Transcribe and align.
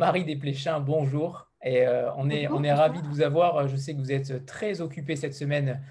Marie 0.00 0.24
Desplechin, 0.24 0.80
bonjour. 0.80 1.46
Et 1.62 1.86
euh, 1.86 2.10
on 2.16 2.30
est, 2.30 2.48
on 2.48 2.64
est 2.64 2.72
ravis 2.72 3.02
de 3.02 3.06
vous 3.06 3.20
avoir. 3.20 3.68
Je 3.68 3.76
sais 3.76 3.92
que 3.92 3.98
vous 3.98 4.10
êtes 4.10 4.46
très 4.46 4.80
occupée 4.80 5.14
cette 5.14 5.34
semaine 5.34 5.84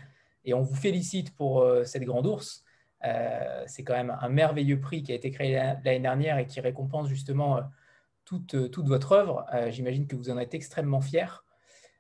et 0.44 0.56
on 0.56 0.64
vous 0.64 0.74
félicite 0.74 1.36
pour 1.36 1.62
euh, 1.62 1.84
cette 1.84 2.02
grande 2.02 2.26
ours. 2.26 2.64
Euh, 3.06 3.64
c'est 3.68 3.84
quand 3.84 3.94
même 3.94 4.18
un 4.20 4.30
merveilleux 4.30 4.80
prix 4.80 5.04
qui 5.04 5.12
a 5.12 5.16
été 5.16 5.30
créé 5.30 5.54
l'année 5.54 6.00
dernière 6.00 6.40
et 6.40 6.48
qui 6.48 6.60
récompense 6.60 7.08
justement 7.08 7.60
toute, 8.26 8.72
toute 8.72 8.88
votre 8.88 9.12
œuvre. 9.12 9.46
J'imagine 9.70 10.08
que 10.08 10.16
vous 10.16 10.32
en 10.32 10.40
êtes 10.40 10.56
extrêmement 10.56 11.02
fiers. 11.02 11.44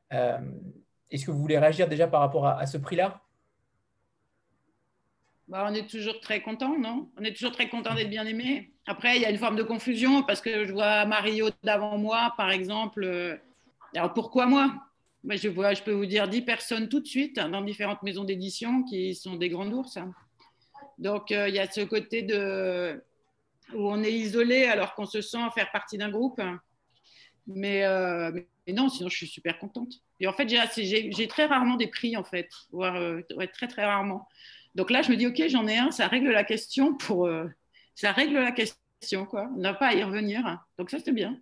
Est-ce 0.09 1.26
que 1.26 1.29
vous 1.29 1.39
voulez 1.39 1.59
réagir 1.59 1.87
déjà 1.87 2.07
par 2.07 2.21
rapport 2.21 2.48
à, 2.48 2.65
ce 2.65 2.79
prix-là? 2.79 3.21
Bah, 5.49 5.67
on 5.70 5.73
est 5.73 5.89
toujours 5.89 6.20
très 6.21 6.41
content, 6.41 6.77
non? 6.77 7.09
On 7.17 7.23
est 7.23 7.34
toujours 7.34 7.52
très 7.52 7.70
content 7.70 7.95
d'être 7.95 8.09
bien 8.09 8.26
aimé. 8.26 8.71
Après, 8.85 9.17
il 9.17 9.21
y 9.21 9.26
a 9.26 9.30
une 9.30 9.38
forme 9.38 9.55
de 9.55 9.63
confusion 9.63 10.23
parce 10.23 10.41
que 10.41 10.66
je 10.66 10.71
vois 10.71 11.05
Mario 11.05 11.49
d'avant 11.63 11.98
moi, 11.98 12.34
par 12.38 12.52
exemple. 12.52 13.40
Alors 13.95 14.13
pourquoi 14.13 14.45
moi? 14.45 14.73
Je, 15.27 15.49
vois, 15.49 15.73
je 15.73 15.81
peux 15.81 15.91
vous 15.91 16.05
dire 16.05 16.27
10 16.27 16.43
personnes 16.43 16.88
tout 16.88 16.99
de 16.99 17.07
suite 17.07 17.38
dans 17.38 17.62
différentes 17.62 18.04
maisons 18.04 18.23
d'édition 18.23 18.84
qui 18.84 19.16
sont 19.16 19.35
des 19.35 19.49
grands 19.49 19.70
ours. 19.70 19.98
Donc 20.98 21.31
euh, 21.31 21.49
il 21.49 21.55
y 21.55 21.59
a 21.59 21.70
ce 21.70 21.81
côté 21.81 22.21
de, 22.21 23.04
où 23.73 23.90
on 23.90 24.04
est 24.04 24.13
isolé 24.13 24.66
alors 24.66 24.95
qu'on 24.95 25.05
se 25.05 25.21
sent 25.21 25.40
faire 25.55 25.71
partie 25.71 25.98
d'un 25.98 26.10
groupe. 26.10 26.41
Mais, 27.48 27.84
euh, 27.85 28.32
mais, 28.32 28.73
non, 28.73 28.90
sinon 28.90 29.10
je 29.10 29.18
suis 29.18 29.27
super 29.27 29.57
contente. 29.57 29.93
Et 30.20 30.27
en 30.27 30.34
fait, 30.34 30.48
j'ai 30.48 31.27
très 31.27 31.45
rarement 31.45 31.76
des 31.76 31.88
prix, 31.88 32.16
en 32.16 32.23
fait, 32.23 32.49
voire 32.71 32.95
euh, 32.98 33.21
très 33.54 33.68
très 33.68 33.85
rarement. 33.85 34.27
Donc 34.80 34.91
là, 34.91 35.02
je 35.02 35.12
me 35.12 35.18
dis, 35.18 35.27
ok, 35.27 35.44
j'en 35.49 35.68
ai 35.68 35.77
un, 35.77 35.91
ça 35.91 36.08
règle 36.08 36.30
la 36.30 36.46
question 36.46 36.96
pour, 36.96 37.30
ça 37.96 38.13
règle 38.13 38.35
la 38.35 38.54
question, 38.54 39.26
quoi. 39.26 39.49
On 39.58 39.60
n'a 39.60 39.74
pas 39.74 39.88
à 39.88 39.94
y 39.94 40.02
revenir. 40.02 40.66
Donc 40.77 40.90
ça, 40.90 40.99
c'est 41.04 41.12
bien. 41.12 41.38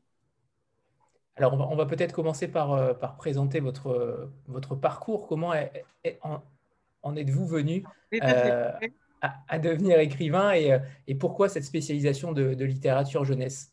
Alors, 1.36 1.54
on 1.54 1.76
va, 1.76 1.86
peut-être 1.86 2.14
commencer 2.14 2.48
par, 2.48 2.74
euh, 2.74 2.96
par, 2.96 3.16
présenter 3.16 3.60
votre, 3.60 4.32
votre 4.48 4.76
parcours. 4.76 5.28
Comment 5.28 5.54
en, 7.04 7.16
êtes-vous 7.16 7.46
venu 7.46 7.84
euh, 8.16 8.72
à, 9.22 9.60
devenir 9.60 10.00
écrivain 10.00 10.54
et, 10.54 10.74
euh, 10.74 10.80
et, 11.06 11.14
pourquoi 11.14 11.48
cette 11.48 11.64
spécialisation 11.64 12.32
de, 12.32 12.64
littérature 12.64 13.24
jeunesse? 13.24 13.72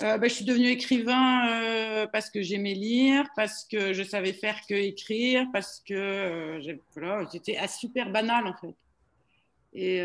Bah, 0.00 0.28
je 0.28 0.34
suis 0.34 0.44
devenue 0.44 0.68
écrivain 0.68 2.06
parce 2.12 2.30
que 2.30 2.42
j'aimais 2.42 2.74
lire, 2.74 3.26
parce 3.36 3.64
que 3.64 3.92
je 3.92 4.02
savais 4.02 4.32
faire 4.32 4.60
que 4.68 4.74
écrire, 4.74 5.46
parce 5.52 5.82
que 5.86 6.60
voilà, 6.94 7.28
c'était 7.30 7.58
super 7.68 8.10
banal 8.10 8.46
en 8.46 8.54
fait. 8.54 8.74
Et, 9.72 10.02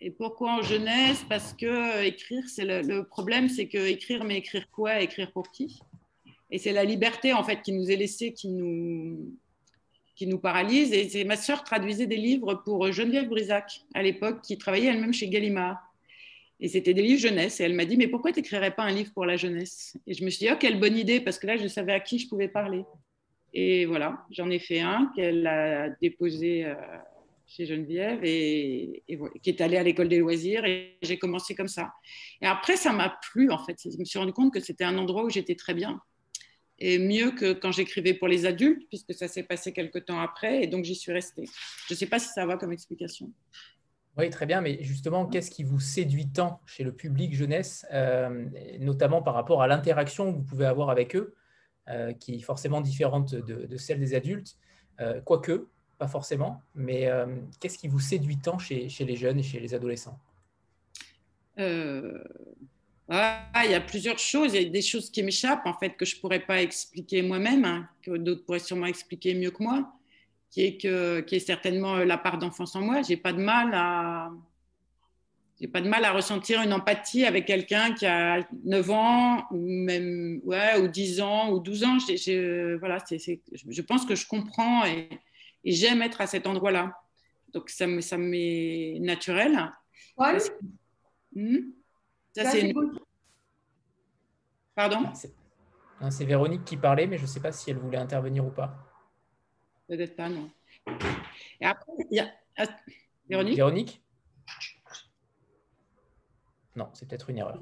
et 0.00 0.10
pourquoi 0.10 0.58
en 0.58 0.62
jeunesse? 0.62 1.24
Parce 1.28 1.52
que 1.54 1.66
euh, 1.66 2.04
écrire, 2.04 2.44
c'est 2.48 2.64
le, 2.64 3.02
problème, 3.04 3.48
c'est 3.48 3.66
que 3.66 3.78
écrire, 3.78 4.24
mais 4.24 4.36
écrire 4.38 4.68
quoi? 4.70 5.00
Écrire 5.00 5.32
pour 5.32 5.50
qui? 5.50 5.80
Et 6.50 6.58
c'est 6.58 6.72
la 6.72 6.84
liberté 6.84 7.32
en 7.32 7.42
fait 7.42 7.62
qui 7.62 7.72
nous 7.72 7.90
est 7.90 7.96
laissée, 7.96 8.32
qui 8.32 8.48
nous 8.48 9.34
qui 10.14 10.26
nous 10.26 10.38
paralyse. 10.38 10.92
Et 10.92 11.24
ma 11.24 11.36
sœur 11.36 11.62
traduisait 11.62 12.06
des 12.06 12.16
livres 12.16 12.54
pour 12.64 12.90
Geneviève 12.90 13.28
Brisac 13.28 13.82
à 13.92 14.02
l'époque, 14.02 14.40
qui 14.42 14.56
travaillait 14.56 14.88
elle-même 14.88 15.12
chez 15.12 15.28
Gallimard. 15.28 15.85
Et 16.60 16.68
c'était 16.68 16.94
des 16.94 17.02
livres 17.02 17.20
jeunesse. 17.20 17.60
Et 17.60 17.64
elle 17.64 17.74
m'a 17.74 17.84
dit, 17.84 17.96
mais 17.96 18.08
pourquoi 18.08 18.32
tu 18.32 18.40
n'écrirais 18.40 18.74
pas 18.74 18.84
un 18.84 18.92
livre 18.92 19.12
pour 19.12 19.26
la 19.26 19.36
jeunesse? 19.36 19.96
Et 20.06 20.14
je 20.14 20.24
me 20.24 20.30
suis 20.30 20.46
dit, 20.46 20.52
oh, 20.52 20.56
quelle 20.58 20.80
bonne 20.80 20.96
idée, 20.96 21.20
parce 21.20 21.38
que 21.38 21.46
là, 21.46 21.56
je 21.56 21.68
savais 21.68 21.92
à 21.92 22.00
qui 22.00 22.18
je 22.18 22.28
pouvais 22.28 22.48
parler. 22.48 22.84
Et 23.52 23.86
voilà, 23.86 24.24
j'en 24.30 24.50
ai 24.50 24.58
fait 24.58 24.80
un 24.80 25.10
qu'elle 25.14 25.46
a 25.46 25.88
déposé 26.02 26.64
euh, 26.66 26.74
chez 27.46 27.64
Geneviève 27.64 28.20
et, 28.22 29.02
qui 29.42 29.50
est 29.50 29.60
allée 29.60 29.76
à 29.76 29.82
l'école 29.82 30.08
des 30.08 30.18
loisirs 30.18 30.64
et 30.64 30.98
j'ai 31.02 31.18
commencé 31.18 31.54
comme 31.54 31.68
ça. 31.68 31.92
Et 32.42 32.46
après, 32.46 32.76
ça 32.76 32.92
m'a 32.92 33.18
plu 33.30 33.50
en 33.50 33.58
fait. 33.58 33.78
Je 33.84 33.96
me 33.98 34.04
suis 34.04 34.18
rendu 34.18 34.32
compte 34.32 34.52
que 34.52 34.60
c'était 34.60 34.84
un 34.84 34.98
endroit 34.98 35.24
où 35.24 35.30
j'étais 35.30 35.54
très 35.54 35.74
bien 35.74 36.00
et 36.78 36.98
mieux 36.98 37.30
que 37.30 37.54
quand 37.54 37.72
j'écrivais 37.72 38.12
pour 38.12 38.28
les 38.28 38.44
adultes 38.44 38.86
puisque 38.88 39.14
ça 39.14 39.28
s'est 39.28 39.44
passé 39.44 39.72
quelques 39.72 40.04
temps 40.04 40.20
après 40.20 40.62
et 40.62 40.66
donc 40.66 40.84
j'y 40.84 40.94
suis 40.94 41.12
restée. 41.12 41.46
Je 41.88 41.94
ne 41.94 41.96
sais 41.96 42.06
pas 42.06 42.18
si 42.18 42.28
ça 42.28 42.44
va 42.44 42.56
comme 42.56 42.72
explication. 42.72 43.32
Oui, 44.16 44.30
très 44.30 44.46
bien, 44.46 44.62
mais 44.62 44.82
justement, 44.82 45.26
qu'est-ce 45.26 45.50
qui 45.50 45.62
vous 45.62 45.78
séduit 45.78 46.28
tant 46.28 46.60
chez 46.64 46.84
le 46.84 46.92
public 46.92 47.34
jeunesse, 47.34 47.86
euh, 47.92 48.46
notamment 48.80 49.20
par 49.20 49.34
rapport 49.34 49.62
à 49.62 49.66
l'interaction 49.66 50.32
que 50.32 50.38
vous 50.38 50.44
pouvez 50.44 50.64
avoir 50.64 50.88
avec 50.88 51.14
eux, 51.14 51.34
euh, 51.88 52.14
qui 52.14 52.36
est 52.36 52.40
forcément 52.40 52.80
différente 52.80 53.34
de, 53.34 53.76
celle 53.76 54.00
des 54.00 54.14
adultes, 54.14 54.56
euh, 55.00 55.20
quoique 55.20 55.68
pas 55.98 56.08
forcément, 56.08 56.62
mais 56.74 57.10
qu'est-ce 57.58 57.78
qui 57.78 57.88
vous 57.88 58.00
séduit 58.00 58.36
tant 58.36 58.58
chez, 58.58 58.90
chez, 58.90 59.06
les 59.06 59.16
jeunes 59.16 59.38
et 59.38 59.42
chez 59.42 59.60
les 59.60 59.72
adolescents? 59.72 60.18
Ah, 63.08 63.62
Il 63.64 63.70
y 63.70 63.74
a 63.74 63.80
plusieurs 63.80 64.18
choses. 64.18 64.52
Il 64.52 64.62
y 64.62 64.66
a 64.66 64.68
des 64.68 64.82
choses 64.82 65.08
qui 65.10 65.22
m'échappent, 65.22 65.64
en 65.64 65.72
fait, 65.72 65.96
que 65.96 66.04
je 66.04 66.16
ne 66.16 66.20
pourrais 66.20 66.40
pas 66.40 66.60
expliquer 66.60 67.22
moi-même, 67.22 67.64
hein, 67.64 67.88
que 68.02 68.16
d'autres 68.18 68.44
pourraient 68.44 68.58
sûrement 68.58 68.86
expliquer 68.86 69.34
mieux 69.34 69.50
que 69.50 69.62
moi, 69.62 69.95
qui 70.50 70.64
est, 70.64 70.80
que, 70.80 71.20
qui 71.20 71.36
est 71.36 71.40
certainement 71.40 71.96
la 71.96 72.18
part 72.18 72.38
d'enfance 72.38 72.76
en 72.76 72.80
moi. 72.80 73.02
Je 73.02 73.10
n'ai 73.10 73.16
pas 73.16 73.32
de 73.32 73.42
mal 73.42 73.70
à... 73.74 74.30
J'ai 75.58 75.68
pas 75.68 75.80
de 75.80 75.88
mal 75.88 76.04
à 76.04 76.12
ressentir 76.12 76.60
une 76.60 76.74
empathie 76.74 77.24
avec 77.24 77.46
quelqu'un 77.46 77.94
qui 77.94 78.04
a 78.04 78.46
9 78.64 78.90
ans, 78.90 79.44
ou 79.50 79.56
même 79.56 80.40
ouais, 80.44 80.78
ou 80.78 80.86
10 80.86 81.22
ans, 81.22 81.50
ou 81.50 81.60
12 81.60 81.84
ans. 81.84 81.96
voilà, 82.78 82.98
je 83.08 83.80
pense 83.80 84.04
que 84.04 84.14
je 84.14 84.26
comprends 84.26 84.84
et, 84.84 85.08
et 85.64 85.72
j'aime 85.72 86.02
être 86.02 86.20
à 86.20 86.26
cet 86.26 86.46
endroit-là. 86.46 86.92
Donc 87.54 87.70
ça 87.70 87.86
me 87.86 88.02
ça 88.02 88.18
m'est 88.18 88.98
naturel. 89.00 89.72
Ouais. 90.18 90.36
Hmm? 91.34 91.70
ça, 92.34 92.50
c'est 92.50 92.74
Pardon? 94.74 95.10
C'est 96.10 96.24
Véronique 96.26 96.64
qui 96.66 96.76
parlait, 96.76 97.06
mais 97.06 97.16
je 97.16 97.22
ne 97.22 97.28
sais 97.28 97.40
pas 97.40 97.50
si 97.50 97.70
elle 97.70 97.78
voulait 97.78 97.96
intervenir 97.96 98.44
ou 98.44 98.50
pas. 98.50 98.85
Peut-être 99.88 100.16
pas, 100.16 100.28
non. 100.28 100.50
Et 101.60 101.64
après, 101.64 101.92
il 102.10 102.16
y 102.16 102.20
a... 102.20 102.30
Ah, 102.56 102.66
Véronique? 103.28 103.56
Véronique? 103.56 104.02
Non, 106.74 106.88
c'est 106.92 107.08
peut-être 107.08 107.30
une 107.30 107.38
erreur. 107.38 107.58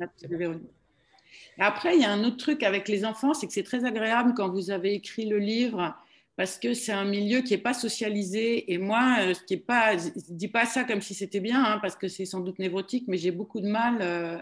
Après, 1.59 1.97
il 1.97 2.03
y 2.03 2.05
a 2.05 2.11
un 2.11 2.25
autre 2.25 2.37
truc 2.37 2.63
avec 2.63 2.89
les 2.89 3.05
enfants, 3.05 3.35
c'est 3.35 3.47
que 3.47 3.53
c'est 3.53 3.63
très 3.63 3.85
agréable 3.85 4.35
quand 4.37 4.51
vous 4.51 4.71
avez 4.71 4.93
écrit 4.95 5.27
le 5.27 5.39
livre 5.39 5.95
parce 6.37 6.59
que 6.59 6.75
c'est 6.75 6.93
un 6.93 7.05
milieu 7.05 7.43
qui 7.43 7.53
n'est 7.53 7.63
pas 7.63 7.75
socialisé. 7.75 8.73
Et 8.73 8.79
moi, 8.79 9.19
euh, 9.21 9.35
ce 9.35 9.43
qui 9.45 9.55
est 9.55 9.59
pas, 9.59 9.97
je 9.97 10.09
ne 10.09 10.37
dis 10.37 10.49
pas 10.49 10.67
ça 10.67 10.85
comme 10.85 11.01
si 11.01 11.15
c'était 11.15 11.41
bien, 11.41 11.63
hein, 11.65 11.79
parce 11.81 11.97
que 11.97 12.09
c'est 12.09 12.25
sans 12.25 12.41
doute 12.41 12.59
névrotique, 12.59 13.05
mais 13.07 13.17
j'ai 13.17 13.31
beaucoup 13.31 13.61
de 13.61 13.69
mal 13.69 13.99
euh, 14.01 14.39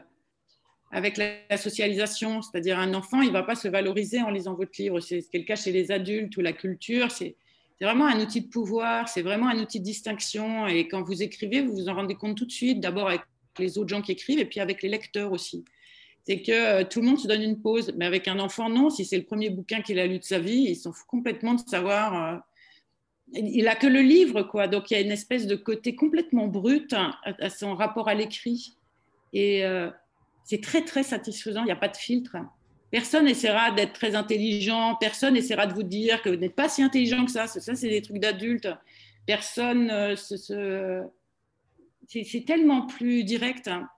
avec 0.91 1.19
la, 1.19 1.57
socialisation. 1.59 2.41
C'est-à-dire, 2.41 2.79
un 2.79 2.95
enfant, 2.95 3.21
il 3.21 3.29
ne 3.29 3.33
va 3.33 3.43
pas 3.43 3.55
se 3.55 3.69
valoriser 3.69 4.23
en 4.23 4.31
lisant 4.31 4.55
votre 4.55 4.73
livre. 4.79 5.01
C'est 5.01 5.21
ce 5.21 5.29
qui 5.29 5.37
est 5.37 5.41
le 5.41 5.47
cas 5.47 5.57
chez 5.57 5.73
les 5.73 5.91
adultes 5.91 6.35
ou 6.37 6.41
la 6.41 6.55
culture. 6.55 7.11
C'est 7.11 7.37
vraiment 7.85 8.07
un 8.07 8.21
outil 8.21 8.43
de 8.43 8.49
pouvoir, 8.49 9.09
c'est 9.09 9.23
vraiment 9.23 9.49
un 9.49 9.59
outil 9.59 9.81
de 9.81 9.85
distinction. 9.85 10.67
Et 10.67 10.89
quand 10.89 11.03
vous 11.03 11.23
écrivez, 11.23 11.63
vous 11.63 11.75
vous 11.75 11.89
en 11.89 11.95
rendez 11.95 12.15
compte 12.15 12.37
tout 12.37 12.47
de 12.47 12.53
suite, 12.53 12.81
d'abord 12.81 13.09
avec 13.09 13.23
les 13.59 13.79
autres 13.79 13.89
gens 13.89 14.03
qui 14.03 14.13
écrivent 14.13 14.39
et 14.39 14.45
puis 14.45 14.61
avec 14.61 14.83
les 14.83 14.89
lecteurs 14.89 15.33
aussi 15.33 15.65
c'est 16.25 16.41
que 16.43 16.53
euh, 16.53 16.85
tout 16.85 17.01
le 17.01 17.07
monde 17.07 17.19
se 17.19 17.27
donne 17.27 17.43
une 17.43 17.61
pause. 17.61 17.93
Mais 17.97 18.07
avec 18.07 18.29
un 18.29 18.39
enfant, 18.39 18.69
non. 18.69 18.91
Si 18.91 19.05
c'est 19.05 19.19
le 19.19 19.25
premier 19.25 19.51
bouquin 19.51 19.83
qu'il 19.83 19.99
a 19.99 20.07
lu 20.07 20.19
de 20.19 20.25
sa 20.25 20.39
vie, 20.39 20.67
il 20.69 20.77
s'en 20.77 20.93
fout 20.93 21.07
complètement 21.07 21.55
de 21.55 21.61
savoir. 21.69 22.35
Euh, 22.35 22.39
il 23.35 23.67
a 23.69 23.75
que 23.75 23.87
le 23.87 24.01
livre, 24.01 24.43
quoi. 24.43 24.69
Donc 24.69 24.91
il 24.91 24.95
y 24.95 24.97
a 24.97 25.01
une 25.01 25.11
espèce 25.11 25.47
de 25.47 25.57
côté 25.57 25.95
complètement 25.97 26.47
brut 26.47 26.93
à, 26.93 27.51
son 27.51 27.75
rapport 27.75 28.09
à 28.09 28.15
l'écrit. 28.15 28.77
Et 29.33 29.65
euh, 29.65 29.91
c'est 30.45 30.63
très, 30.63 30.85
très 30.85 31.03
satisfaisant. 31.03 31.63
Il 31.63 31.67
n'y 31.67 31.73
a 31.73 31.77
pas 31.77 31.89
de 31.89 31.97
filtre. 31.97 32.37
Personne 32.93 33.27
essaiera 33.27 33.71
d'être 33.71 33.95
très 33.95 34.15
intelligent. 34.15 34.97
Personne 35.01 35.35
essaiera 35.35 35.67
de 35.67 35.73
vous 35.73 35.83
dire 35.83 36.21
que 36.21 36.29
vous 36.29 36.37
n'êtes 36.37 36.55
pas 36.55 36.69
si 36.69 36.83
intelligent 36.83 37.25
que 37.25 37.31
ça. 37.31 37.47
Ça, 37.47 37.75
c'est 37.75 37.89
des 37.89 38.03
trucs 38.03 38.19
d'adultes. 38.19 38.69
Personne 39.27 40.15
se... 40.15 41.03
C'est 42.07 42.45
tellement 42.47 42.87
plus 42.87 43.25
direct. 43.25 43.67
Hein. 43.67 43.89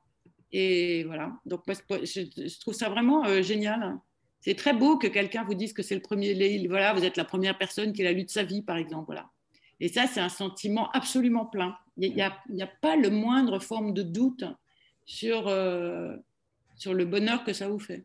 Et 0.52 1.02
voilà, 1.02 1.32
donc 1.44 1.62
je, 1.67 2.61
trouve 2.61 2.75
ça 2.75 2.88
vraiment 2.88 3.26
euh, 3.26 3.43
génial. 3.43 3.99
C'est 4.41 4.55
très 4.55 4.73
beau 4.73 4.96
que 4.96 5.08
quelqu'un 5.08 5.43
vous 5.43 5.55
dise 5.55 5.73
que 5.73 5.82
c'est 5.82 5.96
le 5.96 6.00
premier, 6.00 6.64
voilà, 6.69 6.93
vous 6.94 7.05
êtes 7.05 7.17
la 7.17 7.25
première 7.25 7.58
personne 7.58 7.93
qui 7.93 8.06
a 8.06 8.12
lu 8.12 8.23
de 8.23 8.31
sa 8.31 8.44
vie, 8.44 8.62
par 8.62 8.76
exemple. 8.76 9.06
Voilà. 9.06 9.29
Et 9.81 9.88
ça, 9.88 10.06
c'est 10.06 10.20
un 10.20 10.29
sentiment 10.29 10.88
absolument 10.93 11.46
plein. 11.46 11.76
Il 11.96 12.14
n'y 12.14 12.23
a, 12.23 12.32
a, 12.61 12.67
pas 12.81 12.94
le 12.94 13.11
moindre 13.11 13.58
forme 13.58 13.93
de 13.93 14.02
doute 14.02 14.44
sur, 15.05 15.49
euh, 15.49 16.14
sur 16.76 16.94
le 16.94 17.05
bonheur 17.05 17.43
que 17.43 17.52
ça 17.52 17.69
vous 17.69 17.81
fait. 17.81 18.05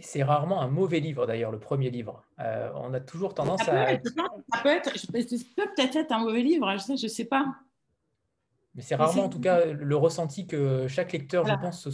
C'est 0.00 0.22
rarement 0.22 0.60
un 0.60 0.68
mauvais 0.68 1.00
livre, 1.00 1.26
d'ailleurs, 1.26 1.52
le 1.52 1.60
premier 1.60 1.90
livre. 1.90 2.24
Euh, 2.40 2.70
on 2.74 2.92
a 2.94 3.00
toujours 3.00 3.34
tendance 3.34 3.68
à. 3.68 3.86
ça 3.86 3.98
peut 4.62 4.68
être, 4.68 4.90
peut-être 4.92 5.96
être 5.96 6.12
un 6.12 6.18
mauvais 6.18 6.42
livre, 6.42 6.68
je 6.78 6.92
ne 6.92 6.96
sais, 6.96 7.08
sais 7.08 7.24
pas. 7.24 7.46
Mais 8.74 8.82
c'est 8.82 8.96
rarement, 8.96 9.24
en 9.24 9.28
tout 9.28 9.40
cas, 9.40 9.64
le 9.66 9.96
ressenti 9.96 10.46
que 10.46 10.88
chaque 10.88 11.12
lecteur, 11.12 11.46
je, 11.46 11.54
pense, 11.54 11.88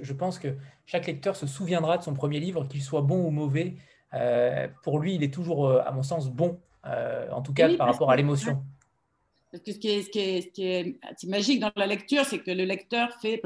je, 0.00 0.12
pense 0.14 0.38
que 0.38 0.56
chaque 0.86 1.06
lecteur 1.06 1.36
se 1.36 1.46
souviendra 1.46 1.98
de 1.98 2.02
son 2.02 2.14
premier 2.14 2.40
livre, 2.40 2.66
qu'il 2.66 2.82
soit 2.82 3.02
bon 3.02 3.26
ou 3.26 3.30
mauvais. 3.30 3.76
Euh, 4.14 4.68
pour 4.82 5.00
lui, 5.00 5.14
il 5.14 5.22
est 5.22 5.32
toujours, 5.32 5.66
euh, 5.66 5.82
à 5.84 5.92
mon 5.92 6.02
sens, 6.02 6.30
bon, 6.30 6.60
euh, 6.86 7.30
en 7.30 7.42
tout 7.42 7.52
cas 7.52 7.74
par 7.76 7.88
rapport 7.88 8.10
à 8.10 8.16
l'émotion. 8.16 8.62
Parce 9.50 9.62
que 9.62 9.72
ce 9.72 9.78
qui 9.78 9.88
est, 9.88 10.98
ce 11.16 11.26
magique 11.26 11.60
dans 11.60 11.72
la 11.74 11.86
lecture, 11.86 12.24
c'est 12.24 12.40
que 12.40 12.50
le 12.50 12.64
lecteur 12.64 13.10
fait, 13.20 13.40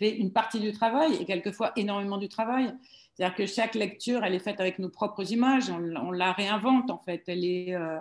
une 0.00 0.32
partie 0.32 0.60
du 0.60 0.72
travail 0.72 1.14
et 1.20 1.26
quelquefois 1.26 1.72
énormément 1.76 2.16
du 2.16 2.28
travail. 2.28 2.72
C'est-à-dire 3.12 3.36
que 3.36 3.46
chaque 3.46 3.74
lecture, 3.74 4.24
elle 4.24 4.34
est 4.34 4.38
faite 4.38 4.60
avec 4.60 4.78
nos 4.78 4.88
propres 4.88 5.30
images, 5.30 5.68
on, 5.68 6.10
la 6.10 6.32
réinvente 6.32 6.90
en 6.90 6.98
fait, 6.98 7.22
elle 7.26 7.44
est, 7.44 7.74
euh, 7.74 7.98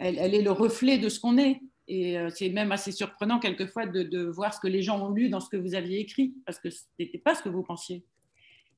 elle, 0.00 0.34
est 0.34 0.42
le 0.42 0.50
reflet 0.50 0.98
de 0.98 1.08
ce 1.08 1.20
qu'on 1.20 1.38
est. 1.38 1.60
Et 1.86 2.18
euh, 2.18 2.28
c'est 2.30 2.48
même 2.48 2.72
assez 2.72 2.90
surprenant 2.90 3.38
quelquefois 3.38 3.86
de, 3.86 4.24
voir 4.26 4.52
ce 4.52 4.60
que 4.60 4.68
les 4.68 4.82
gens 4.82 5.00
ont 5.00 5.10
lu 5.10 5.28
dans 5.28 5.40
ce 5.40 5.48
que 5.48 5.56
vous 5.56 5.74
aviez 5.76 6.00
écrit, 6.00 6.34
parce 6.44 6.58
que 6.58 6.70
ce 6.70 6.82
n'était 6.98 7.18
pas 7.18 7.36
ce 7.36 7.42
que 7.42 7.48
vous 7.48 7.62
pensiez. 7.62 8.04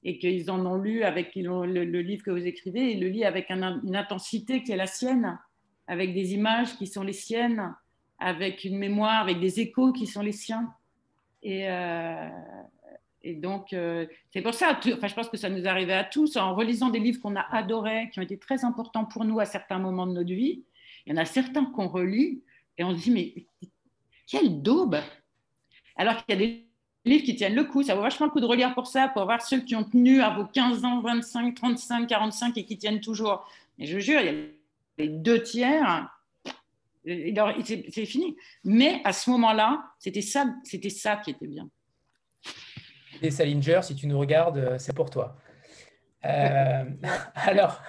Et 0.04 0.18
qu'ils 0.18 0.50
en 0.50 0.66
ont 0.66 0.76
lu 0.76 1.04
avec 1.04 1.34
le, 1.34 1.82
livre 2.00 2.24
que 2.24 2.30
vous 2.30 2.46
écrivez, 2.46 2.92
et 2.92 2.96
le 2.96 3.08
lit 3.08 3.24
avec 3.24 3.50
un, 3.50 3.80
une 3.82 3.96
intensité 3.96 4.62
qui 4.62 4.72
est 4.72 4.76
la 4.76 4.86
sienne, 4.86 5.38
avec 5.86 6.12
des 6.12 6.34
images 6.34 6.76
qui 6.76 6.86
sont 6.86 7.02
les 7.02 7.12
siennes, 7.12 7.74
avec 8.22 8.64
une 8.64 8.78
mémoire, 8.78 9.20
avec 9.20 9.40
des 9.40 9.60
échos 9.60 9.92
qui 9.92 10.06
sont 10.06 10.22
les 10.22 10.32
siens. 10.32 10.72
Et, 11.42 11.68
euh, 11.68 12.28
donc, 13.24 13.72
euh, 13.72 14.06
c'est 14.32 14.42
pour 14.42 14.54
ça, 14.54 14.78
enfin, 14.94 15.08
je 15.08 15.14
pense 15.14 15.28
que 15.28 15.36
ça 15.36 15.48
nous 15.48 15.66
arrivait 15.66 15.92
à 15.92 16.04
tous, 16.04 16.36
en 16.36 16.54
relisant 16.54 16.90
des 16.90 16.98
livres 16.98 17.20
qu'on 17.20 17.36
a 17.36 17.46
adorés, 17.54 18.10
qui 18.12 18.20
ont 18.20 18.22
été 18.22 18.38
très 18.38 18.64
importants 18.64 19.04
pour 19.04 19.24
nous 19.24 19.40
à 19.40 19.44
certains 19.44 19.78
moments 19.78 20.06
de 20.06 20.12
notre 20.12 20.32
vie. 20.32 20.62
Il 21.06 21.12
y 21.12 21.18
en 21.18 21.20
a 21.20 21.24
certains 21.24 21.64
qu'on 21.64 21.88
relit 21.88 22.42
et 22.78 22.84
on 22.84 22.96
se 22.96 23.02
dit, 23.02 23.10
mais 23.10 23.34
quelle 24.26 24.62
daube 24.62 24.98
Alors 25.96 26.24
qu'il 26.24 26.34
y 26.34 26.42
a 26.42 26.46
des 26.46 26.66
livres 27.04 27.24
qui 27.24 27.34
tiennent 27.34 27.54
le 27.54 27.64
coup, 27.64 27.82
ça 27.82 27.94
vaut 27.94 28.02
vachement 28.02 28.26
le 28.26 28.32
coup 28.32 28.40
de 28.40 28.46
relire 28.46 28.74
pour 28.74 28.86
ça, 28.86 29.08
pour 29.08 29.24
voir 29.24 29.42
ceux 29.42 29.60
qui 29.60 29.74
ont 29.74 29.84
tenu 29.84 30.20
à 30.20 30.30
vos 30.30 30.44
15 30.44 30.84
ans, 30.84 31.00
25, 31.00 31.54
35, 31.54 32.06
45 32.06 32.56
et 32.56 32.64
qui 32.64 32.78
tiennent 32.78 33.00
toujours. 33.00 33.48
Et 33.78 33.86
je 33.86 33.98
jure, 33.98 34.20
il 34.20 34.26
y 34.26 34.28
a 34.28 34.32
les 34.98 35.08
deux 35.08 35.42
tiers, 35.42 36.11
c'est 37.04 38.06
fini. 38.06 38.36
Mais 38.64 39.00
à 39.04 39.12
ce 39.12 39.30
moment-là, 39.30 39.84
c'était 39.98 40.22
ça, 40.22 40.46
c'était 40.64 40.90
ça 40.90 41.16
qui 41.16 41.30
était 41.30 41.46
bien. 41.46 41.68
Et 43.22 43.30
Salinger, 43.30 43.80
si 43.82 43.94
tu 43.94 44.06
nous 44.06 44.18
regardes, 44.18 44.58
euh, 44.58 44.78
c'est 44.78 44.94
pour 44.94 45.10
toi. 45.10 45.36
Euh, 46.24 46.84
alors, 47.34 47.80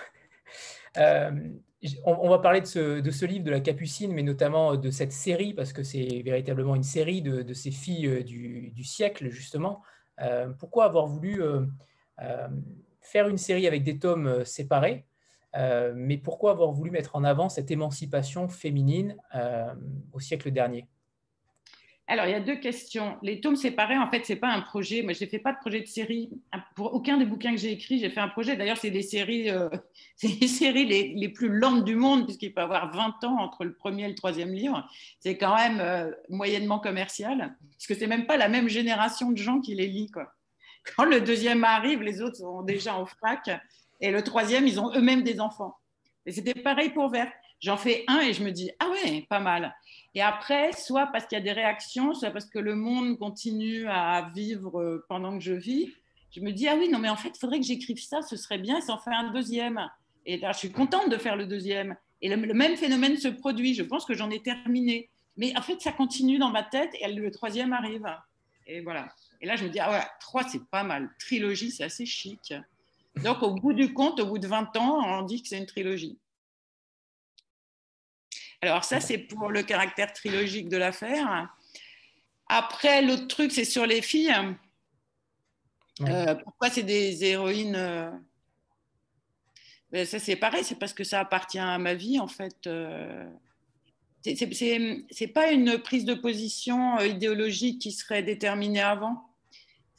euh, 0.97 1.31
on, 2.05 2.29
va 2.29 2.39
parler 2.39 2.61
de 2.61 2.65
ce, 2.65 3.25
livre 3.25 3.43
de 3.43 3.51
la 3.51 3.59
Capucine, 3.59 4.13
mais 4.13 4.23
notamment 4.23 4.75
de 4.75 4.91
cette 4.91 5.11
série, 5.11 5.53
parce 5.53 5.73
que 5.73 5.83
c'est 5.83 6.21
véritablement 6.23 6.75
une 6.75 6.83
série 6.83 7.21
de, 7.21 7.53
ces 7.53 7.71
filles 7.71 8.23
du, 8.23 8.83
siècle, 8.83 9.29
justement. 9.29 9.81
pourquoi 10.59 10.85
avoir 10.85 11.07
voulu 11.07 11.41
faire 13.01 13.27
une 13.27 13.37
série 13.37 13.67
avec 13.67 13.83
des 13.83 13.99
tomes 13.99 14.45
séparés? 14.45 15.05
Mais 15.55 16.17
pourquoi 16.17 16.51
avoir 16.51 16.71
voulu 16.71 16.91
mettre 16.91 17.15
en 17.15 17.23
avant 17.23 17.49
cette 17.49 17.71
émancipation 17.71 18.47
féminine 18.47 19.15
au 20.11 20.19
siècle 20.19 20.51
dernier? 20.51 20.87
Alors, 22.05 22.25
il 22.25 22.31
y 22.31 22.35
a 22.35 22.41
deux 22.41 22.57
questions. 22.57 23.17
Les 23.21 23.39
tomes 23.39 23.55
séparés, 23.55 23.97
en 23.97 24.09
fait, 24.09 24.25
ce 24.25 24.33
n'est 24.33 24.39
pas 24.39 24.49
un 24.49 24.59
projet. 24.59 25.03
Moi, 25.03 25.13
je 25.13 25.23
n'ai 25.23 25.29
fait 25.29 25.39
pas 25.39 25.53
de 25.53 25.57
projet 25.57 25.79
de 25.79 25.87
série. 25.87 26.29
Pour 26.75 26.93
aucun 26.93 27.17
des 27.17 27.25
bouquins 27.25 27.51
que 27.51 27.57
j'ai 27.57 27.71
écrits, 27.71 27.97
j'ai 27.97 28.09
fait 28.09 28.19
un 28.19 28.27
projet. 28.27 28.57
D'ailleurs, 28.57 28.77
c'est 28.77 28.91
des 28.91 29.01
séries, 29.01 29.49
euh, 29.49 29.69
les 30.23 30.47
séries 30.47 30.85
les, 30.85 31.29
plus 31.29 31.47
lentes 31.47 31.85
du 31.85 31.95
monde, 31.95 32.25
puisqu'il 32.25 32.53
peut 32.53 32.59
y 32.59 32.63
avoir 32.63 32.93
20 32.93 33.23
ans 33.23 33.39
entre 33.39 33.63
le 33.63 33.73
premier 33.73 34.03
et 34.03 34.09
le 34.09 34.15
troisième 34.15 34.51
livre. 34.51 34.85
C'est 35.21 35.37
quand 35.37 35.55
même 35.55 35.79
euh, 35.79 36.11
moyennement 36.27 36.79
commercial, 36.79 37.55
parce 37.71 37.87
que 37.87 37.95
ce 37.95 38.01
n'est 38.01 38.07
même 38.07 38.25
pas 38.25 38.35
la 38.35 38.49
même 38.49 38.67
génération 38.67 39.31
de 39.31 39.37
gens 39.37 39.61
qui 39.61 39.73
les 39.73 39.87
lit. 39.87 40.11
Quoi. 40.11 40.33
Quand 40.97 41.05
le 41.05 41.21
deuxième 41.21 41.63
arrive, 41.63 42.01
les 42.01 42.21
autres 42.21 42.37
sont 42.37 42.63
déjà 42.63 42.97
en 42.97 43.05
frac. 43.05 43.49
Et 44.03 44.11
le 44.11 44.21
troisième, 44.21 44.67
ils 44.67 44.81
ont 44.81 44.93
eux-mêmes 44.93 45.23
des 45.23 45.39
enfants. 45.39 45.77
Et 46.25 46.33
c'était 46.33 46.53
pareil 46.53 46.89
pour 46.89 47.07
Vert. 47.07 47.31
J'en 47.61 47.77
fais 47.77 48.03
un 48.09 48.19
et 48.19 48.33
je 48.33 48.43
me 48.43 48.51
dis, 48.51 48.69
ah 48.79 48.89
ouais, 48.89 49.25
pas 49.29 49.39
mal. 49.39 49.73
Et 50.13 50.21
après, 50.21 50.73
soit 50.73 51.07
parce 51.07 51.25
qu'il 51.25 51.37
y 51.37 51.41
a 51.41 51.43
des 51.43 51.53
réactions, 51.53 52.13
soit 52.13 52.31
parce 52.31 52.45
que 52.45 52.59
le 52.59 52.75
monde 52.75 53.17
continue 53.17 53.87
à 53.87 54.29
vivre 54.35 54.77
euh, 54.81 55.05
pendant 55.07 55.37
que 55.37 55.41
je 55.41 55.53
vis, 55.53 55.89
je 56.31 56.41
me 56.41 56.51
dis, 56.51 56.67
ah 56.67 56.75
oui, 56.77 56.89
non, 56.89 56.99
mais 56.99 57.07
en 57.07 57.15
fait, 57.15 57.29
il 57.29 57.39
faudrait 57.39 57.61
que 57.61 57.65
j'écrive 57.65 57.97
ça, 57.97 58.21
ce 58.21 58.35
serait 58.35 58.57
bien, 58.57 58.79
et 58.79 58.81
ça 58.81 58.91
en 58.91 58.99
fait 58.99 59.13
un 59.13 59.31
deuxième. 59.31 59.79
Et 60.25 60.37
là, 60.37 60.51
je 60.51 60.57
suis 60.57 60.71
contente 60.73 61.09
de 61.09 61.15
faire 61.15 61.37
le 61.37 61.47
deuxième. 61.47 61.95
Et 62.21 62.27
le, 62.27 62.35
même 62.53 62.75
phénomène 62.75 63.15
se 63.15 63.29
produit. 63.29 63.73
Je 63.73 63.83
pense 63.83 64.03
que 64.03 64.15
j'en 64.15 64.29
ai 64.31 64.41
terminé. 64.41 65.09
Mais 65.37 65.57
en 65.57 65.61
fait, 65.61 65.79
ça 65.79 65.93
continue 65.93 66.39
dans 66.39 66.49
ma 66.49 66.63
tête 66.63 66.91
et 66.99 67.09
le 67.09 67.31
troisième 67.31 67.71
arrive. 67.71 68.05
Et 68.67 68.81
voilà. 68.81 69.07
Et 69.39 69.45
là, 69.45 69.55
je 69.55 69.63
me 69.63 69.69
dis, 69.69 69.79
ah 69.79 69.91
ouais, 69.91 70.03
trois, 70.19 70.43
c'est 70.43 70.65
pas 70.69 70.83
mal. 70.83 71.09
Trilogie, 71.19 71.71
c'est 71.71 71.85
assez 71.85 72.05
chic. 72.05 72.53
Donc, 73.17 73.43
au 73.43 73.51
bout 73.51 73.73
du 73.73 73.93
compte, 73.93 74.19
au 74.19 74.25
bout 74.25 74.39
de 74.39 74.47
20 74.47 74.75
ans, 74.77 75.19
on 75.19 75.21
dit 75.23 75.41
que 75.41 75.47
c'est 75.47 75.57
une 75.57 75.65
trilogie. 75.65 76.17
Alors 78.61 78.83
ça, 78.83 78.99
c'est 78.99 79.17
pour 79.17 79.49
le 79.49 79.61
caractère 79.61 80.13
trilogique 80.13 80.69
de 80.69 80.77
l'affaire. 80.77 81.53
Après, 82.47 83.01
l'autre 83.01 83.27
truc, 83.27 83.51
c'est 83.51 83.65
sur 83.65 83.85
les 83.85 84.01
filles. 84.01 84.33
Euh, 86.01 86.35
pourquoi 86.35 86.69
c'est 86.69 86.83
des 86.83 87.23
héroïnes 87.25 87.75
euh, 87.75 88.09
ben, 89.91 90.05
Ça, 90.05 90.17
c'est 90.17 90.35
pareil, 90.35 90.63
c'est 90.63 90.79
parce 90.79 90.93
que 90.93 91.03
ça 91.03 91.19
appartient 91.19 91.59
à 91.59 91.77
ma 91.77 91.93
vie, 91.93 92.19
en 92.19 92.27
fait. 92.27 92.55
Euh, 92.65 93.29
c'est 94.21 95.27
pas 95.27 95.51
une 95.51 95.77
prise 95.79 96.05
de 96.05 96.13
position 96.13 96.99
idéologique 97.01 97.81
qui 97.81 97.91
serait 97.91 98.23
déterminée 98.23 98.81
avant 98.81 99.32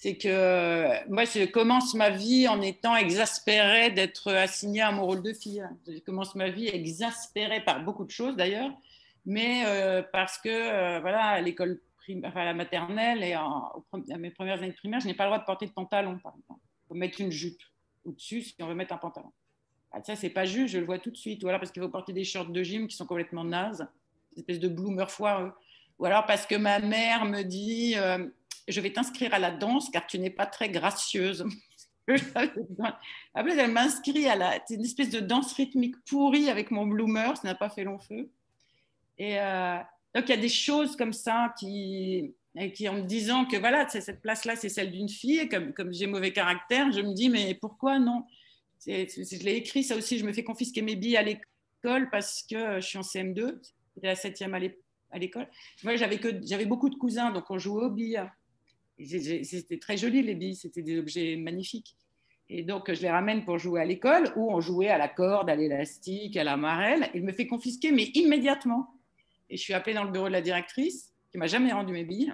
c'est 0.05 0.19
que 0.19 1.09
moi, 1.09 1.25
je 1.25 1.47
commence 1.47 1.95
ma 1.95 2.11
vie 2.11 2.47
en 2.47 2.61
étant 2.61 2.95
exaspérée 2.95 3.91
d'être 3.91 4.31
assignée 4.31 4.83
à 4.83 4.93
mon 4.93 5.07
rôle 5.07 5.23
de 5.23 5.33
fille. 5.33 5.67
Je 5.89 5.99
commence 6.01 6.35
ma 6.35 6.51
vie 6.51 6.69
exaspérée 6.69 7.65
par 7.65 7.83
beaucoup 7.83 8.05
de 8.05 8.11
choses 8.11 8.37
d'ailleurs, 8.37 8.71
mais 9.25 9.65
euh, 9.65 10.03
parce 10.13 10.37
que 10.37 10.51
euh, 10.51 11.01
voilà, 11.01 11.25
à 11.25 11.41
l'école 11.41 11.81
enfin, 12.23 12.43
à 12.43 12.45
la 12.45 12.53
maternelle 12.53 13.23
et 13.23 13.33
à 13.33 13.73
mes 14.19 14.29
premières 14.29 14.59
années 14.59 14.73
de 14.73 14.77
primaire, 14.77 15.01
je 15.01 15.07
n'ai 15.07 15.15
pas 15.15 15.25
le 15.25 15.31
droit 15.31 15.39
de 15.39 15.47
porter 15.47 15.65
de 15.65 15.73
pantalon, 15.73 16.19
par 16.19 16.35
exemple. 16.39 16.61
Il 16.67 16.89
faut 16.89 16.95
mettre 16.95 17.23
une 17.23 17.33
jupe 17.33 17.63
au-dessus 18.05 18.43
si 18.43 18.55
on 18.61 18.67
veut 18.67 18.75
mettre 18.75 18.93
un 18.93 18.99
pantalon. 18.99 19.33
Ah, 19.91 20.03
ça, 20.03 20.17
c'est 20.17 20.29
pas 20.29 20.45
juste, 20.45 20.75
je 20.75 20.81
le 20.81 20.85
vois 20.85 20.99
tout 20.99 21.13
de 21.13 21.17
suite. 21.17 21.43
Ou 21.45 21.49
alors 21.49 21.61
parce 21.61 21.73
qu'il 21.73 21.81
faut 21.81 21.89
porter 21.89 22.13
des 22.13 22.25
shorts 22.25 22.51
de 22.51 22.63
gym 22.63 22.89
qui 22.89 22.97
sont 22.97 23.07
complètement 23.07 23.45
nazes, 23.45 23.89
des 24.35 24.41
espèces 24.41 24.61
de 24.61 24.69
bloomer 24.69 25.11
foireux. 25.11 25.55
Ou 25.99 26.05
alors 26.05 26.27
parce 26.27 26.45
que 26.45 26.57
ma 26.57 26.79
mère 26.79 27.25
me 27.25 27.41
dit. 27.41 27.95
Euh, 27.97 28.29
je 28.69 28.81
vais 28.81 28.93
t'inscrire 28.93 29.35
à 29.35 29.39
la 29.39 29.51
danse 29.51 29.91
car 29.91 30.07
tu 30.07 30.19
n'es 30.19 30.31
pas 30.31 30.47
très 30.47 30.71
gracieuse. 30.71 31.45
Après, 33.35 33.57
elle 33.57 33.73
m'inscrit 33.73 34.27
à 34.27 34.37
la, 34.37 34.59
une 34.71 34.85
espèce 34.85 35.11
de 35.11 35.21
danse 35.21 35.55
rythmique 35.55 35.97
pourrie 36.05 36.51
avec 36.51 36.71
mon 36.71 36.87
bloomer, 36.87 37.37
ça 37.37 37.49
n'a 37.49 37.55
pas 37.55 37.71
fait 37.71 37.85
long 37.85 37.99
feu. 37.99 38.31
Et 39.19 39.41
euh, 39.41 39.79
donc, 40.15 40.25
il 40.29 40.31
y 40.31 40.39
a 40.39 40.41
des 40.41 40.49
choses 40.49 40.97
comme 40.97 41.13
ça 41.13 41.55
qui, 41.59 42.35
qui 42.75 42.89
en 42.89 42.95
me 42.95 43.03
disant 43.03 43.47
que 43.47 43.57
voilà, 43.57 43.89
cette 43.89 44.21
place-là, 44.21 44.57
c'est 44.57 44.69
celle 44.69 44.93
d'une 44.93 45.09
fille, 45.09 45.39
et 45.39 45.49
comme, 45.49 45.73
comme 45.73 45.93
j'ai 45.93 46.07
mauvais 46.07 46.33
caractère, 46.33 46.93
je 46.93 47.01
me 47.01 47.15
dis, 47.15 47.29
mais 47.29 47.55
pourquoi 47.55 47.99
non? 47.99 48.25
Je 48.87 49.45
l'ai 49.45 49.57
écrit, 49.57 49.83
ça 49.83 49.97
aussi, 49.97 50.19
je 50.19 50.27
me 50.27 50.33
fais 50.33 50.45
confisquer 50.45 50.83
mes 50.83 50.97
billes 50.97 51.17
à 51.17 51.23
l'école 51.23 52.11
parce 52.11 52.43
que 52.43 52.81
je 52.81 52.87
suis 52.87 52.99
en 52.99 53.03
CM2, 53.03 53.59
c'était 53.95 54.09
la 54.09 54.17
septième 54.17 54.55
à 54.55 55.19
l'école. 55.19 55.49
Moi, 55.83 55.97
j'avais 55.97 56.67
beaucoup 56.67 56.91
de 56.91 56.97
cousins, 56.97 57.31
donc 57.31 57.51
on 57.51 57.59
jouait 57.59 57.85
aux 57.85 57.91
billes. 57.91 58.23
C'était 58.99 59.79
très 59.79 59.97
joli, 59.97 60.23
les 60.23 60.35
billes, 60.35 60.55
c'était 60.55 60.83
des 60.83 60.99
objets 60.99 61.37
magnifiques. 61.37 61.97
Et 62.49 62.63
donc, 62.63 62.93
je 62.93 63.01
les 63.01 63.11
ramène 63.11 63.45
pour 63.45 63.59
jouer 63.59 63.81
à 63.81 63.85
l'école, 63.85 64.33
où 64.37 64.53
on 64.53 64.61
jouait 64.61 64.89
à 64.89 64.99
la 64.99 65.09
corde, 65.09 65.49
à 65.49 65.57
l'élastique, 65.57 66.37
à 66.37 66.45
la 66.45 66.57
marelle. 66.57 67.11
Il 67.15 67.25
me 67.25 67.33
fait 67.33 67.47
confisquer, 67.47 67.91
mais 67.91 68.05
immédiatement. 68.15 68.95
Et 69.49 69.57
je 69.57 69.63
suis 69.63 69.73
appelée 69.73 69.95
dans 69.95 70.05
le 70.05 70.11
bureau 70.11 70.29
de 70.29 70.33
la 70.33 70.43
directrice, 70.43 71.13
qui 71.31 71.39
m'a 71.39 71.47
jamais 71.47 71.73
rendu 71.73 71.93
mes 71.93 72.05
billes, 72.05 72.33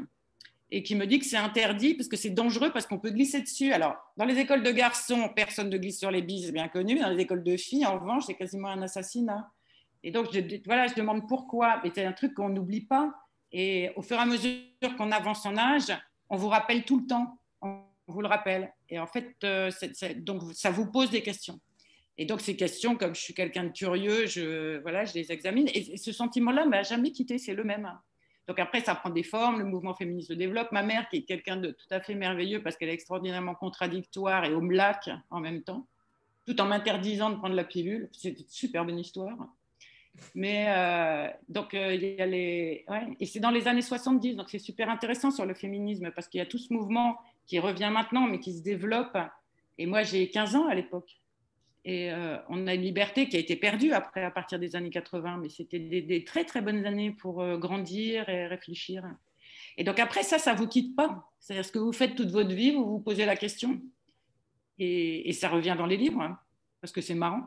et 0.73 0.83
qui 0.83 0.95
me 0.95 1.07
dit 1.07 1.19
que 1.19 1.27
c'est 1.27 1.37
interdit 1.37 1.95
parce 1.95 2.09
que 2.09 2.17
c'est 2.17 2.31
dangereux, 2.31 2.71
parce 2.73 2.87
qu'on 2.87 2.99
peut 2.99 3.11
glisser 3.11 3.41
dessus. 3.41 3.73
Alors, 3.73 3.97
dans 4.17 4.25
les 4.25 4.39
écoles 4.39 4.63
de 4.63 4.71
garçons, 4.71 5.29
personne 5.35 5.71
ne 5.71 5.79
glisse 5.79 5.99
sur 5.99 6.11
les 6.11 6.23
billes, 6.23 6.45
c'est 6.45 6.53
bien 6.53 6.69
connu. 6.69 6.99
Dans 6.99 7.09
les 7.09 7.23
écoles 7.23 7.43
de 7.43 7.57
filles, 7.57 7.87
en 7.87 7.99
revanche, 7.99 8.25
c'est 8.27 8.35
quasiment 8.35 8.69
un 8.69 8.83
assassinat. 8.83 9.51
Et 10.03 10.11
donc, 10.11 10.29
voilà, 10.67 10.87
je 10.87 10.95
demande 10.95 11.29
pourquoi. 11.29 11.81
Mais 11.83 11.91
c'est 11.95 12.05
un 12.05 12.13
truc 12.13 12.35
qu'on 12.35 12.49
n'oublie 12.49 12.83
pas. 12.83 13.13
Et 13.53 13.91
au 13.97 14.03
fur 14.03 14.17
et 14.17 14.21
à 14.21 14.27
mesure 14.27 14.97
qu'on 14.97 15.11
avance 15.13 15.45
en 15.47 15.57
âge, 15.57 15.93
on 16.31 16.37
vous 16.37 16.49
rappelle 16.49 16.85
tout 16.85 17.01
le 17.01 17.07
temps, 17.07 17.39
on 17.61 17.83
vous 18.07 18.23
le 18.23 18.29
rappelle. 18.29 18.73
Et 18.89 18.99
en 18.99 19.07
fait, 19.07 19.35
euh, 19.45 19.71
donc 20.17 20.43
ça 20.55 20.71
vous 20.71 20.91
pose 20.91 21.11
des 21.11 21.23
questions. 21.23 21.61
Et 22.17 22.25
donc 22.25 22.41
ces 22.41 22.57
questions, 22.57 22.97
comme 22.97 23.15
je 23.15 23.21
suis 23.21 23.35
quelqu'un 23.35 23.65
de 23.65 23.73
curieux, 23.73 24.27
je, 24.27 24.79
voilà, 24.79 25.05
je 25.05 25.15
les 25.15 25.33
examine. 25.33 25.69
Et, 25.75 25.97
ce 25.97 26.13
sentiment-là 26.13 26.67
m'a 26.67 26.83
jamais 26.83 27.13
quitté, 27.13 27.39
c'est 27.39 27.55
le 27.55 27.65
même. 27.65 27.91
Donc 28.47 28.59
après, 28.59 28.81
ça 28.81 28.95
prend 28.95 29.11
des 29.11 29.23
formes, 29.23 29.59
le 29.59 29.65
mouvement 29.65 29.95
féministe 29.95 30.29
se 30.29 30.35
développe. 30.35 30.73
Ma 30.73 30.83
mère, 30.83 31.09
qui 31.09 31.19
est 31.19 31.23
quelqu'un 31.23 31.57
de 31.57 31.71
tout 31.71 31.87
à 31.91 32.01
fait 32.01 32.15
merveilleux 32.15 32.63
parce 32.63 32.77
qu'elle 32.77 32.89
est 32.89 32.95
extraordinairement 32.95 33.55
contradictoire 33.55 34.45
et 34.45 34.53
au 34.53 34.63
en 35.31 35.41
même 35.41 35.63
temps, 35.63 35.87
tout 36.47 36.61
en 36.61 36.67
m'interdisant 36.67 37.31
de 37.31 37.37
prendre 37.37 37.55
la 37.55 37.65
pilule. 37.65 38.09
C'est 38.13 38.31
une 38.31 38.49
super 38.49 38.85
bonne 38.85 38.99
histoire. 38.99 39.37
Mais 40.35 40.67
euh, 40.69 41.29
donc, 41.49 41.75
euh, 41.75 41.95
il 41.95 42.17
y 42.17 42.21
a 42.21 42.27
les. 42.27 42.85
Et 43.19 43.27
c'est 43.27 43.41
dans 43.41 43.51
les 43.51 43.69
années 43.69 43.83
70, 43.83 44.37
donc 44.37 44.51
c'est 44.51 44.59
super 44.59 44.91
intéressant 44.91 45.31
sur 45.31 45.47
le 45.47 45.55
féminisme 45.55 46.11
parce 46.11 46.29
qu'il 46.29 46.39
y 46.39 46.43
a 46.43 46.47
tout 46.47 46.59
ce 46.59 46.73
mouvement 46.73 47.17
qui 47.47 47.59
revient 47.59 47.91
maintenant, 47.93 48.27
mais 48.27 48.41
qui 48.41 48.57
se 48.57 48.63
développe. 48.63 49.17
Et 49.79 49.87
moi, 49.87 50.03
j'ai 50.03 50.29
15 50.29 50.57
ans 50.57 50.67
à 50.67 50.75
l'époque. 50.75 51.21
Et 51.87 52.13
on 52.51 52.67
a 52.67 52.75
une 52.75 52.83
liberté 52.83 53.27
qui 53.27 53.37
a 53.37 53.41
été 53.41 53.57
perdue 53.57 53.93
après, 53.93 54.23
à 54.23 54.31
partir 54.31 54.59
des 54.59 54.77
années 54.77 54.91
80, 54.91 55.39
mais 55.39 55.49
c'était 55.49 55.79
des, 55.79 56.25
très 56.25 56.45
très 56.45 56.61
bonnes 56.61 56.85
années 56.85 57.11
pour 57.11 57.43
grandir 57.57 58.29
et 58.29 58.47
réfléchir. 58.47 59.03
Et 59.79 59.85
donc 59.85 59.99
après 59.99 60.23
ça, 60.23 60.39
ça 60.39 60.53
ne 60.53 60.59
vous 60.59 60.69
quitte 60.69 60.95
pas. 60.95 61.31
C'est-à-dire 61.39 61.65
ce 61.65 61.73
que 61.73 61.79
vous 61.79 61.95
faites 61.95 62.15
toute 62.15 62.31
votre 62.31 62.55
vie, 62.55 62.73
vous 62.73 62.85
vous 62.85 63.01
posez 63.01 63.25
la 63.25 63.35
question. 63.35 63.81
Et, 64.79 65.33
ça 65.33 65.49
revient 65.49 65.75
dans 65.77 65.87
les 65.87 65.97
livres, 65.97 66.21
hein, 66.23 66.39
parce 66.81 66.93
que 66.93 67.01
c'est 67.01 67.15
marrant. 67.15 67.47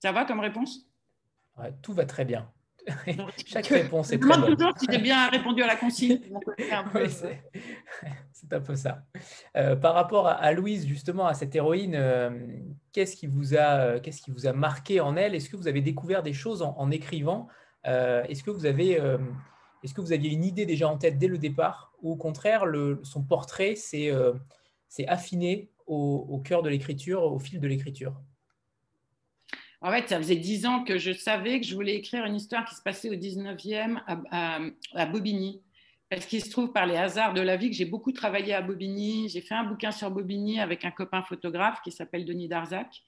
Ça 0.00 0.12
va 0.12 0.24
comme 0.24 0.40
réponse? 0.40 0.86
Tout 1.82 1.94
va 1.94 2.04
très 2.04 2.24
bien. 2.24 2.50
Chaque 3.46 3.66
réponse 3.66 4.12
est 4.12 4.18
très 4.18 4.38
bonne. 4.38 4.56
toujours 4.56 4.72
si 4.78 4.86
j'ai 4.90 4.98
bien 4.98 5.28
répondu 5.28 5.62
à 5.62 5.66
la 5.66 5.76
consigne. 5.76 6.20
c'est 8.32 8.52
un 8.52 8.60
peu 8.60 8.76
ça. 8.76 9.04
Euh, 9.56 9.76
par 9.76 9.94
rapport 9.94 10.28
à, 10.28 10.52
Louise, 10.52 10.86
justement, 10.86 11.26
à 11.26 11.34
cette 11.34 11.54
héroïne, 11.54 11.94
euh, 11.96 12.30
qu'est-ce 12.92 13.16
qui, 13.16 13.26
vous 13.26 13.56
a, 13.56 13.98
qu'est-ce 14.00 14.22
qui 14.22 14.30
vous 14.30 14.46
a 14.46 14.52
marqué 14.52 15.00
en 15.00 15.16
elle? 15.16 15.34
Est-ce 15.34 15.48
que 15.48 15.56
vous 15.56 15.68
avez 15.68 15.80
découvert 15.80 16.22
des 16.22 16.32
choses 16.32 16.62
en, 16.62 16.90
écrivant? 16.90 17.48
Euh, 17.86 18.22
Est-ce 18.24 18.42
que 18.42 18.50
vous 18.50 18.66
avez... 18.66 19.00
est-ce 19.82 19.94
que 19.94 20.00
vous 20.00 20.12
aviez 20.12 20.30
une 20.30 20.44
idée 20.44 20.66
déjà 20.66 20.88
en 20.88 20.98
tête 20.98 21.18
dès 21.18 21.28
le 21.28 21.38
départ? 21.38 21.92
Ou 22.02 22.12
au 22.12 22.16
contraire, 22.16 22.66
le, 22.66 23.00
son 23.02 23.22
portrait 23.22 23.74
s'est 23.74 24.12
affiné 25.08 25.70
au, 25.86 26.26
au 26.28 26.38
cœur 26.38 26.62
de 26.62 26.68
l'écriture, 26.68 27.22
au 27.22 27.38
fil 27.38 27.60
de 27.60 27.66
l'écriture? 27.66 28.20
En 29.82 29.90
fait, 29.90 30.08
ça 30.08 30.18
faisait 30.18 30.36
dix 30.36 30.66
ans 30.66 30.84
que 30.84 30.98
je 30.98 31.12
savais 31.12 31.60
que 31.60 31.66
je 31.66 31.74
voulais 31.74 31.96
écrire 31.96 32.24
une 32.24 32.36
histoire 32.36 32.64
qui 32.64 32.74
se 32.74 32.82
passait 32.82 33.10
au 33.10 33.14
19e 33.14 34.00
à, 34.30 35.06
Bobigny. 35.06 35.60
Parce 36.08 36.24
qu'il 36.24 36.42
se 36.42 36.50
trouve 36.50 36.72
par 36.72 36.86
les 36.86 36.96
hasards 36.96 37.34
de 37.34 37.40
la 37.40 37.56
vie 37.56 37.68
que 37.68 37.76
j'ai 37.76 37.84
beaucoup 37.84 38.12
travaillé 38.12 38.54
à 38.54 38.62
Bobigny. 38.62 39.28
J'ai 39.28 39.40
fait 39.40 39.54
un 39.54 39.64
bouquin 39.64 39.90
sur 39.90 40.10
Bobigny 40.10 40.60
avec 40.60 40.84
un 40.84 40.92
copain 40.92 41.22
photographe 41.22 41.80
qui 41.82 41.90
s'appelle 41.90 42.24
Denis 42.24 42.48
Darzac. 42.48 43.02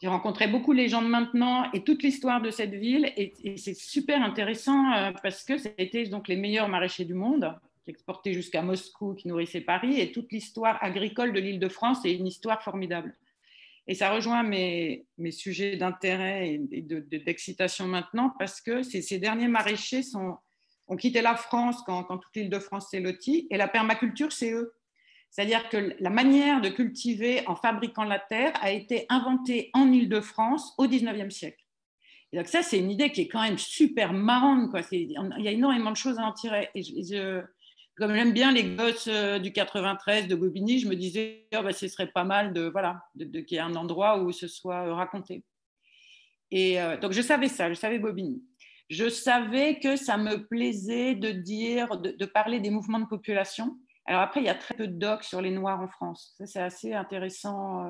J'ai 0.00 0.08
rencontré 0.08 0.46
beaucoup 0.46 0.72
les 0.72 0.88
gens 0.88 1.02
de 1.02 1.08
maintenant 1.08 1.72
et 1.72 1.82
toute 1.82 2.02
l'histoire 2.02 2.40
de 2.40 2.50
cette 2.50 2.74
ville. 2.74 3.10
Et, 3.16 3.56
c'est 3.56 3.74
super 3.74 4.22
intéressant 4.22 4.92
euh, 4.92 5.12
parce 5.22 5.42
que 5.42 5.58
c'était 5.58 6.04
donc 6.04 6.28
les 6.28 6.36
meilleurs 6.36 6.68
maraîchers 6.68 7.04
du 7.04 7.14
monde 7.14 7.58
qui 7.84 7.90
exportaient 7.90 8.34
jusqu'à 8.34 8.62
Moscou, 8.62 9.14
qui 9.14 9.26
nourrissaient 9.26 9.62
Paris. 9.62 9.98
Et 9.98 10.12
toute 10.12 10.30
l'histoire 10.30 10.78
agricole 10.82 11.32
de 11.32 11.40
l'île 11.40 11.58
de 11.58 11.68
France 11.68 12.04
est 12.04 12.14
une 12.14 12.26
histoire 12.26 12.62
formidable. 12.62 13.16
Et 13.88 13.94
ça 13.94 14.12
rejoint 14.12 14.42
mes, 14.42 15.06
mes 15.16 15.30
sujets 15.30 15.76
d'intérêt 15.76 16.50
et 16.50 16.58
d'excitation 16.58 17.86
maintenant 17.86 18.34
parce 18.38 18.60
que 18.60 18.82
ces, 18.82 19.18
derniers 19.18 19.48
maraîchers 19.48 20.02
sont, 20.02 20.36
ont 20.88 20.96
quitté 20.96 21.22
la 21.22 21.36
France 21.36 21.82
quand, 21.86 22.04
toute 22.04 22.36
l'île 22.36 22.50
de 22.50 22.58
France 22.58 22.90
s'est 22.90 23.00
lotie 23.00 23.46
et 23.50 23.56
la 23.56 23.66
permaculture, 23.66 24.30
c'est 24.30 24.52
eux. 24.52 24.74
C'est-à-dire 25.30 25.68
que 25.70 25.94
la 26.00 26.10
manière 26.10 26.60
de 26.60 26.68
cultiver 26.68 27.46
en 27.46 27.56
fabriquant 27.56 28.04
la 28.04 28.18
terre 28.18 28.52
a 28.60 28.70
été 28.70 29.06
inventée 29.08 29.70
en 29.72 29.90
île 29.90 30.10
de 30.10 30.20
France 30.20 30.74
au 30.76 30.86
19e 30.86 31.30
siècle. 31.30 31.64
Et 32.32 32.36
donc 32.36 32.46
ça, 32.46 32.62
c'est 32.62 32.78
une 32.78 32.90
idée 32.90 33.10
qui 33.10 33.22
est 33.22 33.28
quand 33.28 33.42
même 33.42 33.58
super 33.58 34.12
marrante. 34.12 34.70
Quoi. 34.70 34.82
Il 34.92 35.12
y 35.12 35.48
a 35.48 35.50
énormément 35.50 35.90
de 35.90 35.96
choses 35.96 36.18
à 36.18 36.24
en 36.24 36.32
tirer. 36.32 36.68
Comme 37.98 38.14
j'aime 38.14 38.32
bien 38.32 38.52
les 38.52 38.76
gosses 38.76 39.08
euh, 39.08 39.38
du 39.38 39.52
93 39.52 40.28
de 40.28 40.34
Bobigny, 40.34 40.78
je 40.78 40.88
me 40.88 40.94
disais, 40.94 41.48
oh, 41.54 41.62
bah, 41.62 41.72
ce 41.72 41.88
serait 41.88 42.06
pas 42.06 42.24
mal 42.24 42.52
de, 42.52 42.62
voilà, 42.62 43.02
de, 43.16 43.40
qu'il 43.40 43.56
y 43.56 43.58
ait 43.58 43.62
un 43.62 43.74
endroit 43.74 44.18
où 44.22 44.30
ce 44.32 44.46
soit 44.46 44.86
euh, 44.86 44.94
raconté. 44.94 45.44
Et 46.50 46.80
euh, 46.80 46.96
donc, 46.96 47.12
je 47.12 47.20
savais 47.20 47.48
ça, 47.48 47.68
je 47.68 47.74
savais 47.74 47.98
Bobigny. 47.98 48.42
Je 48.88 49.08
savais 49.08 49.80
que 49.80 49.96
ça 49.96 50.16
me 50.16 50.46
plaisait 50.46 51.14
de 51.14 51.30
dire, 51.30 51.98
de, 51.98 52.24
parler 52.24 52.60
des 52.60 52.70
mouvements 52.70 53.00
de 53.00 53.06
population. 53.06 53.76
Alors 54.06 54.22
après, 54.22 54.40
il 54.40 54.46
y 54.46 54.48
a 54.48 54.54
très 54.54 54.74
peu 54.74 54.86
de 54.86 54.98
docs 54.98 55.24
sur 55.24 55.42
les 55.42 55.50
Noirs 55.50 55.80
en 55.80 55.88
France. 55.88 56.34
Ça, 56.38 56.46
c'est 56.46 56.62
assez 56.62 56.94
intéressant. 56.94 57.84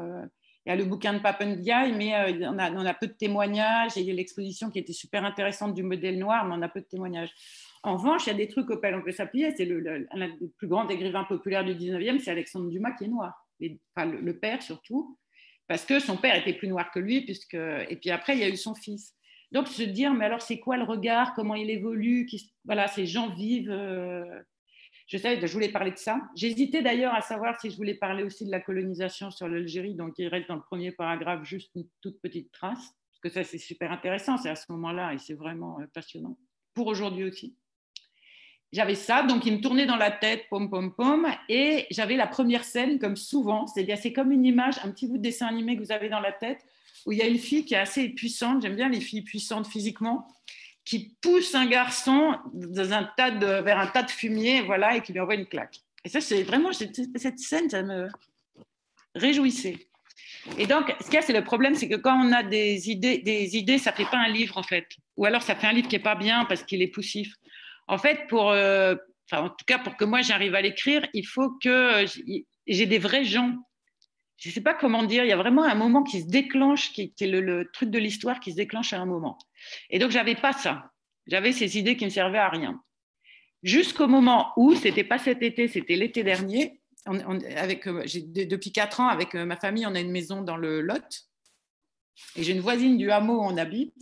Il 0.66 0.70
y 0.70 0.72
a 0.72 0.76
le 0.76 0.84
bouquin 0.84 1.12
de 1.12 1.20
Papendiaï, 1.20 1.92
mais 1.92 2.42
on 2.48 2.58
a 2.58 2.94
peu 2.94 3.06
de 3.06 3.12
témoignages. 3.12 3.92
il 3.94 4.02
y 4.02 4.10
a 4.10 4.14
l'exposition 4.14 4.70
qui 4.70 4.80
était 4.80 4.92
super 4.92 5.24
intéressante 5.24 5.72
du 5.74 5.84
modèle 5.84 6.18
noir, 6.18 6.44
mais 6.46 6.56
on 6.58 6.62
a 6.62 6.68
peu 6.68 6.80
de 6.80 6.86
témoignages. 6.86 7.32
En 7.82 7.96
revanche, 7.96 8.26
il 8.26 8.30
y 8.30 8.32
a 8.32 8.36
des 8.36 8.48
trucs 8.48 8.68
auxquels 8.70 8.94
on 8.94 9.02
peut 9.02 9.12
s'appuyer. 9.12 9.54
C'est 9.56 9.64
le, 9.64 10.06
un 10.10 10.28
des 10.28 10.48
plus 10.56 10.68
grands 10.68 10.88
écrivains 10.88 11.24
populaires 11.24 11.64
du 11.64 11.74
19e, 11.74 12.18
c'est 12.18 12.30
Alexandre 12.30 12.68
Dumas 12.70 12.92
qui 12.92 13.04
est 13.04 13.08
noir. 13.08 13.34
enfin, 13.96 14.06
le, 14.06 14.38
père 14.38 14.62
surtout, 14.62 15.18
parce 15.66 15.84
que 15.84 16.00
son 16.00 16.16
père 16.16 16.36
était 16.36 16.54
plus 16.54 16.68
noir 16.68 16.90
que 16.90 16.98
lui, 16.98 17.22
puisque, 17.22 17.54
et 17.54 17.96
puis 18.00 18.10
après, 18.10 18.34
il 18.34 18.40
y 18.40 18.44
a 18.44 18.48
eu 18.48 18.56
son 18.56 18.74
fils. 18.74 19.14
Donc, 19.52 19.68
se 19.68 19.82
dire, 19.82 20.12
mais 20.12 20.26
alors, 20.26 20.42
c'est 20.42 20.58
quoi 20.58 20.76
le 20.76 20.84
regard 20.84 21.34
Comment 21.34 21.54
il 21.54 21.70
évolue 21.70 22.26
qui, 22.26 22.52
Voilà, 22.64 22.86
ces 22.86 23.06
gens 23.06 23.30
vivent. 23.30 23.70
Euh, 23.70 24.24
je 25.06 25.16
savais, 25.16 25.46
je 25.46 25.52
voulais 25.52 25.70
parler 25.70 25.92
de 25.92 25.96
ça. 25.96 26.20
J'hésitais 26.36 26.82
d'ailleurs 26.82 27.14
à 27.14 27.22
savoir 27.22 27.58
si 27.58 27.70
je 27.70 27.76
voulais 27.76 27.94
parler 27.94 28.24
aussi 28.24 28.44
de 28.44 28.50
la 28.50 28.60
colonisation 28.60 29.30
sur 29.30 29.48
l'Algérie, 29.48 29.94
donc 29.94 30.14
il 30.18 30.28
reste 30.28 30.48
dans 30.48 30.56
le 30.56 30.62
premier 30.62 30.92
paragraphe 30.92 31.44
juste 31.44 31.70
une 31.76 31.86
toute 32.02 32.20
petite 32.20 32.52
trace, 32.52 32.94
parce 33.10 33.20
que 33.22 33.28
ça, 33.30 33.42
c'est 33.42 33.56
super 33.56 33.90
intéressant, 33.90 34.36
c'est 34.36 34.50
à 34.50 34.54
ce 34.54 34.70
moment-là, 34.72 35.14
et 35.14 35.18
c'est 35.18 35.32
vraiment 35.32 35.80
euh, 35.80 35.86
passionnant, 35.94 36.36
pour 36.74 36.88
aujourd'hui 36.88 37.24
aussi 37.24 37.56
j'avais 38.72 38.94
ça, 38.94 39.22
donc 39.22 39.46
il 39.46 39.54
me 39.54 39.60
tournait 39.60 39.86
dans 39.86 39.96
la 39.96 40.10
tête, 40.10 40.44
pom 40.50 40.68
pom 40.68 40.92
pom, 40.94 41.26
et 41.48 41.86
j'avais 41.90 42.16
la 42.16 42.26
première 42.26 42.64
scène 42.64 42.98
comme 42.98 43.16
souvent, 43.16 43.66
c'est-à-dire 43.66 43.96
c'est 43.96 44.12
comme 44.12 44.30
une 44.30 44.44
image, 44.44 44.74
un 44.84 44.90
petit 44.90 45.06
bout 45.06 45.16
de 45.16 45.22
dessin 45.22 45.46
animé 45.46 45.76
que 45.76 45.82
vous 45.82 45.92
avez 45.92 46.08
dans 46.08 46.20
la 46.20 46.32
tête, 46.32 46.64
où 47.06 47.12
il 47.12 47.18
y 47.18 47.22
a 47.22 47.26
une 47.26 47.38
fille 47.38 47.64
qui 47.64 47.74
est 47.74 47.78
assez 47.78 48.08
puissante, 48.10 48.62
j'aime 48.62 48.76
bien 48.76 48.88
les 48.88 49.00
filles 49.00 49.22
puissantes 49.22 49.66
physiquement, 49.66 50.28
qui 50.84 51.16
pousse 51.20 51.54
un 51.54 51.66
garçon 51.66 52.36
vers 52.54 52.92
un 53.78 53.86
tas 53.86 54.02
de 54.02 54.10
fumier, 54.10 54.62
voilà, 54.62 54.96
et 54.96 55.02
qui 55.02 55.12
lui 55.12 55.20
envoie 55.20 55.34
une 55.34 55.46
claque. 55.46 55.80
Et 56.04 56.08
ça, 56.08 56.20
c'est 56.20 56.42
vraiment 56.42 56.72
cette 56.72 57.38
scène, 57.38 57.68
ça 57.68 57.82
me 57.82 58.08
réjouissait. 59.14 59.76
Et 60.56 60.66
donc, 60.66 60.94
ce 61.00 61.04
qu'il 61.06 61.14
y 61.14 61.18
a, 61.18 61.22
c'est 61.22 61.32
le 61.32 61.44
problème, 61.44 61.74
c'est 61.74 61.88
que 61.88 61.96
quand 61.96 62.18
on 62.18 62.32
a 62.32 62.42
des 62.42 62.90
idées, 62.90 63.18
des 63.18 63.56
idées, 63.56 63.78
ça 63.78 63.92
fait 63.92 64.06
pas 64.06 64.16
un 64.18 64.28
livre 64.28 64.56
en 64.56 64.62
fait, 64.62 64.86
ou 65.16 65.26
alors 65.26 65.42
ça 65.42 65.54
fait 65.54 65.66
un 65.66 65.72
livre 65.72 65.88
qui 65.88 65.96
est 65.96 66.00
pas 66.00 66.14
bien 66.14 66.44
parce 66.46 66.62
qu'il 66.62 66.80
est 66.80 66.88
poussif. 66.88 67.34
En 67.88 67.98
fait, 67.98 68.26
pour, 68.28 68.50
euh, 68.50 68.94
en 69.32 69.48
tout 69.48 69.64
cas 69.66 69.78
pour 69.78 69.96
que 69.96 70.04
moi 70.04 70.22
j'arrive 70.22 70.54
à 70.54 70.60
l'écrire, 70.60 71.06
il 71.14 71.26
faut 71.26 71.50
que 71.62 72.04
j'ai 72.66 72.86
des 72.86 72.98
vrais 72.98 73.24
gens. 73.24 73.54
Je 74.36 74.50
ne 74.50 74.54
sais 74.54 74.60
pas 74.60 74.74
comment 74.74 75.02
dire, 75.02 75.24
il 75.24 75.28
y 75.28 75.32
a 75.32 75.36
vraiment 75.36 75.64
un 75.64 75.74
moment 75.74 76.04
qui 76.04 76.20
se 76.20 76.28
déclenche, 76.28 76.92
qui, 76.92 77.12
est 77.18 77.26
le, 77.26 77.68
truc 77.72 77.90
de 77.90 77.98
l'histoire 77.98 78.38
qui 78.38 78.52
se 78.52 78.56
déclenche 78.56 78.92
à 78.92 79.00
un 79.00 79.06
moment. 79.06 79.36
Et 79.90 79.98
donc, 79.98 80.12
j'avais 80.12 80.36
pas 80.36 80.52
ça. 80.52 80.92
J'avais 81.26 81.50
ces 81.52 81.76
idées 81.76 81.96
qui 81.96 82.04
ne 82.04 82.10
servaient 82.10 82.38
à 82.38 82.48
rien. 82.48 82.80
Jusqu'au 83.64 84.06
moment 84.06 84.52
où, 84.56 84.76
c'était 84.76 85.02
pas 85.02 85.18
cet 85.18 85.42
été, 85.42 85.66
c'était 85.66 85.96
l'été 85.96 86.22
dernier, 86.22 86.80
euh, 87.08 88.04
depuis 88.46 88.70
quatre 88.70 89.00
ans, 89.00 89.08
avec 89.08 89.34
euh, 89.34 89.44
ma 89.44 89.56
famille, 89.56 89.86
on 89.86 89.94
a 89.94 90.00
une 90.00 90.12
maison 90.12 90.42
dans 90.42 90.56
le 90.56 90.82
Lot. 90.82 91.26
Et 92.36 92.44
j'ai 92.44 92.52
une 92.52 92.60
voisine 92.60 92.96
du 92.96 93.10
hameau 93.10 93.40
où 93.40 93.44
on 93.44 93.56
habite 93.56 93.94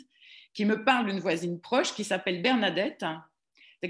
qui 0.52 0.64
me 0.64 0.84
parle 0.84 1.06
d'une 1.06 1.20
voisine 1.20 1.60
proche 1.60 1.94
qui 1.94 2.02
s'appelle 2.02 2.40
Bernadette, 2.40 3.04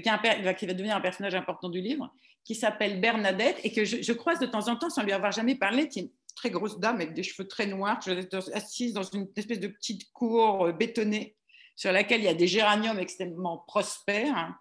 qui, 0.01 0.65
va 0.65 0.73
devenir 0.73 0.95
un 0.95 1.01
personnage 1.01 1.35
important 1.35 1.69
du 1.69 1.81
livre, 1.81 2.13
qui 2.43 2.55
s'appelle 2.55 2.99
Bernadette 3.01 3.59
et 3.63 3.71
que 3.71 3.83
je, 3.85 4.13
croise 4.13 4.39
de 4.39 4.45
temps 4.45 4.67
en 4.67 4.75
temps 4.75 4.89
sans 4.89 5.03
lui 5.03 5.11
avoir 5.11 5.31
jamais 5.31 5.55
parlé, 5.55 5.87
qui 5.87 5.99
est 5.99 6.01
une 6.03 6.11
très 6.35 6.49
grosse 6.49 6.79
dame 6.79 6.95
avec 6.97 7.13
des 7.13 7.23
cheveux 7.23 7.47
très 7.47 7.65
noirs, 7.67 7.99
assise 8.53 8.93
dans 8.93 9.03
une 9.03 9.27
espèce 9.35 9.59
de 9.59 9.67
petite 9.67 10.11
cour 10.13 10.65
euh, 10.65 10.71
bétonnée 10.71 11.35
sur 11.75 11.91
laquelle 11.91 12.21
il 12.21 12.25
y 12.25 12.29
a 12.29 12.33
des 12.33 12.47
géraniums 12.47 12.99
extrêmement 12.99 13.63
prospères. 13.67 14.55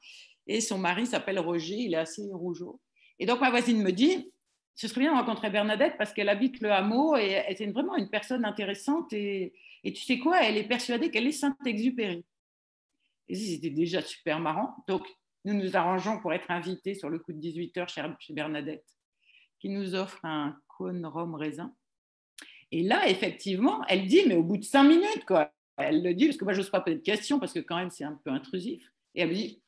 Et 0.47 0.61
son 0.61 0.79
mari 0.79 1.07
s'appelle 1.07 1.39
Roger, 1.39 1.77
il 1.77 1.95
est 1.95 1.99
assez 1.99 2.23
rougeau. 2.33 2.81
Et 3.19 3.27
donc 3.27 3.41
ma 3.41 3.51
voisine 3.51 3.83
me 3.83 3.93
dit, 3.93 4.33
ce 4.75 4.89
serait 4.89 5.01
bien 5.01 5.13
de 5.13 5.19
rencontrer 5.19 5.51
Bernadette 5.51 5.95
parce 5.97 6.13
qu'elle 6.13 6.29
habite 6.29 6.61
le 6.61 6.71
hameau 6.71 7.17
et 7.17 7.31
elle 7.31 7.57
est 7.61 7.73
vraiment 7.73 7.97
une 7.97 8.11
personne 8.11 8.45
intéressante. 8.45 9.13
Et, 9.13 9.55
et 9.85 9.93
tu 9.93 10.03
sais 10.03 10.19
quoi, 10.19 10.43
elle 10.43 10.57
est 10.57 10.69
persuadée 10.69 11.11
qu'elle 11.11 11.27
est 11.27 11.33
Saint-Exupéry. 11.33 12.25
Et 13.29 13.35
c'était 13.35 13.71
déjà 13.71 14.03
super 14.03 14.39
marrant. 14.39 14.77
Donc, 14.87 15.07
nous 15.47 15.55
nous 15.55 15.77
arrangeons 15.77 16.19
pour 16.19 16.33
être 16.33 16.51
invités 16.51 16.95
sur 16.95 17.09
le 17.09 17.21
coup 17.21 17.33
de 17.33 17.41
18h 17.41 17.89
chez 18.19 18.33
Bernadette, 18.33 18.85
qui 19.61 19.69
nous 19.69 19.95
offre 19.95 20.23
un 20.25 20.59
cône 20.77 21.07
rhum 21.07 21.37
raisin. 21.37 21.73
Et 22.73 22.83
là, 22.83 23.09
effectivement, 23.09 23.85
elle 23.89 24.07
dit, 24.07 24.23
mais 24.27 24.35
au 24.35 24.43
bout 24.43 24.57
de 24.57 24.65
cinq 24.65 24.83
minutes, 24.83 25.25
quoi. 25.25 25.53
Elle 25.77 26.03
le 26.03 26.15
dit, 26.15 26.27
parce 26.27 26.37
que 26.37 26.45
moi, 26.45 26.53
je 26.53 26.59
n'ose 26.59 26.71
pas 26.71 26.81
poser 26.81 26.97
de 26.97 27.03
questions, 27.03 27.39
parce 27.39 27.53
que 27.53 27.61
quand 27.61 27.77
même, 27.77 27.91
c'est 27.91 28.05
un 28.05 28.21
peu 28.25 28.31
intrusif. 28.31 28.91
Et 29.15 29.21
elle 29.21 29.29
me 29.29 29.35
dit, 29.35 29.63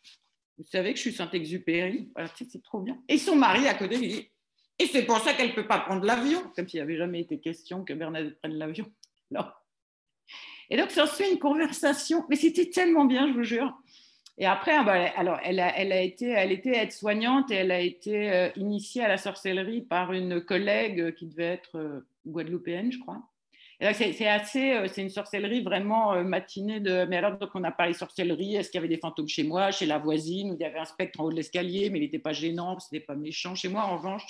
vous 0.59 0.65
savez 0.65 0.91
que 0.91 0.97
je 0.97 1.03
suis 1.03 1.13
Saint-Exupéry 1.13 2.11
C'est 2.35 2.63
trop 2.63 2.81
bien. 2.81 3.01
Et 3.09 3.17
son 3.17 3.37
mari 3.37 3.69
à 3.69 3.75
côté 3.75 3.99
lui 3.99 4.09
dit, 4.09 4.31
et 4.81 4.87
c'est 4.87 5.05
pour 5.05 5.21
ça 5.21 5.33
qu'elle 5.35 5.51
ne 5.51 5.55
peut 5.55 5.67
pas 5.67 5.79
prendre 5.79 6.05
l'avion, 6.05 6.43
comme 6.57 6.69
s'il 6.69 6.79
n'y 6.79 6.83
avait 6.83 6.97
jamais 6.97 7.21
été 7.21 7.39
question 7.39 7.85
que 7.85 7.93
Bernadette 7.93 8.39
prenne 8.41 8.55
l'avion. 8.55 8.91
Et 10.71 10.77
donc, 10.77 10.91
ça 10.91 11.07
suit 11.07 11.31
une 11.31 11.39
conversation, 11.39 12.25
mais 12.29 12.37
c'était 12.37 12.69
tellement 12.69 13.05
bien, 13.05 13.29
je 13.29 13.33
vous 13.33 13.45
jure. 13.45 13.73
Et 14.41 14.47
après, 14.47 14.73
ah 14.73 14.85
bah, 14.85 15.11
alors, 15.17 15.41
elle, 15.43 15.59
a, 15.59 16.01
été, 16.01 16.29
elle 16.29 16.53
était 16.53 16.77
aide-soignante 16.77 17.51
et 17.51 17.57
elle 17.57 17.73
a 17.73 17.81
été 17.81 18.31
euh, 18.31 18.51
initiée 18.55 19.03
à 19.03 19.09
la 19.09 19.19
sorcellerie 19.19 19.83
par 19.83 20.13
une 20.13 20.41
collègue 20.41 21.13
qui 21.17 21.27
devait 21.27 21.55
être 21.55 21.77
euh, 21.77 22.07
guadeloupéenne, 22.25 22.93
je 22.93 23.01
crois. 23.01 23.21
C'est 23.81 24.27
assez, 24.29 24.73
euh, 24.73 24.87
c'est 24.87 25.03
une 25.03 25.11
sorcellerie 25.11 25.63
vraiment 25.63 26.23
matinée 26.23 26.79
de. 26.79 27.05
Mais 27.07 27.17
alors, 27.17 27.37
donc, 27.37 27.51
on 27.55 27.65
a 27.65 27.73
parlé 27.73 27.95
sorcellerie. 27.95 28.55
Est-ce 28.55 28.71
qu'il 28.71 28.79
y 28.79 28.85
avait 28.85 28.95
des 28.95 29.01
fantômes 29.01 29.29
chez 29.29 29.43
moi, 29.43 29.73
chez 29.73 29.87
la 29.87 29.99
voisine, 29.99 30.53
où 30.53 30.55
il 30.55 30.61
y 30.61 30.65
avait 30.65 30.79
un 30.79 30.85
spectre 30.85 31.21
en 31.21 31.25
haut 31.25 31.31
de 31.31 31.37
l'escalier, 31.37 31.91
mais 31.91 31.99
il 31.99 32.03
n'était 32.03 32.21
pas 32.21 32.33
gênant, 32.33 32.79
ce 32.79 32.89
n'était 32.93 33.05
pas 33.05 33.17
méchant. 33.17 33.57
Chez 33.57 33.69
moi, 33.69 33.83
en 33.83 33.97
revanche, 33.97 34.25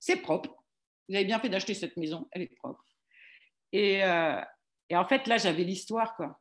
c'est 0.00 0.16
propre. 0.16 0.50
Vous 1.08 1.14
avez 1.14 1.24
bien 1.24 1.38
fait 1.38 1.48
d'acheter 1.48 1.74
cette 1.74 1.96
maison, 1.96 2.26
elle 2.32 2.42
est 2.42 2.54
propre. 2.56 2.84
Et, 3.72 3.98
et 3.98 4.96
en 4.96 5.04
fait, 5.04 5.26
là, 5.26 5.38
j'avais 5.38 5.64
l'histoire, 5.64 6.14
quoi. 6.16 6.40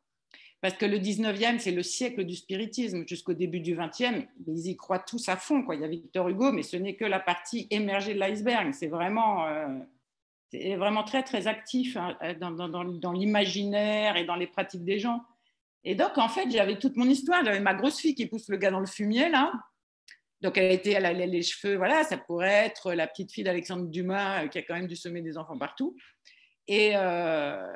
Parce 0.64 0.76
que 0.76 0.86
le 0.86 0.98
19e, 0.98 1.60
c'est 1.60 1.72
le 1.72 1.84
siècle 1.84 2.24
du 2.24 2.38
spiritisme. 2.38 3.06
Jusqu'au 3.06 3.34
début 3.34 3.60
du 3.60 3.76
20e, 3.76 4.26
ils 4.48 4.68
y 4.68 4.78
croient 4.78 4.98
tous 4.98 5.28
à 5.28 5.36
fond. 5.36 5.62
Quoi. 5.62 5.76
Il 5.76 5.82
y 5.82 5.84
a 5.84 5.90
Victor 5.90 6.30
Hugo, 6.30 6.54
mais 6.54 6.64
ce 6.64 6.78
n'est 6.78 6.96
que 6.96 7.04
la 7.04 7.20
partie 7.20 7.68
émergée 7.70 8.14
de 8.14 8.20
l'iceberg. 8.20 8.74
C'est 8.74 8.88
vraiment, 8.88 9.46
euh, 9.46 9.68
vraiment 10.78 11.04
très, 11.04 11.22
très 11.22 11.48
actif 11.48 11.98
hein, 11.98 12.18
dans, 12.40 12.70
dans, 12.70 13.12
l'imaginaire 13.12 14.16
et 14.16 14.24
dans 14.24 14.38
les 14.38 14.48
pratiques 14.48 14.86
des 14.86 15.00
gens. 15.00 15.22
Et 15.84 15.96
donc, 15.96 16.18
en 16.18 16.30
fait, 16.30 16.50
j'avais 16.50 16.80
toute 16.80 16.96
mon 16.96 17.10
histoire. 17.10 17.44
J'avais 17.44 17.60
ma 17.60 17.74
grosse 17.74 18.00
fille 18.00 18.16
qui 18.16 18.28
pousse 18.28 18.48
le 18.48 18.56
gars 18.56 18.72
dans 18.72 18.80
le 18.80 18.86
fumier, 18.86 19.28
là. 19.28 19.52
Donc, 20.40 20.58
elle, 20.58 20.72
était, 20.72 20.92
elle 20.92 21.06
a 21.06 21.12
les 21.12 21.42
cheveux, 21.42 21.76
voilà, 21.76 22.06
ça 22.06 22.18
pourrait 22.18 22.68
être 22.68 22.94
la 22.94 23.08
petite 23.08 23.34
fille 23.34 23.44
d'Alexandre 23.44 23.90
Dumas, 23.90 24.46
euh, 24.46 24.48
qui 24.48 24.60
a 24.60 24.62
quand 24.62 24.76
même 24.76 24.88
dû 24.88 24.96
semer 24.96 25.22
des 25.22 25.38
enfants 25.38 25.58
partout. 25.58 25.98
Et, 26.70 26.94
euh, 26.96 27.68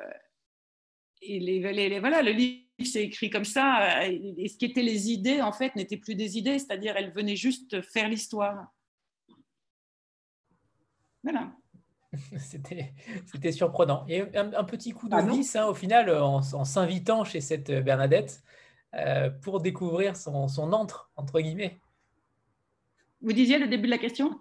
et 1.22 1.40
les, 1.40 2.00
voilà, 2.00 2.22
le 2.22 2.32
livre 2.32 2.64
s'est 2.84 3.04
écrit 3.04 3.30
comme 3.30 3.44
ça. 3.44 4.06
Et 4.06 4.48
ce 4.48 4.56
qui 4.56 4.66
étaient 4.66 4.82
les 4.82 5.10
idées, 5.10 5.40
en 5.42 5.52
fait, 5.52 5.74
n'étaient 5.76 5.96
plus 5.96 6.14
des 6.14 6.38
idées, 6.38 6.58
c'est-à-dire 6.58 6.96
elles 6.96 7.12
venaient 7.12 7.36
juste 7.36 7.80
faire 7.82 8.08
l'histoire. 8.08 8.72
Voilà. 11.22 11.52
C'était 12.38 13.52
surprenant. 13.52 14.04
Et 14.08 14.22
un, 14.36 14.52
un, 14.54 14.64
petit 14.64 14.92
coup 14.92 15.08
de 15.08 15.14
ah 15.14 15.22
vis, 15.22 15.56
hein, 15.56 15.66
au 15.66 15.74
final, 15.74 16.10
en, 16.10 16.42
s'invitant 16.42 17.24
chez 17.24 17.40
cette 17.40 17.70
Bernadette 17.70 18.42
euh, 18.94 19.30
pour 19.30 19.60
découvrir 19.60 20.16
son, 20.16 20.48
son 20.48 20.72
antre, 20.72 21.10
entre 21.16 21.40
guillemets. 21.40 21.78
Vous 23.20 23.32
disiez 23.32 23.58
le 23.58 23.66
début 23.66 23.86
de 23.86 23.90
la 23.90 23.98
question 23.98 24.38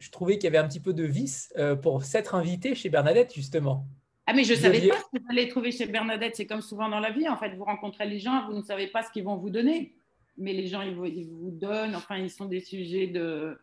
je, 0.00 0.10
trouvais 0.10 0.38
qu'il 0.38 0.44
y 0.44 0.46
avait 0.48 0.58
un 0.58 0.66
petit 0.66 0.80
peu 0.80 0.92
de 0.92 1.04
vice 1.04 1.52
euh, 1.56 1.76
pour 1.76 2.02
s'être 2.02 2.34
invité 2.34 2.74
chez 2.74 2.90
Bernadette, 2.90 3.32
justement. 3.32 3.86
Ah, 4.30 4.34
mais 4.34 4.44
je 4.44 4.52
ne 4.52 4.58
savais 4.58 4.86
pas 4.86 4.98
ce 4.98 5.04
que 5.04 5.22
vous 5.22 5.30
allez 5.30 5.48
trouver 5.48 5.72
chez 5.72 5.86
Bernadette. 5.86 6.36
C'est 6.36 6.46
comme 6.46 6.60
souvent 6.60 6.90
dans 6.90 7.00
la 7.00 7.10
vie, 7.10 7.26
en 7.28 7.38
fait. 7.38 7.54
Vous 7.56 7.64
rencontrez 7.64 8.06
les 8.06 8.18
gens, 8.18 8.46
vous 8.46 8.56
ne 8.56 8.62
savez 8.62 8.86
pas 8.86 9.02
ce 9.02 9.10
qu'ils 9.10 9.24
vont 9.24 9.36
vous 9.36 9.48
donner. 9.48 9.94
Mais 10.36 10.52
les 10.52 10.66
gens, 10.66 10.82
ils 10.82 10.94
vous, 10.94 11.06
ils 11.06 11.30
vous 11.30 11.50
donnent, 11.50 11.96
enfin, 11.96 12.18
ils 12.18 12.30
sont 12.30 12.44
des 12.44 12.60
sujets 12.60 13.06
de, 13.06 13.58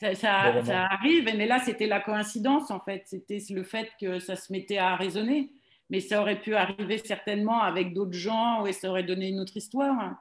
ça, 0.00 0.14
ça, 0.14 0.86
arrive, 0.90 1.24
mais 1.24 1.46
là, 1.46 1.58
c'était 1.58 1.86
la 1.86 2.00
coïncidence, 2.00 2.70
en 2.70 2.80
fait. 2.80 3.02
C'était 3.06 3.38
le 3.50 3.62
fait 3.62 3.90
que 4.00 4.18
ça 4.18 4.36
se 4.36 4.50
mettait 4.52 4.78
à 4.78 4.96
raisonner. 4.96 5.52
Mais 5.88 6.00
ça 6.00 6.20
aurait 6.20 6.40
pu 6.40 6.54
arriver 6.54 6.98
certainement 6.98 7.62
avec 7.62 7.94
d'autres 7.94 8.16
gens 8.16 8.66
et 8.66 8.72
ça 8.72 8.90
aurait 8.90 9.04
donné 9.04 9.28
une 9.28 9.40
autre 9.40 9.56
histoire. 9.56 10.16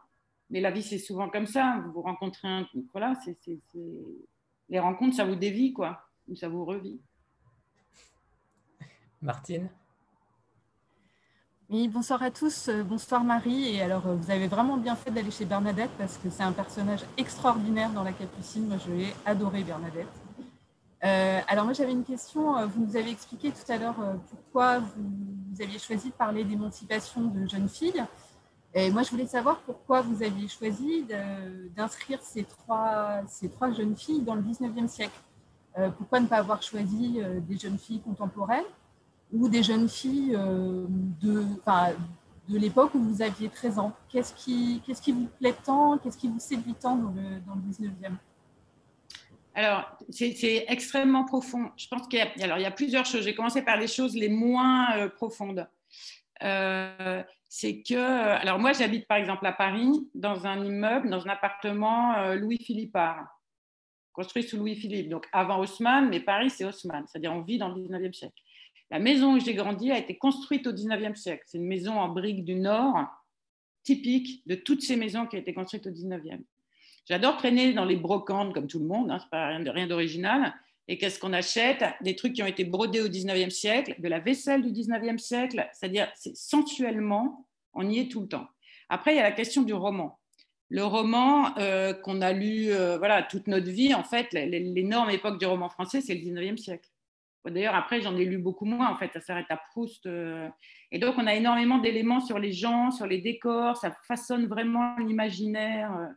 Mais 0.49 0.61
la 0.61 0.69
vie, 0.69 0.83
c'est 0.83 0.99
souvent 0.99 1.27
comme 1.27 1.47
ça. 1.47 1.83
Vous 1.93 2.01
rencontrez 2.01 2.47
un. 2.47 2.67
Voilà, 2.91 3.13
c'est, 3.23 3.37
les 4.69 4.79
rencontres, 4.79 5.15
ça 5.15 5.25
vous 5.25 5.35
dévie, 5.35 5.73
quoi. 5.73 6.07
Ou 6.27 6.35
ça 6.35 6.49
vous 6.49 6.65
revit. 6.65 6.99
Martine 9.21 9.69
oui, 11.67 11.87
bonsoir 11.87 12.21
à 12.21 12.29
tous, 12.29 12.67
euh, 12.69 12.83
bonsoir 12.83 13.23
Marie. 13.23 13.73
Et 13.73 13.81
alors, 13.81 14.05
euh, 14.05 14.15
vous 14.15 14.29
avez 14.29 14.47
vraiment 14.47 14.77
bien 14.77 14.95
fait 14.95 15.09
d'aller 15.09 15.31
chez 15.31 15.45
Bernadette 15.45 15.89
parce 15.97 16.19
que 16.19 16.29
c'est 16.29 16.43
un 16.43 16.51
personnage 16.51 16.99
extraordinaire 17.17 17.89
dans 17.89 18.03
la 18.03 18.13
Capucine. 18.13 18.67
Moi, 18.67 18.77
je 18.85 18.91
l'ai 18.91 19.15
adoré, 19.25 19.63
Bernadette. 19.63 20.07
Euh, 21.03 21.39
alors, 21.47 21.65
moi, 21.65 21.73
j'avais 21.73 21.91
une 21.91 22.03
question. 22.03 22.67
Vous 22.67 22.85
nous 22.85 22.95
avez 22.95 23.09
expliqué 23.09 23.49
tout 23.51 23.71
à 23.71 23.77
l'heure 23.79 23.95
pourquoi 24.29 24.77
vous, 24.77 25.59
aviez 25.59 25.79
choisi 25.79 26.09
de 26.09 26.13
parler 26.13 26.43
d'émancipation 26.43 27.21
de 27.21 27.47
jeunes 27.47 27.67
filles. 27.69 28.05
Et 28.75 28.91
moi, 28.91 29.01
je 29.01 29.09
voulais 29.09 29.25
savoir 29.25 29.57
pourquoi 29.61 30.01
vous 30.01 30.21
aviez 30.21 30.47
choisi 30.47 31.03
d'inscrire 31.75 32.21
ces 32.21 32.43
trois, 32.43 33.21
ces 33.27 33.49
trois 33.49 33.71
jeunes 33.71 33.95
filles 33.95 34.21
dans 34.21 34.35
le 34.35 34.43
19e 34.43 34.87
siècle. 34.87 35.19
pourquoi 35.97 36.19
ne 36.19 36.27
pas 36.27 36.37
avoir 36.37 36.61
choisi 36.61 37.19
des 37.47 37.57
jeunes 37.57 37.79
filles 37.79 38.01
contemporaines? 38.01 38.65
Ou 39.31 39.49
des 39.49 39.63
jeunes 39.63 39.89
filles 39.89 40.35
euh, 40.35 40.85
de, 41.21 41.43
de 42.49 42.57
l'époque 42.57 42.93
où 42.95 42.99
vous 42.99 43.21
aviez 43.21 43.49
13 43.49 43.79
ans 43.79 43.93
Qu'est-ce 44.09 44.33
qui, 44.33 44.81
qu'est-ce 44.85 45.01
qui 45.01 45.11
vous 45.11 45.27
plaît 45.39 45.55
tant? 45.63 45.97
Qu'est-ce 45.97 46.17
qui 46.17 46.27
vous 46.27 46.39
séduit 46.39 46.75
tant 46.75 46.95
dans 46.95 47.11
le, 47.11 47.39
dans 47.45 47.55
le 47.55 47.61
19e 47.61 48.13
alors, 49.57 49.89
c'est, 50.09 50.65
extrêmement 50.67 51.23
profond. 51.23 51.71
Je 51.77 51.87
pense 51.87 52.09
qu'il 52.09 52.19
y 52.19 52.21
a, 52.21 52.27
alors, 52.43 52.57
il 52.57 52.63
y 52.63 52.65
a 52.65 52.71
plusieurs 52.71 53.05
choses. 53.05 53.23
J'ai 53.23 53.33
commencé 53.33 53.61
par 53.61 53.77
les 53.77 53.87
choses 53.87 54.13
les 54.13 54.27
moins 54.27 54.97
euh, 54.97 55.07
profondes. 55.07 55.65
Euh, 56.43 57.23
c'est 57.47 57.81
que, 57.81 57.95
alors 57.95 58.59
moi, 58.59 58.73
j'habite 58.73 59.07
par 59.07 59.15
exemple 59.15 59.45
à 59.45 59.53
Paris, 59.53 60.09
dans 60.13 60.45
un 60.45 60.61
immeuble, 60.61 61.09
dans 61.09 61.25
un 61.25 61.29
appartement 61.29 62.33
Louis-Philippard, 62.33 63.35
construit 64.15 64.43
sous 64.43 64.57
Louis-Philippe, 64.57 65.09
donc 65.09 65.27
avant 65.31 65.59
Haussmann, 65.59 66.09
mais 66.09 66.21
Paris, 66.21 66.49
c'est 66.49 66.63
Haussmann, 66.63 67.05
c'est-à-dire 67.07 67.33
on 67.33 67.41
vit 67.41 67.57
dans 67.57 67.67
le 67.67 67.75
19e 67.75 68.13
siècle. 68.13 68.41
La 68.91 68.99
maison 68.99 69.35
où 69.35 69.39
j'ai 69.39 69.53
grandi 69.53 69.91
a 69.91 69.97
été 69.97 70.17
construite 70.17 70.67
au 70.67 70.71
19e 70.71 71.15
siècle. 71.15 71.43
C'est 71.47 71.57
une 71.57 71.67
maison 71.67 71.99
en 71.99 72.09
briques 72.09 72.45
du 72.45 72.55
Nord, 72.55 73.07
typique 73.83 74.47
de 74.47 74.55
toutes 74.55 74.81
ces 74.81 74.95
maisons 74.95 75.25
qui 75.25 75.35
ont 75.37 75.39
été 75.39 75.53
construites 75.53 75.87
au 75.87 75.91
19e. 75.91 76.41
J'adore 77.07 77.37
traîner 77.37 77.73
dans 77.73 77.85
les 77.85 77.95
brocantes 77.95 78.53
comme 78.53 78.67
tout 78.67 78.79
le 78.79 78.85
monde, 78.85 79.11
hein, 79.11 79.19
ce 79.19 79.25
n'est 79.25 79.29
pas 79.29 79.47
rien 79.71 79.87
d'original. 79.87 80.53
Et 80.87 80.97
qu'est-ce 80.97 81.19
qu'on 81.19 81.33
achète? 81.33 81.83
Des 82.01 82.15
trucs 82.15 82.33
qui 82.33 82.43
ont 82.43 82.47
été 82.47 82.63
brodés 82.63 83.01
au 83.01 83.07
19e 83.07 83.49
siècle, 83.49 83.95
de 83.99 84.07
la 84.07 84.19
vaisselle 84.19 84.61
du 84.61 84.71
19e 84.71 85.17
siècle, 85.17 85.67
c'est-à-dire 85.73 86.11
sensuellement, 86.15 87.47
on 87.73 87.89
y 87.89 87.99
est 87.99 88.11
tout 88.11 88.21
le 88.21 88.27
temps. 88.27 88.47
Après, 88.89 89.13
il 89.13 89.17
y 89.17 89.19
a 89.19 89.23
la 89.23 89.31
question 89.31 89.63
du 89.63 89.73
roman. 89.73 90.19
Le 90.69 90.83
roman 90.83 91.57
euh, 91.57 91.93
qu'on 91.93 92.21
a 92.21 92.33
lu 92.33 92.71
euh, 92.71 92.97
voilà, 92.97 93.23
toute 93.23 93.47
notre 93.47 93.69
vie, 93.69 93.93
en 93.93 94.03
fait, 94.03 94.31
l'énorme 94.33 95.09
époque 95.09 95.39
du 95.39 95.45
roman 95.45 95.69
français, 95.69 96.01
c'est 96.01 96.15
le 96.15 96.21
19e 96.21 96.57
siècle. 96.57 96.89
D'ailleurs, 97.51 97.75
après, 97.75 98.01
j'en 98.01 98.15
ai 98.17 98.25
lu 98.25 98.37
beaucoup 98.37 98.65
moins, 98.65 98.89
en 98.89 98.95
fait, 98.95 99.11
ça 99.13 99.21
s'arrête 99.21 99.45
à 99.49 99.57
Proust. 99.71 100.05
Euh. 100.07 100.47
Et 100.91 100.99
donc, 100.99 101.15
on 101.17 101.27
a 101.27 101.35
énormément 101.35 101.77
d'éléments 101.77 102.19
sur 102.19 102.39
les 102.39 102.51
gens, 102.51 102.91
sur 102.91 103.05
les 103.05 103.19
décors, 103.19 103.77
ça 103.77 103.95
façonne 104.07 104.47
vraiment 104.47 104.95
l'imaginaire. 104.97 105.95
Euh. 105.95 106.07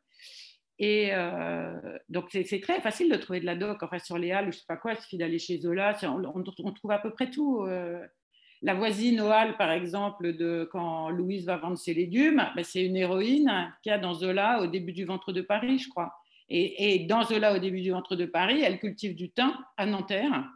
Et 0.79 1.11
euh, 1.13 1.75
donc, 2.09 2.27
c'est 2.31 2.61
très 2.61 2.81
facile 2.81 3.11
de 3.11 3.17
trouver 3.17 3.41
de 3.41 3.47
la 3.47 3.57
doc, 3.57 3.83
enfin, 3.83 3.99
sur 3.99 4.17
les 4.17 4.33
halles, 4.33 4.53
je 4.53 4.59
sais 4.59 4.65
pas 4.67 4.77
quoi, 4.77 4.93
il 4.93 5.01
suffit 5.01 5.19
d'aller 5.19 5.39
chez 5.39 5.59
Zola, 5.59 5.97
on, 6.05 6.43
trouve 6.45 6.93
à 6.93 6.99
peu 6.99 7.11
près 7.11 7.31
tout. 7.31 7.67
La 8.63 8.75
voisine 8.75 9.21
aux 9.21 9.31
halles, 9.31 9.57
par 9.57 9.73
exemple, 9.73 10.37
de 10.37 10.69
quand 10.71 11.11
Louise 11.11 11.47
va 11.47 11.57
vendre 11.57 11.77
ses 11.77 11.95
légumes, 11.95 12.49
ben, 12.55 12.63
c'est 12.63 12.85
une 12.85 12.97
héroïne 12.97 13.75
qu'il 13.83 13.91
y 13.91 13.93
a 13.93 13.99
dans 13.99 14.15
Zola 14.15 14.61
au 14.63 14.69
début 14.69 14.93
du 14.93 15.05
ventre 15.05 15.33
de 15.33 15.43
Paris, 15.43 15.79
je 15.79 15.89
crois. 15.89 16.15
Et 16.49 17.07
dans 17.09 17.25
Zola, 17.25 17.55
au 17.55 17.59
début 17.59 17.83
du 17.83 17.91
ventre 17.91 18.15
de 18.15 18.25
Paris, 18.25 18.63
elle 18.63 18.79
cultive 18.79 19.17
du 19.17 19.31
thym 19.31 19.53
à 19.77 19.85
Nanterre 19.85 20.49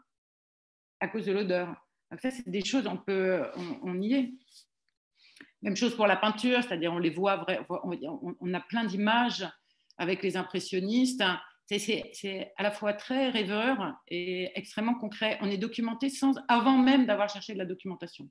à 1.02 1.08
cause 1.08 1.26
de 1.26 1.32
l'odeur. 1.32 1.68
Donc 2.10 2.20
ça, 2.20 2.30
c'est 2.30 2.48
des 2.48 2.64
choses, 2.64 2.86
on, 2.86 2.96
peut, 2.96 3.42
on, 3.82 4.00
y 4.00 4.14
est. 4.14 4.30
Même 5.62 5.76
chose 5.76 5.96
pour 5.96 6.06
la 6.06 6.16
peinture, 6.16 6.62
c'est-à-dire 6.62 6.92
on 6.92 6.98
les 6.98 7.10
voit, 7.10 7.44
on, 7.68 8.54
a 8.54 8.60
plein 8.60 8.84
d'images 8.84 9.46
avec 9.98 10.22
les 10.22 10.36
impressionnistes. 10.36 11.22
C'est 11.66 12.52
à 12.56 12.62
la 12.62 12.70
fois 12.70 12.92
très 12.92 13.30
rêveur 13.30 13.94
et 14.08 14.50
extrêmement 14.54 14.94
concret. 14.94 15.38
On 15.40 15.50
est 15.50 15.56
documenté 15.56 16.08
sans, 16.08 16.34
avant 16.48 16.78
même 16.78 17.06
d'avoir 17.06 17.28
cherché 17.28 17.52
de 17.54 17.58
la 17.58 17.64
documentation. 17.64 18.28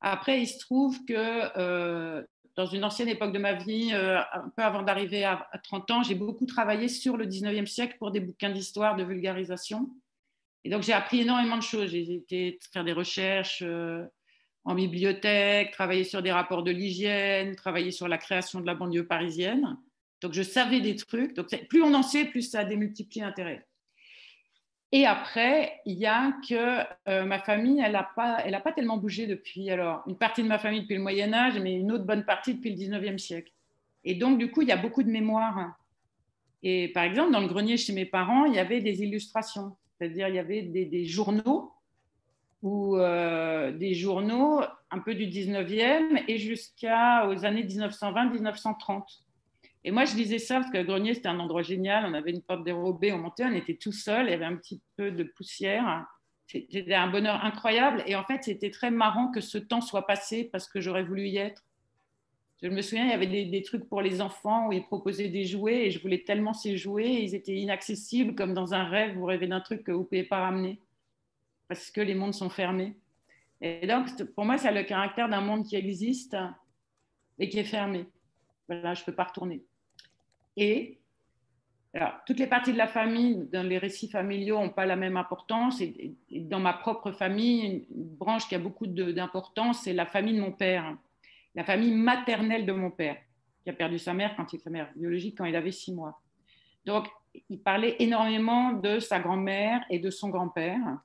Après, 0.00 0.42
il 0.42 0.46
se 0.46 0.58
trouve 0.58 1.02
que 1.06 1.14
euh, 1.58 2.22
dans 2.56 2.66
une 2.66 2.84
ancienne 2.84 3.08
époque 3.08 3.32
de 3.32 3.38
ma 3.38 3.54
vie, 3.54 3.90
euh, 3.92 4.18
un 4.18 4.50
peu 4.54 4.62
avant 4.62 4.82
d'arriver 4.82 5.24
à, 5.24 5.46
à 5.52 5.58
30 5.58 5.90
ans, 5.92 6.02
j'ai 6.02 6.14
beaucoup 6.14 6.44
travaillé 6.44 6.88
sur 6.88 7.16
le 7.16 7.26
19e 7.26 7.66
siècle 7.66 7.96
pour 7.98 8.10
des 8.10 8.20
bouquins 8.20 8.50
d'histoire, 8.50 8.96
de 8.96 9.04
vulgarisation. 9.04 9.88
Et 10.64 10.70
donc, 10.70 10.82
j'ai 10.82 10.92
appris 10.92 11.20
énormément 11.20 11.56
de 11.56 11.62
choses. 11.62 11.90
J'ai 11.90 12.14
été 12.14 12.58
faire 12.72 12.84
des 12.84 12.92
recherches 12.92 13.62
euh, 13.62 14.04
en 14.64 14.74
bibliothèque, 14.74 15.70
travailler 15.70 16.04
sur 16.04 16.22
des 16.22 16.32
rapports 16.32 16.62
de 16.62 16.72
l'hygiène, 16.72 17.54
travailler 17.54 17.92
sur 17.92 18.08
la 18.08 18.18
création 18.18 18.60
de 18.60 18.66
la 18.66 18.74
banlieue 18.74 19.06
parisienne. 19.06 19.76
Donc, 20.20 20.32
je 20.32 20.42
savais 20.42 20.80
des 20.80 20.96
trucs. 20.96 21.34
Donc, 21.34 21.48
plus 21.68 21.82
on 21.82 21.94
en 21.94 22.02
sait, 22.02 22.24
plus 22.24 22.42
ça 22.42 22.64
démultiplie 22.64 23.20
l'intérêt. 23.20 23.66
Et 24.92 25.04
après, 25.04 25.80
il 25.84 25.98
y 25.98 26.06
a 26.06 26.32
que 26.48 26.84
euh, 27.08 27.24
ma 27.24 27.40
famille, 27.40 27.80
elle 27.84 27.92
n'a 27.92 28.08
pas, 28.16 28.42
pas 28.64 28.72
tellement 28.72 28.96
bougé 28.96 29.26
depuis. 29.26 29.70
Alors, 29.70 30.02
une 30.06 30.16
partie 30.16 30.42
de 30.42 30.48
ma 30.48 30.58
famille 30.58 30.82
depuis 30.82 30.96
le 30.96 31.02
Moyen 31.02 31.32
Âge, 31.32 31.58
mais 31.58 31.74
une 31.74 31.90
autre 31.92 32.04
bonne 32.04 32.24
partie 32.24 32.54
depuis 32.54 32.70
le 32.70 32.76
19e 32.76 33.18
siècle. 33.18 33.52
Et 34.04 34.14
donc, 34.14 34.38
du 34.38 34.50
coup, 34.50 34.62
il 34.62 34.68
y 34.68 34.72
a 34.72 34.76
beaucoup 34.76 35.02
de 35.02 35.10
mémoires. 35.10 35.76
Et 36.62 36.88
par 36.88 37.02
exemple, 37.02 37.32
dans 37.32 37.40
le 37.40 37.48
grenier 37.48 37.76
chez 37.76 37.92
mes 37.92 38.06
parents, 38.06 38.44
il 38.44 38.54
y 38.54 38.58
avait 38.58 38.80
des 38.80 39.02
illustrations. 39.02 39.76
C'est-à-dire, 39.98 40.28
il 40.28 40.34
y 40.34 40.38
avait 40.38 40.62
des, 40.62 41.04
journaux 41.06 41.72
ou 42.62 42.96
euh, 42.96 43.72
des 43.72 43.94
journaux 43.94 44.60
un 44.90 44.98
peu 44.98 45.14
du 45.14 45.26
19e 45.26 46.24
et 46.28 46.38
jusqu'aux 46.38 46.86
années 47.44 47.64
1920-1930. 47.64 49.02
Et 49.84 49.92
moi, 49.92 50.04
je 50.04 50.16
lisais 50.16 50.38
ça 50.38 50.56
parce 50.56 50.70
que 50.70 50.78
le 50.78 50.84
grenier, 50.84 51.14
c'était 51.14 51.28
un 51.28 51.38
endroit 51.38 51.62
génial. 51.62 52.04
On 52.06 52.14
avait 52.14 52.32
une 52.32 52.42
porte 52.42 52.64
dérobée, 52.64 53.12
on 53.12 53.18
montait, 53.18 53.44
on 53.44 53.54
était 53.54 53.76
tout 53.76 53.92
seul, 53.92 54.26
il 54.26 54.30
y 54.30 54.34
avait 54.34 54.44
un 54.44 54.56
petit 54.56 54.80
peu 54.96 55.12
de 55.12 55.22
poussière. 55.22 56.04
C'était 56.48 56.94
un 56.94 57.08
bonheur 57.08 57.44
incroyable. 57.44 58.02
Et 58.06 58.16
en 58.16 58.24
fait, 58.24 58.44
c'était 58.44 58.70
très 58.70 58.90
marrant 58.90 59.30
que 59.30 59.40
ce 59.40 59.58
temps 59.58 59.80
soit 59.80 60.06
passé 60.06 60.48
parce 60.52 60.68
que 60.68 60.80
j'aurais 60.80 61.04
voulu 61.04 61.28
y 61.28 61.36
être. 61.38 61.64
Je 62.62 62.68
me 62.68 62.80
souviens, 62.80 63.04
il 63.04 63.10
y 63.10 63.12
avait 63.12 63.26
des, 63.26 63.62
trucs 63.62 63.86
pour 63.88 64.00
les 64.00 64.20
enfants 64.20 64.68
où 64.68 64.72
ils 64.72 64.82
proposaient 64.82 65.28
des 65.28 65.44
jouets 65.44 65.86
et 65.86 65.90
je 65.90 66.00
voulais 66.00 66.22
tellement 66.22 66.54
ces 66.54 66.76
jouets. 66.76 67.22
Ils 67.22 67.34
étaient 67.34 67.56
inaccessibles 67.56 68.34
comme 68.34 68.54
dans 68.54 68.72
un 68.72 68.84
rêve. 68.84 69.14
Vous 69.14 69.26
rêvez 69.26 69.46
d'un 69.46 69.60
truc 69.60 69.84
que 69.84 69.92
vous 69.92 70.00
ne 70.00 70.04
pouvez 70.04 70.24
pas 70.24 70.40
ramener. 70.40 70.80
parce 71.68 71.90
que 71.90 72.00
les 72.00 72.14
mondes 72.14 72.34
sont 72.34 72.48
fermés. 72.48 72.96
Et 73.60 73.86
donc, 73.86 74.06
pour 74.34 74.44
moi, 74.44 74.56
ça 74.58 74.68
a 74.68 74.72
le 74.72 74.84
caractère 74.84 75.28
d'un 75.28 75.40
monde 75.40 75.66
qui 75.66 75.76
existe 75.76 76.36
et 77.38 77.48
qui 77.48 77.58
est 77.58 77.64
fermé. 77.64 78.06
Voilà, 78.68 78.94
je 78.94 79.02
ne 79.02 79.06
peux 79.06 79.14
pas 79.14 79.24
retourner. 79.24 79.62
Et 80.56 80.98
toutes 82.26 82.38
les 82.38 82.46
parties 82.46 82.72
de 82.72 82.78
la 82.78 82.86
famille 82.86 83.48
dans 83.52 83.66
les 83.66 83.78
récits 83.78 84.08
familiaux 84.08 84.58
n'ont 84.58 84.70
pas 84.70 84.86
la 84.86 84.96
même 84.96 85.16
importance. 85.16 85.80
Et, 85.80 86.14
dans 86.30 86.60
ma 86.60 86.72
propre 86.72 87.12
famille, 87.12 87.86
une 87.94 88.16
branche 88.16 88.48
qui 88.48 88.54
a 88.54 88.58
beaucoup 88.58 88.86
d'importance, 88.86 89.82
c'est 89.82 89.92
la 89.92 90.06
famille 90.06 90.36
de 90.36 90.40
mon 90.40 90.52
père, 90.52 90.96
la 91.56 91.64
famille 91.64 91.92
maternelle 91.92 92.66
de 92.66 92.72
mon 92.72 92.90
père, 92.90 93.16
qui 93.64 93.70
a 93.70 93.72
perdu 93.72 93.98
sa 93.98 94.14
mère 94.14 94.36
quand 94.36 94.52
il 94.52 94.60
sa 94.60 94.70
mère 94.70 94.92
biologique 94.94 95.36
quand 95.38 95.46
il 95.46 95.56
avait 95.56 95.72
six 95.72 95.92
mois. 95.92 96.20
Donc, 96.84 97.08
il 97.48 97.58
parlait 97.58 97.96
énormément 97.98 98.72
de 98.72 99.00
sa 99.00 99.18
grand-mère 99.18 99.84
et 99.90 99.98
de 99.98 100.10
son 100.10 100.28
grand-père, 100.28 100.98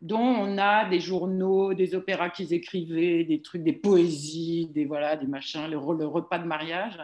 dont 0.00 0.18
on 0.18 0.58
a 0.58 0.88
des 0.88 1.00
journaux, 1.00 1.74
des 1.74 1.94
opéras 1.94 2.30
qu'ils 2.30 2.52
écrivaient, 2.52 3.24
des 3.24 3.42
trucs, 3.42 3.62
des 3.62 3.72
poésies, 3.72 4.68
des 4.72 4.84
voilà, 4.84 5.16
des 5.16 5.26
machins, 5.26 5.66
le 5.68 5.78
repas 5.78 6.38
de 6.38 6.46
mariage. 6.46 7.02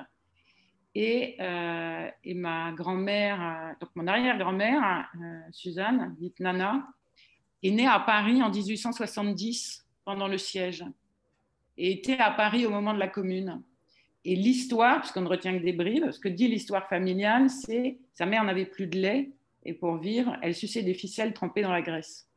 Euh, 0.96 2.10
et, 2.22 2.34
ma 2.34 2.72
grand-mère, 2.72 3.40
euh, 3.40 3.72
donc 3.80 3.90
mon 3.94 4.06
arrière-grand-mère, 4.06 5.08
euh, 5.16 5.40
Suzanne, 5.50 6.14
dite 6.18 6.38
Nana, 6.40 6.86
est 7.62 7.70
née 7.70 7.86
à 7.86 7.98
Paris 8.00 8.42
en 8.42 8.50
1870 8.50 9.86
pendant 10.04 10.28
le 10.28 10.36
siège 10.36 10.84
et 11.78 11.92
était 11.92 12.18
à 12.18 12.30
Paris 12.30 12.66
au 12.66 12.70
moment 12.70 12.94
de 12.94 12.98
la 12.98 13.08
Commune. 13.08 13.62
Et 14.24 14.36
l'histoire, 14.36 15.00
puisqu'on 15.00 15.22
ne 15.22 15.28
retient 15.28 15.58
que 15.58 15.62
des 15.62 15.72
bribes, 15.72 16.10
ce 16.10 16.20
que 16.20 16.28
dit 16.28 16.48
l'histoire 16.48 16.88
familiale, 16.88 17.50
c'est 17.50 17.98
sa 18.14 18.26
mère 18.26 18.44
n'avait 18.44 18.66
plus 18.66 18.86
de 18.86 18.98
lait 18.98 19.30
et 19.64 19.72
pour 19.72 19.96
vivre, 19.96 20.36
elle 20.42 20.54
suçait 20.54 20.82
des 20.82 20.94
ficelles 20.94 21.32
trempées 21.32 21.62
dans 21.62 21.72
la 21.72 21.82
graisse. 21.82 22.28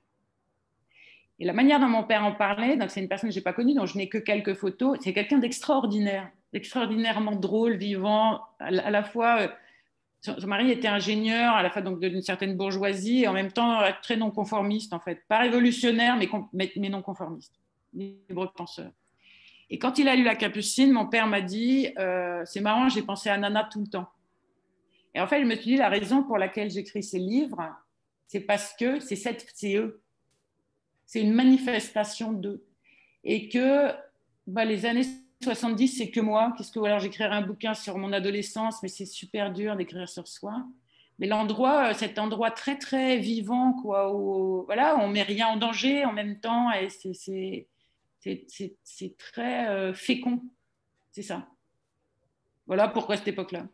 Et 1.40 1.46
la 1.46 1.54
manière 1.54 1.80
dont 1.80 1.88
mon 1.88 2.04
père 2.04 2.24
en 2.24 2.32
parlait, 2.32 2.78
donc 2.78 2.92
c'est 2.92 3.02
une 3.02 3.10
personne 3.10 3.30
que 3.30 3.34
je 3.34 3.40
n'ai 3.40 3.44
pas 3.44 3.54
connue, 3.54 3.74
dont 3.74 3.86
je 3.86 3.98
n'ai 3.98 4.08
que 4.08 4.18
quelques 4.18 4.54
photos, 4.54 4.98
c'est 5.02 5.14
quelqu'un 5.14 5.38
d'extraordinaire 5.38 6.32
extraordinairement 6.56 7.36
drôle, 7.36 7.76
vivant, 7.76 8.42
à 8.60 8.72
la 8.72 9.04
fois. 9.04 9.42
Euh, 9.42 9.48
son 10.22 10.48
mari 10.48 10.72
était 10.72 10.88
ingénieur, 10.88 11.54
à 11.54 11.62
la 11.62 11.70
fois 11.70 11.84
d'une 11.84 12.22
certaine 12.22 12.58
bourgeoisie, 12.58 13.24
et 13.24 13.28
en 13.28 13.34
même 13.34 13.52
temps 13.52 13.82
euh, 13.82 13.92
très 14.02 14.18
non 14.18 14.32
conformiste, 14.32 14.94
en 14.94 15.00
fait. 15.00 15.22
Pas 15.28 15.40
révolutionnaire, 15.40 16.18
mais, 16.18 16.72
mais, 16.76 16.90
non 16.90 17.04
conformiste, 17.04 17.54
libre 17.94 18.52
penseur. 18.56 18.92
Et 19.70 19.80
quand 19.80 19.98
il 19.98 20.08
a 20.08 20.16
lu 20.16 20.24
La 20.24 20.36
Capucine, 20.36 20.92
mon 20.92 21.08
père 21.08 21.28
m'a 21.28 21.42
dit 21.42 21.90
euh, 21.98 22.44
C'est 22.46 22.62
marrant, 22.62 22.90
j'ai 22.90 23.02
pensé 23.02 23.30
à 23.30 23.38
Nana 23.38 23.68
tout 23.72 23.82
le 23.82 23.88
temps. 23.88 24.10
Et 25.14 25.22
en 25.22 25.28
fait, 25.28 25.42
je 25.42 25.46
me 25.46 25.56
suis 25.56 25.72
dit 25.72 25.78
La 25.78 25.90
raison 25.90 26.24
pour 26.24 26.38
laquelle 26.38 26.70
j'écris 26.70 27.04
ces 27.04 27.20
livres, 27.20 27.76
c'est 28.28 28.42
parce 28.42 28.74
que 28.74 29.00
c'est 29.00 29.76
eux. 29.76 30.02
C'est 31.06 31.22
une 31.22 31.34
manifestation 31.34 32.34
d'eux. 32.34 32.66
Et 33.24 33.50
que 33.50 33.92
bah, 34.48 34.66
les 34.66 34.86
années 34.86 35.06
70, 35.44 35.88
c'est 35.88 36.10
que 36.10 36.20
moi. 36.20 36.54
Qu'est-ce 36.58 36.72
que 36.72 36.80
alors 36.80 37.00
j'écrirai 37.00 37.34
un 37.34 37.42
bouquin 37.42 37.74
sur 37.74 37.98
mon 37.98 38.14
adolescence, 38.14 38.82
mais 38.84 38.90
c'est 38.90 39.06
super 39.06 39.52
dur 39.52 39.76
d'écrire 39.76 40.08
sur 40.10 40.28
soi. 40.28 40.66
Mais 41.18 41.28
l'endroit, 41.28 41.90
euh, 41.90 41.94
cet 41.94 42.20
endroit 42.20 42.52
très 42.52 42.78
très 42.78 43.18
vivant, 43.18 43.74
quoi, 43.82 44.14
où 44.14 44.64
voilà, 44.66 44.98
on 44.98 45.08
met 45.08 45.24
rien 45.24 45.48
en 45.48 45.58
danger 45.58 46.06
en 46.06 46.12
même 46.12 46.40
temps, 46.40 46.72
et 46.72 46.90
c'est 46.90 47.68
très 49.18 49.70
euh, 49.70 49.94
fécond. 49.94 50.42
C'est 51.12 51.24
ça. 51.24 51.48
Voilà 52.68 52.88
pourquoi 52.88 53.18
cette 53.18 53.28
époque-là. 53.28 53.68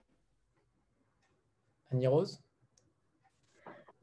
Annie 1.92 2.08
Rose? 2.08 2.42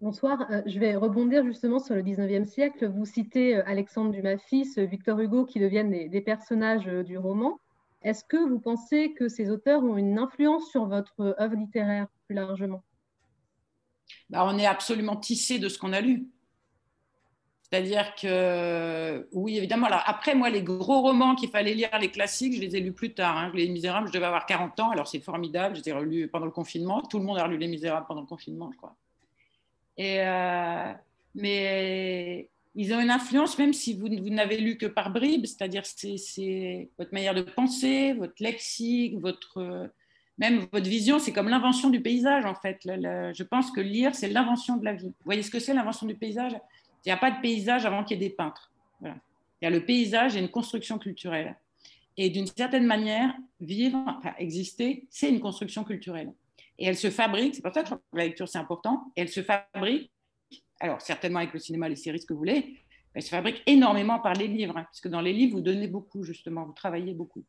Bonsoir, 0.00 0.46
euh, 0.50 0.62
je 0.66 0.78
vais 0.78 0.94
rebondir 0.94 1.44
justement 1.44 1.80
sur 1.80 1.94
le 1.94 2.02
19e 2.02 2.44
siècle. 2.44 2.86
Vous 2.86 3.04
citez 3.04 3.56
euh, 3.56 3.62
Alexandre 3.66 4.12
Dumas 4.12 4.38
fils, 4.38 4.78
Victor 4.78 5.18
Hugo 5.18 5.44
qui 5.44 5.58
deviennent 5.58 5.90
des, 5.90 6.20
personnages 6.20 6.86
du 6.86 7.18
roman. 7.18 7.58
Est-ce 8.02 8.24
que 8.24 8.36
vous 8.36 8.60
pensez 8.60 9.12
que 9.14 9.28
ces 9.28 9.50
auteurs 9.50 9.82
ont 9.82 9.96
une 9.96 10.18
influence 10.18 10.70
sur 10.70 10.86
votre 10.86 11.36
œuvre 11.40 11.56
littéraire 11.56 12.06
plus 12.26 12.34
largement? 12.34 12.84
Bah, 14.30 14.46
On 14.46 14.56
est 14.56 14.66
absolument 14.66 15.16
tissé 15.16 15.58
de 15.58 15.68
ce 15.68 15.78
qu'on 15.78 15.92
a 15.92 16.00
lu. 16.00 16.28
C'est-à-dire 17.70 18.14
que, 18.14 19.28
oui, 19.32 19.58
évidemment. 19.58 19.88
Alors, 19.88 20.02
après, 20.06 20.34
moi, 20.34 20.48
les 20.48 20.62
gros 20.62 21.02
romans 21.02 21.34
qu'il 21.34 21.50
fallait 21.50 21.74
lire, 21.74 21.90
les 22.00 22.10
classiques, 22.10 22.54
je 22.54 22.60
les 22.60 22.76
ai 22.76 22.80
lus 22.80 22.92
plus 22.92 23.12
tard. 23.12 23.36
Hein. 23.36 23.52
Les 23.54 23.68
Misérables, 23.68 24.08
je 24.08 24.12
devais 24.12 24.24
avoir 24.24 24.46
40 24.46 24.80
ans, 24.80 24.90
alors 24.90 25.06
c'est 25.06 25.20
formidable. 25.20 25.76
Je 25.76 25.82
les 25.82 25.90
ai 25.90 25.92
relus 25.92 26.28
pendant 26.28 26.46
le 26.46 26.50
confinement. 26.50 27.02
Tout 27.02 27.18
le 27.18 27.24
monde 27.24 27.38
a 27.38 27.44
relu 27.44 27.58
Les 27.58 27.68
Misérables 27.68 28.06
pendant 28.06 28.22
le 28.22 28.26
confinement, 28.26 28.70
je 28.72 28.76
crois. 28.78 28.96
Et, 29.98 30.20
euh, 30.20 30.92
mais 31.34 32.48
ils 32.74 32.94
ont 32.94 33.00
une 33.00 33.10
influence, 33.10 33.58
même 33.58 33.74
si 33.74 33.92
vous, 33.94 34.08
vous 34.08 34.30
n'avez 34.30 34.58
lu 34.58 34.78
que 34.78 34.86
par 34.86 35.10
bribes, 35.10 35.44
c'est-à-dire 35.44 35.84
c'est 35.84 36.88
votre 36.96 37.12
manière 37.12 37.34
de 37.34 37.42
penser, 37.42 38.14
votre 38.14 38.40
lexique, 38.40 39.18
votre, 39.18 39.90
même 40.38 40.66
votre 40.72 40.88
vision, 40.88 41.18
c'est 41.18 41.32
comme 41.32 41.48
l'invention 41.48 41.90
du 41.90 42.00
paysage 42.00 42.44
en 42.44 42.54
fait. 42.54 42.78
je 42.84 43.42
pense 43.42 43.72
que 43.72 43.80
lire, 43.80 44.14
c'est 44.14 44.28
l'invention 44.28 44.76
de 44.76 44.84
la 44.84 44.94
vie. 44.94 45.08
Vous 45.08 45.24
voyez 45.24 45.42
ce 45.42 45.50
que 45.50 45.58
c'est 45.58 45.74
l'invention 45.74 46.06
du 46.06 46.14
paysage? 46.14 46.52
Il 47.04 47.08
n'y 47.08 47.12
a 47.12 47.16
pas 47.16 47.30
de 47.30 47.40
paysage 47.40 47.86
avant 47.86 48.04
qu'il 48.04 48.20
y 48.20 48.24
ait 48.24 48.28
des 48.28 48.34
peintres. 48.34 48.72
Il 49.02 49.64
y 49.64 49.66
a 49.66 49.70
le 49.70 49.84
paysage 49.84 50.36
et 50.36 50.40
une 50.40 50.50
construction 50.50 50.98
culturelle. 50.98 51.56
Et 52.16 52.30
d'une 52.30 52.46
certaine 52.46 52.86
manière, 52.86 53.32
vivre, 53.60 53.98
enfin, 54.18 54.34
exister, 54.38 55.06
c'est 55.10 55.28
une 55.28 55.40
construction 55.40 55.84
culturelle. 55.84 56.32
Et 56.78 56.86
elle 56.86 56.96
se 56.96 57.10
fabrique, 57.10 57.56
c'est 57.56 57.62
pour 57.62 57.72
ça 57.72 57.82
que 57.82 57.94
la 58.12 58.24
lecture 58.24 58.48
c'est 58.48 58.58
important, 58.58 59.12
elle 59.16 59.28
se 59.28 59.42
fabrique, 59.42 60.10
alors 60.80 61.00
certainement 61.00 61.40
avec 61.40 61.52
le 61.52 61.58
cinéma, 61.58 61.88
les 61.88 61.96
séries, 61.96 62.20
ce 62.20 62.26
que 62.26 62.32
vous 62.32 62.38
voulez, 62.38 62.76
elle 63.14 63.22
se 63.22 63.30
fabrique 63.30 63.62
énormément 63.66 64.20
par 64.20 64.34
les 64.34 64.46
livres, 64.46 64.76
hein, 64.76 64.84
parce 64.84 65.00
que 65.00 65.08
dans 65.08 65.20
les 65.20 65.32
livres, 65.32 65.56
vous 65.56 65.60
donnez 65.60 65.88
beaucoup, 65.88 66.22
justement, 66.22 66.64
vous 66.64 66.72
travaillez 66.72 67.14
beaucoup. 67.14 67.44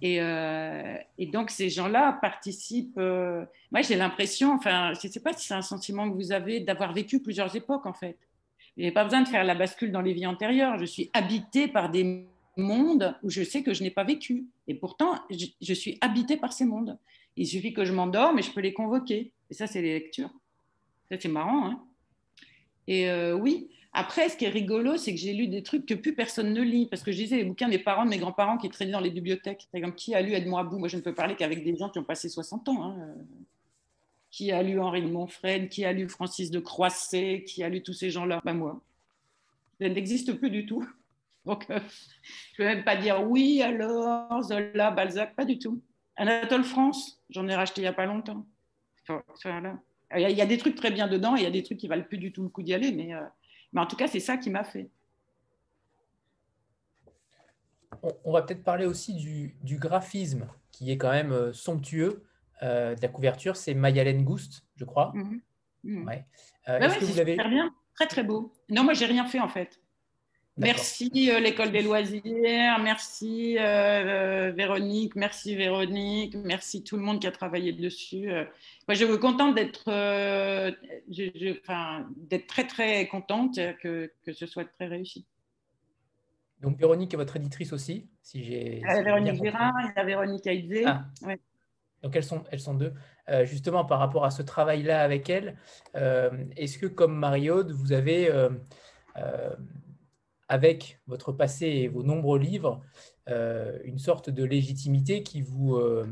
Et, 0.00 0.20
euh, 0.20 0.96
donc, 1.32 1.50
ces 1.50 1.70
gens-là 1.70 2.18
participent. 2.20 2.98
Euh, 2.98 3.44
moi, 3.70 3.82
j'ai 3.82 3.96
l'impression, 3.96 4.52
enfin, 4.54 4.92
je 4.94 5.06
ne 5.06 5.12
sais 5.12 5.20
pas 5.20 5.32
si 5.32 5.46
c'est 5.46 5.54
un 5.54 5.62
sentiment 5.62 6.10
que 6.10 6.14
vous 6.14 6.32
avez 6.32 6.60
d'avoir 6.60 6.92
vécu 6.92 7.20
plusieurs 7.20 7.54
époques, 7.54 7.86
en 7.86 7.92
fait. 7.92 8.18
Je 8.76 8.82
n'ai 8.82 8.92
pas 8.92 9.04
besoin 9.04 9.22
de 9.22 9.28
faire 9.28 9.44
la 9.44 9.54
bascule 9.54 9.92
dans 9.92 10.00
les 10.00 10.12
vies 10.12 10.26
antérieures. 10.26 10.78
Je 10.78 10.84
suis 10.84 11.10
habitée 11.12 11.68
par 11.68 11.90
des 11.90 12.26
mondes 12.56 13.16
où 13.22 13.30
je 13.30 13.42
sais 13.42 13.62
que 13.62 13.74
je 13.74 13.82
n'ai 13.82 13.90
pas 13.90 14.04
vécu. 14.04 14.46
Et 14.66 14.74
pourtant, 14.74 15.14
je, 15.30 15.74
suis 15.74 15.98
habitée 16.00 16.36
par 16.36 16.52
ces 16.52 16.64
mondes. 16.64 16.98
Il 17.36 17.46
suffit 17.46 17.72
que 17.72 17.84
je 17.84 17.92
m'endorme 17.92 18.38
et 18.38 18.42
je 18.42 18.50
peux 18.50 18.60
les 18.60 18.72
convoquer. 18.72 19.32
Et 19.50 19.54
ça, 19.54 19.66
c'est 19.66 19.82
les 19.82 19.92
lectures. 19.94 20.30
Ça, 21.08 21.16
c'est 21.20 21.28
marrant. 21.28 21.66
Hein 21.66 21.84
et 22.86 23.08
euh, 23.08 23.34
oui, 23.34 23.70
après, 23.92 24.28
ce 24.28 24.36
qui 24.36 24.44
est 24.44 24.50
rigolo, 24.50 24.96
c'est 24.96 25.14
que 25.14 25.20
j'ai 25.20 25.32
lu 25.32 25.46
des 25.46 25.62
trucs 25.62 25.86
que 25.86 25.94
plus 25.94 26.14
personne 26.14 26.52
ne 26.52 26.62
lit. 26.62 26.86
Parce 26.86 27.02
que 27.02 27.12
je 27.12 27.16
disais 27.16 27.36
les 27.36 27.44
bouquins 27.44 27.68
des 27.68 27.78
parents 27.78 28.04
de 28.04 28.10
mes 28.10 28.18
grands-parents 28.18 28.58
qui 28.58 28.68
traînaient 28.68 28.92
dans 28.92 29.00
les 29.00 29.10
bibliothèques. 29.10 29.68
Par 29.70 29.78
exemple, 29.78 29.96
qui 29.96 30.14
a 30.14 30.20
lu 30.20 30.32
Edmond 30.32 30.58
Abou 30.58 30.78
Moi, 30.78 30.88
je 30.88 30.96
ne 30.96 31.02
peux 31.02 31.14
parler 31.14 31.36
qu'avec 31.36 31.64
des 31.64 31.76
gens 31.76 31.90
qui 31.90 31.98
ont 32.00 32.04
passé 32.04 32.28
60 32.28 32.68
ans. 32.68 32.82
Hein. 32.82 33.14
Qui 34.34 34.50
a 34.50 34.64
lu 34.64 34.80
Henri 34.80 35.00
de 35.00 35.06
Montfred 35.06 35.68
Qui 35.68 35.84
a 35.84 35.92
lu 35.92 36.08
Francis 36.08 36.50
de 36.50 36.58
Croisset 36.58 37.44
Qui 37.46 37.62
a 37.62 37.68
lu 37.68 37.84
tous 37.84 37.92
ces 37.92 38.10
gens-là 38.10 38.40
ben, 38.44 38.54
Moi. 38.54 38.82
Ça 39.80 39.88
n'existe 39.88 40.32
plus 40.32 40.50
du 40.50 40.66
tout. 40.66 40.84
Donc, 41.46 41.70
euh, 41.70 41.78
je 42.56 42.62
ne 42.62 42.68
peux 42.68 42.74
même 42.74 42.84
pas 42.84 42.96
dire 42.96 43.22
oui, 43.22 43.62
alors, 43.62 44.42
Zola, 44.42 44.90
Balzac, 44.90 45.36
pas 45.36 45.44
du 45.44 45.60
tout. 45.60 45.80
Anatole 46.16 46.64
France, 46.64 47.22
j'en 47.30 47.46
ai 47.46 47.54
racheté 47.54 47.80
il 47.80 47.84
n'y 47.84 47.88
a 47.88 47.92
pas 47.92 48.06
longtemps. 48.06 48.44
Il 49.08 50.30
y, 50.30 50.40
a 50.40 50.46
des 50.46 50.58
trucs 50.58 50.74
très 50.74 50.90
bien 50.90 51.06
dedans 51.06 51.36
et 51.36 51.40
il 51.40 51.44
y 51.44 51.46
a 51.46 51.50
des 51.52 51.62
trucs 51.62 51.78
qui 51.78 51.86
valent 51.86 52.02
plus 52.02 52.18
du 52.18 52.32
tout 52.32 52.42
le 52.42 52.48
coup 52.48 52.62
d'y 52.62 52.74
aller, 52.74 52.90
mais, 52.90 53.14
euh, 53.14 53.20
mais 53.72 53.82
en 53.82 53.86
tout 53.86 53.96
cas, 53.96 54.08
c'est 54.08 54.20
ça 54.20 54.36
qui 54.36 54.50
m'a 54.50 54.64
fait. 54.64 54.88
On, 58.24 58.32
va 58.32 58.42
peut-être 58.42 58.64
parler 58.64 58.86
aussi 58.86 59.14
du, 59.14 59.76
graphisme 59.76 60.48
qui 60.72 60.90
est 60.90 60.96
quand 60.96 61.12
même 61.12 61.30
euh, 61.30 61.52
somptueux 61.52 62.24
de 62.62 63.00
la 63.00 63.08
couverture. 63.08 63.56
C'est 63.56 63.74
Mayalen 63.74 64.24
Goust, 64.24 64.64
je 64.76 64.84
crois. 64.84 65.12
Ouais. 65.84 66.24
Est-ce 66.66 66.98
que 66.98 67.04
vous 67.04 67.20
avez... 67.20 67.36
bien, 67.36 67.74
très 67.94 68.06
très 68.06 68.22
beau. 68.22 68.52
Non, 68.70 68.84
moi 68.84 68.94
j'ai 68.94 69.06
rien 69.06 69.26
fait 69.26 69.40
en 69.40 69.48
fait. 69.48 69.80
Merci 70.56 71.30
euh, 71.32 71.40
l'école 71.40 71.72
des 71.72 71.82
loisirs, 71.82 72.78
merci 72.80 73.58
euh, 73.58 73.62
euh, 73.62 74.52
Véronique, 74.52 75.16
merci 75.16 75.56
Véronique, 75.56 76.36
merci 76.36 76.84
tout 76.84 76.96
le 76.96 77.02
monde 77.02 77.20
qui 77.20 77.26
a 77.26 77.32
travaillé 77.32 77.72
dessus. 77.72 78.28
moi, 78.28 78.94
je 78.94 79.04
suis 79.04 79.18
contente 79.18 79.56
d'être, 79.56 79.90
d'être 81.08 82.46
très 82.46 82.66
très 82.66 83.08
contente 83.08 83.56
que, 83.82 84.12
que, 84.24 84.32
ce 84.32 84.46
soit 84.46 84.64
très 84.64 84.86
réussi. 84.86 85.26
Donc 86.60 86.78
Véronique 86.78 87.12
est 87.14 87.16
votre 87.16 87.36
éditrice 87.36 87.72
aussi, 87.72 88.08
si 88.22 88.44
j'ai. 88.44 88.80
Véronique 89.02 89.42
Vérin, 89.42 89.72
il 89.82 89.92
y 89.96 90.00
a 90.00 90.04
Véronique 90.04 90.46
Aïdé. 90.46 90.84
Ah. 90.86 91.04
Donc 92.04 92.14
elles 92.14 92.22
sont, 92.22 92.44
elles 92.52 92.60
sont 92.60 92.74
deux. 92.74 92.92
justement, 93.42 93.84
par 93.84 93.98
rapport 93.98 94.24
à 94.24 94.30
ce 94.30 94.42
travail-là 94.42 95.00
avec 95.02 95.28
elle, 95.28 95.56
est-ce 95.94 96.78
que 96.78 96.86
comme 96.86 97.16
Marie-Aude, 97.16 97.72
vous 97.72 97.92
avez 97.92 98.30
avec 100.48 101.00
votre 101.06 101.32
passé 101.32 101.66
et 101.66 101.88
vos 101.88 102.02
nombreux 102.02 102.38
livres, 102.38 102.82
euh, 103.28 103.78
une 103.84 103.98
sorte 103.98 104.30
de 104.30 104.44
légitimité 104.44 105.22
qui 105.22 105.40
vous, 105.42 105.76
euh, 105.76 106.06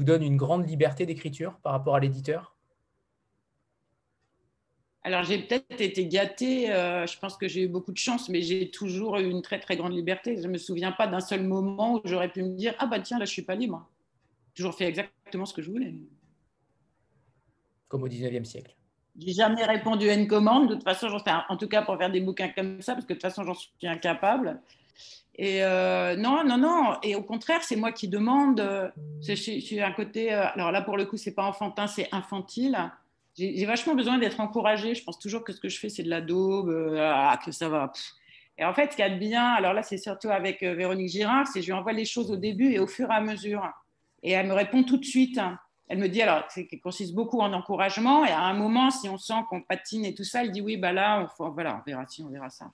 donne 0.00 0.22
une 0.22 0.36
grande 0.36 0.68
liberté 0.68 1.06
d'écriture 1.06 1.58
par 1.62 1.72
rapport 1.72 1.94
à 1.94 2.00
l'éditeur? 2.00 2.56
Alors, 5.02 5.24
j'ai 5.24 5.38
peut-être 5.38 5.80
été 5.80 6.06
gâtée. 6.06 6.70
Euh, 6.70 7.06
je 7.06 7.18
pense 7.18 7.36
que 7.38 7.48
j'ai 7.48 7.62
eu 7.62 7.68
beaucoup 7.68 7.92
de 7.92 7.96
chance, 7.96 8.28
mais 8.28 8.42
j'ai 8.42 8.70
toujours 8.70 9.16
eu 9.16 9.30
une 9.30 9.40
très, 9.40 9.58
très 9.58 9.76
grande 9.76 9.94
liberté. 9.94 10.36
Je 10.36 10.42
ne 10.42 10.52
me 10.52 10.58
souviens 10.58 10.92
pas 10.92 11.06
d'un 11.06 11.20
seul 11.20 11.42
moment 11.42 11.94
où 11.94 12.00
j'aurais 12.04 12.30
pu 12.30 12.42
me 12.42 12.54
dire 12.54 12.74
Ah, 12.78 12.86
bah 12.86 13.00
tiens, 13.00 13.18
là, 13.18 13.24
je 13.24 13.30
ne 13.30 13.34
suis 13.34 13.42
pas 13.42 13.54
libre. 13.54 13.88
Toujours 14.54 14.74
fait 14.74 14.84
exactement 14.84 15.19
ce 15.46 15.54
que 15.54 15.62
je 15.62 15.70
voulais. 15.70 15.94
Comme 17.88 18.02
au 18.02 18.08
19e 18.08 18.44
siècle. 18.44 18.74
J'ai 19.18 19.32
jamais 19.32 19.64
répondu 19.64 20.08
à 20.08 20.14
une 20.14 20.28
commande. 20.28 20.68
De 20.68 20.74
toute 20.74 20.84
façon, 20.84 21.08
j'en 21.08 21.18
en 21.48 21.56
tout 21.56 21.68
cas 21.68 21.82
pour 21.82 21.98
faire 21.98 22.10
des 22.10 22.20
bouquins 22.20 22.48
comme 22.48 22.80
ça, 22.80 22.94
parce 22.94 23.04
que 23.04 23.12
de 23.12 23.18
toute 23.18 23.22
façon, 23.22 23.44
j'en 23.44 23.54
suis 23.54 23.70
incapable. 23.82 24.60
Et 25.34 25.64
euh, 25.64 26.16
non, 26.16 26.44
non, 26.44 26.58
non. 26.58 26.96
Et 27.02 27.14
au 27.16 27.22
contraire, 27.22 27.62
c'est 27.62 27.76
moi 27.76 27.92
qui 27.92 28.08
demande. 28.08 28.92
Je 29.20 29.34
suis 29.34 29.80
un 29.80 29.92
côté. 29.92 30.32
Euh, 30.32 30.46
alors 30.54 30.70
là, 30.70 30.82
pour 30.82 30.96
le 30.96 31.06
coup, 31.06 31.16
c'est 31.16 31.34
pas 31.34 31.44
enfantin, 31.44 31.86
c'est 31.86 32.08
infantile 32.12 32.90
j'ai 33.36 33.64
vachement 33.64 33.94
besoin 33.94 34.18
d'être 34.18 34.40
encouragée. 34.40 34.94
Je 34.94 35.04
pense 35.04 35.18
toujours 35.18 35.44
que 35.44 35.52
ce 35.52 35.60
que 35.60 35.68
je 35.68 35.78
fais, 35.78 35.88
c'est 35.88 36.02
de 36.02 36.10
la 36.10 36.20
daube, 36.20 36.68
euh, 36.68 36.98
ah, 37.00 37.38
que 37.44 37.52
ça 37.52 37.68
va. 37.68 37.92
Et 38.58 38.64
en 38.64 38.74
fait, 38.74 38.90
ce 38.90 38.96
qu'il 38.96 39.04
y 39.04 39.08
a 39.08 39.10
de 39.10 39.18
bien, 39.18 39.44
alors 39.52 39.72
là, 39.72 39.82
c'est 39.82 39.96
surtout 39.96 40.28
avec 40.28 40.62
euh, 40.62 40.74
Véronique 40.74 41.08
Girard, 41.08 41.46
c'est 41.46 41.60
que 41.60 41.62
je 41.62 41.66
lui 41.66 41.72
envoie 41.72 41.92
les 41.92 42.04
choses 42.04 42.30
au 42.30 42.36
début 42.36 42.72
et 42.72 42.78
au 42.78 42.86
fur 42.86 43.10
et 43.10 43.14
à 43.14 43.20
mesure. 43.20 43.66
Et 44.22 44.32
elle 44.32 44.46
me 44.46 44.54
répond 44.54 44.82
tout 44.82 44.96
de 44.96 45.04
suite. 45.04 45.40
Elle 45.88 45.98
me 45.98 46.08
dit, 46.08 46.22
alors, 46.22 46.44
c'est 46.50 46.66
consiste 46.78 47.14
beaucoup 47.14 47.40
en 47.40 47.52
encouragement. 47.52 48.24
Et 48.24 48.30
à 48.30 48.42
un 48.42 48.54
moment, 48.54 48.90
si 48.90 49.08
on 49.08 49.18
sent 49.18 49.42
qu'on 49.48 49.62
patine 49.62 50.04
et 50.04 50.14
tout 50.14 50.24
ça, 50.24 50.44
elle 50.44 50.52
dit, 50.52 50.60
oui, 50.60 50.76
bah 50.76 50.92
là, 50.92 51.28
on, 51.38 51.50
voilà, 51.50 51.76
on 51.76 51.82
verra 51.88 52.06
si, 52.06 52.22
on 52.22 52.28
verra 52.28 52.50
ça. 52.50 52.70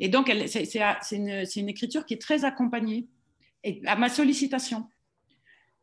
Et 0.00 0.08
donc, 0.08 0.32
c'est 0.46 1.16
une, 1.16 1.68
écriture 1.68 2.06
qui 2.06 2.14
est 2.14 2.20
très 2.20 2.44
accompagnée 2.44 3.08
à 3.86 3.96
ma 3.96 4.08
sollicitation. 4.08 4.88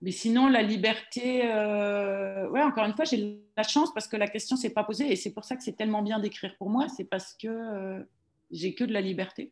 Mais 0.02 0.12
sinon, 0.12 0.48
la 0.48 0.62
liberté, 0.62 1.42
euh, 1.46 2.50
ouais, 2.50 2.62
encore 2.62 2.86
une 2.86 2.94
fois, 2.94 3.06
j'ai 3.06 3.42
la 3.58 3.64
chance 3.64 3.94
parce 3.94 4.08
que 4.08 4.18
la 4.18 4.28
question 4.28 4.56
s'est 4.56 4.74
pas 4.74 4.84
posée 4.84 5.12
et 5.12 5.16
c'est 5.16 5.34
pour 5.34 5.46
ça 5.46 5.56
que 5.56 5.64
c'est 5.64 5.76
tellement 5.76 6.02
bien 6.02 6.20
d'écrire 6.20 6.56
pour 6.58 6.70
moi, 6.70 6.88
c'est 6.90 7.06
parce 7.06 7.34
que 7.34 7.48
euh, 7.48 8.04
j'ai 8.52 8.76
que 8.76 8.84
de 8.84 8.94
la 8.94 9.02
liberté. 9.02 9.52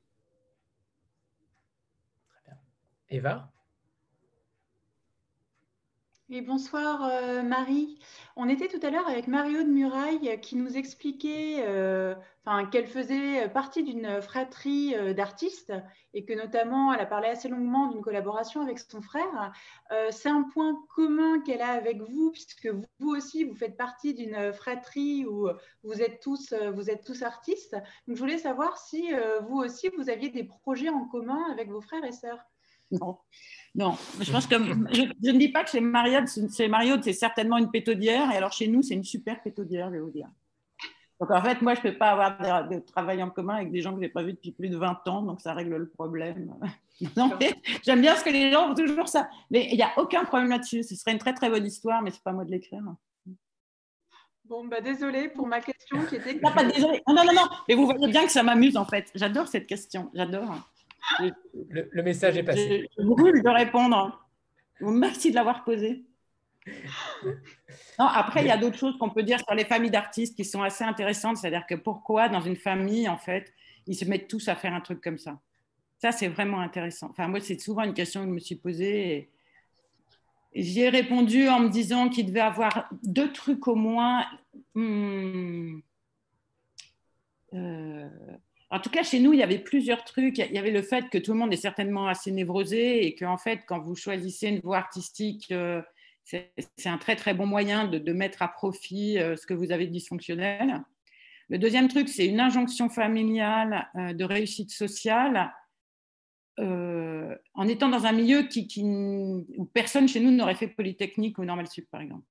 Très 2.27 2.41
bien. 2.45 2.57
Eva? 3.09 3.51
Bonsoir 6.29 7.03
euh, 7.03 7.43
Marie. 7.43 7.99
On 8.36 8.49
était 8.49 8.67
tout 8.67 8.79
à 8.86 8.89
l'heure 8.89 9.07
avec 9.07 9.27
Mario 9.27 9.63
de 9.63 9.69
Muraille 9.69 10.39
qui 10.41 10.55
nous 10.55 10.77
expliquait 10.77 11.57
euh, 11.59 12.15
qu'elle 12.71 12.88
faisait 12.88 13.47
partie 13.49 13.83
d'une 13.83 14.21
fratrie 14.21 14.95
euh, 14.95 15.13
d'artistes 15.13 15.73
et 16.13 16.25
que 16.25 16.33
notamment 16.33 16.93
elle 16.93 17.01
a 17.01 17.05
parlé 17.05 17.27
assez 17.27 17.49
longuement 17.49 17.88
d'une 17.88 18.01
collaboration 18.01 18.62
avec 18.62 18.79
son 18.79 19.01
frère. 19.01 19.51
C'est 20.12 20.29
un 20.29 20.43
point 20.43 20.79
commun 20.95 21.39
qu'elle 21.41 21.62
a 21.62 21.71
avec 21.71 22.01
vous 22.01 22.31
puisque 22.31 22.67
vous 22.99 23.09
aussi 23.09 23.43
vous 23.43 23.55
faites 23.55 23.77
partie 23.77 24.13
d'une 24.13 24.53
fratrie 24.53 25.25
où 25.25 25.49
vous 25.83 26.01
êtes 26.01 26.19
tous, 26.21 26.53
vous 26.73 26.89
êtes 26.89 27.03
tous 27.03 27.23
artistes. 27.23 27.75
Donc 28.07 28.15
je 28.15 28.21
voulais 28.21 28.38
savoir 28.38 28.77
si 28.77 29.12
vous 29.47 29.57
aussi 29.57 29.89
vous 29.97 30.09
aviez 30.09 30.29
des 30.29 30.43
projets 30.43 30.89
en 30.89 31.05
commun 31.05 31.43
avec 31.51 31.69
vos 31.69 31.81
frères 31.81 32.05
et 32.05 32.12
sœurs. 32.12 32.45
Non. 33.01 33.17
Non, 33.75 33.97
je 34.21 34.32
pense 34.32 34.45
que 34.45 34.56
je, 34.56 35.32
ne 35.32 35.38
dis 35.39 35.49
pas 35.49 35.63
que 35.63 35.71
chez 35.71 35.82
Mariode, 35.82 36.27
c'est 36.27 36.47
c'est 36.49 37.13
certainement 37.13 37.58
une 37.58 37.71
pétodière, 37.71 38.32
et 38.32 38.38
alors 38.38 38.51
chez 38.51 38.67
nous, 38.67 38.84
c'est 38.84 38.93
une 38.93 39.03
super 39.03 39.41
pétodière, 39.41 39.88
je 39.88 39.93
vais 39.93 39.99
vous 39.99 40.12
dire. 40.12 40.27
Donc 41.19 41.32
en 41.32 41.41
fait, 41.41 41.62
moi, 41.62 41.73
je 41.73 41.79
ne 41.79 41.91
peux 41.91 41.97
pas 41.97 42.12
avoir 42.12 42.67
de, 42.67 42.79
travail 42.79 43.23
en 43.23 43.29
commun 43.29 43.56
avec 43.56 43.71
des 43.71 43.82
gens 43.82 43.91
que 43.91 43.97
je 43.97 44.01
n'ai 44.01 44.10
pas 44.10 44.23
vus 44.23 44.34
depuis 44.34 44.51
plus 44.51 44.69
de 44.69 44.77
20 44.77 45.08
ans, 45.08 45.21
donc 45.23 45.41
ça 45.41 45.53
règle 45.53 45.77
le 45.77 45.89
problème. 45.89 46.53
j'aime 47.84 48.01
bien 48.01 48.15
ce 48.15 48.23
que 48.23 48.29
les 48.29 48.51
gens 48.51 48.71
ont 48.71 48.75
toujours 48.75 49.08
ça. 49.08 49.29
Mais 49.49 49.69
il 49.71 49.75
n'y 49.75 49.84
a 49.84 49.91
aucun 49.97 50.23
problème 50.25 50.49
là-dessus. 50.49 50.84
Ce 50.84 50.95
serait 50.95 51.13
une 51.13 51.19
très 51.19 51.34
très 51.34 51.49
bonne 51.49 51.65
histoire, 51.65 52.01
mais 52.01 52.12
ce 52.12 52.17
n'est 52.17 52.23
pas 52.23 52.34
moi 52.34 52.45
de 52.45 52.51
l'écrire. 52.51 52.84
Bon, 54.45 54.65
bah 54.65 54.82
désolé 54.82 55.29
pour 55.29 55.47
ma 55.47 55.62
question 55.62 56.06
qui 56.06 56.15
était. 56.15 56.34
Non, 56.36 56.51
pas 56.51 56.65
désolé. 56.65 57.01
Non, 57.08 57.15
non, 57.15 57.34
non, 57.34 57.47
Mais 57.67 57.75
vous 57.75 57.86
voyez 57.86 58.08
bien 58.10 58.25
que 58.25 58.32
ça 58.32 58.43
m'amuse 58.43 58.75
en 58.75 58.86
fait. 58.86 59.10
J'adore 59.15 59.47
cette 59.47 59.65
question. 59.65 60.12
J'adore. 60.13 60.53
Le, 61.69 62.01
message 62.01 62.37
est 62.37 62.43
passé. 62.43 62.89
Je, 62.97 63.03
brûle 63.03 63.41
de 63.41 63.49
répondre. 63.49 64.27
Merci 64.79 65.31
de 65.31 65.35
l'avoir 65.35 65.63
posé. 65.63 66.03
Non, 67.99 68.05
après, 68.05 68.41
il 68.41 68.47
y 68.47 68.51
a 68.51 68.57
d'autres 68.57 68.77
choses 68.77 68.97
qu'on 68.97 69.09
peut 69.09 69.23
dire 69.23 69.39
sur 69.39 69.53
les 69.53 69.65
familles 69.65 69.91
d'artistes 69.91 70.35
qui 70.35 70.45
sont 70.45 70.63
assez 70.63 70.83
intéressantes. 70.83 71.37
C'est-à-dire 71.37 71.65
que 71.67 71.75
pourquoi, 71.75 72.29
dans 72.29 72.41
une 72.41 72.55
famille, 72.55 73.07
en 73.09 73.17
fait, 73.17 73.53
ils 73.85 73.95
se 73.95 74.05
mettent 74.05 74.27
tous 74.27 74.47
à 74.47 74.55
faire 74.55 74.73
un 74.73 74.81
truc 74.81 75.01
comme 75.01 75.17
ça? 75.17 75.39
Ça, 75.97 76.11
c'est 76.11 76.27
vraiment 76.27 76.59
intéressant. 76.59 77.07
Enfin, 77.11 77.27
moi, 77.27 77.39
c'est 77.39 77.59
souvent 77.59 77.83
une 77.83 77.93
question 77.93 78.21
que 78.21 78.27
je 78.27 78.33
me 78.33 78.39
suis 78.39 78.55
posée. 78.55 79.29
J'y 80.55 80.81
ai 80.81 80.89
répondu 80.89 81.47
en 81.47 81.59
me 81.59 81.69
disant 81.69 82.09
qu'il 82.09 82.27
devait 82.27 82.39
avoir 82.39 82.89
deux 83.03 83.31
trucs 83.31 83.67
au 83.67 83.75
moins. 83.75 84.25
Euh, 87.53 88.09
en 88.73 88.79
tout 88.79 88.89
cas, 88.89 89.03
chez 89.03 89.19
nous, 89.19 89.33
il 89.33 89.39
y 89.39 89.43
avait 89.43 89.59
plusieurs 89.59 90.03
trucs. 90.03 90.39
Il 90.39 90.51
y 90.51 90.57
avait 90.57 90.71
le 90.71 90.81
fait 90.81 91.07
que 91.12 91.19
tout 91.19 91.33
le 91.33 91.38
monde 91.38 91.53
est 91.53 91.57
certainement 91.57 92.07
assez 92.07 92.31
névrosé 92.31 93.05
et 93.05 93.13
qu'en 93.13 93.38
fait, 93.38 93.62
quand 93.67 93.79
vous 93.79 93.93
choisissez 93.93 94.47
une 94.47 94.62
voie 94.62 94.77
artistique, 94.77 95.51
euh, 95.51 95.83
c'est 96.23 96.49
un 96.88 96.97
très 96.97 97.15
très 97.15 97.36
bon 97.36 97.45
moyen 97.45 97.86
de, 97.88 98.13
mettre 98.13 98.41
à 98.41 98.47
profit 98.47 99.19
euh, 99.19 99.36
ce 99.36 99.45
que 99.45 99.53
vous 99.53 99.71
avez 99.71 99.86
de 99.86 99.91
dysfonctionnel. 99.91 100.81
Le 101.49 101.59
deuxième 101.59 101.88
truc, 101.88 102.09
c'est 102.09 102.25
une 102.25 102.39
injonction 102.39 102.89
familiale 102.89 103.89
euh, 103.95 104.13
de 104.13 104.23
réussite 104.23 104.71
sociale 104.71 105.53
en 106.57 107.67
étant 107.67 107.89
dans 107.89 108.05
un 108.05 108.12
milieu 108.12 108.43
qui, 108.43 108.67
où 108.83 109.65
personne 109.65 110.07
chez 110.07 110.19
nous 110.19 110.29
n'aurait 110.29 110.53
fait 110.53 110.67
Polytechnique 110.67 111.39
ou 111.39 111.45
Normal 111.45 111.67
Sup, 111.67 111.88
par 111.89 112.01
exemple. 112.01 112.25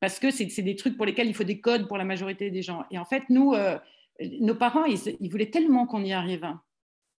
Parce 0.00 0.18
que 0.18 0.30
c'est 0.30 0.62
des 0.62 0.76
trucs 0.76 0.96
pour 0.96 1.04
lesquels 1.04 1.26
il 1.26 1.34
faut 1.34 1.44
des 1.44 1.60
codes 1.60 1.88
pour 1.88 1.98
la 1.98 2.04
majorité 2.04 2.50
des 2.50 2.62
gens. 2.62 2.84
Et 2.90 2.98
en 2.98 3.04
fait, 3.04 3.24
nous, 3.28 3.54
nos 4.20 4.54
parents, 4.54 4.84
ils, 4.84 5.30
voulaient 5.30 5.50
tellement 5.50 5.86
qu'on 5.86 6.04
y 6.04 6.12
arrive. 6.12 6.46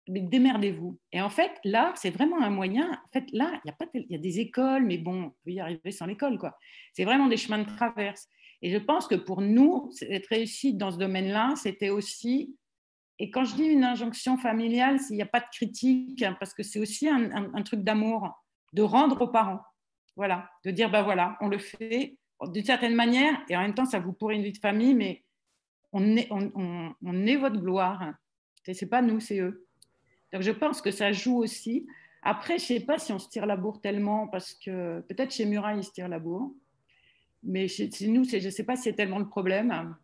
Mais 0.08 0.20
démerdez-vous. 0.20 0.98
Et 1.12 1.20
en 1.20 1.30
fait, 1.30 1.52
là, 1.64 1.92
c'est 1.94 2.10
vraiment 2.10 2.42
un 2.42 2.50
moyen. 2.50 2.90
En 2.90 3.12
fait, 3.12 3.24
là, 3.32 3.60
il 3.64 3.68
y 3.68 3.70
a 3.70 3.74
pas, 3.74 3.86
il 3.94 4.10
y 4.10 4.16
a 4.16 4.18
des 4.18 4.40
écoles, 4.40 4.84
mais 4.84 4.98
bon, 4.98 5.24
on 5.24 5.30
peut 5.44 5.52
y 5.52 5.60
arriver 5.60 5.92
sans 5.92 6.06
l'école, 6.06 6.38
quoi. 6.38 6.56
C'est 6.92 7.04
vraiment 7.04 7.28
des 7.28 7.36
chemins 7.36 7.58
de 7.58 7.76
traverse. 7.76 8.28
Et 8.62 8.70
je 8.70 8.78
pense 8.78 9.06
que 9.06 9.14
pour 9.14 9.40
nous, 9.40 9.90
être 10.02 10.26
réussi 10.26 10.74
dans 10.74 10.90
ce 10.90 10.98
domaine-là, 10.98 11.54
c'était 11.56 11.90
aussi. 11.90 12.56
Et 13.18 13.30
quand 13.30 13.44
je 13.44 13.54
dis 13.54 13.64
une 13.64 13.84
injonction 13.84 14.36
familiale, 14.38 14.98
il 15.10 15.16
n'y 15.16 15.22
a 15.22 15.26
pas 15.26 15.40
de 15.40 15.48
critique, 15.52 16.22
hein, 16.22 16.36
parce 16.40 16.54
que 16.54 16.62
c'est 16.64 16.80
aussi 16.80 17.08
un, 17.08 17.62
truc 17.62 17.82
d'amour, 17.82 18.28
de 18.72 18.82
rendre 18.82 19.20
aux 19.20 19.28
parents. 19.28 19.60
Voilà, 20.16 20.50
de 20.64 20.70
dire, 20.70 20.90
ben 20.90 21.02
voilà, 21.02 21.36
on 21.40 21.48
le 21.48 21.58
fait 21.58 22.16
d'une 22.48 22.64
certaine 22.64 22.94
manière, 22.94 23.40
et 23.48 23.56
en 23.56 23.60
même 23.60 23.74
temps, 23.74 23.84
ça 23.84 24.00
vous 24.00 24.12
pourrit 24.12 24.36
une 24.36 24.42
vie 24.42 24.52
de 24.52 24.58
famille, 24.58 24.94
mais 24.94 25.24
on 25.92 26.16
est, 26.16 27.36
votre 27.36 27.60
gloire. 27.60 28.14
Ce 28.64 28.72
n'est 28.72 28.88
pas 28.88 29.02
nous, 29.02 29.20
c'est 29.20 29.40
eux. 29.40 29.66
Donc 30.32 30.42
je 30.42 30.50
pense 30.50 30.80
que 30.80 30.90
ça 30.90 31.12
joue 31.12 31.36
aussi. 31.36 31.86
Après, 32.22 32.58
je 32.58 32.62
ne 32.62 32.78
sais 32.78 32.80
pas 32.80 32.98
si 32.98 33.12
on 33.12 33.18
se 33.18 33.28
tire 33.28 33.46
la 33.46 33.56
bourre 33.56 33.80
tellement, 33.80 34.28
parce 34.28 34.54
que 34.54 35.00
peut-être 35.00 35.32
chez 35.32 35.44
Murat, 35.44 35.74
ils 35.74 35.84
se 35.84 35.90
tirent 35.90 36.08
la 36.08 36.20
bourre. 36.20 36.52
Mais 37.42 37.66
chez, 37.68 37.90
nous, 38.02 38.24
je 38.24 38.36
ne 38.36 38.50
sais 38.50 38.64
pas 38.64 38.76
si 38.76 38.84
c'est 38.84 38.92
tellement 38.92 39.18
le 39.18 39.28
problème. 39.28 39.96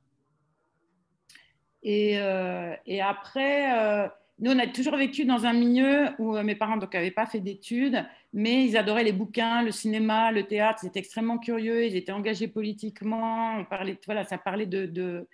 Et, 1.85 2.19
euh, 2.19 2.75
après, 3.01 3.79
euh, 3.79 4.09
nous, 4.41 4.51
on 4.51 4.59
a 4.59 4.67
toujours 4.67 4.97
vécu 4.97 5.25
dans 5.25 5.47
un 5.47 5.53
milieu 5.53 6.09
où 6.19 6.37
euh, 6.37 6.43
mes 6.43 6.57
parents 6.57 6.77
n'avaient 6.77 7.13
pas 7.13 7.27
fait 7.27 7.39
d'études, 7.39 8.05
mais 8.33 8.65
ils 8.67 8.77
adoraient 8.77 9.05
les 9.05 9.13
bouquins, 9.13 9.63
le 9.63 9.71
cinéma, 9.71 10.33
le 10.33 10.43
théâtre. 10.43 10.81
Ils 10.83 10.89
étaient 10.89 10.99
extrêmement 10.99 11.39
curieux, 11.39 11.87
ils 11.87 11.95
étaient 11.95 12.13
engagés 12.13 12.49
politiquement. 12.49 13.59
On 13.59 13.65
parlait, 13.65 13.97
voilà, 14.07 14.25
ça 14.25 14.37
parlait 14.37 14.67
de 14.67 15.27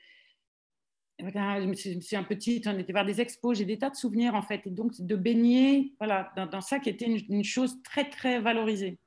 je 1.19 1.67
me 1.67 2.01
suis 2.01 2.17
un 2.17 2.25
petit, 2.25 2.63
on 2.67 2.79
était 2.79 2.93
voir 2.93 3.05
des 3.05 3.21
expos, 3.21 3.57
j'ai 3.57 3.65
des 3.65 3.79
tas 3.79 3.91
de 3.91 3.97
souvenirs 3.97 4.35
en 4.35 4.43
fait, 4.43 4.67
et 4.67 4.71
donc 4.71 5.01
de 5.01 5.17
baigner 5.17 5.93
voilà, 5.99 6.33
dans, 6.37 6.61
ça 6.61 6.79
qui 6.79 6.91
était 6.91 7.07
une, 7.07 7.45
chose 7.45 7.81
très 7.83 8.09
très 8.09 8.41
valorisée. 8.41 8.99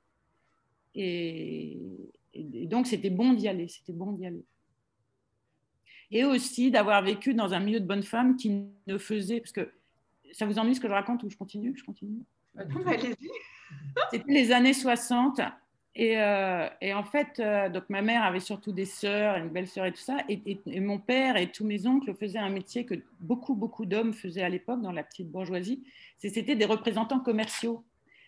Et, 0.95 1.77
donc 2.33 2.87
c'était 2.87 3.09
bon 3.09 3.33
d'y 3.33 3.47
aller, 3.47 3.67
c'était 3.67 3.93
bon 3.93 4.11
d'y 4.13 4.25
aller. 4.25 4.43
Et 6.09 6.23
aussi 6.23 6.71
d'avoir 6.71 7.01
vécu 7.01 7.33
dans 7.33 7.53
un 7.53 7.59
milieu 7.59 7.79
de 7.79 7.85
bonnes 7.85 8.03
femmes 8.03 8.37
qui 8.37 8.63
ne 8.87 8.97
faisait, 8.97 9.41
parce 9.41 9.51
que 9.51 9.73
ça 10.31 10.45
vous 10.45 10.59
ennuie 10.59 10.75
ce 10.75 10.79
que 10.79 10.87
je 10.87 10.93
raconte 10.93 11.23
ou 11.23 11.29
je 11.29 11.35
continue? 11.35 11.75
Je 11.75 11.83
continue. 11.83 12.23
C'était 14.11 14.31
les 14.31 14.51
années 14.51 14.73
60 14.73 15.41
euh, 15.99 16.69
et, 16.81 16.93
en 16.93 17.03
fait, 17.03 17.39
euh, 17.39 17.69
donc 17.69 17.85
ma 17.89 18.01
mère 18.01 18.23
avait 18.23 18.39
surtout 18.39 18.71
des 18.71 18.85
sœurs, 18.85 19.37
une 19.37 19.49
belle 19.49 19.67
sœur 19.67 19.85
et 19.85 19.91
tout 19.91 20.01
ça. 20.01 20.17
Et, 20.29 20.59
mon 20.79 20.99
père 20.99 21.37
et 21.37 21.51
tous 21.51 21.65
mes 21.65 21.87
oncles 21.87 22.13
faisaient 22.15 22.39
un 22.39 22.49
métier 22.49 22.85
que 22.85 22.95
beaucoup, 23.19 23.55
beaucoup 23.55 23.85
d'hommes 23.85 24.13
faisaient 24.13 24.43
à 24.43 24.49
l'époque 24.49 24.81
dans 24.81 24.91
la 24.91 25.03
petite 25.03 25.29
bourgeoisie. 25.29 25.83
C'était 26.17 26.55
des 26.55 26.65
représentants 26.65 27.19
commerciaux. 27.19 27.83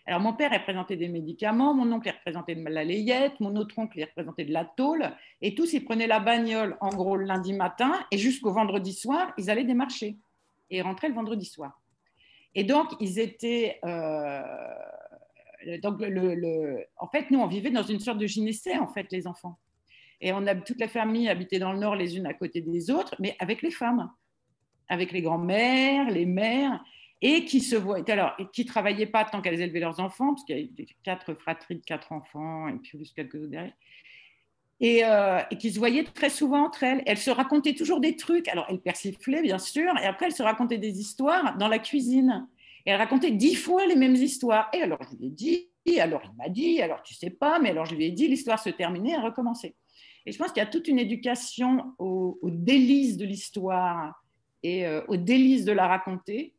Alors 0.08 0.22
mon 0.22 0.34
père 0.34 0.52
représentait 0.52 0.96
des 0.96 1.10
médicaments, 1.10 1.76
mon 1.76 1.92
oncle 1.92 2.10
représentait 2.10 2.56
de 2.56 2.68
la 2.68 2.84
layette, 2.84 3.40
mon 3.40 3.56
autre 3.56 3.78
oncle 3.78 4.02
représentait 4.02 4.46
de 4.46 4.54
la 4.54 4.66
tôle. 4.66 5.12
Et 5.42 5.54
tous, 5.54 5.74
ils 5.74 5.86
prenaient 5.86 6.08
la 6.08 6.20
bagnole 6.20 6.78
en 6.82 6.90
gros 6.90 7.16
le 7.16 7.26
lundi 7.26 7.54
matin 7.54 7.94
et 8.10 8.18
jusqu'au 8.18 8.52
vendredi 8.52 8.94
soir, 8.94 9.32
ils 9.38 9.52
allaient 9.52 9.64
démarcher 9.64 10.18
et 10.72 10.82
rentraient 10.82 11.10
le 11.10 11.14
vendredi 11.14 11.46
soir. 11.46 11.80
Et 12.56 12.64
donc, 12.64 12.88
ils 13.00 13.20
étaient... 13.20 13.80
Euh, 13.86 14.42
donc, 15.82 16.00
le, 16.00 16.86
en 16.98 17.08
fait, 17.08 17.32
nous, 17.32 17.40
on 17.40 17.48
vivait 17.48 17.72
dans 17.72 17.84
une 17.84 18.00
sorte 18.00 18.18
de 18.18 18.28
gynécée, 18.28 18.78
en 18.78 18.88
fait, 18.88 19.08
les 19.12 19.28
enfants. 19.28 19.58
Et 20.22 20.34
on 20.34 20.46
a 20.48 20.56
toutes 20.56 20.80
les 20.80 20.88
familles 20.88 21.30
habitaient 21.30 21.60
dans 21.60 21.72
le 21.72 21.80
nord 21.80 21.96
les 21.96 22.18
unes 22.18 22.26
à 22.26 22.34
côté 22.34 22.62
des 22.62 22.92
autres, 22.92 23.16
mais 23.20 23.36
avec 23.40 23.62
les 23.62 23.72
femmes, 23.72 24.12
avec 24.90 25.12
les 25.12 25.22
grands-mères, 25.22 26.10
les 26.10 26.26
mères, 26.26 26.84
et 27.22 27.46
qui 27.46 27.62
se 27.62 27.76
voient, 27.76 28.10
alors, 28.10 28.36
qui 28.54 28.66
travaillaient 28.66 29.06
pas 29.06 29.26
tant 29.26 29.42
qu'elles 29.42 29.62
élevaient 29.62 29.80
leurs 29.80 30.00
enfants, 30.00 30.34
parce 30.34 30.46
qu'il 30.46 30.58
y 30.58 30.82
a 30.82 30.86
quatre 31.04 31.34
fratries 31.36 31.76
de 31.76 31.86
quatre 31.86 32.12
enfants, 32.12 32.68
et 32.68 32.74
puis 32.74 32.98
plus 32.98 33.14
quelques 33.14 33.36
autres 33.36 33.48
derrière. 33.48 33.74
Euh, 34.82 35.42
et, 35.52 35.58
qui 35.58 35.74
se 35.74 35.78
voyaient 35.78 36.06
très 36.06 36.30
souvent 36.30 36.66
entre 36.66 36.84
elles. 36.84 37.04
Elles 37.06 37.18
se 37.18 37.30
racontaient 37.30 37.74
toujours 37.74 38.00
des 38.00 38.16
trucs. 38.16 38.48
Alors, 38.48 38.66
elles 38.70 38.80
persiflaient, 38.80 39.42
bien 39.42 39.58
sûr, 39.58 39.94
et 40.02 40.06
après, 40.06 40.28
elles 40.28 40.32
se 40.32 40.44
racontaient 40.44 40.78
des 40.78 41.00
histoires 41.02 41.58
dans 41.58 41.68
la 41.68 41.80
cuisine. 41.80 42.48
Et 42.86 42.92
elles 42.92 42.98
racontaient 42.98 43.32
dix 43.32 43.56
fois 43.56 43.86
les 43.86 43.96
mêmes 43.96 44.16
histoires. 44.16 44.70
Et 44.74 44.82
alors, 44.82 45.00
je 45.12 45.18
lui 45.18 45.28
ai 45.28 45.30
dit, 45.30 45.70
alors 45.98 46.22
il 46.24 46.36
m'a 46.38 46.50
dit, 46.50 46.82
alors 46.82 47.02
tu 47.02 47.16
sais 47.16 47.32
pas, 47.32 47.60
mais 47.60 47.70
alors 47.70 47.86
je 47.86 47.96
lui 47.96 48.06
ai 48.06 48.12
dit, 48.12 48.28
l'histoire 48.28 48.60
se 48.60 48.70
terminait, 48.70 49.14
elle 49.14 49.24
recommençait. 49.24 49.76
Et 50.26 50.32
je 50.32 50.38
pense 50.38 50.50
qu'il 50.52 50.62
y 50.62 50.66
a 50.66 50.70
toute 50.70 50.88
une 50.88 51.00
éducation 51.00 51.96
aux, 51.98 52.38
délices 52.44 53.18
de 53.18 53.26
l'histoire 53.26 54.24
et 54.62 54.86
euh, 54.86 55.04
aux 55.08 55.18
délices 55.18 55.66
de 55.66 55.72
la 55.72 55.88
raconter 55.88 56.54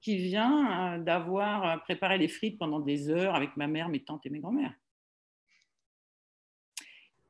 qui 0.00 0.18
vient 0.18 0.96
euh, 0.96 0.98
d'avoir 0.98 1.82
préparé 1.84 2.18
les 2.18 2.28
frites 2.28 2.58
pendant 2.58 2.80
des 2.80 3.08
heures 3.08 3.34
avec 3.34 3.56
ma 3.56 3.66
mère, 3.66 3.88
mes 3.88 4.02
tantes 4.02 4.26
et 4.26 4.30
mes 4.30 4.40
grand-mères. 4.40 4.74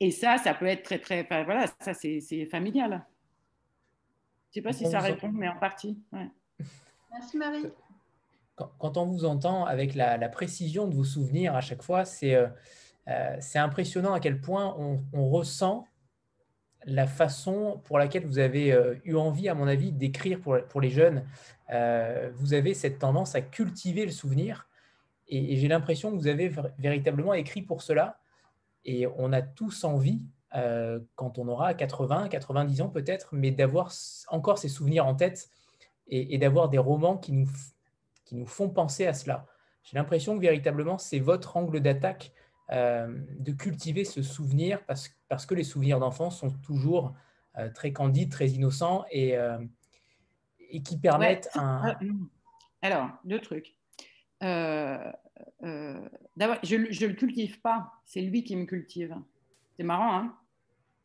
Et 0.00 0.10
ça, 0.10 0.38
ça 0.38 0.54
peut 0.54 0.66
être 0.66 0.82
très, 0.82 0.98
très. 0.98 1.22
voilà, 1.44 1.66
ça, 1.80 1.94
c'est 1.94 2.46
familial. 2.46 3.06
Je 4.52 4.60
ne 4.60 4.62
sais 4.62 4.62
pas 4.62 4.72
si 4.72 4.90
ça 4.90 5.00
répond, 5.00 5.30
mais 5.32 5.48
en 5.48 5.56
partie. 5.56 5.98
Merci, 7.12 7.36
Marie. 7.36 7.66
Quand, 8.56 8.96
on 8.96 9.06
vous 9.06 9.24
entend 9.24 9.64
avec 9.64 9.94
la, 9.94 10.28
précision 10.28 10.86
de 10.86 10.94
vos 10.94 11.04
souvenirs 11.04 11.56
à 11.56 11.60
chaque 11.60 11.82
fois, 11.82 12.04
c'est 12.04 12.34
euh, 12.34 12.46
euh, 13.08 13.36
impressionnant 13.56 14.12
à 14.12 14.20
quel 14.20 14.40
point 14.40 14.76
on, 14.78 15.28
ressent 15.28 15.86
la 16.84 17.06
façon 17.06 17.80
pour 17.84 17.98
laquelle 17.98 18.26
vous 18.26 18.38
avez 18.38 18.72
euh, 18.72 18.94
eu 19.04 19.16
envie, 19.16 19.48
à 19.48 19.54
mon 19.54 19.66
avis, 19.66 19.90
d'écrire 19.90 20.40
pour, 20.40 20.80
les 20.80 20.90
jeunes. 20.90 21.26
vous 22.36 22.54
avez 22.54 22.74
cette 22.74 23.00
tendance 23.00 23.34
à 23.34 23.40
cultiver 23.40 24.06
le 24.06 24.12
souvenir. 24.12 24.68
Et, 25.26 25.56
j'ai 25.56 25.68
l'impression 25.68 26.12
que 26.12 26.16
vous 26.16 26.28
avez 26.28 26.52
véritablement 26.78 27.34
écrit 27.34 27.62
pour 27.62 27.82
cela. 27.82 28.18
Et 28.84 29.08
on 29.16 29.32
a 29.32 29.42
tous 29.42 29.82
envie, 29.82 30.22
quand 31.16 31.38
on 31.38 31.48
aura 31.48 31.74
80, 31.74 32.28
90 32.28 32.82
ans 32.82 32.88
peut-être, 32.88 33.30
mais 33.32 33.50
d'avoir 33.50 33.90
encore 34.28 34.58
ces 34.58 34.68
souvenirs 34.68 35.06
en 35.06 35.16
tête 35.16 35.48
et, 36.06 36.38
d'avoir 36.38 36.68
des 36.68 36.78
romans 36.78 37.16
qui 37.16 37.32
nous, 37.32 37.48
qui 38.24 38.36
nous 38.36 38.46
font 38.46 38.68
penser 38.68 39.06
à 39.06 39.14
cela. 39.14 39.46
J'ai 39.82 39.96
l'impression 39.96 40.36
que 40.36 40.40
véritablement, 40.40 40.98
c'est 40.98 41.18
votre 41.18 41.56
angle 41.56 41.80
d'attaque 41.80 42.32
euh, 42.72 43.18
de 43.38 43.52
cultiver 43.52 44.04
ce 44.04 44.22
souvenir 44.22 44.82
parce, 44.86 45.10
parce 45.28 45.44
que 45.44 45.54
les 45.54 45.64
souvenirs 45.64 46.00
d'enfance 46.00 46.40
sont 46.40 46.50
toujours 46.50 47.14
euh, 47.58 47.68
très 47.70 47.92
candides, 47.92 48.30
très 48.30 48.48
innocents 48.48 49.04
et, 49.10 49.36
et 50.70 50.82
qui 50.82 50.98
permettent 50.98 51.50
un... 51.54 51.96
Alors, 52.82 53.10
deux 53.24 53.40
trucs. 53.40 53.74
Euh, 54.42 55.98
d'abord, 56.36 56.58
je 56.62 56.76
ne 56.76 57.06
le 57.08 57.14
cultive 57.14 57.60
pas, 57.60 57.92
c'est 58.04 58.20
lui 58.20 58.44
qui 58.44 58.56
me 58.56 58.64
cultive. 58.64 59.16
C'est 59.76 59.84
marrant, 59.84 60.16
hein 60.16 60.36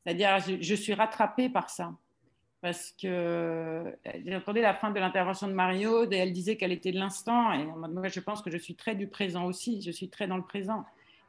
C'est-à-dire, 0.03 0.39
je, 0.61 0.75
suis 0.75 0.93
rattrapée 0.93 1.49
par 1.49 1.69
ça. 1.69 1.93
Parce 2.61 2.91
que 2.91 3.07
euh, 3.07 3.91
j'ai 4.25 4.35
entendu 4.35 4.59
la 4.59 4.73
fin 4.73 4.91
de 4.91 4.99
l'intervention 4.99 5.47
de 5.47 5.53
Mario, 5.53 6.11
et 6.11 6.17
elle 6.17 6.33
disait 6.33 6.57
qu'elle 6.57 6.73
était 6.73 6.91
de 6.91 6.99
l'instant. 6.99 7.53
Et 7.53 7.65
moi, 7.65 8.07
je 8.09 8.19
pense 8.19 8.41
que 8.41 8.51
je 8.51 8.57
suis 8.57 8.75
très 8.75 8.95
du 8.95 9.07
présent 9.07 9.45
aussi, 9.45 9.81
je 9.81 9.91
suis 9.91 10.09
très 10.09 10.27
dans 10.27 10.37
le 10.37 10.43
présent. 10.43 10.83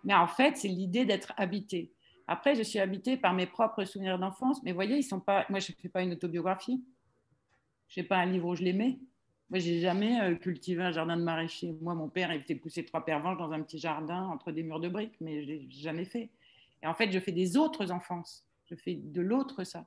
Mais 0.05 0.15
en 0.15 0.27
fait, 0.27 0.57
c'est 0.57 0.69
l'idée 0.69 1.05
d'être 1.05 1.33
habité. 1.37 1.93
Après, 2.27 2.55
je 2.55 2.63
suis 2.63 2.79
habitée 2.79 3.17
par 3.17 3.35
mes 3.35 3.47
propres 3.47 3.85
souvenirs 3.85 4.19
d'enfance. 4.19 4.63
Mais 4.63 4.73
voyez, 4.73 4.97
ils 4.97 5.03
sont 5.03 5.21
pas. 5.21 5.47
Moi, 5.51 5.59
je 5.61 5.73
ne 5.73 5.77
fais 5.77 5.89
pas 5.89 6.03
une 6.03 6.13
autobiographie. 6.13 6.83
Je 7.89 8.01
n'ai 8.01 8.07
pas 8.07 8.17
un 8.19 8.27
livre 8.27 8.49
où 8.49 8.55
je 8.55 8.63
les 8.63 8.73
mets. 8.73 8.99
Moi, 9.51 9.59
j'ai 9.59 9.81
jamais 9.81 10.21
euh, 10.21 10.37
cultivé 10.37 10.83
un 10.83 10.93
jardin 10.93 11.17
de 11.17 11.25
maraîcher. 11.25 11.75
Moi, 11.83 11.95
mon 11.95 12.09
père, 12.09 12.33
il 12.33 12.41
faisait 12.41 12.55
pousser 12.55 12.85
trois 12.85 13.05
pervenches 13.05 13.37
dans 13.39 13.51
un 13.51 13.61
petit 13.63 13.79
jardin 13.79 14.23
entre 14.29 14.53
des 14.53 14.63
murs 14.63 14.79
de 14.79 14.89
briques, 14.89 15.17
mais 15.21 15.43
je 15.43 15.49
l'ai 15.49 15.67
jamais 15.71 16.05
fait. 16.05 16.31
Et 16.85 16.87
en 16.87 16.95
fait, 16.95 17.11
je 17.11 17.19
fais 17.19 17.33
des 17.33 17.57
autres 17.57 17.91
enfances. 17.91 18.47
Je 18.67 18.77
fais 18.77 18.95
de 18.95 19.21
l'autre 19.21 19.65
ça. 19.65 19.85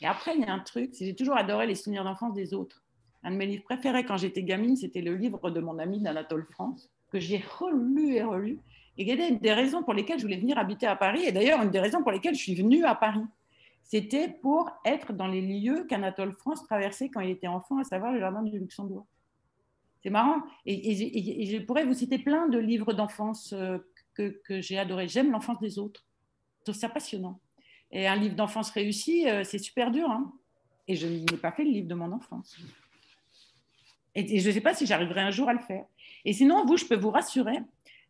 Et 0.00 0.06
après, 0.06 0.34
il 0.36 0.42
y 0.42 0.44
a 0.44 0.52
un 0.52 0.60
truc, 0.60 0.90
c'est 0.92 1.06
j'ai 1.06 1.14
toujours 1.14 1.36
adoré 1.36 1.66
les 1.66 1.74
souvenirs 1.74 2.04
d'enfance 2.04 2.34
des 2.34 2.54
autres. 2.54 2.82
Un 3.22 3.30
de 3.30 3.36
mes 3.36 3.46
livres 3.46 3.64
préférés 3.64 4.04
quand 4.04 4.16
j'étais 4.16 4.42
gamine, 4.42 4.76
c'était 4.76 5.00
le 5.00 5.16
livre 5.16 5.50
de 5.50 5.60
mon 5.60 5.78
ami 5.78 6.00
d'Anatole 6.00 6.46
France, 6.50 6.90
que 7.10 7.18
j'ai 7.18 7.42
relu 7.58 8.14
et 8.14 8.22
relu. 8.22 8.60
Et 8.96 9.02
il 9.02 9.08
y 9.08 9.22
a 9.22 9.30
des 9.30 9.52
raisons 9.52 9.82
pour 9.82 9.94
lesquelles 9.94 10.18
je 10.18 10.24
voulais 10.24 10.38
venir 10.38 10.58
habiter 10.58 10.86
à 10.86 10.94
Paris. 10.94 11.24
Et 11.24 11.32
d'ailleurs, 11.32 11.62
une 11.62 11.70
des 11.70 11.80
raisons 11.80 12.02
pour 12.02 12.12
lesquelles 12.12 12.34
je 12.34 12.42
suis 12.42 12.54
venue 12.54 12.84
à 12.84 12.94
Paris, 12.94 13.24
c'était 13.82 14.28
pour 14.28 14.70
être 14.84 15.12
dans 15.12 15.26
les 15.26 15.40
lieux 15.40 15.84
qu'Anatole 15.88 16.32
France 16.32 16.64
traversait 16.64 17.10
quand 17.10 17.20
il 17.20 17.30
était 17.30 17.46
enfant, 17.46 17.78
à 17.78 17.84
savoir 17.84 18.12
le 18.12 18.20
jardin 18.20 18.42
du 18.42 18.58
Luxembourg. 18.58 19.06
C'est 20.02 20.10
marrant. 20.10 20.42
Et, 20.66 21.46
je 21.46 21.58
pourrais 21.58 21.84
vous 21.84 21.94
citer 21.94 22.18
plein 22.18 22.48
de 22.48 22.58
livres 22.58 22.92
d'enfance 22.92 23.52
euh, 23.52 23.78
que, 24.14 24.60
j'ai 24.60 24.78
adorés. 24.78 25.08
J'aime 25.08 25.30
l'enfance 25.32 25.58
des 25.60 25.78
autres. 25.78 26.04
C'est 26.66 26.88
passionnant. 26.88 27.40
Et 27.90 28.06
un 28.06 28.16
livre 28.16 28.34
d'enfance 28.34 28.70
réussi, 28.70 29.28
euh, 29.28 29.44
c'est 29.44 29.58
super 29.58 29.90
dur. 29.90 30.10
Hein. 30.10 30.32
et 30.88 30.96
je 30.96 31.06
n'ai 31.06 31.38
pas 31.40 31.52
fait 31.52 31.64
le 31.64 31.70
livre 31.70 31.88
de 31.88 31.94
mon 31.94 32.12
enfance. 32.12 32.58
Et, 34.14 34.38
je 34.38 34.48
ne 34.48 34.52
sais 34.52 34.60
pas 34.60 34.74
si 34.74 34.86
j'arriverai 34.86 35.20
un 35.20 35.30
jour 35.30 35.48
à 35.48 35.52
le 35.52 35.60
faire. 35.60 35.84
Et 36.24 36.32
sinon, 36.32 36.64
vous, 36.64 36.76
je 36.76 36.84
peux 36.84 36.96
vous 36.96 37.10
rassurer, 37.10 37.58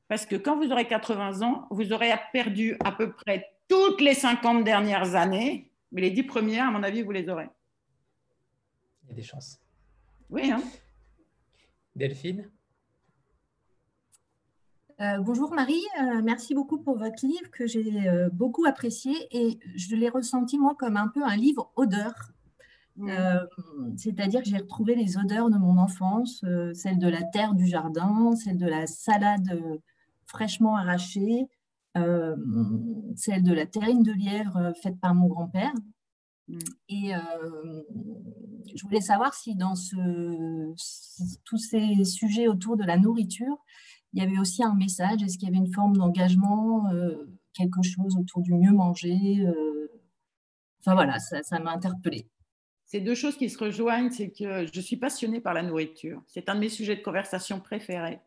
parce 0.08 0.26
que 0.26 0.36
quand 0.36 0.56
vous 0.56 0.70
aurez 0.70 0.86
80 0.86 1.42
ans, 1.42 1.66
vous 1.70 1.92
aurez 1.92 2.12
perdu 2.32 2.76
à 2.84 2.92
peu 2.92 3.12
près 3.12 3.50
toutes 3.68 4.00
les 4.00 4.14
50 4.14 4.64
dernières 4.64 5.14
années, 5.14 5.70
mais 5.92 6.02
les 6.02 6.10
10 6.10 6.24
premières, 6.24 6.68
à 6.68 6.70
mon 6.70 6.82
avis, 6.82 7.02
vous 7.02 7.12
les 7.12 7.28
aurez. 7.28 7.48
Il 9.04 9.10
y 9.10 9.12
a 9.12 9.14
des 9.14 9.22
chances. 9.22 9.60
Oui, 10.30 10.50
hein 10.50 10.62
Delphine? 11.96 12.50
Euh, 15.00 15.18
bonjour 15.18 15.52
Marie, 15.52 15.82
euh, 16.00 16.22
merci 16.22 16.54
beaucoup 16.54 16.78
pour 16.78 16.96
votre 16.96 17.26
livre 17.26 17.50
que 17.50 17.66
j'ai 17.66 18.08
euh, 18.08 18.28
beaucoup 18.32 18.64
apprécié 18.64 19.12
et 19.32 19.58
je 19.74 19.96
l'ai 19.96 20.08
ressenti 20.08 20.56
moi 20.56 20.76
comme 20.78 20.96
un 20.96 21.08
peu 21.08 21.24
un 21.24 21.36
livre 21.36 21.72
odeur. 21.74 22.12
C'est-à-dire 23.96 24.40
que 24.40 24.48
j'ai 24.48 24.58
retrouvé 24.58 24.94
les 24.94 25.18
odeurs 25.18 25.50
de 25.50 25.58
mon 25.58 25.78
enfance, 25.78 26.44
celle 26.74 27.00
de 27.00 27.08
la 27.08 27.24
terre 27.24 27.54
du 27.54 27.66
jardin, 27.66 28.36
celle 28.36 28.56
de 28.56 28.66
la 28.66 28.86
salade 28.86 29.60
fraîchement 30.26 30.76
arrachée, 30.76 31.48
celle 31.96 33.42
de 33.42 33.52
la 33.52 33.66
terrine 33.66 34.04
de 34.04 34.12
lièvre 34.12 34.72
faite 34.80 35.00
par 35.00 35.12
mon 35.12 35.26
grand-père. 35.26 35.74
Mm. 36.46 36.58
Et 36.88 37.12
je 38.76 38.82
voulais 38.84 39.00
savoir 39.00 39.34
si 39.34 39.56
dans 39.56 39.74
ce, 39.74 39.96
tous 41.44 41.58
ces 41.58 42.04
sujets 42.04 42.46
autour 42.46 42.76
de 42.76 42.84
la 42.84 42.96
nourriture, 42.96 43.58
il 44.14 44.22
y 44.22 44.26
avait 44.26 44.38
aussi 44.38 44.62
un 44.62 44.74
message. 44.74 45.22
Est-ce 45.22 45.36
qu'il 45.36 45.48
y 45.48 45.50
avait 45.50 45.64
une 45.64 45.72
forme 45.72 45.96
d'engagement, 45.96 46.88
euh, 46.90 47.28
quelque 47.52 47.82
chose 47.82 48.16
autour 48.16 48.42
du 48.42 48.54
mieux 48.54 48.72
manger 48.72 49.44
euh, 49.46 49.90
Enfin 50.80 50.94
voilà, 50.94 51.18
ça 51.18 51.58
m'a 51.60 51.72
interpellée. 51.72 52.28
C'est 52.84 53.00
deux 53.00 53.14
choses 53.14 53.36
qui 53.36 53.48
se 53.48 53.58
rejoignent, 53.58 54.10
c'est 54.10 54.30
que 54.30 54.66
je 54.72 54.80
suis 54.80 54.96
passionnée 54.96 55.40
par 55.40 55.54
la 55.54 55.62
nourriture. 55.62 56.22
C'est 56.26 56.48
un 56.48 56.54
de 56.54 56.60
mes 56.60 56.68
sujets 56.68 56.96
de 56.96 57.02
conversation 57.02 57.58
préférés 57.58 58.20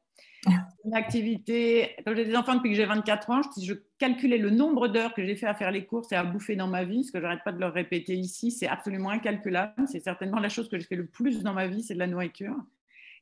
une 0.85 0.95
activité. 0.95 1.95
Quand 2.05 2.15
j'ai 2.15 2.25
des 2.25 2.35
enfants 2.35 2.55
depuis 2.55 2.71
que 2.71 2.75
j'ai 2.75 2.85
24 2.85 3.29
ans, 3.29 3.41
si 3.53 3.65
je 3.65 3.73
calculais 3.97 4.37
le 4.37 4.49
nombre 4.49 4.87
d'heures 4.87 5.13
que 5.13 5.23
j'ai 5.23 5.35
fait 5.35 5.45
à 5.45 5.53
faire 5.53 5.71
les 5.71 5.85
courses 5.85 6.11
et 6.11 6.15
à 6.15 6.23
bouffer 6.23 6.55
dans 6.55 6.67
ma 6.67 6.83
vie, 6.83 7.03
ce 7.03 7.11
que 7.11 7.21
j'arrête 7.21 7.43
pas 7.43 7.51
de 7.51 7.59
leur 7.59 7.73
répéter 7.73 8.15
ici, 8.15 8.51
c'est 8.51 8.67
absolument 8.67 9.09
incalculable. 9.09 9.73
C'est 9.87 9.99
certainement 9.99 10.39
la 10.39 10.49
chose 10.49 10.69
que 10.69 10.77
j'ai 10.79 10.85
fait 10.85 10.95
le 10.95 11.07
plus 11.07 11.43
dans 11.43 11.53
ma 11.53 11.67
vie, 11.67 11.83
c'est 11.83 11.93
de 11.93 11.99
la 11.99 12.07
nourriture. 12.07 12.55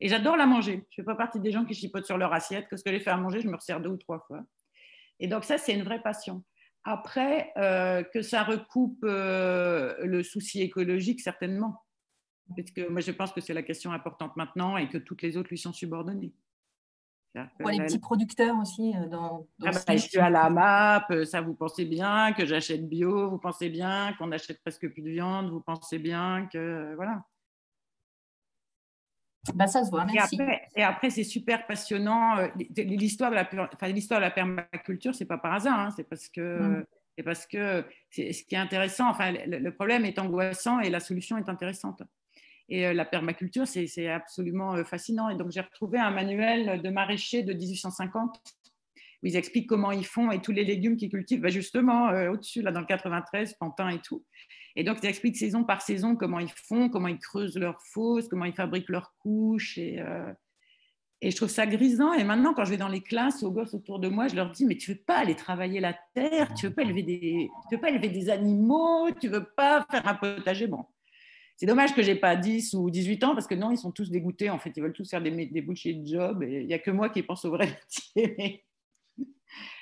Et 0.01 0.07
j'adore 0.07 0.37
la 0.37 0.45
manger. 0.45 0.85
Je 0.89 1.01
ne 1.01 1.03
fais 1.03 1.05
pas 1.05 1.15
partie 1.15 1.39
des 1.39 1.51
gens 1.51 1.65
qui 1.65 1.73
chipotent 1.73 2.05
sur 2.05 2.17
leur 2.17 2.33
assiette. 2.33 2.67
Que 2.67 2.77
ce 2.77 2.83
que 2.83 2.91
j'ai 2.91 2.99
fait 2.99 3.11
à 3.11 3.17
manger, 3.17 3.41
je 3.41 3.47
me 3.47 3.55
resserre 3.55 3.79
deux 3.79 3.89
ou 3.89 3.97
trois 3.97 4.19
fois. 4.27 4.43
Et 5.19 5.27
donc 5.27 5.43
ça, 5.43 5.57
c'est 5.57 5.73
une 5.73 5.83
vraie 5.83 6.01
passion. 6.01 6.43
Après, 6.83 7.51
euh, 7.57 8.03
que 8.03 8.21
ça 8.21 8.43
recoupe 8.43 9.03
euh, 9.03 9.95
le 10.05 10.21
souci 10.21 10.61
écologique, 10.61 11.19
certainement. 11.19 11.83
Parce 12.55 12.69
que 12.69 12.87
moi, 12.89 13.01
je 13.01 13.11
pense 13.11 13.31
que 13.31 13.41
c'est 13.41 13.55
la 13.55 13.63
question 13.63 13.91
importante 13.91 14.35
maintenant 14.37 14.77
et 14.77 14.87
que 14.87 14.99
toutes 14.99 15.23
les 15.23 15.35
autres 15.35 15.49
lui 15.49 15.57
sont 15.57 15.73
subordonnées. 15.73 16.33
Pour 17.59 17.69
les 17.69 17.79
petits 17.79 17.99
producteurs 17.99 18.55
aussi. 18.61 18.93
Euh, 18.95 19.07
dans, 19.07 19.47
ah 19.63 19.71
bah, 19.71 19.95
je 19.95 19.97
suis 19.97 20.19
à 20.19 20.29
la 20.29 20.49
MAP, 20.49 21.25
ça 21.25 21.41
vous 21.41 21.53
pensez 21.53 21.83
bien 21.83 22.31
que 22.31 22.45
j'achète 22.45 22.87
bio, 22.87 23.29
vous 23.29 23.39
pensez 23.39 23.69
bien 23.69 24.13
qu'on 24.17 24.31
achète 24.31 24.61
presque 24.61 24.89
plus 24.89 25.01
de 25.01 25.09
viande, 25.09 25.49
vous 25.49 25.59
pensez 25.59 25.99
bien 25.99 26.47
que. 26.53 26.93
Voilà. 26.95 27.25
Bah, 29.53 29.67
ça 29.67 29.83
se 29.83 29.91
voit, 29.91 30.05
merci. 30.05 30.39
Et 30.75 30.83
après, 30.83 31.09
c'est 31.09 31.23
super 31.23 31.67
passionnant. 31.67 32.37
Euh, 32.37 32.47
l'histoire 32.75 33.29
de, 33.29 33.35
la, 33.35 33.47
enfin, 33.73 33.87
l'histoire 33.89 34.19
de 34.19 34.25
la 34.25 34.31
permaculture, 34.31 35.13
c'est 35.13 35.25
pas 35.25 35.37
par 35.37 35.53
hasard, 35.53 35.79
hein, 35.79 35.89
c'est 35.95 36.07
parce 36.07 36.29
que. 36.29 36.79
Mm. 36.79 36.85
C'est 37.17 37.23
parce 37.23 37.45
que 37.47 37.85
c'est, 38.09 38.33
ce 38.33 38.43
qui 38.43 38.55
est 38.55 38.57
intéressant, 38.57 39.07
enfin, 39.07 39.31
le 39.31 39.69
problème 39.71 40.03
est 40.03 40.19
angoissant 40.19 40.81
et 40.81 40.89
la 40.89 40.99
solution 40.99 41.37
est 41.37 41.47
intéressante. 41.47 42.01
Et 42.69 42.85
euh, 42.85 42.93
la 42.93 43.05
permaculture, 43.05 43.67
c'est 43.67 44.09
absolument 44.09 44.75
euh, 44.75 44.83
fascinant. 44.83 45.29
Et 45.29 45.35
donc, 45.35 45.51
j'ai 45.51 45.61
retrouvé 45.61 45.99
un 45.99 46.11
manuel 46.11 46.81
de 46.81 46.89
maraîcher 46.89 47.43
de 47.43 47.53
1850 47.53 48.41
où 49.23 49.27
ils 49.27 49.35
expliquent 49.35 49.67
comment 49.67 49.91
ils 49.91 50.05
font 50.05 50.31
et 50.31 50.41
tous 50.41 50.51
les 50.51 50.63
légumes 50.63 50.97
qu'ils 50.97 51.09
cultivent, 51.09 51.41
bah, 51.41 51.49
justement, 51.49 52.09
euh, 52.09 52.31
au-dessus, 52.31 52.61
là, 52.61 52.71
dans 52.71 52.81
le 52.81 52.85
93, 52.85 53.55
Pantin 53.59 53.89
et 53.89 53.99
tout. 53.99 54.25
Et 54.75 54.83
donc, 54.83 54.97
ils 55.01 55.07
expliquent 55.07 55.37
saison 55.37 55.63
par 55.63 55.81
saison 55.81 56.15
comment 56.15 56.39
ils 56.39 56.49
font, 56.49 56.89
comment 56.89 57.07
ils 57.07 57.19
creusent 57.19 57.57
leurs 57.57 57.81
fosses, 57.81 58.27
comment 58.27 58.45
ils 58.45 58.53
fabriquent 58.53 58.89
leurs 58.89 59.15
couches. 59.19 59.77
Et, 59.77 59.99
euh, 59.99 60.31
et 61.21 61.31
je 61.31 61.35
trouve 61.37 61.49
ça 61.49 61.65
grisant. 61.65 62.13
Et 62.13 62.23
maintenant, 62.23 62.53
quand 62.53 62.65
je 62.65 62.71
vais 62.71 62.77
dans 62.77 62.89
les 62.89 63.01
classes 63.01 63.41
aux 63.43 63.51
gosses 63.51 63.73
autour 63.73 63.99
de 63.99 64.09
moi, 64.09 64.27
je 64.27 64.35
leur 64.35 64.51
dis 64.51 64.65
Mais 64.65 64.75
tu 64.75 64.91
veux 64.91 64.99
pas 64.99 65.17
aller 65.17 65.35
travailler 65.35 65.79
la 65.79 65.97
terre 66.13 66.53
Tu 66.53 66.67
veux 66.67 66.73
veux 66.73 66.75
pas 66.75 67.89
élever 67.89 68.09
des 68.09 68.29
animaux 68.29 69.09
Tu 69.19 69.29
veux 69.29 69.45
pas 69.45 69.85
faire 69.89 70.07
un 70.07 70.15
potager 70.15 70.67
Bon, 70.67 70.85
c'est 71.55 71.65
dommage 71.65 71.95
que 71.95 72.03
j'ai 72.03 72.15
pas 72.15 72.35
10 72.35 72.73
ou 72.73 72.89
18 72.89 73.23
ans 73.23 73.33
parce 73.33 73.47
que 73.47 73.55
non, 73.55 73.71
ils 73.71 73.77
sont 73.77 73.91
tous 73.91 74.11
dégoûtés. 74.11 74.49
En 74.49 74.59
fait, 74.59 74.73
ils 74.75 74.83
veulent 74.83 74.93
tous 74.93 75.09
faire 75.09 75.21
des, 75.21 75.31
des 75.31 75.61
bullshit 75.61 76.05
jobs 76.05 76.43
il 76.43 76.67
n'y 76.67 76.73
a 76.73 76.79
que 76.79 76.91
moi 76.91 77.09
qui 77.09 77.23
pense 77.23 77.45
au 77.45 77.51
vrai 77.51 77.67
métier. 78.15 78.65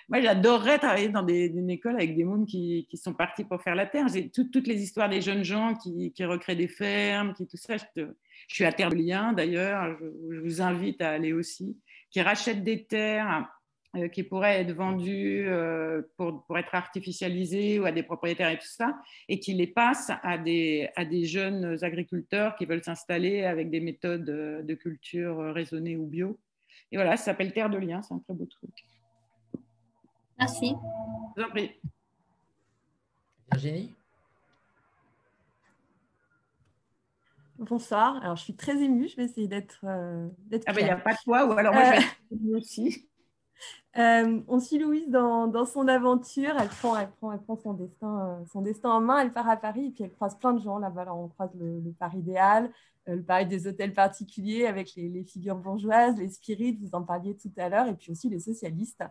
Moi, 0.09 0.21
j'adorerais 0.21 0.79
travailler 0.79 1.09
dans 1.09 1.23
des, 1.23 1.45
une 1.45 1.69
école 1.69 1.95
avec 1.95 2.15
des 2.15 2.23
mômes 2.23 2.45
qui, 2.45 2.87
qui, 2.89 2.97
sont 2.97 3.13
partis 3.13 3.43
pour 3.43 3.61
faire 3.61 3.75
la 3.75 3.85
terre. 3.85 4.07
J'ai 4.07 4.29
toutes 4.29 4.67
les 4.67 4.81
histoires 4.81 5.09
des 5.09 5.21
jeunes 5.21 5.43
gens 5.43 5.75
qui, 5.75 6.11
qui, 6.11 6.25
recréent 6.25 6.57
des 6.57 6.67
fermes, 6.67 7.33
qui 7.33 7.47
tout 7.47 7.57
ça. 7.57 7.77
Je, 7.77 8.05
suis 8.47 8.65
à 8.65 8.71
Terre 8.71 8.89
de 8.89 8.95
Liens 8.95 9.33
d'ailleurs. 9.33 9.97
Je, 9.99 10.39
vous 10.39 10.61
invite 10.61 11.01
à 11.01 11.11
aller 11.11 11.33
aussi. 11.33 11.77
Qui 12.11 12.21
rachètent 12.21 12.63
des 12.63 12.83
terres 12.85 13.47
euh, 13.95 14.07
qui 14.07 14.23
pourraient 14.23 14.61
être 14.61 14.73
vendus 14.73 15.45
euh, 15.47 16.01
pour, 16.17 16.45
pour, 16.45 16.57
être 16.57 16.75
artificialisés 16.75 17.79
ou 17.79 17.85
à 17.85 17.91
des 17.91 18.03
propriétaires 18.03 18.49
et 18.49 18.57
tout 18.57 18.67
ça, 18.67 18.97
et 19.29 19.39
qui 19.39 19.53
les 19.53 19.67
passent 19.67 20.11
à 20.21 20.37
des, 20.37 20.89
à 20.95 21.05
des 21.05 21.25
jeunes 21.25 21.77
agriculteurs 21.83 22.55
qui 22.55 22.65
veulent 22.65 22.83
s'installer 22.83 23.43
avec 23.43 23.69
des 23.69 23.79
méthodes 23.79 24.25
de 24.25 24.73
culture 24.73 25.37
raisonnées 25.53 25.95
ou 25.95 26.05
bio. 26.07 26.39
Et 26.91 26.97
voilà, 26.97 27.17
ça 27.17 27.25
s'appelle 27.25 27.53
Terre 27.53 27.69
de 27.69 27.77
Liens, 27.77 28.01
c'est 28.01 28.13
un 28.13 28.19
très 28.19 28.33
beau 28.33 28.45
truc. 28.45 28.71
Merci. 30.43 30.75
Je 31.37 31.41
vous 31.41 31.47
en 31.47 31.51
prie. 31.51 31.71
Virginie? 33.49 33.93
Bonsoir. 37.57 38.21
Alors, 38.21 38.35
je 38.35 38.43
suis 38.43 38.55
très 38.55 38.75
émue. 38.75 39.07
Je 39.07 39.15
vais 39.15 39.23
essayer 39.23 39.47
d'être. 39.47 39.79
Euh, 39.85 40.27
ah, 40.65 40.73
ben, 40.73 40.81
il 40.81 40.83
n'y 40.83 40.89
a 40.89 40.97
pas 40.97 41.13
de 41.13 41.19
toi, 41.23 41.45
ou 41.45 41.53
alors 41.53 41.73
moi, 41.73 41.85
je 41.85 41.89
vais 41.91 41.97
être 41.99 42.15
émue 42.29 42.57
aussi. 42.57 43.07
Euh, 43.97 44.41
on 44.47 44.59
suit 44.59 44.79
Louise 44.79 45.09
dans, 45.09 45.65
son 45.65 45.87
aventure. 45.87 46.55
Elle 46.59 46.69
prend, 46.69 46.97
elle 46.97 47.11
prend, 47.11 47.31
elle 47.31 47.41
prend 47.41 47.57
son, 47.57 47.73
destin, 47.73 48.39
euh, 48.41 48.45
son 48.51 48.61
destin 48.61 48.89
en 48.89 49.01
main. 49.01 49.19
Elle 49.19 49.33
part 49.33 49.49
à 49.49 49.57
Paris 49.57 49.87
et 49.87 49.91
puis 49.91 50.03
elle 50.03 50.13
croise 50.13 50.37
plein 50.37 50.53
de 50.53 50.61
gens 50.61 50.79
là-bas. 50.79 51.13
On 51.13 51.27
croise 51.27 51.51
le, 51.55 51.93
Paris 51.99 52.19
idéal, 52.19 52.71
euh, 53.07 53.15
le 53.17 53.23
Paris 53.23 53.45
des 53.45 53.67
hôtels 53.67 53.93
particuliers 53.93 54.65
avec 54.65 54.95
les, 54.95 55.23
figures 55.23 55.57
bourgeoises, 55.57 56.17
les 56.17 56.29
spirites, 56.29 56.79
vous 56.81 56.93
en 56.93 57.03
parliez 57.03 57.35
tout 57.35 57.51
à 57.57 57.69
l'heure, 57.69 57.87
et 57.87 57.93
puis 57.93 58.11
aussi 58.11 58.29
les 58.29 58.39
socialistes. 58.39 59.03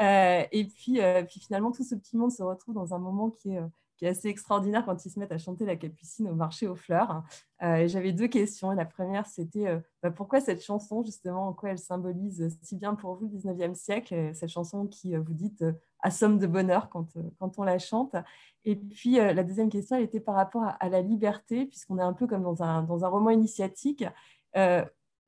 et 0.00 0.68
puis, 0.74 1.00
puis 1.28 1.40
finalement, 1.40 1.70
tout 1.70 1.84
ce 1.84 1.94
petit 1.94 2.16
monde 2.16 2.32
se 2.32 2.42
retrouve 2.42 2.74
dans 2.74 2.94
un 2.94 2.98
moment 2.98 3.30
qui 3.30 3.52
est 3.52 3.60
qui 3.96 4.04
est 4.04 4.08
assez 4.08 4.28
extraordinaire 4.28 4.84
quand 4.84 5.04
ils 5.04 5.10
se 5.10 5.18
mettent 5.18 5.32
à 5.32 5.38
chanter 5.38 5.64
la 5.64 5.76
capucine 5.76 6.28
au 6.28 6.34
marché 6.34 6.66
aux 6.66 6.74
fleurs. 6.74 7.22
Euh, 7.62 7.86
J'avais 7.86 8.12
deux 8.12 8.26
questions. 8.26 8.72
La 8.72 8.84
première, 8.84 9.26
c'était 9.26 9.68
euh, 9.68 9.78
bah, 10.02 10.10
pourquoi 10.10 10.40
cette 10.40 10.62
chanson, 10.62 11.04
justement, 11.04 11.48
en 11.48 11.52
quoi 11.52 11.70
elle 11.70 11.78
symbolise 11.78 12.56
si 12.62 12.76
bien 12.76 12.94
pour 12.94 13.14
vous 13.14 13.26
le 13.26 13.38
19e 13.38 13.74
siècle, 13.74 14.14
euh, 14.14 14.34
cette 14.34 14.50
chanson 14.50 14.86
qui, 14.86 15.14
euh, 15.14 15.20
vous 15.20 15.34
dites, 15.34 15.64
assomme 16.00 16.38
de 16.38 16.46
bonheur 16.46 16.88
quand, 16.88 17.14
quand 17.38 17.58
on 17.58 17.62
la 17.62 17.78
chante? 17.78 18.16
Et 18.64 18.76
puis, 18.76 19.16
la 19.16 19.44
deuxième 19.44 19.68
question, 19.68 19.96
elle 19.96 20.04
était 20.04 20.20
par 20.20 20.34
rapport 20.34 20.64
à, 20.80 20.88
la 20.88 21.02
liberté, 21.02 21.66
puisqu'on 21.66 21.98
est 21.98 22.02
un 22.02 22.14
peu 22.14 22.26
comme 22.26 22.42
dans 22.42 22.62
un, 22.62 22.82
dans 22.82 23.04
un 23.04 23.08
roman 23.08 23.30
initiatique. 23.30 24.04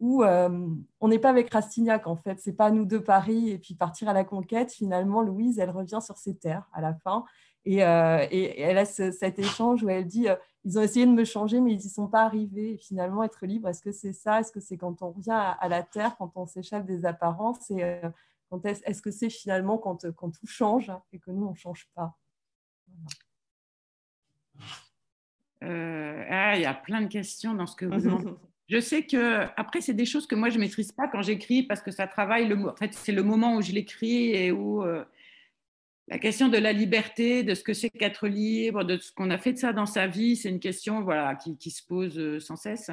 où 0.00 0.24
on 0.24 1.08
n'est 1.08 1.18
pas 1.18 1.30
avec 1.30 1.52
Rastignac 1.52 2.06
en 2.06 2.16
fait, 2.16 2.38
c'est 2.40 2.54
pas 2.54 2.70
nous 2.70 2.84
deux 2.86 3.02
Paris 3.02 3.50
et 3.50 3.58
puis 3.58 3.74
partir 3.74 4.08
à 4.08 4.14
la 4.14 4.24
conquête. 4.24 4.72
Finalement, 4.72 5.20
Louise, 5.20 5.58
elle 5.58 5.70
revient 5.70 6.00
sur 6.02 6.16
ses 6.16 6.36
terres 6.36 6.66
à 6.72 6.80
la 6.80 6.94
fin 6.94 7.24
euh, 7.68 8.26
et, 8.30 8.60
elle 8.60 8.78
a 8.78 8.84
cet 8.84 9.38
échange 9.38 9.82
où 9.82 9.88
elle 9.88 10.06
dit 10.06 10.28
euh, 10.28 10.36
ils 10.64 10.78
ont 10.78 10.82
essayé 10.82 11.04
de 11.04 11.10
me 11.10 11.24
changer, 11.24 11.60
mais 11.60 11.72
ils 11.72 11.78
n'y 11.78 11.88
sont 11.88 12.06
pas 12.06 12.22
arrivés. 12.22 12.74
Et 12.74 12.76
finalement, 12.78 13.22
être 13.22 13.44
libre, 13.44 13.68
est-ce 13.68 13.82
que 13.82 13.92
c'est 13.92 14.12
ça? 14.12 14.40
Est-ce 14.40 14.52
que 14.52 14.60
c'est 14.60 14.76
quand 14.76 15.02
on 15.02 15.10
revient 15.10 15.30
à, 15.30 15.68
la 15.68 15.82
terre, 15.82 16.16
quand 16.16 16.32
on 16.36 16.46
s'échappe 16.46 16.86
des 16.86 17.04
apparences? 17.04 17.70
Et 17.70 17.82
euh, 17.82 18.08
est-ce 18.64 19.02
que 19.02 19.10
c'est 19.10 19.30
finalement 19.30 19.78
quand, 19.78 20.10
quand, 20.12 20.30
tout 20.30 20.46
change 20.46 20.92
et 21.12 21.18
que 21.18 21.30
nous, 21.30 21.46
on 21.46 21.50
ne 21.50 21.56
change 21.56 21.88
pas? 21.94 22.16
Ah, 25.60 26.56
Il 26.56 26.62
y 26.62 26.66
a 26.66 26.74
plein 26.74 27.00
de 27.00 27.08
questions 27.08 27.54
dans 27.54 27.66
ce 27.66 27.74
que 27.76 27.86
vous 27.86 28.00
demandez. 28.00 28.30
Je 28.68 28.80
sais 28.80 29.06
que, 29.06 29.46
après, 29.56 29.80
c'est 29.80 29.94
des 29.94 30.04
choses 30.04 30.26
que 30.26 30.34
moi, 30.34 30.50
je 30.50 30.56
ne 30.56 30.62
maîtrise 30.62 30.90
pas 30.90 31.06
quand 31.06 31.22
j'écris 31.22 31.62
parce 31.62 31.80
que 31.80 31.92
ça 31.92 32.08
travaille. 32.08 32.48
Le, 32.48 32.68
en 32.68 32.74
fait, 32.74 32.92
c'est 32.94 33.12
le 33.12 33.22
moment 33.22 33.54
où 33.54 33.62
je 33.62 33.70
l'écris 33.70 34.32
et 34.32 34.50
où 34.50 34.82
la 36.08 36.18
question 36.18 36.48
de 36.48 36.58
la 36.58 36.72
liberté, 36.72 37.42
de 37.42 37.54
ce 37.54 37.64
que 37.64 37.74
c'est 37.74 37.90
qu'être 37.90 38.28
libre, 38.28 38.84
de 38.84 38.96
ce 38.96 39.12
qu'on 39.12 39.30
a 39.30 39.38
fait 39.38 39.52
de 39.52 39.58
ça 39.58 39.72
dans 39.72 39.86
sa 39.86 40.06
vie, 40.06 40.36
c'est 40.36 40.50
une 40.50 40.60
question 40.60 41.02
voilà, 41.02 41.34
qui, 41.34 41.70
se 41.70 41.84
pose 41.84 42.16
euh, 42.18 42.38
sans 42.38 42.56
cesse. 42.56 42.90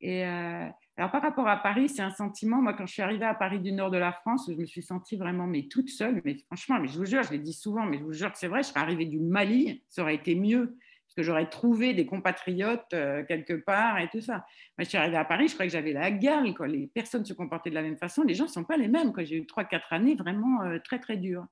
Et 0.00 0.24
euh, 0.24 0.66
alors 0.96 1.12
par 1.12 1.22
rapport 1.22 1.46
à 1.46 1.58
Paris, 1.58 1.88
c'est 1.88 2.02
un 2.02 2.10
sentiment. 2.10 2.60
Moi, 2.60 2.74
quand 2.74 2.86
je 2.86 2.92
suis 2.92 3.02
arrivée 3.02 3.26
à 3.26 3.34
Paris 3.34 3.60
du 3.60 3.70
nord 3.70 3.90
de 3.90 3.98
la 3.98 4.12
France, 4.12 4.50
je 4.50 4.56
me 4.56 4.66
suis 4.66 4.82
sentie 4.82 5.16
vraiment 5.16 5.46
mais 5.46 5.68
toute 5.68 5.90
seule. 5.90 6.20
Mais 6.24 6.38
franchement, 6.46 6.80
mais 6.80 6.88
je 6.88 6.98
vous 6.98 7.04
jure, 7.04 7.22
je 7.22 7.30
l'ai 7.30 7.38
dit 7.38 7.52
souvent, 7.52 7.84
mais 7.84 7.98
je 7.98 8.02
vous 8.02 8.12
jure 8.12 8.32
que 8.32 8.38
c'est 8.38 8.48
vrai. 8.48 8.62
Je 8.62 8.68
serais 8.68 8.80
arrivée 8.80 9.06
du 9.06 9.20
Mali, 9.20 9.84
ça 9.88 10.02
aurait 10.02 10.16
été 10.16 10.34
mieux 10.34 10.76
parce 11.06 11.16
que 11.16 11.22
j'aurais 11.22 11.48
trouvé 11.50 11.92
des 11.92 12.06
compatriotes 12.06 12.94
euh, 12.94 13.24
quelque 13.24 13.52
part 13.52 13.98
et 13.98 14.08
tout 14.08 14.20
ça. 14.20 14.44
Moi, 14.78 14.84
je 14.84 14.84
suis 14.84 14.98
arrivée 14.98 15.16
à 15.16 15.24
Paris, 15.24 15.48
je 15.48 15.54
croyais 15.54 15.68
que 15.68 15.72
j'avais 15.72 15.92
la 15.92 16.10
gale. 16.10 16.54
Quoi. 16.54 16.68
Les 16.68 16.86
personnes 16.86 17.24
se 17.24 17.32
comportaient 17.32 17.70
de 17.70 17.74
la 17.74 17.82
même 17.82 17.96
façon. 17.96 18.22
Les 18.22 18.34
gens 18.34 18.44
ne 18.44 18.50
sont 18.50 18.64
pas 18.64 18.76
les 18.76 18.88
mêmes. 18.88 19.12
J'ai 19.18 19.36
eu 19.36 19.42
3-4 19.42 19.80
années 19.90 20.14
vraiment 20.14 20.60
très, 20.84 20.98
très 20.98 21.16
dures. 21.16 21.46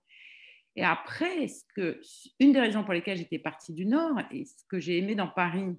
Et 0.79 0.85
après, 0.85 1.49
une 2.39 2.53
des 2.53 2.61
raisons 2.61 2.85
pour 2.85 2.95
lesquelles 2.95 3.19
j'étais 3.19 3.41
partie 3.41 3.73
du 3.73 3.85
Nord 3.85 4.21
et 4.31 4.45
ce 4.45 4.65
que 4.69 4.79
j'ai 4.79 4.99
aimé 4.99 5.17
dans 5.17 5.27
Paris, 5.27 5.77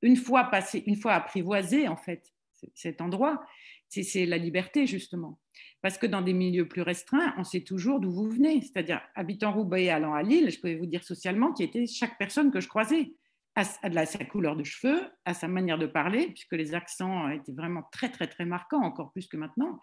une 0.00 0.14
fois 0.14 0.44
passé, 0.44 0.84
une 0.86 0.94
fois 0.94 1.14
apprivoisé 1.14 1.88
en 1.88 1.96
fait 1.96 2.32
cet 2.74 3.00
endroit, 3.00 3.44
c'est 3.88 4.26
la 4.26 4.38
liberté 4.38 4.86
justement. 4.86 5.40
Parce 5.82 5.98
que 5.98 6.06
dans 6.06 6.22
des 6.22 6.34
milieux 6.34 6.68
plus 6.68 6.82
restreints, 6.82 7.34
on 7.36 7.42
sait 7.42 7.62
toujours 7.62 7.98
d'où 7.98 8.12
vous 8.12 8.30
venez. 8.30 8.60
C'est-à-dire, 8.60 9.00
habitant 9.16 9.52
Roubaix 9.52 9.88
allant 9.88 10.14
à 10.14 10.22
Lille, 10.22 10.52
je 10.52 10.60
pouvais 10.60 10.76
vous 10.76 10.86
dire 10.86 11.02
socialement 11.02 11.52
qui 11.52 11.64
était 11.64 11.88
chaque 11.88 12.16
personne 12.16 12.52
que 12.52 12.60
je 12.60 12.68
croisais, 12.68 13.14
à, 13.56 13.64
sa 13.64 14.24
couleur 14.24 14.54
de 14.54 14.62
cheveux, 14.62 15.00
à 15.24 15.34
sa 15.34 15.48
manière 15.48 15.78
de 15.78 15.86
parler, 15.86 16.28
puisque 16.28 16.52
les 16.52 16.76
accents 16.76 17.28
étaient 17.28 17.50
vraiment 17.50 17.82
très, 17.90 18.08
très, 18.08 18.28
très 18.28 18.44
marquants, 18.44 18.84
encore 18.84 19.10
plus 19.10 19.26
que 19.26 19.36
maintenant, 19.36 19.80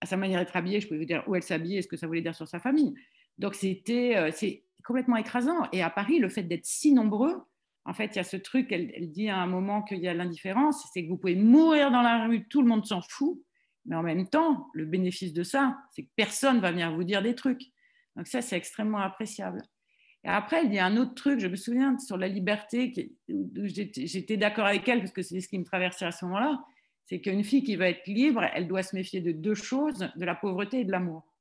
à 0.00 0.06
sa 0.06 0.16
manière 0.16 0.40
d'être 0.40 0.56
habillée, 0.56 0.80
je 0.80 0.88
pouvais 0.88 0.98
vous 0.98 1.06
dire 1.06 1.22
où 1.28 1.36
elle 1.36 1.44
s'habillait, 1.44 1.80
ce 1.80 1.86
que 1.86 1.96
ça 1.96 2.08
voulait 2.08 2.22
dire 2.22 2.34
sur 2.34 2.48
sa 2.48 2.58
famille. 2.58 2.92
Donc 3.38 3.54
c'était 3.54 4.16
euh, 4.16 4.30
c'est 4.32 4.64
complètement 4.84 5.16
écrasant. 5.16 5.68
Et 5.72 5.82
à 5.82 5.90
Paris, 5.90 6.18
le 6.18 6.28
fait 6.28 6.42
d'être 6.42 6.66
si 6.66 6.92
nombreux, 6.92 7.42
en 7.86 7.92
fait, 7.92 8.06
il 8.14 8.16
y 8.16 8.18
a 8.18 8.24
ce 8.24 8.36
truc, 8.36 8.72
elle, 8.72 9.10
dit 9.10 9.28
à 9.28 9.38
un 9.38 9.46
moment 9.46 9.82
qu'il 9.82 9.98
y 9.98 10.08
a 10.08 10.14
l'indifférence, 10.14 10.88
c'est 10.92 11.04
que 11.04 11.08
vous 11.08 11.18
pouvez 11.18 11.36
mourir 11.36 11.90
dans 11.90 12.02
la 12.02 12.26
rue, 12.26 12.46
tout 12.48 12.62
le 12.62 12.68
monde 12.68 12.86
s'en 12.86 13.02
fout, 13.02 13.38
mais 13.84 13.96
en 13.96 14.02
même 14.02 14.28
temps, 14.28 14.68
le 14.72 14.86
bénéfice 14.86 15.32
de 15.32 15.42
ça, 15.42 15.76
c'est 15.90 16.04
que 16.04 16.10
personne 16.16 16.60
va 16.60 16.70
venir 16.70 16.94
vous 16.94 17.04
dire 17.04 17.22
des 17.22 17.34
trucs. 17.34 17.62
Donc 18.16 18.26
ça, 18.26 18.40
c'est 18.40 18.56
extrêmement 18.56 18.98
appréciable. 18.98 19.60
Et 20.24 20.28
après, 20.28 20.64
il 20.64 20.72
y 20.72 20.78
a 20.78 20.86
un 20.86 20.96
autre 20.96 21.14
truc, 21.14 21.40
je 21.40 21.48
me 21.48 21.56
souviens 21.56 21.98
sur 21.98 22.16
la 22.16 22.28
liberté, 22.28 23.12
j'étais 23.28 24.38
d'accord 24.38 24.64
avec 24.64 24.88
elle 24.88 25.00
parce 25.00 25.12
que 25.12 25.20
c'est 25.20 25.40
ce 25.40 25.48
qui 25.48 25.58
me 25.58 25.64
traversait 25.64 26.06
à 26.06 26.12
ce 26.12 26.24
moment-là, 26.24 26.64
c'est 27.04 27.20
qu'une 27.20 27.44
fille 27.44 27.62
qui 27.62 27.76
va 27.76 27.90
être 27.90 28.06
libre, 28.06 28.42
elle 28.54 28.66
doit 28.66 28.82
se 28.82 28.96
méfier 28.96 29.20
de 29.20 29.32
deux 29.32 29.54
choses, 29.54 30.08
de 30.16 30.24
la 30.24 30.34
pauvreté 30.34 30.80
et 30.80 30.84
de 30.84 30.90
l'amour. 30.90 31.33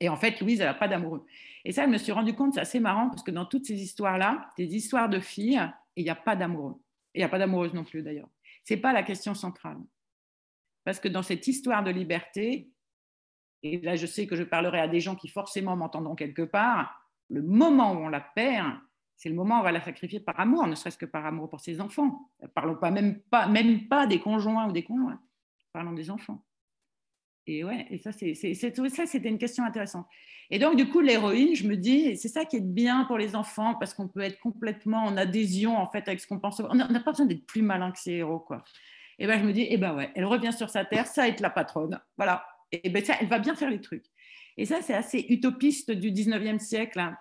Et 0.00 0.08
en 0.08 0.16
fait, 0.16 0.40
Louise, 0.40 0.60
elle 0.60 0.66
n'a 0.66 0.74
pas 0.74 0.88
d'amoureux. 0.88 1.26
Et 1.64 1.72
ça, 1.72 1.84
je 1.84 1.90
me 1.90 1.98
suis 1.98 2.12
rendu 2.12 2.34
compte, 2.34 2.54
c'est 2.54 2.60
assez 2.60 2.80
marrant, 2.80 3.10
parce 3.10 3.22
que 3.22 3.30
dans 3.30 3.44
toutes 3.44 3.66
ces 3.66 3.80
histoires-là, 3.82 4.50
des 4.56 4.74
histoires 4.74 5.08
de 5.08 5.20
filles, 5.20 5.60
il 5.96 6.04
n'y 6.04 6.10
a 6.10 6.14
pas 6.14 6.36
d'amoureux. 6.36 6.76
Il 7.14 7.18
n'y 7.18 7.24
a 7.24 7.28
pas 7.28 7.38
d'amoureuse 7.38 7.74
non 7.74 7.84
plus, 7.84 8.02
d'ailleurs. 8.02 8.28
Ce 8.64 8.74
n'est 8.74 8.80
pas 8.80 8.92
la 8.92 9.02
question 9.02 9.34
centrale. 9.34 9.78
Parce 10.84 11.00
que 11.00 11.08
dans 11.08 11.22
cette 11.22 11.46
histoire 11.46 11.84
de 11.84 11.90
liberté, 11.90 12.70
et 13.62 13.78
là, 13.80 13.96
je 13.96 14.06
sais 14.06 14.26
que 14.26 14.36
je 14.36 14.42
parlerai 14.42 14.80
à 14.80 14.88
des 14.88 15.00
gens 15.00 15.16
qui 15.16 15.28
forcément 15.28 15.76
m'entendront 15.76 16.14
quelque 16.14 16.42
part, 16.42 17.06
le 17.28 17.42
moment 17.42 17.92
où 17.92 17.98
on 17.98 18.08
la 18.08 18.20
perd, 18.20 18.72
c'est 19.16 19.28
le 19.28 19.34
moment 19.34 19.56
où 19.56 19.60
on 19.60 19.64
va 19.64 19.72
la 19.72 19.82
sacrifier 19.82 20.18
par 20.18 20.40
amour, 20.40 20.66
ne 20.66 20.74
serait-ce 20.74 20.96
que 20.96 21.04
par 21.04 21.26
amour 21.26 21.50
pour 21.50 21.60
ses 21.60 21.80
enfants. 21.80 22.30
Parlons 22.54 22.76
pas 22.76 22.90
même, 22.90 23.20
pas, 23.20 23.46
même 23.46 23.86
pas 23.86 24.06
des 24.06 24.18
conjoints 24.18 24.66
ou 24.66 24.72
des 24.72 24.82
conjoints. 24.82 25.20
Parlons 25.72 25.92
des 25.92 26.10
enfants. 26.10 26.42
Et 27.50 27.64
ouais, 27.64 27.86
et 27.90 27.98
ça, 27.98 28.12
c'était 28.12 29.28
une 29.28 29.38
question 29.38 29.64
intéressante. 29.64 30.06
Et 30.50 30.58
donc, 30.58 30.76
du 30.76 30.88
coup, 30.88 31.00
l'héroïne, 31.00 31.54
je 31.54 31.66
me 31.66 31.76
dis, 31.76 32.16
c'est 32.16 32.28
ça 32.28 32.44
qui 32.44 32.56
est 32.56 32.60
bien 32.60 33.04
pour 33.04 33.18
les 33.18 33.34
enfants, 33.34 33.74
parce 33.74 33.92
qu'on 33.92 34.08
peut 34.08 34.20
être 34.20 34.38
complètement 34.38 35.04
en 35.04 35.16
adhésion, 35.16 35.76
en 35.76 35.90
fait, 35.90 36.06
avec 36.06 36.20
ce 36.20 36.26
qu'on 36.26 36.38
pense. 36.38 36.60
On 36.60 36.74
n'a 36.74 37.00
pas 37.00 37.10
besoin 37.10 37.26
d'être 37.26 37.46
plus 37.46 37.62
malin 37.62 37.90
que 37.90 37.98
ces 37.98 38.12
héros, 38.12 38.40
quoi. 38.40 38.64
Et 39.18 39.26
ben, 39.26 39.38
je 39.38 39.44
me 39.44 39.52
dis, 39.52 39.66
eh 39.68 39.76
ben 39.76 39.94
ouais, 39.94 40.10
elle 40.14 40.24
revient 40.24 40.52
sur 40.52 40.70
sa 40.70 40.84
terre, 40.84 41.06
ça 41.06 41.28
être 41.28 41.40
la 41.40 41.50
patronne. 41.50 42.00
Voilà. 42.16 42.46
Et 42.72 42.88
ben, 42.88 43.04
ça, 43.04 43.14
elle 43.20 43.28
va 43.28 43.38
bien 43.38 43.54
faire 43.54 43.68
les 43.68 43.80
trucs. 43.80 44.06
Et 44.56 44.64
ça, 44.64 44.80
c'est 44.80 44.94
assez 44.94 45.26
utopiste 45.28 45.90
du 45.90 46.10
19e 46.10 46.58
siècle. 46.58 46.98
Hein. 46.98 47.16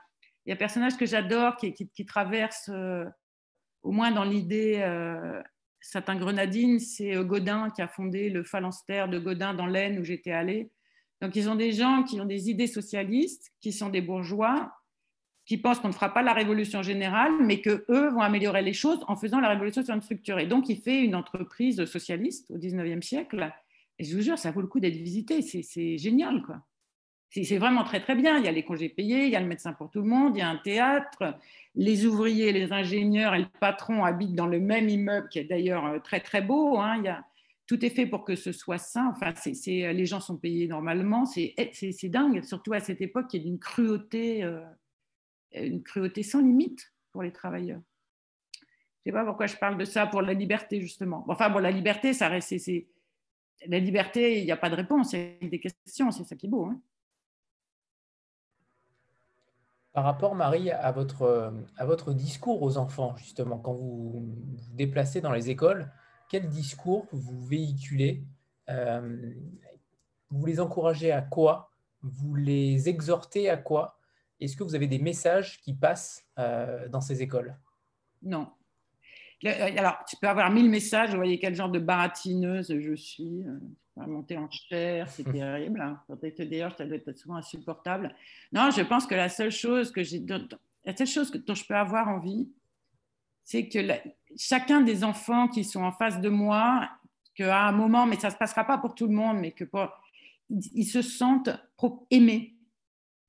Il 0.46 0.50
y 0.50 0.52
a 0.54 0.56
un 0.56 0.58
personnage 0.58 0.96
que 0.96 1.06
j'adore 1.06 1.58
qui, 1.58 1.74
qui, 1.74 2.06
traverse, 2.06 2.70
euh, 2.74 3.06
au 3.84 3.92
moins 3.92 4.12
dans 4.12 4.24
l'idée, 4.24 4.78
euh, 4.78 5.42
Satin 5.82 6.16
Grenadine, 6.18 6.80
c'est 6.80 7.16
euh, 7.16 7.24
Godin 7.24 7.70
qui 7.70 7.82
a 7.82 7.88
fondé 7.88 8.30
le 8.30 8.44
phalanstère 8.44 9.10
de 9.10 9.20
Godin 9.20 9.54
dans 9.54 9.66
l'Aisne 9.66 10.00
où 10.00 10.04
j'étais 10.04 10.32
allée. 10.32 10.70
Donc, 11.22 11.36
ils 11.36 11.50
ont 11.50 11.56
des 11.56 11.72
gens 11.72 12.04
qui 12.04 12.20
ont 12.22 12.26
des 12.26 12.50
idées 12.50 12.68
socialistes, 12.68 13.52
qui 13.60 13.72
sont 13.72 13.90
des 13.90 14.02
bourgeois, 14.02 14.74
qui 15.46 15.58
pensent 15.58 15.80
qu'on 15.80 15.90
ne 15.90 15.94
fera 15.94 16.14
pas 16.14 16.22
la 16.22 16.34
révolution 16.34 16.82
générale, 16.82 17.32
mais 17.42 17.62
que 17.62 17.84
eux 17.90 18.10
vont 18.10 18.22
améliorer 18.22 18.62
les 18.62 18.74
choses 18.74 19.04
en 19.08 19.16
faisant 19.16 19.40
la 19.40 19.50
révolution. 19.50 19.82
Et 20.38 20.46
donc, 20.46 20.70
il 20.70 20.78
fait 20.78 21.04
une 21.04 21.16
entreprise 21.16 21.84
socialiste 21.86 22.52
au 22.52 22.58
19e 22.58 23.02
siècle. 23.02 23.52
Et 23.98 24.04
je 24.04 24.16
vous 24.16 24.22
jure, 24.22 24.38
ça 24.38 24.52
vaut 24.52 24.62
le 24.62 24.68
coup 24.68 24.80
d'être 24.80 24.96
visité. 24.96 25.42
C'est 25.42 25.98
génial, 25.98 26.42
quoi. 26.44 26.62
C'est 27.32 27.58
vraiment 27.60 27.84
très, 27.84 28.02
très 28.02 28.16
bien. 28.16 28.38
Il 28.38 28.46
y 28.46 28.48
a 28.48 28.52
les 28.52 28.64
congés 28.64 28.90
payés, 28.90 29.26
il 29.26 29.32
y 29.32 29.36
a 29.36 29.40
le 29.40 29.46
médecin 29.46 29.74
pour 29.74 29.92
tout 29.92 30.02
le 30.02 30.08
monde, 30.08 30.36
il 30.36 30.40
y 30.40 30.42
a 30.42 30.50
un 30.50 30.58
théâtre. 30.58 31.38
Les 31.76 32.06
ouvriers, 32.08 32.52
les 32.52 32.72
ingénieurs 32.72 33.36
et 33.36 33.40
le 33.40 33.48
patron 33.60 34.04
habitent 34.04 34.34
dans 34.34 34.48
le 34.48 34.60
même 34.60 34.90
immeuble, 34.90 35.30
qui 35.30 35.40
est 35.40 35.44
d'ailleurs 35.44 35.86
euh, 35.86 36.00
très, 36.00 36.20
très 36.20 36.42
beau. 36.42 36.80
Hein. 36.80 37.04
Tout 37.68 37.86
est 37.86 37.92
fait 37.92 38.08
pour 38.08 38.24
que 38.26 38.36
ce 38.36 38.52
soit 38.52 38.80
sain. 38.80 39.14
Enfin, 39.16 39.32
les 39.56 40.06
gens 40.08 40.20
sont 40.20 40.38
payés 40.38 40.68
normalement. 40.68 41.26
C'est 41.26 41.54
dingue, 42.06 42.42
surtout 42.44 42.74
à 42.74 42.80
cette 42.80 43.02
époque, 43.02 43.32
y 43.34 43.38
a 43.38 43.40
d'une 43.40 43.60
cruauté. 43.60 44.44
Euh, 44.44 44.62
une 45.54 45.84
cruauté 45.84 46.24
sans 46.24 46.42
limite 46.42 46.94
pour 47.12 47.22
les 47.22 47.32
travailleurs. 47.32 47.82
Je 49.06 49.12
ne 49.12 49.16
sais 49.16 49.20
pas 49.20 49.26
pourquoi 49.26 49.48
je 49.48 49.56
parle 49.56 49.78
de 49.78 49.86
ça 49.86 50.08
pour 50.08 50.22
la 50.22 50.34
liberté, 50.34 50.82
justement. 50.82 51.26
Enfin, 51.28 51.50
la 51.62 51.72
liberté, 51.72 52.14
ça 52.14 52.28
reste. 52.28 52.56
La 53.68 53.80
liberté, 53.80 54.40
il 54.40 54.46
n'y 54.46 54.52
a 54.52 54.58
pas 54.58 54.70
de 54.70 54.76
réponse, 54.76 55.14
il 55.14 55.38
y 55.42 55.46
a 55.46 55.50
des 55.50 55.60
questions, 55.60 56.12
c'est 56.12 56.24
ça 56.24 56.36
qui 56.36 56.48
est 56.48 56.50
beau. 56.50 56.66
Hein. 56.66 56.82
Par 59.94 60.04
rapport, 60.04 60.36
Marie, 60.36 60.70
à 60.72 60.92
votre, 60.92 61.52
à 61.78 61.86
votre 61.86 62.14
discours 62.14 62.62
aux 62.62 62.78
enfants, 62.78 63.16
justement, 63.18 63.58
quand 63.58 63.74
vous 63.74 64.12
vous 64.12 64.76
déplacez 64.76 65.20
dans 65.20 65.32
les 65.32 65.50
écoles, 65.50 65.92
quel 66.30 66.48
discours 66.48 67.08
vous 67.12 67.46
véhiculez 67.46 68.24
euh, 68.70 69.34
Vous 70.30 70.46
les 70.46 70.60
encouragez 70.60 71.12
à 71.12 71.22
quoi? 71.22 71.72
Vous 72.02 72.36
les 72.36 72.88
exhortez 72.88 73.50
à 73.50 73.58
quoi? 73.58 73.98
Est-ce 74.40 74.56
que 74.56 74.64
vous 74.64 74.76
avez 74.76 74.88
des 74.88 75.00
messages 75.00 75.60
qui 75.60 75.74
passent 75.74 76.26
euh, 76.38 76.88
dans 76.88 77.02
ces 77.02 77.22
écoles? 77.22 77.58
Non. 78.22 78.48
Euh, 79.44 79.78
alors, 79.78 79.98
tu 80.08 80.16
peux 80.18 80.28
avoir 80.28 80.52
mille 80.52 80.70
messages, 80.70 81.10
vous 81.10 81.18
voyez 81.18 81.40
quel 81.40 81.56
genre 81.56 81.70
de 81.70 81.80
baratineuse 81.80 82.80
je 82.80 82.94
suis. 82.94 83.44
Monter 84.08 84.38
en 84.38 84.50
chair, 84.50 85.10
c'est 85.10 85.24
terrible. 85.24 85.82
Hein. 85.82 86.02
D'ailleurs, 86.39 86.76
ça 86.78 86.86
doit 86.86 86.97
être 86.97 87.18
souvent 87.18 87.36
insupportable. 87.36 88.16
Non, 88.52 88.72
je 88.72 88.82
pense 88.82 89.06
que 89.06 89.16
la 89.16 89.30
seule 89.30 89.52
chose 89.52 89.91
que 89.91 90.04
j'ai, 90.04 90.24
la 90.86 90.95
seule 90.95 91.08
chose 91.08 91.32
dont 91.32 91.56
je 91.56 91.66
peux 91.66 91.76
avoir 91.76 92.08
envie, 92.08 92.52
c'est 93.43 93.68
que 93.68 93.80
chacun 94.38 94.82
des 94.82 95.04
enfants 95.04 95.47
qui 95.47 95.64
sont 95.64 95.82
en 95.82 95.91
face 95.91 96.22
de 96.22 96.30
moi, 96.30 96.89
qu'à 97.36 97.68
un 97.68 97.72
moment, 97.72 98.06
mais 98.06 98.20
ça 98.20 98.28
ne 98.28 98.34
se 98.34 98.38
passera 98.38 98.64
pas 98.64 98.78
pour 98.78 98.95
tout 98.95 99.08
le 99.08 99.14
monde, 99.14 99.38
mais 99.39 99.52
que 99.52 99.64
pour, 99.64 99.89
ils 100.50 100.86
se 100.86 101.02
sentent 101.02 101.50
aimés. 102.12 102.56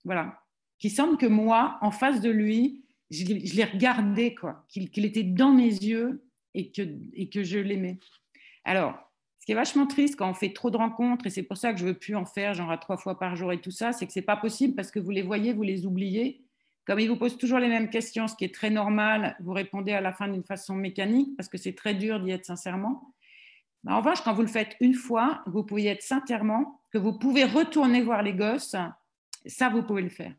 Voilà 0.04 0.40
qui 0.80 0.90
semble 0.90 1.18
que 1.18 1.26
moi, 1.26 1.78
en 1.82 1.92
face 1.92 2.20
de 2.20 2.30
lui, 2.30 2.82
je, 3.10 3.24
l'ai 3.24 3.64
regardé, 3.64 4.34
quoi, 4.34 4.64
qu'il 4.68 5.04
était 5.04 5.22
dans 5.22 5.52
mes 5.52 5.68
yeux 5.68 6.24
et 6.54 6.72
que, 6.72 6.82
et 7.12 7.28
que 7.28 7.44
je 7.44 7.58
l'aimais. 7.58 8.00
Alors, 8.64 9.09
ce 9.40 9.46
qui 9.46 9.52
est 9.52 9.56
vachement 9.56 9.86
triste 9.86 10.16
quand 10.16 10.28
on 10.28 10.34
fait 10.34 10.52
trop 10.52 10.70
de 10.70 10.76
rencontres, 10.76 11.26
et 11.26 11.30
c'est 11.30 11.42
pour 11.42 11.56
ça 11.56 11.72
que 11.72 11.80
je 11.80 11.86
veux 11.86 11.94
plus 11.94 12.14
en 12.14 12.26
faire, 12.26 12.52
genre 12.52 12.70
à 12.70 12.76
trois 12.76 12.98
fois 12.98 13.18
par 13.18 13.36
jour 13.36 13.52
et 13.52 13.60
tout 13.60 13.70
ça, 13.70 13.92
c'est 13.92 14.06
que 14.06 14.12
c'est 14.12 14.20
pas 14.20 14.36
possible 14.36 14.74
parce 14.74 14.90
que 14.90 15.00
vous 15.00 15.10
les 15.10 15.22
voyez, 15.22 15.54
vous 15.54 15.62
les 15.62 15.86
oubliez. 15.86 16.44
Comme 16.84 17.00
ils 17.00 17.08
vous 17.08 17.16
posent 17.16 17.38
toujours 17.38 17.58
les 17.58 17.68
mêmes 17.68 17.88
questions, 17.88 18.28
ce 18.28 18.36
qui 18.36 18.44
est 18.44 18.54
très 18.54 18.68
normal, 18.68 19.36
vous 19.40 19.52
répondez 19.52 19.92
à 19.92 20.02
la 20.02 20.12
fin 20.12 20.28
d'une 20.28 20.44
façon 20.44 20.74
mécanique 20.74 21.34
parce 21.38 21.48
que 21.48 21.56
c'est 21.56 21.72
très 21.72 21.94
dur 21.94 22.20
d'y 22.20 22.32
être 22.32 22.44
sincèrement. 22.44 23.14
en 23.86 23.98
revanche, 23.98 24.20
quand 24.22 24.34
vous 24.34 24.42
le 24.42 24.48
faites 24.48 24.76
une 24.80 24.94
fois, 24.94 25.42
vous 25.46 25.64
pouvez 25.64 25.86
être 25.86 26.02
sincèrement, 26.02 26.82
que 26.92 26.98
vous 26.98 27.18
pouvez 27.18 27.44
retourner 27.44 28.02
voir 28.02 28.22
les 28.22 28.34
gosses, 28.34 28.76
ça, 29.46 29.68
vous 29.70 29.82
pouvez 29.82 30.02
le 30.02 30.10
faire. 30.10 30.34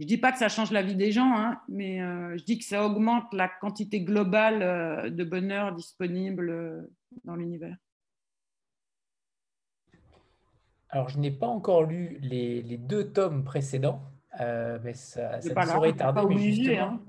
Je 0.00 0.04
ne 0.04 0.08
dis 0.08 0.18
pas 0.18 0.32
que 0.32 0.38
ça 0.38 0.48
change 0.48 0.72
la 0.72 0.82
vie 0.82 0.96
des 0.96 1.12
gens, 1.12 1.32
hein, 1.32 1.60
mais 1.68 2.02
euh, 2.02 2.36
je 2.36 2.44
dis 2.44 2.58
que 2.58 2.64
ça 2.64 2.84
augmente 2.84 3.32
la 3.32 3.48
quantité 3.48 4.00
globale 4.00 4.62
euh, 4.62 5.10
de 5.10 5.22
bonheur 5.22 5.72
disponible 5.74 6.50
euh, 6.50 6.82
dans 7.24 7.36
l'univers. 7.36 7.76
Alors, 10.90 11.08
je 11.08 11.18
n'ai 11.18 11.30
pas 11.30 11.46
encore 11.46 11.84
lu 11.84 12.18
les, 12.20 12.78
deux 12.78 13.12
tomes 13.12 13.44
précédents, 13.44 14.02
mais 14.38 14.94
ça, 14.94 15.40
ça 15.40 15.54
ne 15.54 15.66
saurait 15.66 15.92
tarder. 15.92 16.20
Pas 16.20 16.24
obligé, 16.24 16.78
hein. 16.78 17.00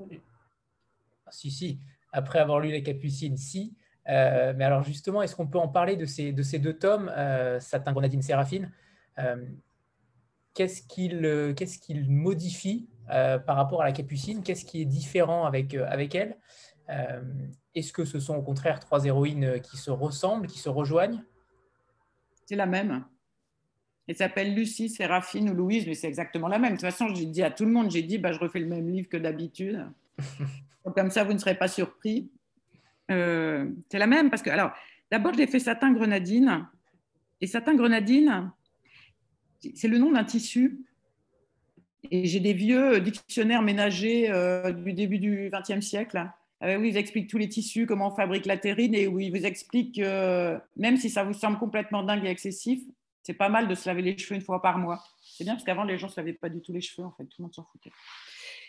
Si, 1.30 1.52
si. 1.52 1.80
Après 2.12 2.40
avoir 2.40 2.60
lu 2.60 2.70
Les 2.70 2.84
Capucines, 2.84 3.38
si. 3.38 3.76
mais 4.06 4.64
alors, 4.64 4.84
justement, 4.84 5.22
est-ce 5.22 5.36
qu'on 5.36 5.48
peut 5.48 5.60
en 5.60 5.68
parler 5.68 5.96
de 5.96 6.06
ces, 6.06 6.32
de 6.32 6.42
ces 6.42 6.60
deux 6.60 6.78
tomes, 6.78 7.12
Satin 7.60 7.92
Grenadine 7.92 8.22
Séraphine 8.22 8.72
qu'est-ce 10.58 10.82
qu'il 10.82 11.24
euh, 11.24 11.54
modifie 12.08 12.90
euh, 13.12 13.38
par 13.38 13.56
rapport 13.56 13.84
à 13.84 13.86
la 13.86 13.92
capucine? 13.92 14.42
Qu'est-ce 14.42 14.66
qui 14.66 14.82
est 14.82 14.86
différent 14.86 15.46
avec, 15.46 15.76
euh, 15.76 15.86
avec 15.88 16.16
elle? 16.16 16.38
Est-ce 17.76 17.92
que 17.92 18.06
ce 18.06 18.20
sont 18.20 18.36
au 18.36 18.42
contraire 18.42 18.80
trois 18.80 19.04
héroïnes 19.06 19.60
qui 19.60 19.76
se 19.76 19.92
ressemblent, 19.92 20.48
qui 20.48 20.58
se 20.58 20.70
rejoignent? 20.70 21.22
C'est 22.46 22.56
la 22.56 22.66
même. 22.66 23.06
Elle 24.08 24.16
s'appelle 24.16 24.56
Lucie, 24.56 24.90
Séraphine 24.90 25.50
ou 25.50 25.54
Louise, 25.54 25.86
mais 25.86 25.94
c'est 25.94 26.08
exactement 26.08 26.48
la 26.48 26.60
même. 26.60 26.72
De 26.72 26.76
toute 26.78 26.90
façon, 26.90 27.14
j'ai 27.14 27.26
dit 27.26 27.44
à 27.44 27.52
tout 27.52 27.66
le 27.66 27.72
monde, 27.72 27.92
j'ai 27.92 28.04
dit, 28.04 28.18
bah, 28.18 28.32
je 28.32 28.40
refais 28.40 28.60
le 28.60 28.68
même 28.68 28.90
livre 28.90 29.10
que 29.10 29.18
d'habitude. 29.18 29.86
Comme 30.96 31.12
ça, 31.12 31.26
vous 31.26 31.34
ne 31.34 31.38
serez 31.38 31.56
pas 31.56 31.68
surpris. 31.68 32.30
c'est 33.10 34.00
la 34.00 34.08
même 34.08 34.30
parce 34.30 34.42
que, 34.42 34.50
alors, 34.50 34.72
d'abord, 35.12 35.34
je 35.34 35.40
l'ai 35.40 35.48
fait 35.48 35.60
satin 35.60 35.92
grenadine. 35.92 36.68
Et 37.42 37.48
satin 37.48 37.76
grenadine, 37.76 38.52
c'est 39.76 39.88
le 39.88 39.98
nom 39.98 40.12
d'un 40.12 40.24
tissu. 40.24 40.80
Et 42.12 42.26
j'ai 42.26 42.40
des 42.40 42.54
vieux 42.54 43.00
dictionnaires 43.02 43.62
ménagers 43.62 44.32
euh, 44.32 44.72
du 44.72 44.94
début 44.94 45.20
du 45.20 45.52
XXe 45.52 45.86
siècle, 45.86 46.26
où 46.62 46.84
ils 46.84 46.98
expliquent 46.98 47.30
tous 47.30 47.38
les 47.38 47.50
tissus, 47.50 47.86
comment 47.86 48.08
on 48.08 48.16
fabrique 48.16 48.46
la 48.46 48.58
terrine, 48.58 48.96
et 48.96 49.08
où 49.08 49.20
ils 49.20 49.30
vous 49.30 49.46
expliquent 49.46 49.96
que 49.96 50.58
même 50.76 50.98
si 50.98 51.10
ça 51.10 51.24
vous 51.24 51.34
semble 51.34 51.58
complètement 51.58 52.04
dingue 52.04 52.26
et 52.26 52.30
excessif, 52.30 52.80
c'est 53.28 53.34
pas 53.34 53.50
mal 53.50 53.68
de 53.68 53.76
se 53.76 53.90
laver 53.90 54.02
les 54.02 54.18
cheveux 54.18 54.36
une 54.36 54.42
fois 54.42 54.62
par 54.62 54.78
mois. 54.78 55.04
C'est 55.22 55.44
bien 55.44 55.56
parce 55.56 55.66
qu'avant, 55.66 55.84
les 55.84 55.98
gens 55.98 56.08
ne 56.08 56.14
se 56.14 56.18
lavaient 56.22 56.32
pas 56.32 56.48
du 56.48 56.62
tout 56.62 56.72
les 56.72 56.80
cheveux, 56.80 57.06
en 57.06 57.12
fait, 57.12 57.26
tout 57.26 57.36
le 57.40 57.44
monde 57.44 57.54
s'en 57.54 57.66
foutait. 57.66 57.92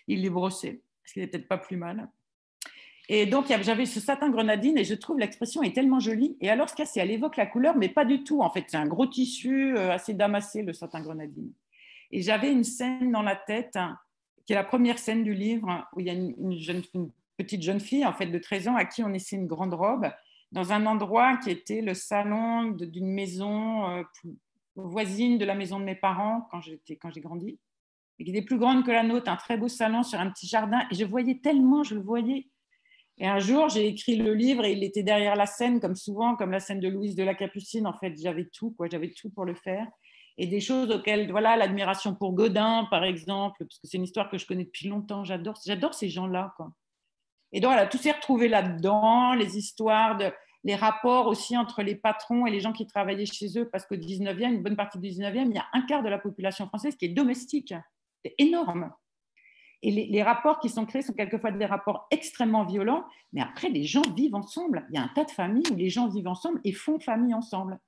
Ils 0.08 0.20
les 0.20 0.30
brossaient, 0.30 0.82
ce 1.04 1.12
qui 1.12 1.20
n'est 1.20 1.28
peut-être 1.28 1.46
pas 1.46 1.58
plus 1.58 1.76
mal. 1.76 2.08
Et 3.08 3.26
donc, 3.26 3.46
j'avais 3.46 3.86
ce 3.86 4.00
satin 4.00 4.30
grenadine 4.30 4.76
et 4.76 4.82
je 4.82 4.94
trouve 4.94 5.20
l'expression 5.20 5.62
est 5.62 5.72
tellement 5.72 6.00
jolie. 6.00 6.36
Et 6.40 6.50
alors, 6.50 6.68
ce 6.68 6.82
a, 6.82 6.84
c'est 6.86 6.98
elle 6.98 7.12
évoque 7.12 7.36
la 7.36 7.46
couleur, 7.46 7.76
mais 7.76 7.88
pas 7.88 8.04
du 8.04 8.24
tout. 8.24 8.42
En 8.42 8.50
fait, 8.50 8.64
c'est 8.66 8.76
un 8.76 8.88
gros 8.88 9.06
tissu 9.06 9.76
euh, 9.76 9.92
assez 9.92 10.12
damassé, 10.12 10.62
le 10.62 10.72
satin 10.72 11.02
grenadine. 11.02 11.52
Et 12.10 12.22
j'avais 12.22 12.50
une 12.50 12.64
scène 12.64 13.12
dans 13.12 13.22
la 13.22 13.36
tête, 13.36 13.76
hein, 13.76 13.96
qui 14.44 14.54
est 14.54 14.56
la 14.56 14.64
première 14.64 14.98
scène 14.98 15.22
du 15.22 15.34
livre, 15.34 15.86
où 15.94 16.00
il 16.00 16.06
y 16.06 16.10
a 16.10 16.14
une, 16.14 16.34
petite 17.36 17.62
jeune 17.62 17.78
fille, 17.78 18.04
en 18.04 18.12
fait, 18.12 18.26
de 18.26 18.38
13 18.40 18.66
ans, 18.66 18.74
à 18.74 18.84
qui 18.84 19.04
on 19.04 19.14
essaie 19.14 19.36
une 19.36 19.46
grande 19.46 19.74
robe, 19.74 20.10
dans 20.50 20.72
un 20.72 20.84
endroit 20.84 21.36
qui 21.36 21.50
était 21.50 21.80
le 21.80 21.94
salon 21.94 22.72
d'une 22.72 23.12
maison 23.12 23.88
euh, 23.88 24.02
voisine 24.82 25.38
de 25.38 25.44
la 25.44 25.54
maison 25.54 25.78
de 25.80 25.84
mes 25.84 25.94
parents 25.94 26.46
quand 26.50 26.60
j'ai 26.60 27.20
grandi, 27.20 27.58
et 28.18 28.24
qui 28.24 28.30
était 28.30 28.42
plus 28.42 28.58
grande 28.58 28.84
que 28.84 28.90
la 28.90 29.02
nôtre, 29.02 29.30
un 29.30 29.36
très 29.36 29.56
beau 29.56 29.68
salon 29.68 30.02
sur 30.02 30.18
un 30.18 30.30
petit 30.30 30.46
jardin. 30.46 30.80
Et 30.90 30.94
je 30.94 31.04
voyais 31.04 31.40
tellement, 31.42 31.84
je 31.84 31.94
le 31.94 32.00
voyais 32.00 32.48
et 33.20 33.26
un 33.26 33.40
jour, 33.40 33.68
j'ai 33.68 33.88
écrit 33.88 34.16
le 34.16 34.32
livre 34.32 34.64
et 34.64 34.72
il 34.72 34.84
était 34.84 35.02
derrière 35.02 35.34
la 35.34 35.46
scène, 35.46 35.80
comme 35.80 35.96
souvent, 35.96 36.36
comme 36.36 36.52
la 36.52 36.60
scène 36.60 36.78
de 36.78 36.88
Louise 36.88 37.16
de 37.16 37.24
la 37.24 37.34
Capucine. 37.34 37.86
En 37.86 37.92
fait, 37.92 38.14
j'avais 38.16 38.44
tout, 38.44 38.70
quoi. 38.70 38.86
J'avais 38.90 39.10
tout 39.10 39.28
pour 39.30 39.44
le 39.44 39.54
faire. 39.54 39.86
Et 40.36 40.46
des 40.46 40.60
choses 40.60 40.88
auxquelles, 40.92 41.28
voilà, 41.32 41.56
l'admiration 41.56 42.14
pour 42.14 42.32
Godin, 42.32 42.86
par 42.90 43.02
exemple, 43.02 43.56
parce 43.58 43.80
que 43.80 43.88
c'est 43.88 43.96
une 43.96 44.04
histoire 44.04 44.30
que 44.30 44.38
je 44.38 44.46
connais 44.46 44.64
depuis 44.64 44.86
longtemps. 44.86 45.24
J'adore, 45.24 45.58
j'adore 45.66 45.94
ces 45.94 46.08
gens-là. 46.08 46.54
Et 47.50 47.58
donc, 47.58 47.72
voilà, 47.72 47.88
tout 47.88 47.98
s'est 47.98 48.12
retrouvé 48.12 48.46
là-dedans, 48.46 49.34
les 49.34 49.58
histoires, 49.58 50.16
de, 50.16 50.30
les 50.64 50.74
rapports 50.74 51.26
aussi 51.26 51.56
entre 51.56 51.82
les 51.82 51.94
patrons 51.94 52.46
et 52.46 52.50
les 52.50 52.60
gens 52.60 52.72
qui 52.72 52.86
travaillaient 52.86 53.26
chez 53.26 53.58
eux, 53.58 53.68
parce 53.70 53.86
qu'au 53.86 53.96
19e, 53.96 54.54
une 54.54 54.62
bonne 54.62 54.76
partie 54.76 54.98
du 54.98 55.08
19e, 55.08 55.46
il 55.48 55.54
y 55.54 55.58
a 55.58 55.66
un 55.72 55.82
quart 55.82 56.02
de 56.02 56.08
la 56.08 56.18
population 56.18 56.66
française 56.66 56.96
qui 56.96 57.06
est 57.06 57.10
domestique. 57.10 57.74
C'est 58.24 58.34
énorme. 58.38 58.90
Et 59.82 59.92
les, 59.92 60.22
rapports 60.24 60.58
qui 60.58 60.68
sont 60.68 60.86
créés 60.86 61.02
sont 61.02 61.12
quelquefois 61.12 61.52
des 61.52 61.64
rapports 61.64 62.08
extrêmement 62.10 62.64
violents, 62.64 63.04
mais 63.32 63.40
après, 63.40 63.68
les 63.68 63.84
gens 63.84 64.02
vivent 64.16 64.34
ensemble. 64.34 64.84
Il 64.90 64.96
y 64.96 64.98
a 64.98 65.04
un 65.04 65.10
tas 65.14 65.24
de 65.24 65.30
familles 65.30 65.70
où 65.70 65.76
les 65.76 65.88
gens 65.88 66.08
vivent 66.08 66.26
ensemble 66.26 66.60
et 66.64 66.72
font 66.72 66.98
famille 66.98 67.32
ensemble. 67.32 67.78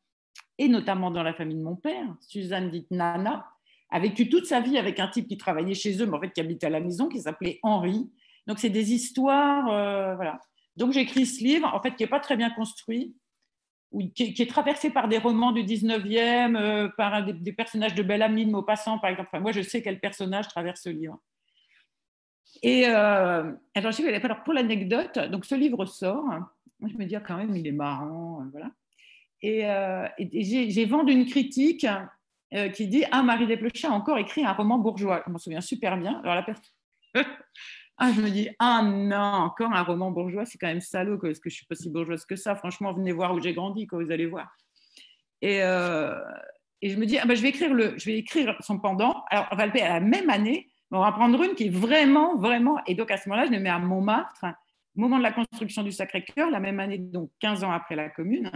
Et 0.59 0.69
notamment 0.69 1.11
dans 1.11 1.25
la 1.25 1.35
famille 1.35 1.57
de 1.57 1.65
mon 1.65 1.75
père, 1.75 2.07
Suzanne 2.21 2.71
dite 2.71 2.89
Nana, 2.93 3.49
a 3.91 3.99
vécu 3.99 4.29
toute 4.29 4.47
sa 4.47 4.61
vie 4.61 4.79
avec 4.79 5.01
un 5.01 5.09
type 5.09 5.27
qui 5.27 5.37
travaillait 5.37 5.75
chez 5.75 6.01
eux, 6.01 6.07
mais 6.07 6.17
en 6.17 6.21
fait 6.21 6.31
qui 6.31 6.41
habitait 6.41 6.67
à 6.67 6.71
la 6.71 6.79
maison, 6.79 7.09
qui 7.09 7.21
s'appelait 7.21 7.59
Henri. 7.65 8.09
Donc, 8.47 8.61
c'est 8.61 8.71
des 8.71 8.93
histoires. 8.93 9.69
Euh, 9.69 10.15
voilà. 10.15 10.41
Donc, 10.81 10.93
j'écris 10.93 11.27
ce 11.27 11.45
livre, 11.45 11.73
en 11.73 11.81
fait, 11.83 11.95
qui 11.95 12.03
n'est 12.03 12.09
pas 12.09 12.21
très 12.21 12.37
bien 12.37 12.49
construit, 12.51 13.15
qui, 14.15 14.35
est 14.39 14.49
traversé 14.49 14.91
par 14.91 15.09
des 15.09 15.19
romans 15.19 15.53
du 15.53 15.63
19e, 15.63 16.57
euh, 16.57 16.89
par 16.97 17.23
des, 17.23 17.53
personnages 17.53 17.95
de 17.95 18.03
Belle 18.03 18.23
Amie 18.23 18.47
de 18.47 18.51
Maupassant, 18.51 18.99
par 18.99 19.11
exemple. 19.11 19.39
moi, 19.41 19.53
je 19.53 19.61
sais 19.61 19.83
quel 19.83 20.01
personnage 20.01 20.49
traverse 20.49 20.81
ce 20.83 20.89
livre. 20.89 21.21
Et 22.63 22.87
euh, 22.87 23.53
alors, 23.75 24.43
pour 24.43 24.55
l'anecdote, 24.55 25.19
donc 25.31 25.45
ce 25.45 25.55
livre 25.55 25.85
sort. 25.85 26.25
Moi, 26.79 26.91
je 26.91 26.97
me 26.97 27.05
dis, 27.05 27.15
ah, 27.15 27.21
quand 27.21 27.37
même, 27.37 27.55
il 27.55 27.67
est 27.67 27.73
marrant. 27.73 28.41
Euh, 28.41 28.45
voilà. 28.51 28.71
Et, 29.43 29.69
euh, 29.69 30.09
j'ai 30.19 30.87
vendu 30.87 31.13
une 31.13 31.27
critique 31.27 31.87
qui 32.75 32.89
dit 32.89 33.05
Ah, 33.13 33.23
Marie 33.23 33.47
Desplechin 33.47 33.91
a 33.91 33.95
encore 33.95 34.19
écrit 34.19 34.45
un 34.45 34.53
roman 34.53 34.79
bourgeois. 34.79 35.23
Je 35.27 35.31
m'en 35.31 35.39
souviens 35.39 35.61
super 35.61 35.99
bien. 35.99 36.21
Alors 36.21 36.35
la 36.35 36.43
personne. 36.43 36.65
ah, 38.03 38.13
je 38.17 38.23
me 38.23 38.31
dis 38.31 38.49
Ah 38.59 38.83
non, 38.83 39.17
encore 39.17 39.73
un 39.73 39.83
roman 39.83 40.11
bourgeois, 40.11 40.47
c'est 40.47 40.57
quand 40.57 40.69
même 40.69 40.81
salaud. 40.81 41.23
Est-ce 41.25 41.39
que 41.39 41.51
je 41.51 41.55
suis 41.57 41.67
pas 41.67 41.75
si 41.75 41.91
bourgeoise 41.91 42.25
que 42.25 42.35
ça 42.35 42.57
Franchement, 42.57 42.95
venez 42.95 43.13
voir 43.13 43.35
où 43.35 43.41
j'ai 43.41 43.53
grandi, 43.53 43.87
quoi, 43.87 44.03
vous 44.03 44.11
allez 44.11 44.25
voir. 44.25 44.49
Et, 45.43 45.63
euh, 45.63 46.19
et 46.81 46.89
je 46.89 46.99
me 46.99 47.05
dis 47.05 47.19
ah, 47.19 47.27
bah, 47.27 47.35
je, 47.35 47.43
vais 47.43 47.51
écrire 47.51 47.75
le, 47.75 47.99
je 47.99 48.07
vais 48.07 48.17
écrire 48.17 48.57
son 48.61 48.79
pendant. 48.79 49.23
Alors, 49.29 49.49
on 49.53 49.59
à 49.59 49.67
la 49.67 50.01
même 50.01 50.31
année, 50.31 50.71
on 50.91 51.01
va 51.01 51.13
prendre 51.13 51.43
une 51.43 51.55
qui 51.55 51.67
est 51.67 51.71
vraiment, 51.71 52.39
vraiment. 52.39 52.79
Et 52.87 52.95
donc 52.95 53.11
à 53.11 53.19
ce 53.19 53.29
moment-là, 53.29 53.47
je 53.47 53.53
me 53.53 53.59
mets 53.59 53.69
à 53.69 53.79
Montmartre, 53.79 54.47
au 54.97 55.01
moment 55.01 55.19
de 55.19 55.23
la 55.23 55.33
construction 55.33 55.83
du 55.83 55.93
Sacré-Cœur, 55.93 56.51
la 56.51 56.59
même 56.59 56.81
année, 56.81 56.97
donc 56.97 57.31
15 57.41 57.65
ans 57.65 57.71
après 57.71 57.97
la 57.97 58.09
Commune. 58.09 58.51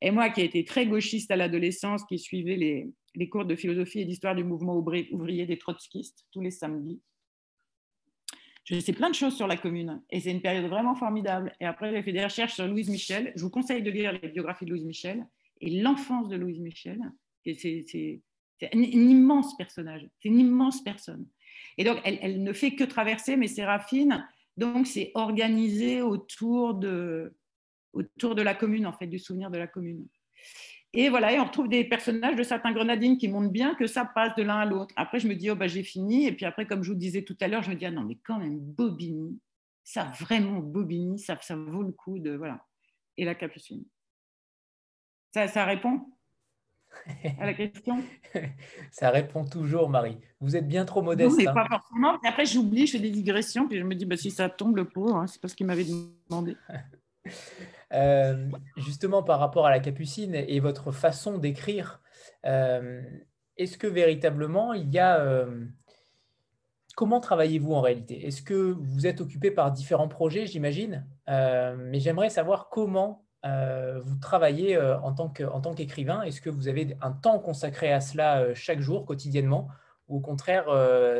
Et 0.00 0.12
moi, 0.12 0.30
qui 0.30 0.42
ai 0.42 0.44
été 0.44 0.64
très 0.64 0.86
gauchiste 0.86 1.30
à 1.30 1.36
l'adolescence, 1.36 2.04
qui 2.04 2.18
suivais 2.18 2.56
les, 2.56 3.28
cours 3.28 3.44
de 3.44 3.56
philosophie 3.56 4.00
et 4.00 4.04
d'histoire 4.04 4.34
du 4.34 4.44
mouvement 4.44 4.76
ouvrier 4.76 5.46
des 5.46 5.58
trotskistes 5.58 6.24
tous 6.30 6.40
les 6.40 6.50
samedis, 6.50 7.00
je 8.64 8.80
sais 8.80 8.92
plein 8.92 9.10
de 9.10 9.14
choses 9.14 9.36
sur 9.36 9.46
la 9.46 9.56
commune. 9.56 10.02
Et 10.10 10.20
c'est 10.20 10.30
une 10.30 10.40
période 10.40 10.66
vraiment 10.66 10.94
formidable. 10.94 11.52
Et 11.60 11.66
après, 11.66 11.90
j'ai 11.90 12.02
fait 12.02 12.12
des 12.12 12.24
recherches 12.24 12.54
sur 12.54 12.66
Louise 12.66 12.88
Michel. 12.88 13.32
Je 13.36 13.42
vous 13.42 13.50
conseille 13.50 13.82
de 13.82 13.90
lire 13.90 14.12
les 14.12 14.28
biographies 14.28 14.64
de 14.64 14.70
Louise 14.70 14.84
Michel 14.84 15.26
et 15.60 15.82
l'enfance 15.82 16.28
de 16.28 16.36
Louise 16.36 16.60
Michel. 16.60 17.00
C'est 17.44 18.20
un, 18.72 18.80
immense 18.80 19.56
personnage. 19.56 20.08
C'est 20.20 20.30
une 20.30 20.40
immense 20.40 20.82
personne. 20.82 21.26
Et 21.76 21.84
donc, 21.84 22.00
elle, 22.04 22.42
ne 22.42 22.52
fait 22.54 22.74
que 22.74 22.84
traverser, 22.84 23.36
mais 23.36 23.48
Séraphine, 23.48 24.26
donc, 24.56 24.86
c'est 24.86 25.10
organisé 25.14 26.00
autour 26.00 26.74
de, 26.74 27.36
autour 27.92 28.34
de 28.34 28.42
la 28.42 28.54
commune, 28.54 28.86
en 28.86 28.92
fait, 28.92 29.06
du 29.06 29.18
souvenir 29.18 29.50
de 29.50 29.58
la 29.58 29.66
commune. 29.66 30.06
Et 30.96 31.08
voilà, 31.08 31.32
et 31.32 31.40
on 31.40 31.44
retrouve 31.44 31.68
des 31.68 31.82
personnages 31.84 32.36
de 32.36 32.44
certains 32.44 32.72
grenadines 32.72 33.18
qui 33.18 33.26
montrent 33.26 33.50
bien 33.50 33.74
que 33.74 33.88
ça 33.88 34.04
passe 34.04 34.34
de 34.36 34.44
l'un 34.44 34.58
à 34.58 34.64
l'autre. 34.64 34.94
Après, 34.96 35.18
je 35.18 35.26
me 35.26 35.34
dis, 35.34 35.50
oh, 35.50 35.56
bah, 35.56 35.66
j'ai 35.66 35.82
fini. 35.82 36.26
Et 36.26 36.32
puis 36.32 36.46
après, 36.46 36.66
comme 36.66 36.84
je 36.84 36.92
vous 36.92 36.98
disais 36.98 37.22
tout 37.22 37.36
à 37.40 37.48
l'heure, 37.48 37.62
je 37.62 37.70
me 37.70 37.74
dis, 37.74 37.84
ah 37.84 37.90
non, 37.90 38.04
mais 38.04 38.16
quand 38.24 38.38
même, 38.38 38.60
Bobigny, 38.60 39.40
ça 39.82 40.04
vraiment, 40.20 40.60
Bobigny, 40.60 41.18
ça, 41.18 41.36
ça 41.42 41.56
vaut 41.56 41.82
le 41.82 41.90
coup 41.90 42.20
de. 42.20 42.30
Voilà. 42.30 42.64
Et 43.16 43.24
la 43.24 43.34
capucine. 43.34 43.84
Ça, 45.32 45.48
ça 45.48 45.64
répond 45.64 46.06
à 47.40 47.46
la 47.46 47.54
question? 47.54 48.02
Ça 48.92 49.10
répond 49.10 49.44
toujours, 49.44 49.90
Marie. 49.90 50.16
Vous 50.40 50.54
êtes 50.54 50.68
bien 50.68 50.84
trop 50.84 51.02
modeste. 51.02 51.38
Non, 51.40 51.50
hein. 51.50 51.54
pas 51.54 51.66
forcément. 51.68 52.20
après, 52.24 52.46
j'oublie, 52.46 52.86
je 52.86 52.92
fais 52.92 52.98
des 53.00 53.10
digressions, 53.10 53.66
puis 53.66 53.78
je 53.78 53.84
me 53.84 53.96
dis, 53.96 54.04
bah, 54.04 54.16
si 54.16 54.30
ça 54.30 54.48
tombe, 54.48 54.76
le 54.76 54.84
pauvre, 54.84 55.16
hein, 55.16 55.26
c'est 55.26 55.40
pas 55.40 55.48
ce 55.48 55.56
qu'il 55.56 55.66
m'avait 55.66 55.86
demandé. 56.28 56.56
Euh, 57.94 58.48
justement, 58.76 59.22
par 59.22 59.38
rapport 59.38 59.66
à 59.66 59.70
la 59.70 59.80
capucine 59.80 60.34
et 60.34 60.60
votre 60.60 60.90
façon 60.90 61.38
d'écrire, 61.38 62.00
euh, 62.44 63.02
est-ce 63.56 63.78
que 63.78 63.86
véritablement 63.86 64.72
il 64.72 64.92
y 64.92 64.98
a... 64.98 65.20
Euh, 65.20 65.64
comment 66.96 67.20
travaillez-vous 67.20 67.72
en 67.72 67.80
réalité? 67.80 68.26
Est-ce 68.26 68.42
que 68.42 68.54
vous 68.54 69.06
êtes 69.06 69.20
occupé 69.20 69.50
par 69.50 69.70
différents 69.70 70.08
projets, 70.08 70.46
j'imagine? 70.46 71.06
Mais 71.26 72.00
j'aimerais 72.00 72.30
savoir 72.30 72.68
comment 72.68 73.24
vous 73.42 74.16
travaillez 74.20 74.80
en 74.80 75.12
tant 75.12 75.74
qu'écrivain. 75.74 76.22
Est-ce 76.22 76.40
que 76.40 76.50
vous 76.50 76.68
avez 76.68 76.96
un 77.02 77.12
temps 77.12 77.38
consacré 77.40 77.92
à 77.92 78.00
cela 78.00 78.54
chaque 78.54 78.80
jour, 78.80 79.06
quotidiennement? 79.06 79.68
Ou 80.08 80.18
au 80.18 80.20
contraire, 80.20 80.66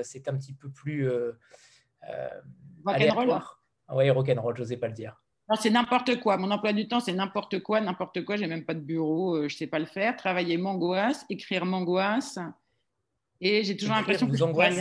c'est 0.04 0.28
un 0.28 0.36
petit 0.36 0.54
peu 0.54 0.70
plus... 0.70 1.10
rock'n'roll. 2.84 3.40
Oui, 3.92 4.10
rock'n'roll, 4.10 4.56
je 4.56 4.62
n'osais 4.62 4.76
pas 4.76 4.88
le 4.88 4.94
dire 4.94 5.23
c'est 5.60 5.70
n'importe 5.70 6.20
quoi. 6.20 6.36
Mon 6.36 6.50
emploi 6.50 6.72
du 6.72 6.88
temps, 6.88 7.00
c'est 7.00 7.12
n'importe 7.12 7.60
quoi, 7.60 7.80
n'importe 7.80 8.24
quoi. 8.24 8.36
J'ai 8.36 8.46
même 8.46 8.64
pas 8.64 8.74
de 8.74 8.80
bureau, 8.80 9.36
euh, 9.36 9.48
je 9.48 9.56
sais 9.56 9.66
pas 9.66 9.78
le 9.78 9.86
faire. 9.86 10.16
Travailler 10.16 10.56
m'angoisse, 10.56 11.26
écrire 11.28 11.66
m'angoisse. 11.66 12.38
Et 13.40 13.62
j'ai 13.62 13.76
toujours 13.76 13.94
l'impression 13.94 14.26
que 14.26 14.32
vous 14.32 14.42
angoisse. 14.42 14.78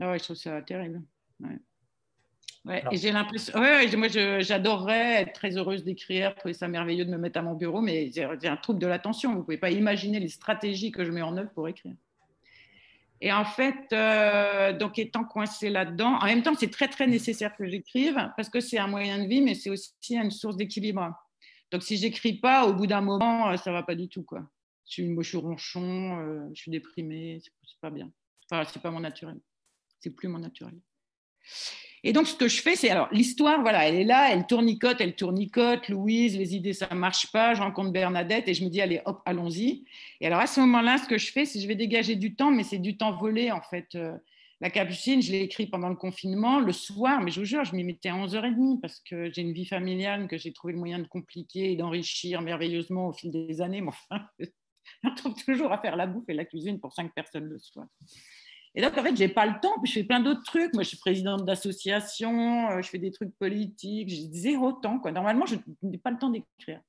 Ah 0.00 0.10
ouais, 0.10 0.18
je 0.18 0.24
trouve 0.24 0.36
ça 0.36 0.62
terrible. 0.62 1.02
Ouais. 2.64 2.82
et 2.90 2.96
j'ai 2.96 3.12
l'impression. 3.12 3.58
Ouais, 3.58 3.94
moi, 3.96 4.08
j'adorerais 4.08 5.22
être 5.22 5.32
très 5.32 5.56
heureuse 5.56 5.84
d'écrire, 5.84 6.34
trouver 6.34 6.54
ça 6.54 6.68
merveilleux 6.68 7.04
de 7.04 7.10
me 7.10 7.18
mettre 7.18 7.38
à 7.38 7.42
mon 7.42 7.54
bureau, 7.54 7.80
mais 7.80 8.10
j'ai 8.12 8.24
un 8.24 8.56
trouble 8.56 8.78
de 8.78 8.86
l'attention. 8.86 9.34
Vous 9.34 9.42
pouvez 9.42 9.58
pas 9.58 9.70
imaginer 9.70 10.18
les 10.20 10.28
stratégies 10.28 10.92
que 10.92 11.04
je 11.04 11.10
mets 11.10 11.22
en 11.22 11.36
œuvre 11.36 11.50
pour 11.50 11.68
écrire. 11.68 11.94
Et 13.22 13.32
en 13.32 13.44
fait, 13.44 13.92
euh, 13.92 14.72
donc 14.72 14.98
étant 14.98 15.24
coincé 15.24 15.68
là-dedans, 15.68 16.18
en 16.20 16.24
même 16.24 16.42
temps, 16.42 16.54
c'est 16.54 16.70
très 16.70 16.88
très 16.88 17.06
nécessaire 17.06 17.54
que 17.54 17.68
j'écrive 17.68 18.16
parce 18.36 18.48
que 18.48 18.60
c'est 18.60 18.78
un 18.78 18.86
moyen 18.86 19.22
de 19.22 19.28
vie, 19.28 19.42
mais 19.42 19.54
c'est 19.54 19.68
aussi 19.68 19.92
une 20.10 20.30
source 20.30 20.56
d'équilibre. 20.56 21.14
Donc 21.70 21.82
si 21.82 21.98
j'écris 21.98 22.34
pas, 22.34 22.66
au 22.66 22.72
bout 22.72 22.86
d'un 22.86 23.02
moment, 23.02 23.50
euh, 23.50 23.56
ça 23.56 23.72
va 23.72 23.82
pas 23.82 23.94
du 23.94 24.08
tout 24.08 24.22
quoi. 24.22 24.48
Je 24.86 24.92
suis, 24.94 25.16
je 25.16 25.28
suis 25.28 25.36
ronchon, 25.36 26.18
euh, 26.18 26.48
je 26.54 26.62
suis 26.62 26.70
déprimée, 26.70 27.40
c'est 27.42 27.80
pas 27.80 27.90
bien. 27.90 28.10
Enfin, 28.50 28.68
c'est 28.72 28.82
pas 28.82 28.90
mon 28.90 29.00
naturel. 29.00 29.38
C'est 30.00 30.10
plus 30.10 30.28
mon 30.28 30.38
naturel. 30.38 30.74
Et 32.02 32.12
donc, 32.12 32.26
ce 32.26 32.34
que 32.34 32.48
je 32.48 32.62
fais, 32.62 32.76
c'est 32.76 32.90
alors 32.90 33.08
l'histoire, 33.12 33.60
voilà, 33.60 33.86
elle 33.86 33.96
est 33.96 34.04
là, 34.04 34.32
elle 34.32 34.46
tournicote, 34.46 35.00
elle 35.00 35.14
tournicote. 35.14 35.88
Louise, 35.88 36.36
les 36.36 36.54
idées, 36.56 36.72
ça 36.72 36.92
marche 36.94 37.30
pas. 37.30 37.54
Je 37.54 37.60
rencontre 37.60 37.92
Bernadette 37.92 38.48
et 38.48 38.54
je 38.54 38.64
me 38.64 38.70
dis, 38.70 38.80
allez, 38.80 39.00
hop, 39.04 39.20
allons-y. 39.26 39.84
Et 40.20 40.26
alors, 40.26 40.40
à 40.40 40.46
ce 40.46 40.60
moment-là, 40.60 40.98
ce 40.98 41.06
que 41.06 41.18
je 41.18 41.30
fais, 41.30 41.44
c'est 41.44 41.60
je 41.60 41.68
vais 41.68 41.74
dégager 41.74 42.16
du 42.16 42.34
temps, 42.34 42.50
mais 42.50 42.64
c'est 42.64 42.78
du 42.78 42.96
temps 42.96 43.12
volé, 43.16 43.50
en 43.50 43.60
fait. 43.60 43.94
Euh, 43.94 44.16
la 44.62 44.68
capucine, 44.68 45.22
je 45.22 45.32
l'ai 45.32 45.40
écrit 45.40 45.66
pendant 45.66 45.88
le 45.88 45.96
confinement, 45.96 46.60
le 46.60 46.72
soir, 46.72 47.22
mais 47.22 47.30
je 47.30 47.40
vous 47.40 47.46
jure, 47.46 47.64
je 47.64 47.74
m'y 47.74 47.82
mettais 47.82 48.10
à 48.10 48.14
11h30 48.14 48.80
parce 48.80 49.00
que 49.00 49.30
j'ai 49.32 49.40
une 49.40 49.54
vie 49.54 49.64
familiale 49.64 50.28
que 50.28 50.36
j'ai 50.36 50.52
trouvé 50.52 50.74
le 50.74 50.78
moyen 50.78 50.98
de 50.98 51.06
compliquer 51.06 51.72
et 51.72 51.76
d'enrichir 51.76 52.42
merveilleusement 52.42 53.08
au 53.08 53.12
fil 53.12 53.30
des 53.30 53.62
années. 53.62 53.80
Mais 53.80 53.88
enfin, 53.88 54.26
on 55.04 55.14
trouve 55.14 55.34
toujours 55.44 55.72
à 55.72 55.78
faire 55.78 55.96
la 55.96 56.06
bouffe 56.06 56.28
et 56.28 56.34
la 56.34 56.44
cuisine 56.44 56.78
pour 56.78 56.92
cinq 56.92 57.14
personnes 57.14 57.44
le 57.44 57.58
soir. 57.58 57.86
Et 58.74 58.82
donc, 58.82 58.96
en 58.96 59.02
fait, 59.02 59.16
je 59.16 59.24
n'ai 59.24 59.28
pas 59.28 59.46
le 59.46 59.58
temps, 59.60 59.74
puis 59.82 59.90
je 59.90 59.98
fais 59.98 60.04
plein 60.04 60.20
d'autres 60.20 60.44
trucs. 60.44 60.72
Moi, 60.74 60.84
je 60.84 60.88
suis 60.90 60.98
présidente 60.98 61.44
d'association, 61.44 62.70
euh, 62.70 62.82
je 62.82 62.88
fais 62.88 62.98
des 62.98 63.10
trucs 63.10 63.36
politiques, 63.36 64.08
j'ai 64.08 64.28
zéro 64.32 64.72
temps. 64.72 65.00
Normalement, 65.04 65.46
je 65.46 65.56
n'ai 65.82 65.98
pas 65.98 66.10
le 66.10 66.18
temps 66.18 66.30
d'écrire. 66.30 66.80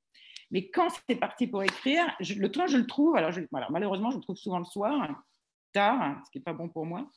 Mais 0.52 0.68
quand 0.68 0.88
c'est 1.08 1.16
parti 1.16 1.46
pour 1.46 1.62
écrire, 1.62 2.04
le 2.20 2.46
temps, 2.48 2.66
je 2.66 2.76
le 2.76 2.86
trouve. 2.86 3.16
Alors, 3.16 3.32
malheureusement, 3.70 4.10
je 4.10 4.16
le 4.16 4.22
trouve 4.22 4.36
souvent 4.36 4.58
le 4.58 4.64
soir, 4.64 5.24
tard, 5.72 6.22
ce 6.24 6.30
qui 6.30 6.38
n'est 6.38 6.44
pas 6.44 6.52
bon 6.52 6.68
pour 6.68 6.86
moi. 6.86 7.10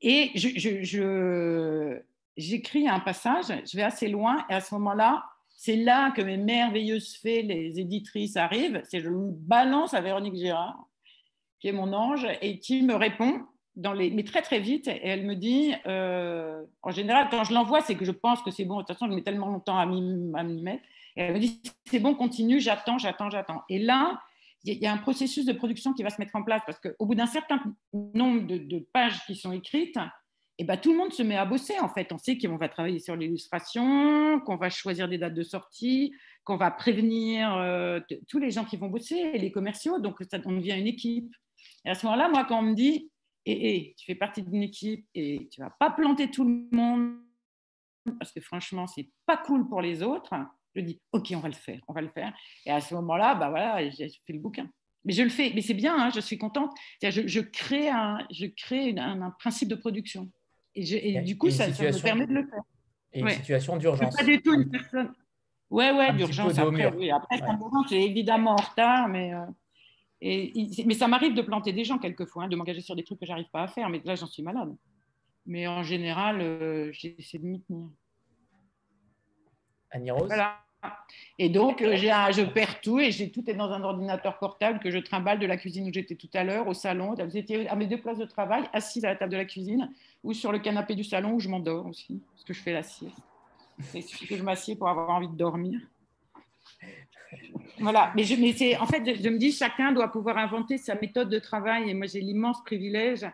Et 0.00 0.30
j'écris 2.36 2.88
un 2.88 3.00
passage, 3.00 3.46
je 3.70 3.76
vais 3.76 3.82
assez 3.82 4.08
loin, 4.08 4.44
et 4.48 4.54
à 4.54 4.60
ce 4.60 4.74
moment-là, 4.74 5.24
c'est 5.48 5.76
là 5.76 6.12
que 6.12 6.22
mes 6.22 6.38
merveilleuses 6.38 7.16
fées, 7.16 7.42
les 7.42 7.78
éditrices, 7.78 8.36
arrivent. 8.36 8.80
C'est 8.84 9.00
je 9.00 9.10
balance 9.10 9.92
à 9.92 10.00
Véronique 10.00 10.36
Gérard 10.36 10.88
qui 11.62 11.68
est 11.68 11.72
mon 11.72 11.92
ange, 11.92 12.26
et 12.40 12.58
qui 12.58 12.82
me 12.82 12.96
répond, 12.96 13.40
dans 13.76 13.92
les, 13.92 14.10
mais 14.10 14.24
très 14.24 14.42
très 14.42 14.58
vite, 14.58 14.88
et 14.88 15.00
elle 15.06 15.24
me 15.24 15.36
dit, 15.36 15.72
euh, 15.86 16.60
en 16.82 16.90
général, 16.90 17.28
quand 17.30 17.44
je 17.44 17.54
l'envoie, 17.54 17.80
c'est 17.82 17.94
que 17.94 18.04
je 18.04 18.10
pense 18.10 18.42
que 18.42 18.50
c'est 18.50 18.64
bon, 18.64 18.78
de 18.78 18.80
toute 18.80 18.88
façon, 18.88 19.06
je 19.06 19.14
mets 19.14 19.22
tellement 19.22 19.46
longtemps 19.46 19.78
à 19.78 19.86
m'y 19.86 20.02
mettre, 20.60 20.82
et 21.16 21.22
elle 21.22 21.34
me 21.34 21.38
dit, 21.38 21.62
c'est 21.84 22.00
bon, 22.00 22.16
continue, 22.16 22.60
j'attends, 22.60 22.98
j'attends, 22.98 23.30
j'attends. 23.30 23.62
Et 23.68 23.78
là, 23.78 24.20
il 24.64 24.76
y 24.78 24.86
a 24.86 24.92
un 24.92 24.98
processus 24.98 25.46
de 25.46 25.52
production 25.52 25.92
qui 25.92 26.02
va 26.02 26.10
se 26.10 26.20
mettre 26.20 26.34
en 26.34 26.42
place, 26.42 26.62
parce 26.66 26.80
qu'au 26.80 27.06
bout 27.06 27.14
d'un 27.14 27.26
certain 27.26 27.62
nombre 27.92 28.44
de, 28.44 28.84
pages 28.92 29.24
qui 29.24 29.36
sont 29.36 29.52
écrites, 29.52 29.96
et 30.58 30.64
eh 30.64 30.64
ben, 30.64 30.76
tout 30.76 30.90
le 30.90 30.98
monde 30.98 31.12
se 31.12 31.22
met 31.22 31.36
à 31.36 31.46
bosser 31.46 31.78
en 31.80 31.88
fait. 31.88 32.12
On 32.12 32.18
sait 32.18 32.36
qu'on 32.36 32.58
va 32.58 32.68
travailler 32.68 32.98
sur 32.98 33.16
l'illustration, 33.16 34.38
qu'on 34.40 34.56
va 34.56 34.68
choisir 34.68 35.08
des 35.08 35.16
dates 35.16 35.32
de 35.32 35.42
sortie, 35.42 36.12
qu'on 36.44 36.56
va 36.56 36.70
prévenir 36.70 37.56
euh, 37.56 38.00
tous 38.28 38.38
les 38.38 38.50
gens 38.50 38.64
qui 38.64 38.76
vont 38.76 38.88
bosser, 38.88 39.32
les 39.32 39.50
commerciaux, 39.50 39.98
donc 39.98 40.18
ça 40.30 40.38
devient 40.38 40.78
une 40.78 40.86
équipe. 40.86 41.34
Et 41.84 41.90
à 41.90 41.94
ce 41.94 42.06
moment-là, 42.06 42.28
moi, 42.28 42.44
quand 42.44 42.60
on 42.60 42.62
me 42.62 42.74
dit, 42.74 43.10
et, 43.44 43.52
eh, 43.52 43.76
eh, 43.76 43.94
tu 43.96 44.06
fais 44.06 44.14
partie 44.14 44.42
d'une 44.42 44.62
équipe 44.62 45.06
et 45.14 45.48
tu 45.50 45.60
vas 45.60 45.70
pas 45.70 45.90
planter 45.90 46.30
tout 46.30 46.44
le 46.44 46.68
monde 46.76 47.16
parce 48.18 48.32
que 48.32 48.40
franchement, 48.40 48.86
c'est 48.86 49.08
pas 49.26 49.36
cool 49.36 49.68
pour 49.68 49.80
les 49.80 50.02
autres, 50.02 50.34
je 50.74 50.80
dis, 50.80 51.00
OK, 51.12 51.32
on 51.34 51.40
va 51.40 51.48
le 51.48 51.54
faire, 51.54 51.80
on 51.88 51.92
va 51.92 52.00
le 52.00 52.08
faire. 52.08 52.32
Et 52.66 52.70
à 52.70 52.80
ce 52.80 52.94
moment-là, 52.94 53.34
bah 53.34 53.50
voilà, 53.50 53.88
j'ai 53.90 54.08
fait 54.08 54.32
le 54.32 54.38
bouquin. 54.38 54.68
Mais 55.04 55.12
je 55.12 55.22
le 55.22 55.28
fais, 55.28 55.52
mais 55.54 55.62
c'est 55.62 55.74
bien, 55.74 55.96
hein, 55.98 56.10
je 56.14 56.20
suis 56.20 56.38
contente. 56.38 56.72
Je, 57.02 57.26
je, 57.26 57.40
crée, 57.40 57.88
un, 57.88 58.18
je 58.30 58.46
crée 58.46 58.94
un, 58.96 59.30
principe 59.38 59.68
de 59.68 59.74
production. 59.74 60.30
Et, 60.74 61.20
du 61.22 61.36
coup, 61.36 61.50
ça, 61.50 61.68
me 61.68 62.02
permet 62.02 62.26
de 62.26 62.34
le 62.34 62.46
faire. 62.46 62.62
Et 63.12 63.20
une 63.20 63.28
situation 63.28 63.76
d'urgence. 63.76 64.16
Pas 64.16 64.24
du 64.24 64.40
tout 64.40 64.54
une 64.54 64.70
personne. 64.70 65.12
Ouais, 65.68 65.90
ouais, 65.92 66.12
d'urgence. 66.14 66.58
Après, 66.58 66.94
oui, 66.94 67.10
après 67.10 67.42
ouais. 67.42 67.48
c'est 67.88 68.00
évidemment 68.00 68.52
en 68.52 68.56
retard, 68.56 69.08
mais. 69.08 69.34
Euh, 69.34 69.44
mais 70.22 70.94
ça 70.94 71.08
m'arrive 71.08 71.34
de 71.34 71.42
planter 71.42 71.72
des 71.72 71.84
gens 71.84 71.98
quelquefois, 71.98 72.44
hein, 72.44 72.48
de 72.48 72.56
m'engager 72.56 72.80
sur 72.80 72.94
des 72.94 73.02
trucs 73.02 73.18
que 73.18 73.26
j'arrive 73.26 73.50
pas 73.50 73.62
à 73.62 73.68
faire, 73.68 73.88
mais 73.88 74.00
là 74.04 74.14
j'en 74.14 74.26
suis 74.26 74.42
malade. 74.42 74.74
Mais 75.46 75.66
en 75.66 75.82
général, 75.82 76.40
euh, 76.40 76.92
j'essaie 76.92 77.38
de 77.38 77.44
m'y 77.44 77.60
tenir. 77.62 77.88
Annie 79.90 80.10
Rose? 80.10 80.26
Voilà. 80.26 80.58
Et 81.38 81.48
donc, 81.48 81.80
euh, 81.82 81.96
je 81.96 82.44
perds 82.44 82.80
tout 82.80 82.98
et 82.98 83.10
j'ai 83.10 83.30
tout 83.30 83.48
est 83.48 83.54
dans 83.54 83.70
un 83.70 83.82
ordinateur 83.82 84.38
portable 84.38 84.80
que 84.80 84.90
je 84.90 84.98
trimballe 84.98 85.38
de 85.38 85.46
la 85.46 85.56
cuisine 85.56 85.88
où 85.88 85.92
j'étais 85.92 86.16
tout 86.16 86.30
à 86.34 86.44
l'heure, 86.44 86.66
au 86.66 86.74
salon. 86.74 87.14
Vous 87.14 87.36
étiez 87.36 87.68
à 87.68 87.76
mes 87.76 87.86
deux 87.86 88.00
places 88.00 88.18
de 88.18 88.24
travail, 88.24 88.64
assise 88.72 89.04
à 89.04 89.08
la 89.08 89.16
table 89.16 89.32
de 89.32 89.36
la 89.36 89.44
cuisine 89.44 89.92
ou 90.24 90.32
sur 90.32 90.52
le 90.52 90.58
canapé 90.58 90.94
du 90.94 91.04
salon 91.04 91.32
où 91.32 91.40
je 91.40 91.48
m'endors 91.48 91.86
aussi, 91.86 92.20
parce 92.32 92.44
que 92.44 92.52
je 92.52 92.60
fais 92.60 92.72
la 92.72 92.82
sieste. 92.82 93.16
Il 93.94 94.02
suffit 94.02 94.26
que 94.26 94.36
je 94.36 94.42
m'assieds 94.42 94.76
pour 94.76 94.88
avoir 94.88 95.10
envie 95.10 95.28
de 95.28 95.36
dormir. 95.36 95.80
Voilà, 97.80 98.12
mais, 98.14 98.24
je, 98.24 98.80
en 98.80 98.86
fait, 98.86 99.02
je, 99.22 99.28
me 99.28 99.38
dis, 99.38 99.52
chacun 99.52 99.92
doit 99.92 100.08
pouvoir 100.08 100.38
inventer 100.38 100.78
sa 100.78 100.94
méthode 100.94 101.28
de 101.28 101.38
travail. 101.38 101.90
Et 101.90 101.94
moi, 101.94 102.06
j'ai 102.06 102.20
l'immense 102.20 102.62
privilège 102.64 103.26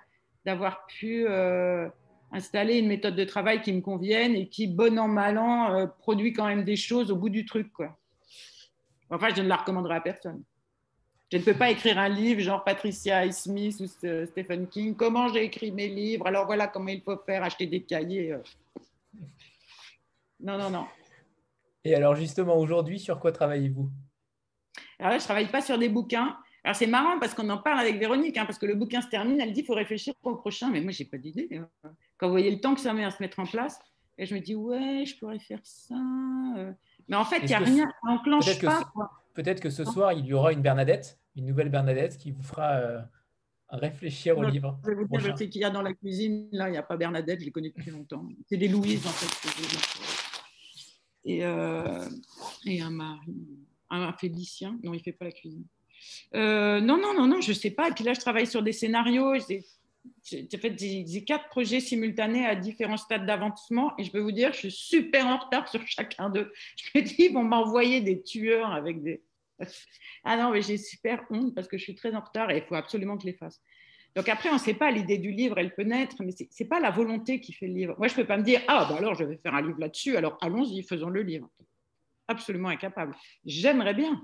d'avoir 0.45 0.87
pu 0.87 1.27
euh, 1.27 1.89
installer 2.33 2.79
une 2.79 2.89
méthode 2.89 3.17
de 3.17 3.25
travail 3.25 3.61
qui 3.61 3.73
me 3.73 3.81
convienne 3.81 4.35
et 4.35 4.49
qui, 4.49 4.67
bon 4.67 4.99
an, 4.99 5.09
mal 5.09 5.39
an, 5.39 5.75
euh, 5.75 5.87
produit 5.87 6.33
quand 6.33 6.47
même 6.47 6.65
des 6.65 6.77
choses 6.77 7.11
au 7.11 7.17
bout 7.17 7.29
du 7.29 7.45
truc. 7.45 7.69
Enfin, 9.11 9.29
je 9.35 9.43
ne 9.43 9.49
la 9.49 9.57
recommanderai 9.57 9.97
à 9.97 10.01
personne. 10.01 10.43
Je 11.31 11.37
ne 11.37 11.43
peux 11.43 11.55
pas 11.55 11.71
écrire 11.71 11.99
un 11.99 12.09
livre 12.09 12.41
genre 12.41 12.65
Patricia 12.65 13.31
Smith 13.33 13.81
ou 13.81 13.87
Stephen 13.87 14.67
King. 14.67 14.95
Comment 14.95 15.29
j'ai 15.29 15.45
écrit 15.45 15.71
mes 15.71 15.89
livres? 15.89 16.27
Alors 16.27 16.47
voilà 16.47 16.69
comment 16.69 16.89
il 16.89 17.03
faut 17.03 17.19
faire, 17.19 17.43
acheter 17.43 17.67
des 17.67 17.83
cahiers. 17.83 18.33
Euh. 18.33 18.39
Non, 20.41 20.57
non, 20.57 20.71
non. 20.71 20.87
Et 21.85 21.95
alors 21.95 22.15
justement, 22.15 22.57
aujourd'hui, 22.57 22.99
sur 22.99 23.21
quoi 23.21 23.33
travaillez-vous? 23.33 23.91
Alors 24.99 25.13
là, 25.13 25.19
je 25.19 25.23
ne 25.23 25.27
travaille 25.27 25.51
pas 25.51 25.61
sur 25.61 25.79
des 25.79 25.89
bouquins. 25.89 26.37
Alors 26.65 26.77
c'est 26.77 26.87
marrant 26.87 27.19
parce 27.19 27.35
qu'on 27.35 27.49
en 27.51 27.59
parle 27.59 27.79
avec 27.79 27.99
Véronique, 27.99 28.37
hein, 28.37 28.45
parce 28.45 28.59
que 28.59 28.67
le 28.67 28.75
bouquin 28.75 29.01
se 29.01 29.09
termine, 29.09 29.41
elle 29.41 29.53
dit 29.53 29.61
qu'il 29.61 29.67
faut 29.67 29.75
réfléchir 29.75 30.15
au 30.23 30.37
prochain, 30.37 30.71
mais 30.71 30.81
moi, 30.81 30.91
je 30.93 31.03
n'ai 31.03 31.09
pas 31.09 31.19
d'idée. 31.19 31.49
Quand 32.17 32.27
vous 32.27 32.33
voyez 32.33 32.51
le 32.51 32.61
temps 32.61 32.75
que 32.75 32.81
ça 32.81 32.93
met 32.93 33.05
à 33.05 33.11
se 33.11 33.23
mettre 33.23 33.39
en 33.39 33.47
place, 33.47 33.79
et 34.19 34.27
je 34.27 34.35
me 34.35 34.41
dis, 34.41 34.57
ouais, 34.57 35.05
je 35.07 35.17
pourrais 35.17 35.39
faire 35.39 35.61
ça. 35.63 35.95
Euh. 36.57 36.73
Mais 37.07 37.17
en 37.17 37.25
fait, 37.25 37.39
il 37.39 37.47
n'y 37.47 37.55
a 37.55 37.59
rien, 37.59 37.85
ça 37.85 38.11
n'enclenche 38.11 38.61
pas. 38.61 38.83
Peut-être 39.35 39.61
que 39.61 39.71
ce 39.71 39.85
soir, 39.85 40.13
il 40.13 40.27
y 40.27 40.33
aura 40.33 40.53
une 40.53 40.61
Bernadette, 40.61 41.21
une 41.37 41.47
nouvelle 41.47 41.69
Bernadette 41.69 42.19
qui 42.19 42.33
vous 42.33 42.43
fera 42.43 42.73
euh, 42.73 43.01
réfléchir 43.71 44.37
au 44.37 44.43
livre. 44.43 44.81
Je 44.85 44.91
vais 44.91 44.97
vous 44.97 45.07
dire, 45.07 45.35
qu'il 45.37 45.63
y 45.63 45.65
a 45.65 45.71
dans 45.71 45.83
la 45.83 45.95
cuisine, 45.95 46.49
là, 46.51 46.69
il 46.69 46.73
n'y 46.73 46.79
a 46.79 46.83
pas 46.83 46.97
Bernadette, 46.97 47.39
je 47.39 47.45
les 47.45 47.53
connais 47.53 47.71
depuis 47.71 47.93
longtemps. 47.93 48.27
C'est 48.49 48.57
des 48.57 48.67
Louise, 48.67 49.07
en 49.07 49.11
fait 49.11 50.38
et, 51.29 51.45
euh, 51.45 52.09
et 52.65 52.81
un 52.81 52.91
mari, 52.91 53.35
un 53.91 54.13
Félicien. 54.15 54.79
Non, 54.83 54.95
il 54.95 54.99
ne 54.99 55.03
fait 55.03 55.13
pas 55.13 55.27
la 55.27 55.33
cuisine. 55.33 55.65
Euh, 56.35 56.81
non, 56.81 56.97
non, 56.97 57.13
non, 57.15 57.27
non, 57.27 57.41
je 57.43 57.51
ne 57.51 57.55
sais 57.55 57.71
pas. 57.71 57.89
Et 57.89 57.93
puis 57.93 58.03
là, 58.03 58.15
je 58.15 58.21
travaille 58.21 58.47
sur 58.47 58.63
des 58.63 58.73
scénarios. 58.73 59.35
J'ai 60.25 60.49
fait 60.59 60.71
des, 60.71 61.25
quatre 61.27 61.49
projets 61.51 61.81
simultanés 61.81 62.47
à 62.47 62.55
différents 62.55 62.97
stades 62.97 63.27
d'avancement 63.27 63.93
et 63.99 64.05
je 64.05 64.11
peux 64.11 64.21
vous 64.21 64.33
dire, 64.33 64.55
je 64.55 64.59
suis 64.59 64.71
super 64.71 65.27
en 65.27 65.37
retard 65.37 65.69
sur 65.69 65.87
chacun 65.87 66.31
d'eux. 66.31 66.51
Je 66.77 66.99
me 66.99 67.05
dis, 67.05 67.31
on 67.37 67.45
m'a 67.45 67.59
envoyé 67.59 68.01
des 68.01 68.23
tueurs 68.23 68.73
avec 68.73 69.03
des. 69.03 69.23
Ah 70.25 70.37
non, 70.37 70.51
mais 70.51 70.63
j'ai 70.63 70.77
super 70.77 71.25
honte 71.31 71.55
parce 71.55 71.69
que 71.69 71.79
je 71.79 71.83
suis 71.83 71.95
très 71.95 72.15
en 72.15 72.21
retard 72.21 72.51
et 72.51 72.59
il 72.59 72.63
faut 72.65 72.75
absolument 72.75 73.17
que 73.17 73.23
je 73.23 73.29
les 73.29 73.37
fasse. 73.37 73.63
Donc 74.19 74.29
après, 74.29 74.49
on 74.51 74.55
ne 74.55 74.59
sait 74.59 74.75
pas, 74.75 74.91
l'idée 74.91 75.19
du 75.19 75.31
livre, 75.31 75.59
elle 75.59 75.73
peut 75.73 75.85
naître, 75.85 76.17
mais 76.25 76.33
ce 76.33 76.43
n'est 76.43 76.69
pas 76.69 76.81
la 76.81 76.91
volonté 76.91 77.39
qui 77.39 77.53
fait 77.53 77.69
le 77.69 77.75
livre. 77.75 77.95
Moi, 77.99 78.09
je 78.09 78.15
ne 78.15 78.17
peux 78.17 78.27
pas 78.27 78.37
me 78.37 78.43
dire, 78.43 78.61
ah, 78.67 78.85
bah 78.91 78.97
alors 78.99 79.15
je 79.15 79.23
vais 79.23 79.37
faire 79.37 79.55
un 79.55 79.63
livre 79.63 79.79
là-dessus, 79.79 80.17
alors 80.17 80.37
allons-y, 80.41 80.83
faisons 80.83 81.09
le 81.09 81.23
livre. 81.23 81.49
Absolument 82.27 82.69
incapable. 82.69 83.15
J'aimerais 83.45 83.95
bien, 83.95 84.21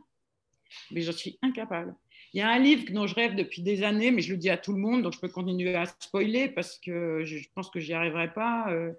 mais 0.90 1.00
je 1.00 1.12
suis 1.12 1.38
incapable. 1.42 1.94
Il 2.32 2.40
y 2.40 2.42
a 2.42 2.48
un 2.48 2.58
livre 2.58 2.92
dont 2.92 3.06
je 3.06 3.14
rêve 3.14 3.36
depuis 3.36 3.62
des 3.62 3.84
années, 3.84 4.10
mais 4.10 4.20
je 4.20 4.32
le 4.32 4.36
dis 4.36 4.50
à 4.50 4.56
tout 4.56 4.72
le 4.72 4.80
monde, 4.80 5.02
donc 5.02 5.12
je 5.12 5.20
peux 5.20 5.28
continuer 5.28 5.76
à 5.76 5.86
spoiler 5.86 6.48
parce 6.48 6.76
que 6.80 7.22
je 7.22 7.48
pense 7.54 7.70
que 7.70 7.78
j'y 7.78 7.92
arriverai 7.92 8.34
pas. 8.34 8.72
Euh, 8.72 8.94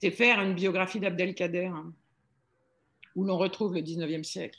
c'est 0.00 0.10
faire 0.10 0.40
une 0.40 0.54
biographie 0.54 0.98
d'Abdelkader, 0.98 1.66
hein, 1.66 1.92
où 3.14 3.22
l'on 3.22 3.38
retrouve 3.38 3.72
le 3.72 3.82
19e 3.82 4.24
siècle. 4.24 4.58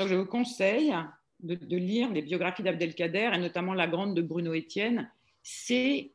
Donc 0.00 0.08
je 0.08 0.16
vous 0.16 0.26
conseille 0.26 0.92
de, 1.40 1.76
lire 1.76 2.10
les 2.12 2.22
biographies 2.22 2.62
d'Abdelkader, 2.62 3.30
et 3.34 3.38
notamment 3.38 3.74
la 3.74 3.86
grande 3.86 4.14
de 4.14 4.22
Bruno 4.22 4.54
Etienne, 4.54 5.10
c'est 5.42 6.12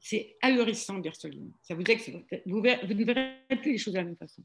c'est 0.00 0.36
ahurissant 0.42 0.98
de 0.98 1.02
lire 1.02 1.16
ce 1.16 1.26
livre. 1.26 1.50
Ça 1.60 1.74
vous, 1.74 1.82
vous, 2.46 2.46
vous, 2.46 2.62
ne 2.62 3.04
verrez 3.04 3.34
plus 3.60 3.72
les 3.72 3.78
choses 3.78 3.94
de 3.94 3.98
la 3.98 4.04
même 4.04 4.16
façon. 4.16 4.44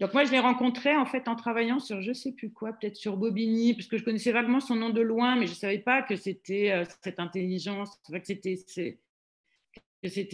Donc 0.00 0.12
moi, 0.14 0.24
je 0.24 0.32
l'ai 0.32 0.40
rencontré 0.40 0.96
en 0.96 1.06
fait 1.06 1.28
en 1.28 1.36
travaillant 1.36 1.78
sur 1.78 2.02
je 2.02 2.12
sais 2.12 2.32
plus 2.32 2.50
quoi, 2.50 2.72
peut-être 2.72 2.96
sur 2.96 3.16
Bobigny, 3.16 3.74
parce 3.74 3.86
que 3.86 3.98
je 3.98 4.02
connaissais 4.02 4.32
vaguement 4.32 4.58
son 4.60 4.74
nom 4.74 4.90
de 4.90 5.02
loin, 5.02 5.36
mais 5.36 5.46
je 5.46 5.52
ne 5.52 5.56
savais 5.56 5.78
pas 5.78 6.02
que 6.02 6.16
c'était 6.16 6.72
euh, 6.72 6.84
cette 7.02 7.20
intelligence, 7.20 7.96
que 8.08 8.18
c'était 8.24 8.56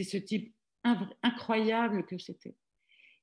ce 0.04 0.16
type 0.16 0.54
incroyable 1.22 2.06
que 2.06 2.16
c'était. 2.16 2.54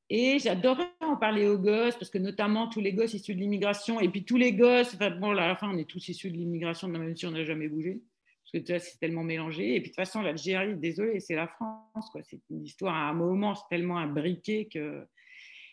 Et 0.10 0.38
j'adorais 0.40 0.92
en 1.00 1.16
parler 1.16 1.48
aux 1.48 1.58
gosses, 1.58 1.96
parce 1.96 2.10
que 2.10 2.18
notamment 2.18 2.68
tous 2.68 2.82
les 2.82 2.94
gosses 2.94 3.14
issus 3.14 3.36
de 3.36 3.40
l'immigration, 3.40 4.00
et 4.00 4.10
puis 4.10 4.26
tous 4.26 4.38
les 4.38 4.54
gosses, 4.54 4.94
enfin, 4.96 5.12
bon, 5.12 5.32
à 5.32 5.48
la 5.48 5.56
fin, 5.56 5.70
on 5.70 5.78
est 5.78 5.90
tous 5.90 6.08
issus 6.10 6.30
de 6.30 6.38
l'immigration, 6.38 6.88
même 6.88 7.16
si 7.16 7.26
on 7.26 7.32
n'a 7.32 7.46
jamais 7.46 7.68
bougé, 7.68 8.02
parce 8.44 8.64
que 8.64 8.80
c'est 8.80 9.00
tellement 9.00 9.24
mélangé. 9.24 9.76
Et 9.76 9.80
puis 9.80 9.90
de 9.90 9.96
toute 9.96 9.96
façon, 9.96 10.22
l'Algérie, 10.22 10.76
désolé, 10.76 11.20
c'est 11.20 11.36
la 11.36 11.48
France, 11.48 12.10
quoi. 12.12 12.22
C'est 12.24 12.42
une 12.50 12.64
histoire 12.64 12.94
à 12.94 13.10
un 13.10 13.14
moment, 13.14 13.56
c'est 13.56 13.68
tellement 13.70 13.98
imbriqué 13.98 14.68
que. 14.68 15.08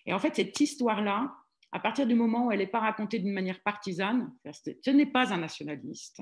Et 0.07 0.13
en 0.13 0.19
fait, 0.19 0.35
cette 0.35 0.59
histoire-là, 0.59 1.35
à 1.73 1.81
partir 1.81 2.07
du 2.07 2.15
moment 2.15 2.47
où 2.47 2.53
elle 2.53 2.61
n'est 2.61 2.67
pas 2.67 2.81
racontée 2.81 3.19
d'une 3.19 3.33
manière 3.33 3.61
partisane, 3.63 4.33
ce 4.53 4.91
n'est 4.91 5.07
pas 5.07 5.33
un 5.33 5.39
nationaliste. 5.39 6.21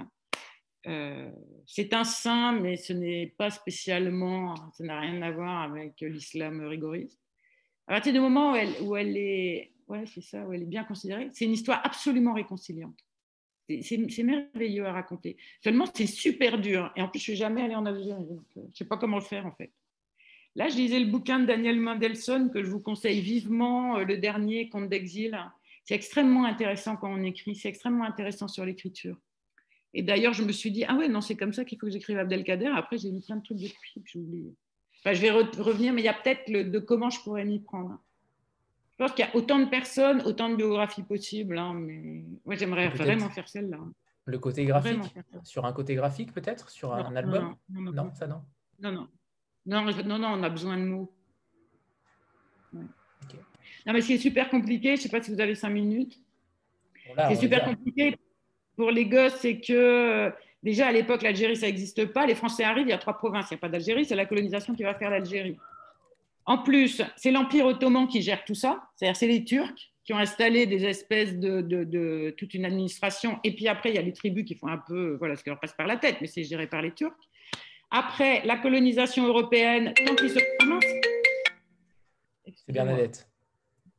Euh, 0.87 1.31
c'est 1.67 1.93
un 1.93 2.05
saint, 2.05 2.53
mais 2.53 2.77
ce 2.77 2.93
n'est 2.93 3.35
pas 3.39 3.51
spécialement, 3.51 4.55
ça 4.73 4.85
n'a 4.85 5.01
rien 5.01 5.21
à 5.23 5.31
voir 5.31 5.63
avec 5.63 6.01
l'islam 6.01 6.61
rigoriste 6.67 7.21
à 7.89 7.95
partir 7.95 8.13
du 8.13 8.21
moment 8.21 8.53
où 8.53 8.57
elle, 8.57 8.75
où 8.83 8.97
elle 8.97 9.17
est, 9.17 9.73
ouais, 9.89 10.05
c'est 10.07 10.21
ça, 10.21 10.47
où 10.47 10.53
elle 10.53 10.63
est 10.63 10.67
bien 10.67 10.85
considérée, 10.85 11.31
c'est 11.33 11.47
une 11.47 11.53
histoire 11.53 11.81
absolument 11.85 12.35
réconciliante. 12.35 12.99
C'est 13.83 14.23
merveilleux 14.23 14.87
à 14.87 14.93
raconter. 14.93 15.37
Seulement, 15.63 15.87
c'est 15.95 16.07
super 16.07 16.59
dur. 16.59 16.93
Et 16.97 17.03
en 17.03 17.09
plus, 17.09 17.19
je 17.19 17.33
ne 17.33 17.37
suis 17.37 17.37
jamais 17.37 17.63
allée 17.63 17.75
en 17.75 17.87
Algérie. 17.87 18.25
Donc, 18.25 18.45
euh, 18.57 18.63
je 18.73 18.77
sais 18.79 18.85
pas 18.87 18.97
comment 18.97 19.17
le 19.17 19.23
faire, 19.23 19.47
en 19.47 19.53
fait. 19.53 19.73
Là, 20.55 20.69
je 20.69 20.77
lisais 20.77 21.01
le 21.01 21.11
bouquin 21.11 21.39
de 21.39 21.47
Daniel 21.47 21.79
Mendelssohn, 21.79 22.51
que 22.51 22.63
je 22.63 22.71
vous 22.71 22.81
conseille 22.81 23.21
vivement, 23.21 23.99
euh, 23.99 24.05
le 24.05 24.17
dernier, 24.17 24.69
Conte 24.71 24.89
d'exil. 24.89 25.39
C'est 25.85 25.95
extrêmement 25.95 26.45
intéressant 26.45 26.97
quand 26.97 27.13
on 27.13 27.23
écrit. 27.23 27.57
C'est 27.57 27.69
extrêmement 27.69 28.05
intéressant 28.05 28.49
sur 28.49 28.65
l'écriture. 28.65 29.19
Et 29.93 30.03
d'ailleurs, 30.03 30.35
je 30.35 30.45
me 30.45 30.53
suis 30.53 30.71
dit, 30.71 30.85
ah 30.85 30.95
ouais, 30.95 31.09
non, 31.09 31.21
c'est 31.21 31.37
comme 31.37 31.53
ça 31.53 31.65
qu'il 31.65 31.79
faut 31.79 31.87
que 31.87 31.93
j'écrive 31.93 32.19
Abdelkader. 32.19 32.67
Après, 32.67 32.99
j'ai 32.99 33.11
lu 33.11 33.21
plein 33.21 33.37
de 33.37 33.43
trucs 33.43 33.59
depuis, 33.59 34.03
j'ai 34.05 34.19
oublié 34.19 34.55
je 35.05 35.21
vais 35.21 35.31
revenir, 35.31 35.93
mais 35.93 36.03
il 36.03 36.05
y 36.05 36.09
a 36.09 36.15
peut-être 36.15 36.51
de 36.51 36.79
comment 36.79 37.11
je 37.11 37.21
pourrais 37.21 37.45
m'y 37.45 37.61
prendre. 37.61 37.99
Je 38.99 39.05
pense 39.05 39.13
qu'il 39.15 39.25
y 39.25 39.29
a 39.29 39.37
autant 39.37 39.61
de 39.61 39.67
personnes, 39.67 40.23
autant 40.23 40.49
de 40.49 40.57
biographies 40.57 41.05
possibles, 41.05 41.57
hein, 41.57 41.73
mais 41.75 42.25
moi 42.45 42.57
j'aimerais 42.57 42.89
vraiment 42.89 43.31
faire 43.31 43.49
celle-là. 43.49 43.79
Le 44.25 44.39
côté 44.39 44.65
graphique 44.65 45.15
Sur 45.45 45.65
un 45.65 45.73
côté 45.73 45.95
graphique 45.95 46.35
peut-être 46.35 46.69
Sur 46.69 46.93
un, 46.93 47.17
album? 47.17 47.55
non 47.71 48.13
ça 48.13 48.27
non? 48.27 48.43
Non, 48.81 48.93
non. 48.93 49.09
Non, 49.67 49.85
non, 49.85 50.19
non, 50.19 50.29
on 50.33 50.43
a 50.43 50.49
besoin 50.49 50.77
de 50.77 50.85
mots. 50.85 51.13
Non, 52.73 53.93
mais 53.93 54.01
c'est 54.01 54.19
super 54.19 54.51
compliqué, 54.51 54.97
je 54.97 55.01
ne 55.01 55.03
sais 55.05 55.09
pas 55.09 55.23
si 55.23 55.33
vous 55.33 55.41
avez 55.41 55.55
cinq 55.55 55.71
minutes. 55.71 56.19
c'est 57.29 57.37
super 57.37 57.65
compliqué 57.65 58.19
pour 58.77 58.91
les 58.91 59.07
gosses, 59.07 59.37
c'est 59.37 59.61
que 59.61 60.33
Déjà, 60.63 60.89
à 60.89 60.93
l'époque, 60.93 61.23
l'Algérie, 61.23 61.57
ça 61.57 61.67
n'existe 61.67 62.07
pas. 62.07 62.27
Les 62.27 62.35
Français 62.35 62.65
arrivent, 62.65 62.87
il 62.87 62.91
y 62.91 62.95
a 62.95 62.99
trois 62.99 63.17
provinces, 63.17 63.47
il 63.51 63.55
n'y 63.55 63.59
a 63.59 63.61
pas 63.61 63.69
d'Algérie, 63.69 64.05
c'est 64.05 64.17
la 64.17 64.27
colonisation 64.27 64.75
qui 64.75 64.83
va 64.83 64.95
faire 64.95 65.11
l'Algérie. 65.11 65.57
En 66.47 66.59
plus, 66.59 67.03
c'est 67.17 67.31
l'Empire 67.31 67.67
ottoman 67.67 68.09
qui 68.09 68.23
gère 68.23 68.45
tout 68.45 68.55
ça, 68.55 68.89
c'est-à-dire 68.97 69.17
c'est 69.17 69.27
les 69.27 69.45
Turcs 69.45 69.93
qui 70.05 70.15
ont 70.15 70.19
installé 70.19 70.65
des 70.65 70.87
espèces 70.87 71.37
de, 71.37 72.35
toute 72.39 72.55
une 72.55 72.65
administration, 72.65 73.39
et 73.45 73.55
puis 73.55 73.69
après, 73.69 73.91
il 73.91 73.97
y 73.97 73.99
a 73.99 74.03
les 74.03 74.15
tribus 74.15 74.47
qui 74.47 74.55
font 74.55 74.69
un 74.69 74.79
peu 74.79 75.17
voilà, 75.19 75.37
ce 75.37 75.45
qui 75.45 75.51
leur 75.51 75.61
passe 75.61 75.75
par 75.75 75.87
la 75.87 75.99
tête, 75.99 76.17
mais 76.23 76.27
c'est 76.27 76.45
géré 76.45 76.67
par 76.67 76.81
les 76.81 76.93
Turcs. 76.93 77.13
Après, 77.91 78.43
la 78.47 78.57
colonisation 78.57 79.27
européenne, 79.27 79.93
se... 79.97 80.39
C'est 82.55 82.73
Bernadette. 82.73 83.31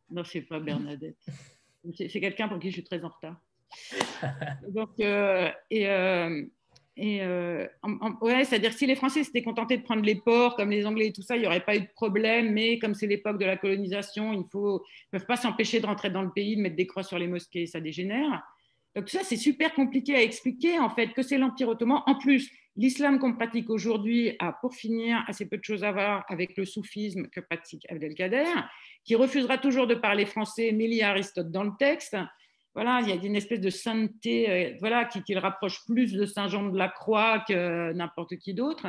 Non, 0.09 0.23
c'est 0.23 0.41
pas 0.41 0.59
Bernadette. 0.59 1.23
C'est 1.95 2.19
quelqu'un 2.19 2.47
pour 2.47 2.59
qui 2.59 2.69
je 2.69 2.73
suis 2.73 2.83
très 2.83 3.03
en 3.03 3.09
retard. 3.09 3.39
Donc, 4.69 4.91
euh, 4.99 5.49
et, 5.69 5.87
euh, 5.87 6.43
euh, 6.99 7.67
ouais, 8.21 8.43
c'est-à-dire 8.43 8.73
si 8.73 8.85
les 8.85 8.95
Français 8.95 9.23
s'étaient 9.23 9.43
contentés 9.43 9.77
de 9.77 9.83
prendre 9.83 10.03
les 10.03 10.15
ports 10.15 10.55
comme 10.55 10.69
les 10.69 10.85
Anglais 10.85 11.07
et 11.07 11.13
tout 11.13 11.21
ça, 11.21 11.37
il 11.37 11.41
n'y 11.41 11.47
aurait 11.47 11.63
pas 11.63 11.75
eu 11.75 11.81
de 11.81 11.89
problème. 11.95 12.51
Mais 12.51 12.79
comme 12.79 12.93
c'est 12.93 13.07
l'époque 13.07 13.39
de 13.39 13.45
la 13.45 13.57
colonisation, 13.57 14.33
ils 14.33 14.39
ne 14.39 14.79
peuvent 15.11 15.25
pas 15.25 15.37
s'empêcher 15.37 15.79
de 15.79 15.85
rentrer 15.85 16.09
dans 16.09 16.21
le 16.21 16.31
pays, 16.31 16.55
de 16.55 16.61
mettre 16.61 16.75
des 16.75 16.87
croix 16.87 17.03
sur 17.03 17.17
les 17.17 17.27
mosquées, 17.27 17.65
ça 17.67 17.79
dégénère. 17.79 18.43
Donc 18.95 19.07
ça, 19.09 19.19
c'est 19.23 19.37
super 19.37 19.73
compliqué 19.75 20.15
à 20.15 20.21
expliquer 20.21 20.79
en 20.79 20.89
fait 20.89 21.13
que 21.13 21.21
c'est 21.21 21.37
l'Empire 21.37 21.69
ottoman. 21.69 22.01
En 22.05 22.15
plus, 22.15 22.51
l'islam 22.75 23.19
qu'on 23.19 23.33
pratique 23.33 23.69
aujourd'hui 23.69 24.35
a, 24.39 24.53
pour 24.53 24.73
finir, 24.73 25.23
assez 25.27 25.47
peu 25.47 25.57
de 25.57 25.63
choses 25.63 25.83
à 25.83 25.91
voir 25.91 26.25
avec 26.27 26.57
le 26.57 26.65
soufisme 26.65 27.27
que 27.27 27.39
pratique 27.39 27.85
Abdelkader, 27.89 28.45
qui 29.05 29.15
refusera 29.15 29.57
toujours 29.57 29.87
de 29.87 29.95
parler 29.95 30.25
français, 30.25 30.71
mais 30.73 31.01
a 31.01 31.11
Aristote 31.11 31.51
dans 31.51 31.63
le 31.63 31.71
texte 31.77 32.17
voilà, 32.75 33.01
il 33.01 33.09
y 33.09 33.11
a 33.11 33.15
une 33.15 33.35
espèce 33.35 33.59
de 33.59 33.69
sainteté 33.69 34.49
euh, 34.49 34.77
voilà, 34.79 35.05
qui, 35.05 35.21
le 35.33 35.39
rapproche 35.39 35.85
plus 35.85 36.13
de 36.13 36.25
Saint 36.25 36.47
Jean 36.47 36.69
de 36.69 36.77
la 36.77 36.87
Croix 36.87 37.43
que 37.47 37.91
n'importe 37.93 38.37
qui 38.37 38.53
d'autre. 38.53 38.87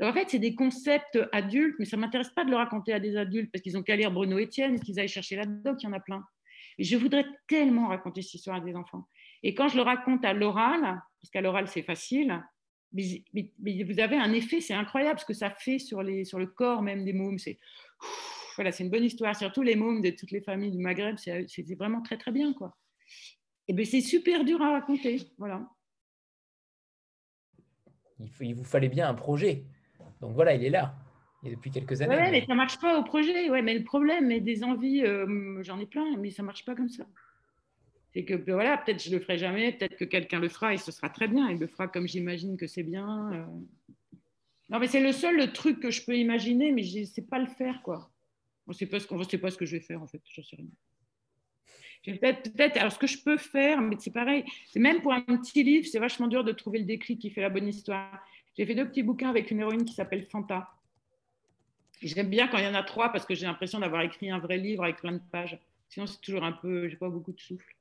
En 0.00 0.12
fait, 0.12 0.28
c'est 0.28 0.38
des 0.38 0.54
concepts 0.54 1.18
adultes, 1.32 1.76
mais 1.78 1.84
ça 1.84 1.96
ne 1.96 2.02
m'intéresse 2.02 2.30
pas 2.30 2.44
de 2.44 2.50
le 2.50 2.56
raconter 2.56 2.92
à 2.92 3.00
des 3.00 3.16
adultes 3.16 3.50
parce 3.52 3.62
qu'ils 3.62 3.76
ont 3.78 3.82
qu'à 3.82 3.96
lire 3.96 4.10
Bruno 4.10 4.38
Etienne, 4.38 4.80
qu'ils 4.80 4.98
aillent 4.98 5.08
chercher 5.08 5.36
là-dedans, 5.36 5.76
il 5.78 5.84
y 5.84 5.86
en 5.86 5.92
a 5.92 6.00
plein. 6.00 6.24
Et 6.78 6.84
je 6.84 6.96
voudrais 6.96 7.26
tellement 7.46 7.88
raconter 7.88 8.22
cette 8.22 8.34
histoire 8.34 8.56
à 8.56 8.60
des 8.60 8.74
enfants. 8.74 9.06
Et 9.42 9.54
quand 9.54 9.68
je 9.68 9.76
le 9.76 9.82
raconte 9.82 10.24
à 10.24 10.32
l'oral, 10.32 10.80
parce 10.80 11.30
qu'à 11.32 11.40
l'oral 11.40 11.68
c'est 11.68 11.82
facile, 11.82 12.42
mais, 12.92 13.84
vous 13.84 14.00
avez 14.00 14.16
un 14.16 14.32
effet, 14.32 14.60
c'est 14.60 14.74
incroyable 14.74 15.18
ce 15.18 15.24
que 15.24 15.34
ça 15.34 15.50
fait 15.50 15.78
sur 15.78 16.02
le 16.02 16.46
corps 16.46 16.82
même 16.82 17.04
des 17.04 17.12
mômes. 17.12 17.38
C'est 17.38 17.58
voilà, 18.56 18.70
c'est 18.70 18.84
une 18.84 18.90
bonne 18.90 19.04
histoire. 19.04 19.34
Surtout 19.34 19.62
les 19.62 19.76
mômes 19.76 20.02
de 20.02 20.10
toutes 20.10 20.30
les 20.30 20.42
familles 20.42 20.72
du 20.72 20.78
Maghreb, 20.78 21.16
c'est 21.16 21.74
vraiment 21.74 22.02
très 22.02 22.18
très 22.18 22.32
bien 22.32 22.52
quoi. 22.52 22.76
Et 23.68 23.72
bien, 23.72 23.84
c'est 23.84 24.00
super 24.00 24.44
dur 24.44 24.60
à 24.62 24.72
raconter. 24.72 25.22
Voilà. 25.38 25.68
Il, 28.40 28.54
vous 28.54 28.64
fallait 28.64 28.88
bien 28.88 29.08
un 29.08 29.14
projet. 29.14 29.64
Donc 30.20 30.34
voilà, 30.34 30.54
il 30.54 30.64
est 30.64 30.70
là. 30.70 30.94
Il 31.42 31.52
est 31.52 31.56
depuis 31.56 31.70
quelques 31.70 32.00
années. 32.02 32.16
Oui, 32.16 32.30
mais... 32.30 32.40
ça 32.40 32.52
ne 32.52 32.56
marche 32.56 32.78
pas 32.78 32.98
au 32.98 33.02
projet. 33.02 33.50
Ouais, 33.50 33.62
mais 33.62 33.76
le 33.76 33.84
problème, 33.84 34.30
et 34.30 34.40
des 34.40 34.62
envies, 34.62 35.02
euh, 35.04 35.62
j'en 35.62 35.78
ai 35.78 35.86
plein, 35.86 36.16
mais 36.18 36.30
ça 36.30 36.42
ne 36.42 36.46
marche 36.46 36.64
pas 36.64 36.74
comme 36.74 36.88
ça. 36.88 37.04
C'est 38.12 38.24
que 38.24 38.34
voilà, 38.50 38.76
peut-être 38.76 39.02
je 39.02 39.10
ne 39.10 39.16
le 39.16 39.22
ferai 39.22 39.38
jamais, 39.38 39.72
peut-être 39.72 39.96
que 39.96 40.04
quelqu'un 40.04 40.38
le 40.38 40.48
fera 40.48 40.74
et 40.74 40.76
ce 40.76 40.92
sera 40.92 41.08
très 41.08 41.28
bien. 41.28 41.50
Il 41.50 41.58
le 41.58 41.66
fera 41.66 41.88
comme 41.88 42.06
j'imagine 42.06 42.56
que 42.56 42.66
c'est 42.66 42.82
bien. 42.82 43.32
Euh. 43.32 43.46
Non, 44.68 44.78
mais 44.78 44.86
c'est 44.86 45.00
le 45.00 45.12
seul 45.12 45.52
truc 45.52 45.80
que 45.80 45.90
je 45.90 46.04
peux 46.04 46.16
imaginer, 46.16 46.72
mais 46.72 46.82
je 46.82 47.00
ne 47.00 47.04
sais 47.04 47.22
pas 47.22 47.38
le 47.38 47.46
faire, 47.46 47.82
quoi. 47.82 48.10
On 48.66 48.72
ne 48.72 48.74
sait 48.76 48.86
pas 48.86 49.00
ce 49.50 49.56
que 49.56 49.66
je 49.66 49.76
vais 49.76 49.82
faire, 49.82 50.02
en 50.02 50.06
fait. 50.06 50.22
Je 50.24 50.42
sais 50.42 50.56
rien. 50.56 50.66
Peut-être, 52.04 52.52
peut 52.52 52.70
alors 52.74 52.92
ce 52.92 52.98
que 52.98 53.06
je 53.06 53.18
peux 53.22 53.36
faire, 53.36 53.80
mais 53.80 53.96
c'est 53.98 54.10
pareil, 54.10 54.44
c'est 54.66 54.80
même 54.80 55.00
pour 55.02 55.12
un 55.12 55.20
petit 55.20 55.62
livre, 55.62 55.86
c'est 55.86 56.00
vachement 56.00 56.26
dur 56.26 56.42
de 56.42 56.50
trouver 56.52 56.80
le 56.80 56.84
déclic 56.84 57.20
qui 57.20 57.30
fait 57.30 57.40
la 57.40 57.48
bonne 57.48 57.68
histoire. 57.68 58.10
J'ai 58.56 58.66
fait 58.66 58.74
deux 58.74 58.86
petits 58.88 59.04
bouquins 59.04 59.30
avec 59.30 59.50
une 59.50 59.60
héroïne 59.60 59.84
qui 59.84 59.94
s'appelle 59.94 60.24
Fanta. 60.24 60.68
J'aime 62.02 62.28
bien 62.28 62.48
quand 62.48 62.58
il 62.58 62.64
y 62.64 62.66
en 62.66 62.74
a 62.74 62.82
trois 62.82 63.10
parce 63.10 63.24
que 63.24 63.34
j'ai 63.34 63.46
l'impression 63.46 63.78
d'avoir 63.78 64.02
écrit 64.02 64.30
un 64.30 64.40
vrai 64.40 64.58
livre 64.58 64.82
avec 64.82 64.96
plein 64.96 65.12
de 65.12 65.20
pages. 65.30 65.58
Sinon, 65.88 66.06
c'est 66.06 66.20
toujours 66.20 66.42
un 66.42 66.52
peu, 66.52 66.88
j'ai 66.88 66.96
pas 66.96 67.08
beaucoup 67.08 67.32
de 67.32 67.40
souffle. 67.40 67.76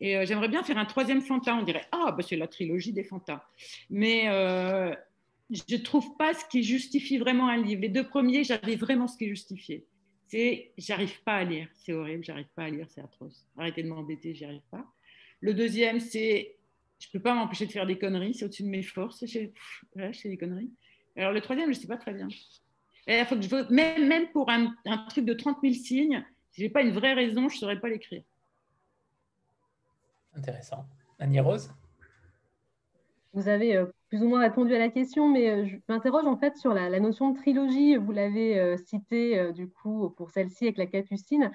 Et 0.00 0.16
euh, 0.16 0.26
j'aimerais 0.26 0.48
bien 0.48 0.64
faire 0.64 0.78
un 0.78 0.84
troisième 0.84 1.20
Fanta. 1.20 1.54
On 1.54 1.62
dirait, 1.62 1.86
ah, 1.92 2.12
bah, 2.12 2.24
c'est 2.26 2.36
la 2.36 2.48
trilogie 2.48 2.92
des 2.92 3.04
Fanta. 3.04 3.48
Mais 3.88 4.28
euh, 4.28 4.92
je 5.50 5.62
ne 5.76 5.82
trouve 5.82 6.16
pas 6.16 6.34
ce 6.34 6.44
qui 6.46 6.64
justifie 6.64 7.18
vraiment 7.18 7.48
un 7.48 7.56
livre. 7.56 7.82
Les 7.82 7.88
deux 7.88 8.06
premiers, 8.06 8.42
j'avais 8.42 8.74
vraiment 8.74 9.06
ce 9.06 9.16
qui 9.16 9.28
justifiait 9.28 9.84
c'est 10.28 10.72
j'arrive 10.76 11.22
pas 11.22 11.36
à 11.36 11.44
lire, 11.44 11.68
c'est 11.74 11.92
horrible, 11.92 12.24
j'arrive 12.24 12.48
pas 12.54 12.64
à 12.64 12.70
lire, 12.70 12.86
c'est 12.88 13.00
atroce. 13.00 13.46
Arrêtez 13.56 13.82
de 13.82 13.88
m'embêter, 13.88 14.34
j'y 14.34 14.44
arrive 14.44 14.62
pas. 14.70 14.84
Le 15.40 15.54
deuxième, 15.54 16.00
c'est 16.00 16.56
je 16.98 17.08
peux 17.10 17.20
pas 17.20 17.34
m'empêcher 17.34 17.66
de 17.66 17.72
faire 17.72 17.86
des 17.86 17.98
conneries, 17.98 18.34
c'est 18.34 18.44
au-dessus 18.44 18.62
de 18.62 18.68
mes 18.68 18.82
forces, 18.82 19.24
je 19.26 19.50
fais 19.94 20.28
des 20.28 20.38
conneries. 20.38 20.70
Alors 21.16 21.32
le 21.32 21.40
troisième, 21.40 21.72
je 21.72 21.78
sais 21.78 21.86
pas 21.86 21.96
très 21.96 22.12
bien. 22.12 22.28
faut 23.26 23.36
que 23.36 23.42
je, 23.42 23.72
même, 23.72 24.06
même 24.06 24.28
pour 24.30 24.50
un, 24.50 24.74
un, 24.86 24.98
truc 25.08 25.24
de 25.24 25.34
30 25.34 25.58
000 25.62 25.74
signes, 25.74 26.24
si 26.50 26.62
j'ai 26.62 26.70
pas 26.70 26.82
une 26.82 26.92
vraie 26.92 27.14
raison, 27.14 27.48
je 27.48 27.56
saurais 27.58 27.78
pas 27.78 27.88
l'écrire. 27.88 28.22
Intéressant. 30.34 30.86
Annie 31.18 31.40
Rose? 31.40 31.70
Vous 33.32 33.48
avez 33.48 33.76
euh, 33.76 33.86
plus 34.08 34.22
ou 34.22 34.28
moins 34.28 34.40
répondu 34.40 34.74
à 34.74 34.78
la 34.78 34.88
question, 34.88 35.28
mais 35.28 35.50
euh, 35.50 35.64
je 35.66 35.76
m'interroge 35.88 36.26
en 36.26 36.36
fait 36.36 36.56
sur 36.56 36.72
la, 36.72 37.00
notion 37.00 37.30
de 37.30 37.36
trilogie. 37.36 37.96
Vous 37.96 38.12
l'avez 38.12 38.58
euh, 38.58 38.76
citée 38.76 39.52
du 39.52 39.68
coup 39.68 40.10
pour 40.16 40.30
celle-ci 40.30 40.64
avec 40.64 40.78
la 40.78 40.86
Capucine. 40.86 41.50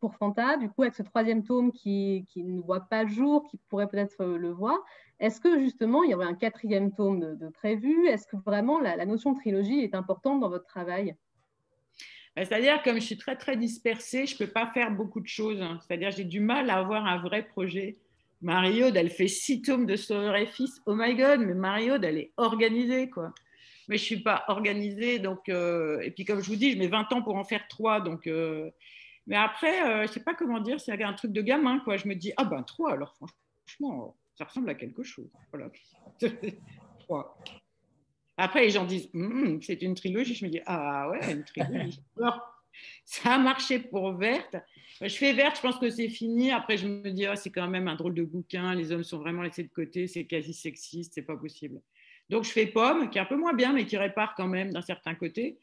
pour 0.00 0.14
Fanta, 0.16 0.56
du 0.56 0.68
coup, 0.68 0.82
avec 0.82 0.94
ce 0.94 1.02
troisième 1.02 1.44
tome 1.44 1.72
qui, 1.72 2.26
ne 2.36 2.60
voit 2.60 2.80
pas 2.80 3.04
le 3.04 3.10
jour, 3.10 3.44
qui 3.50 3.58
pourrait 3.68 3.88
peut-être 3.88 4.24
le 4.24 4.50
voir, 4.50 4.78
est-ce 5.22 5.40
que 5.40 5.60
justement 5.60 6.02
il 6.02 6.10
y 6.10 6.14
aurait 6.14 6.26
un 6.26 6.34
quatrième 6.34 6.92
tome 6.92 7.20
de, 7.20 7.48
prévu? 7.48 8.08
Est-ce 8.08 8.26
que 8.26 8.36
vraiment 8.36 8.80
la, 8.80 9.06
notion 9.06 9.32
de 9.32 9.38
trilogie 9.38 9.78
est 9.80 9.94
importante 9.94 10.40
dans 10.40 10.48
votre 10.48 10.66
travail? 10.66 11.14
Bah, 12.34 12.44
c'est-à-dire, 12.44 12.82
comme 12.82 12.96
je 12.96 13.06
suis 13.06 13.16
très, 13.16 13.36
très 13.36 13.56
dispersée, 13.56 14.26
je 14.26 14.34
ne 14.34 14.38
peux 14.38 14.52
pas 14.52 14.66
faire 14.66 14.90
beaucoup 14.90 15.20
de 15.20 15.28
choses. 15.28 15.62
C'est-à-dire, 15.86 16.10
j'ai 16.10 16.24
du 16.24 16.40
mal 16.40 16.70
à 16.70 16.78
avoir 16.78 17.06
un 17.06 17.18
vrai 17.18 17.44
projet. 17.44 17.96
Mario, 18.42 18.88
elle 18.94 19.08
fait 19.08 19.28
six 19.28 19.62
tomes 19.62 19.86
de 19.86 19.96
Sauveur 19.96 20.36
et 20.36 20.46
Fils. 20.46 20.80
Oh 20.86 20.94
my 20.96 21.14
God, 21.14 21.40
mais 21.40 21.54
Mario, 21.54 21.94
elle 22.02 22.18
est 22.18 22.32
organisée, 22.36 23.08
quoi. 23.08 23.32
Mais 23.88 23.96
je 23.96 24.02
ne 24.02 24.06
suis 24.06 24.20
pas 24.20 24.44
organisée, 24.48 25.18
donc... 25.18 25.48
Euh, 25.48 26.00
et 26.00 26.10
puis, 26.10 26.24
comme 26.24 26.42
je 26.42 26.48
vous 26.48 26.56
dis, 26.56 26.72
je 26.72 26.78
mets 26.78 26.88
20 26.88 27.12
ans 27.12 27.22
pour 27.22 27.36
en 27.36 27.44
faire 27.44 27.66
trois, 27.68 28.00
donc... 28.00 28.26
Euh, 28.26 28.70
mais 29.28 29.36
après, 29.36 29.82
euh, 29.82 29.96
je 29.98 30.08
ne 30.08 30.14
sais 30.14 30.24
pas 30.24 30.34
comment 30.34 30.60
dire, 30.60 30.80
c'est 30.80 31.00
un 31.00 31.12
truc 31.12 31.32
de 31.32 31.42
gamin, 31.42 31.78
quoi. 31.80 31.96
Je 31.96 32.08
me 32.08 32.14
dis, 32.14 32.32
ah 32.36 32.44
ben, 32.44 32.62
trois, 32.64 32.92
alors 32.92 33.14
franchement, 33.14 34.16
ça 34.36 34.44
ressemble 34.44 34.68
à 34.70 34.74
quelque 34.74 35.04
chose. 35.04 35.30
Voilà. 35.52 35.70
trois. 37.00 37.38
Après, 38.36 38.62
les 38.62 38.70
gens 38.70 38.84
disent, 38.84 39.08
hum, 39.14 39.62
c'est 39.62 39.80
une 39.82 39.94
trilogie. 39.94 40.34
Je 40.34 40.44
me 40.44 40.50
dis, 40.50 40.60
ah 40.66 41.08
ouais, 41.10 41.32
une 41.32 41.44
trilogie. 41.44 42.00
ça 43.04 43.34
a 43.34 43.38
marché 43.38 43.78
pour 43.78 44.12
Verte. 44.12 44.56
Je 45.00 45.14
fais 45.14 45.32
Verte, 45.32 45.56
je 45.56 45.62
pense 45.62 45.78
que 45.78 45.90
c'est 45.90 46.08
fini. 46.08 46.50
Après, 46.50 46.76
je 46.76 46.86
me 46.86 47.10
dis, 47.10 47.26
oh, 47.28 47.34
c'est 47.34 47.50
quand 47.50 47.68
même 47.68 47.88
un 47.88 47.96
drôle 47.96 48.14
de 48.14 48.22
bouquin. 48.22 48.74
Les 48.74 48.92
hommes 48.92 49.04
sont 49.04 49.18
vraiment 49.18 49.42
laissés 49.42 49.64
de 49.64 49.68
côté. 49.68 50.06
C'est 50.06 50.24
quasi 50.24 50.54
sexiste. 50.54 51.12
C'est 51.14 51.22
pas 51.22 51.36
possible. 51.36 51.80
Donc, 52.28 52.44
je 52.44 52.50
fais 52.50 52.66
Pomme, 52.66 53.10
qui 53.10 53.18
est 53.18 53.20
un 53.20 53.26
peu 53.26 53.36
moins 53.36 53.52
bien, 53.52 53.72
mais 53.72 53.84
qui 53.84 53.96
répare 53.96 54.34
quand 54.34 54.46
même 54.46 54.72
d'un 54.72 54.82
certain 54.82 55.14
côté. 55.14 55.58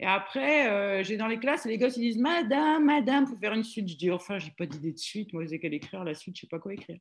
Et 0.00 0.06
après, 0.06 0.68
euh, 0.68 1.04
j'ai 1.04 1.18
dans 1.18 1.26
les 1.26 1.38
classes, 1.38 1.66
les 1.66 1.76
gosses, 1.76 1.98
ils 1.98 2.12
disent 2.12 2.18
Madame, 2.18 2.86
Madame, 2.86 3.26
faut 3.26 3.36
faire 3.36 3.52
une 3.52 3.64
suite. 3.64 3.88
Je 3.88 3.96
dis 3.96 4.10
Enfin, 4.10 4.38
j'ai 4.38 4.50
pas 4.50 4.66
d'idée 4.66 4.92
de 4.92 4.98
suite. 4.98 5.32
Moi, 5.32 5.44
j'ai 5.46 5.60
qu'à 5.60 5.68
écrire 5.68 6.04
la 6.04 6.14
suite, 6.14 6.36
je 6.36 6.42
sais 6.42 6.46
pas 6.46 6.58
quoi 6.58 6.72
écrire. 6.72 6.98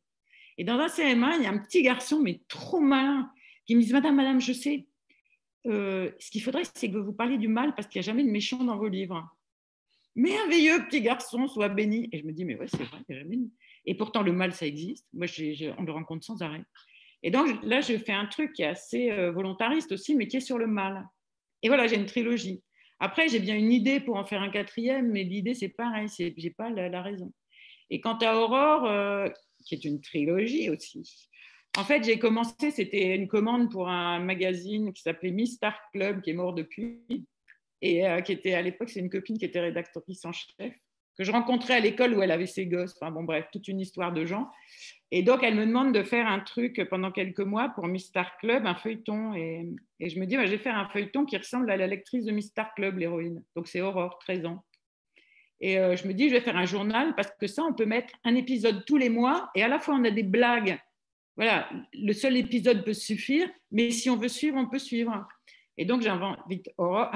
Et 0.58 0.66
dans 0.66 0.78
un 0.78 0.88
CM1, 0.88 1.38
il 1.38 1.44
y 1.44 1.46
a 1.46 1.50
un 1.50 1.58
petit 1.58 1.82
garçon, 1.82 2.20
mais 2.22 2.42
trop 2.50 2.82
malin, 2.82 3.32
qui 3.66 3.76
me 3.78 3.82
dit 3.82 3.94
Madame, 3.94 4.16
Madame, 4.16 4.42
je 4.42 4.52
sais. 4.52 4.86
Euh, 5.66 6.12
ce 6.20 6.30
qu'il 6.32 6.42
faudrait, 6.42 6.64
c'est 6.74 6.92
que 6.92 6.98
vous 6.98 7.14
parliez 7.14 7.38
du 7.38 7.48
mal 7.48 7.74
parce 7.76 7.88
qu'il 7.88 8.00
n'y 8.00 8.06
a 8.06 8.08
jamais 8.08 8.24
de 8.24 8.30
méchant 8.30 8.64
dans 8.64 8.78
vos 8.78 8.88
livres 8.88 9.26
merveilleux 10.20 10.86
petit 10.86 11.02
garçon, 11.02 11.48
soit 11.48 11.70
béni. 11.70 12.10
Et 12.12 12.20
je 12.20 12.26
me 12.26 12.32
dis, 12.32 12.46
mais 12.46 12.58
ouais, 12.58 12.68
c'est 12.68 12.84
vrai, 12.84 13.00
il 13.08 13.24
béni. 13.28 13.52
Et 13.86 13.96
pourtant, 13.96 14.22
le 14.22 14.32
mal, 14.32 14.54
ça 14.54 14.66
existe. 14.66 15.08
Moi, 15.14 15.28
on 15.78 15.84
le 15.84 15.92
rencontre 15.92 16.26
sans 16.26 16.42
arrêt. 16.42 16.64
Et 17.24 17.32
donc 17.32 17.48
là, 17.64 17.82
je 17.82 17.98
fais 17.98 18.14
un 18.14 18.26
truc 18.26 18.54
qui 18.54 18.62
est 18.62 18.68
assez 18.68 19.12
euh, 19.12 19.32
volontariste 19.32 19.92
aussi, 19.92 20.16
mais 20.16 20.28
qui 20.28 20.38
est 20.38 20.42
sur 20.42 20.58
le 20.58 20.68
mal. 20.68 21.08
Et 21.62 21.68
voilà, 21.68 21.88
j'ai 21.88 21.98
une 21.98 22.06
trilogie. 22.06 22.62
Après, 23.00 23.28
j'ai 23.30 23.40
bien 23.40 23.56
une 23.56 23.72
idée 23.72 24.00
pour 24.00 24.16
en 24.18 24.26
faire 24.26 24.42
un 24.42 24.50
quatrième, 24.50 25.10
mais 25.10 25.24
l'idée, 25.24 25.54
c'est 25.54 25.70
pareil, 25.70 26.08
je 26.18 26.24
n'ai 26.24 26.50
pas 26.52 26.70
la, 26.70 27.02
raison. 27.02 27.32
Et 27.90 28.02
quant 28.02 28.18
à 28.18 28.36
Aurore, 28.36 28.86
euh, 28.86 29.30
qui 29.66 29.76
est 29.76 29.84
une 29.86 30.02
trilogie 30.02 30.70
aussi, 30.70 31.30
en 31.78 31.84
fait, 31.84 32.04
j'ai 32.04 32.20
commencé, 32.20 32.72
c'était 32.72 33.16
une 33.16 33.28
commande 33.28 33.72
pour 33.72 33.90
un 33.90 34.20
magazine 34.20 34.92
qui 34.92 35.02
s'appelait 35.02 35.32
Miss 35.32 35.60
Club, 35.94 36.22
qui 36.22 36.32
est 36.32 36.34
mort 36.34 36.54
depuis, 36.54 37.00
et 37.82 38.06
euh, 38.08 38.22
qui 38.22 38.32
était 38.32 38.54
à 38.54 38.62
l'époque, 38.62 38.90
c'est 38.90 39.00
une 39.00 39.10
copine 39.10 39.38
qui 39.38 39.46
était 39.46 39.60
rédactrice 39.60 40.26
en 40.26 40.32
chef, 40.32 40.74
que 41.18 41.24
je 41.24 41.32
rencontrais 41.32 41.76
à 41.76 41.80
l'école 41.80 42.14
où 42.14 42.22
elle 42.22 42.32
avait 42.32 42.46
ses 42.46 42.66
gosses. 42.66 42.96
Enfin 43.00 43.12
bon, 43.12 43.24
bref, 43.24 43.46
toute 43.52 43.68
une 43.68 43.80
histoire 43.80 44.14
de 44.14 44.26
gens. 44.26 44.50
Et 45.12 45.24
donc, 45.24 45.44
elle 45.44 45.56
me 45.56 45.66
demande 45.66 45.94
de 45.94 46.04
faire 46.04 46.28
un 46.28 46.40
truc 46.40 46.86
pendant 46.90 47.12
quelques 47.12 47.40
mois 47.40 47.70
pour 47.70 47.88
Miss 47.88 48.06
Star 48.08 48.38
Club, 48.38 48.66
un 48.66 48.76
feuilleton. 48.76 49.34
Et, 49.34 49.68
je 50.00 50.20
me 50.20 50.26
dis, 50.26 50.38
bah, 50.38 50.46
je 50.46 50.52
vais 50.52 50.58
faire 50.58 50.78
un 50.78 50.88
feuilleton 50.88 51.26
qui 51.26 51.36
ressemble 51.36 51.70
à 51.72 51.78
la 51.78 51.88
lectrice 51.88 52.26
de 52.26 52.32
Miss 52.32 52.48
Star 52.48 52.74
Club, 52.76 52.98
l'héroïne. 52.98 53.44
Donc, 53.56 53.68
c'est 53.68 53.82
Aurore, 53.82 54.20
13 54.20 54.46
ans. 54.46 54.64
Et 55.62 55.78
euh, 55.78 55.96
je 55.96 56.08
me 56.08 56.14
dis, 56.14 56.30
je 56.30 56.36
vais 56.36 56.42
faire 56.42 56.56
un 56.56 56.66
journal 56.66 57.16
parce 57.16 57.32
que 57.40 57.48
ça, 57.48 57.64
on 57.64 57.74
peut 57.74 57.86
mettre 57.86 58.14
un 58.24 58.36
épisode 58.36 58.86
tous 58.86 58.98
les 58.98 59.10
mois 59.10 59.50
et 59.56 59.64
à 59.64 59.68
la 59.68 59.80
fois, 59.80 59.96
on 59.96 60.04
a 60.06 60.12
des 60.12 60.24
blagues. 60.24 60.80
Voilà, 61.36 61.70
le 61.94 62.14
seul 62.14 62.38
épisode 62.38 62.84
peut 62.84 62.94
suffire, 62.94 63.50
mais 63.72 63.92
si 63.92 64.10
on 64.10 64.18
veut 64.18 64.28
suivre, 64.28 64.58
on 64.58 64.68
peut 64.68 64.80
suivre. 64.80 65.28
Et 65.80 65.86
donc, 65.86 66.02
j'invente 66.02 66.40
Aurore, 66.78 67.10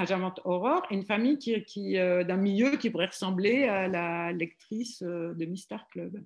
Aurore, 0.46 0.86
une 0.90 1.04
famille 1.04 1.38
qui, 1.38 1.98
euh, 1.98 2.24
d'un 2.24 2.38
milieu 2.38 2.78
qui 2.78 2.88
pourrait 2.88 3.08
ressembler 3.08 3.64
à 3.64 3.88
la 3.88 4.32
lectrice 4.32 5.02
euh, 5.02 5.34
de 5.34 5.44
Mister 5.44 5.76
Club. 5.92 6.24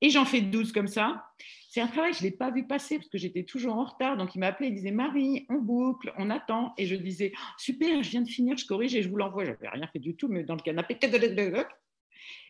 Et 0.00 0.08
j'en 0.08 0.24
fais 0.24 0.42
12 0.42 0.70
comme 0.70 0.86
ça. 0.86 1.24
C'est 1.68 1.80
un 1.80 1.88
travail, 1.88 2.12
je 2.12 2.20
ne 2.20 2.30
l'ai 2.30 2.36
pas 2.36 2.52
vu 2.52 2.68
passer 2.68 2.98
parce 2.98 3.08
que 3.08 3.18
j'étais 3.18 3.42
toujours 3.42 3.74
en 3.74 3.84
retard. 3.84 4.16
Donc, 4.16 4.36
il 4.36 4.38
m'appelait, 4.38 4.68
il 4.68 4.74
disait 4.74 4.92
Marie, 4.92 5.44
on 5.48 5.56
boucle, 5.56 6.12
on 6.18 6.30
attend. 6.30 6.72
Et 6.78 6.86
je 6.86 6.94
disais 6.94 7.32
Super, 7.58 8.00
je 8.04 8.10
viens 8.10 8.22
de 8.22 8.28
finir, 8.28 8.56
je 8.56 8.64
corrige 8.64 8.94
et 8.94 9.02
je 9.02 9.08
vous 9.08 9.16
l'envoie. 9.16 9.44
Je 9.44 9.50
n'avais 9.50 9.68
rien 9.68 9.88
fait 9.88 9.98
du 9.98 10.14
tout, 10.14 10.28
mais 10.28 10.44
dans 10.44 10.54
le 10.54 10.62
canapé. 10.62 10.96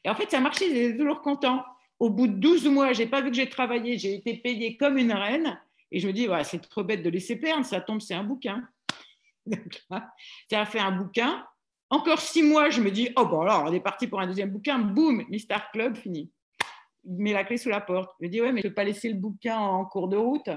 Et 0.05 0.11
en 0.11 0.15
fait, 0.15 0.31
ça 0.31 0.37
a 0.37 0.41
marché, 0.43 0.69
j'étais 0.69 0.99
toujours 0.99 1.23
content. 1.23 1.65
Au 1.99 2.11
bout 2.11 2.27
de 2.27 2.35
12 2.35 2.67
mois, 2.67 2.93
je 2.93 3.01
n'ai 3.01 3.09
pas 3.09 3.23
vu 3.23 3.31
que 3.31 3.37
j'ai 3.37 3.49
travaillé, 3.49 3.97
j'ai 3.97 4.13
été 4.13 4.35
payée 4.35 4.77
comme 4.77 4.99
une 4.99 5.13
reine. 5.13 5.59
Et 5.91 6.01
je 6.01 6.07
me 6.07 6.13
dis, 6.13 6.29
c'est 6.45 6.61
trop 6.61 6.85
bête 6.85 7.03
de 7.03 7.09
laisser 7.09 7.37
perdre, 7.37 7.65
ça 7.65 7.81
tombe, 7.81 8.03
c'est 8.03 8.15
un 8.15 8.25
bouquin. 8.25 8.69
A 9.91 10.67
fait 10.67 10.79
un 10.79 10.93
bouquin. 10.93 11.45
Encore 11.91 12.21
six 12.21 12.43
mois, 12.43 12.71
je 12.71 12.81
me 12.81 12.91
dis, 12.91 13.11
oh 13.17 13.27
bon, 13.27 13.43
alors 13.43 13.65
on 13.67 13.73
est 13.73 13.81
parti 13.81 14.07
pour 14.07 14.21
un 14.21 14.27
deuxième 14.27 14.51
bouquin. 14.51 14.79
Boum, 14.79 15.25
Mister 15.29 15.57
Club, 15.73 15.97
fini. 15.97 16.31
Il 17.05 17.17
met 17.19 17.33
la 17.33 17.45
clé 17.45 17.57
sous 17.57 17.69
la 17.69 17.81
porte. 17.81 18.11
Je 18.21 18.27
me 18.27 18.31
dis, 18.31 18.41
ouais, 18.41 18.53
mais 18.53 18.63
je 18.63 18.67
ne 18.67 18.71
peux 18.71 18.75
pas 18.75 18.85
laisser 18.85 19.09
le 19.09 19.17
bouquin 19.17 19.59
en 19.59 19.85
cours 19.85 20.09
de 20.09 20.17
route. 20.17 20.49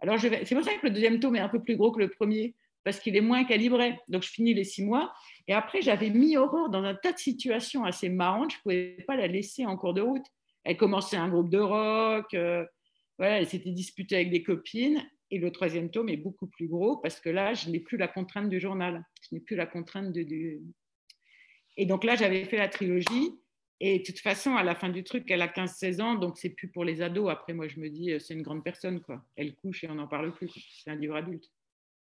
Alors, 0.00 0.18
je 0.18 0.28
vais... 0.28 0.44
c'est 0.44 0.54
pour 0.54 0.64
ça 0.64 0.74
que 0.74 0.86
le 0.86 0.90
deuxième 0.90 1.20
tome 1.20 1.36
est 1.36 1.40
un 1.40 1.48
peu 1.48 1.62
plus 1.62 1.76
gros 1.76 1.92
que 1.92 2.00
le 2.00 2.10
premier, 2.10 2.56
parce 2.84 2.98
qu'il 2.98 3.16
est 3.16 3.20
moins 3.20 3.44
calibré. 3.44 3.98
Donc, 4.08 4.22
je 4.22 4.28
finis 4.28 4.52
les 4.52 4.64
six 4.64 4.84
mois. 4.84 5.12
Et 5.46 5.54
après, 5.54 5.80
j'avais 5.80 6.10
mis 6.10 6.36
Aurore 6.36 6.68
dans 6.70 6.82
un 6.82 6.94
tas 6.94 7.12
de 7.12 7.18
situations 7.18 7.84
assez 7.84 8.08
marrantes. 8.08 8.50
Je 8.50 8.56
ne 8.56 8.62
pouvais 8.62 9.04
pas 9.06 9.16
la 9.16 9.28
laisser 9.28 9.64
en 9.64 9.76
cours 9.76 9.94
de 9.94 10.02
route. 10.02 10.26
Elle 10.64 10.76
commençait 10.76 11.16
un 11.16 11.28
groupe 11.28 11.50
de 11.50 11.58
rock. 11.58 12.34
Euh, 12.34 12.66
voilà, 13.18 13.38
elle 13.38 13.48
s'était 13.48 13.70
disputée 13.70 14.16
avec 14.16 14.30
des 14.30 14.42
copines. 14.42 15.02
Et 15.32 15.38
le 15.38 15.50
troisième 15.50 15.90
tome 15.90 16.10
est 16.10 16.18
beaucoup 16.18 16.46
plus 16.46 16.68
gros 16.68 16.98
parce 16.98 17.18
que 17.18 17.30
là, 17.30 17.54
je 17.54 17.70
n'ai 17.70 17.80
plus 17.80 17.96
la 17.96 18.06
contrainte 18.06 18.50
du 18.50 18.60
journal. 18.60 19.02
Je 19.22 19.34
n'ai 19.34 19.40
plus 19.40 19.56
la 19.56 19.64
contrainte 19.64 20.12
de. 20.12 20.60
Et 21.78 21.86
donc 21.86 22.04
là, 22.04 22.16
j'avais 22.16 22.44
fait 22.44 22.58
la 22.58 22.68
trilogie. 22.68 23.40
Et 23.80 24.00
de 24.00 24.04
toute 24.04 24.20
façon, 24.20 24.56
à 24.56 24.62
la 24.62 24.74
fin 24.74 24.90
du 24.90 25.02
truc, 25.04 25.30
elle 25.30 25.40
a 25.40 25.48
15-16 25.48 26.02
ans, 26.02 26.14
donc 26.16 26.36
c'est 26.36 26.50
plus 26.50 26.68
pour 26.68 26.84
les 26.84 27.00
ados. 27.00 27.30
Après, 27.30 27.54
moi, 27.54 27.66
je 27.66 27.80
me 27.80 27.88
dis, 27.88 28.12
euh, 28.12 28.18
c'est 28.18 28.34
une 28.34 28.42
grande 28.42 28.62
personne, 28.62 29.00
quoi. 29.00 29.24
Elle 29.34 29.54
couche 29.54 29.82
et 29.84 29.88
on 29.88 29.94
n'en 29.94 30.06
parle 30.06 30.34
plus. 30.34 30.52
C'est 30.84 30.90
un 30.90 30.96
livre 30.96 31.16
adulte. 31.16 31.50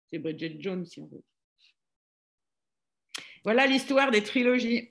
C'est 0.09 0.19
Bridget 0.19 0.57
Jones, 0.61 0.87
si 0.87 1.01
on 1.01 1.07
veut. 1.07 1.25
Voilà 3.43 3.67
l'histoire 3.67 4.13
des 4.13 4.23
trilogies. 4.23 4.89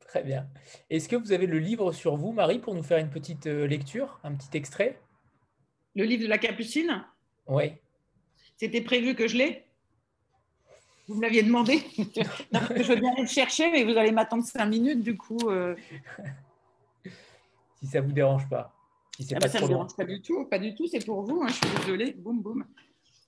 Très 0.00 0.22
bien. 0.22 0.46
Est-ce 0.90 1.08
que 1.08 1.16
vous 1.16 1.32
avez 1.32 1.46
le 1.46 1.58
livre 1.58 1.92
sur 1.92 2.16
vous, 2.16 2.32
Marie, 2.32 2.58
pour 2.58 2.74
nous 2.74 2.82
faire 2.82 2.98
une 2.98 3.10
petite 3.10 3.46
euh, 3.46 3.66
lecture, 3.66 4.20
un 4.24 4.34
petit 4.34 4.54
extrait? 4.58 5.00
Le 5.94 6.04
livre 6.04 6.22
de 6.22 6.28
la 6.28 6.38
Capucine 6.38 7.04
Oui. 7.46 7.72
C'était 8.56 8.80
prévu 8.80 9.14
que 9.14 9.28
je 9.28 9.36
l'ai 9.36 9.64
Vous 11.08 11.14
me 11.16 11.22
l'aviez 11.22 11.42
demandé 11.42 11.82
Je 11.98 12.82
veux 12.82 12.96
bien 12.96 13.12
aller 13.12 13.22
le 13.22 13.28
chercher, 13.28 13.70
mais 13.70 13.84
vous 13.84 13.96
allez 13.96 14.12
m'attendre 14.12 14.44
cinq 14.44 14.66
minutes, 14.66 15.02
du 15.02 15.16
coup. 15.16 15.48
Euh. 15.48 15.74
si 17.80 17.86
ça 17.86 18.00
ne 18.00 18.06
vous 18.06 18.12
dérange 18.12 18.48
pas. 18.48 18.74
Ah 19.34 19.38
bah, 19.40 19.48
ça 19.48 19.58
ne 19.58 19.64
me 19.64 19.68
dérange 19.68 19.94
pas 19.94 20.04
du 20.04 20.22
tout, 20.22 20.46
pas 20.46 20.58
du 20.58 20.74
tout, 20.74 20.86
c'est 20.86 21.04
pour 21.04 21.22
vous, 21.22 21.42
hein, 21.42 21.48
je 21.48 21.54
suis 21.54 21.76
désolée. 21.80 22.12
Boum, 22.12 22.40
boum. 22.40 22.64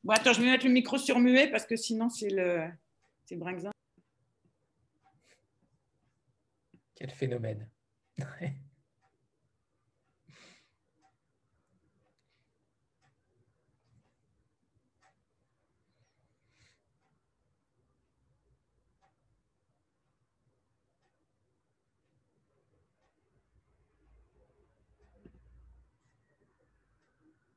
Bon, 0.02 0.12
attends, 0.12 0.32
je 0.32 0.40
vais 0.40 0.50
mettre 0.50 0.66
le 0.66 0.72
micro 0.72 0.98
sur 0.98 1.18
muet 1.18 1.48
parce 1.50 1.66
que 1.66 1.76
sinon, 1.76 2.08
c'est 2.08 2.30
le. 2.30 2.68
C'est 3.26 3.36
brinxin. 3.36 3.70
Quel 6.94 7.10
phénomène. 7.10 7.68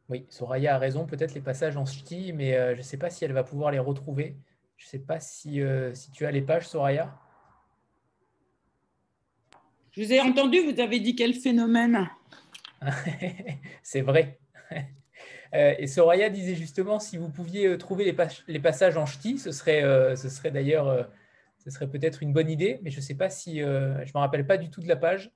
Oui, 0.09 0.25
Soraya 0.29 0.75
a 0.75 0.77
raison, 0.77 1.05
peut-être 1.05 1.33
les 1.33 1.41
passages 1.41 1.75
en 1.75 1.85
ch'ti, 1.85 2.31
mais 2.31 2.55
euh, 2.55 2.73
je 2.73 2.77
ne 2.77 2.83
sais 2.83 2.97
pas 2.97 3.09
si 3.09 3.25
elle 3.25 3.33
va 3.33 3.43
pouvoir 3.43 3.71
les 3.71 3.79
retrouver. 3.79 4.37
Je 4.77 4.85
ne 4.85 4.89
sais 4.89 4.99
pas 4.99 5.19
si, 5.19 5.61
euh, 5.61 5.93
si 5.93 6.11
tu 6.11 6.25
as 6.25 6.31
les 6.31 6.41
pages, 6.41 6.67
Soraya. 6.67 7.19
Je 9.91 10.01
vous 10.01 10.13
ai 10.13 10.21
entendu, 10.21 10.59
vous 10.59 10.79
avez 10.79 10.99
dit 10.99 11.15
quel 11.15 11.33
phénomène? 11.33 12.09
C'est 13.83 14.01
vrai. 14.01 14.39
Euh, 15.55 15.73
et 15.79 15.87
Soraya 15.87 16.29
disait 16.29 16.55
justement, 16.55 16.99
si 16.99 17.15
vous 17.15 17.29
pouviez 17.29 17.77
trouver 17.77 18.03
les, 18.03 18.17
les 18.49 18.59
passages 18.59 18.97
en 18.97 19.05
ch'ti, 19.05 19.37
ce 19.37 19.53
serait, 19.53 19.81
ce 20.17 20.27
serait 20.27 20.51
d'ailleurs, 20.51 21.07
ce 21.63 21.71
serait 21.71 21.87
peut-être 21.87 22.21
une 22.21 22.33
bonne 22.33 22.49
idée, 22.49 22.81
mais 22.83 22.91
je 22.91 22.97
ne 22.97 23.01
sais 23.01 23.15
pas 23.15 23.29
si, 23.29 23.59
je 23.59 23.63
ne 23.63 24.13
me 24.13 24.17
rappelle 24.19 24.45
pas 24.45 24.57
du 24.57 24.69
tout 24.69 24.81
de 24.81 24.89
la 24.89 24.97
page. 24.97 25.31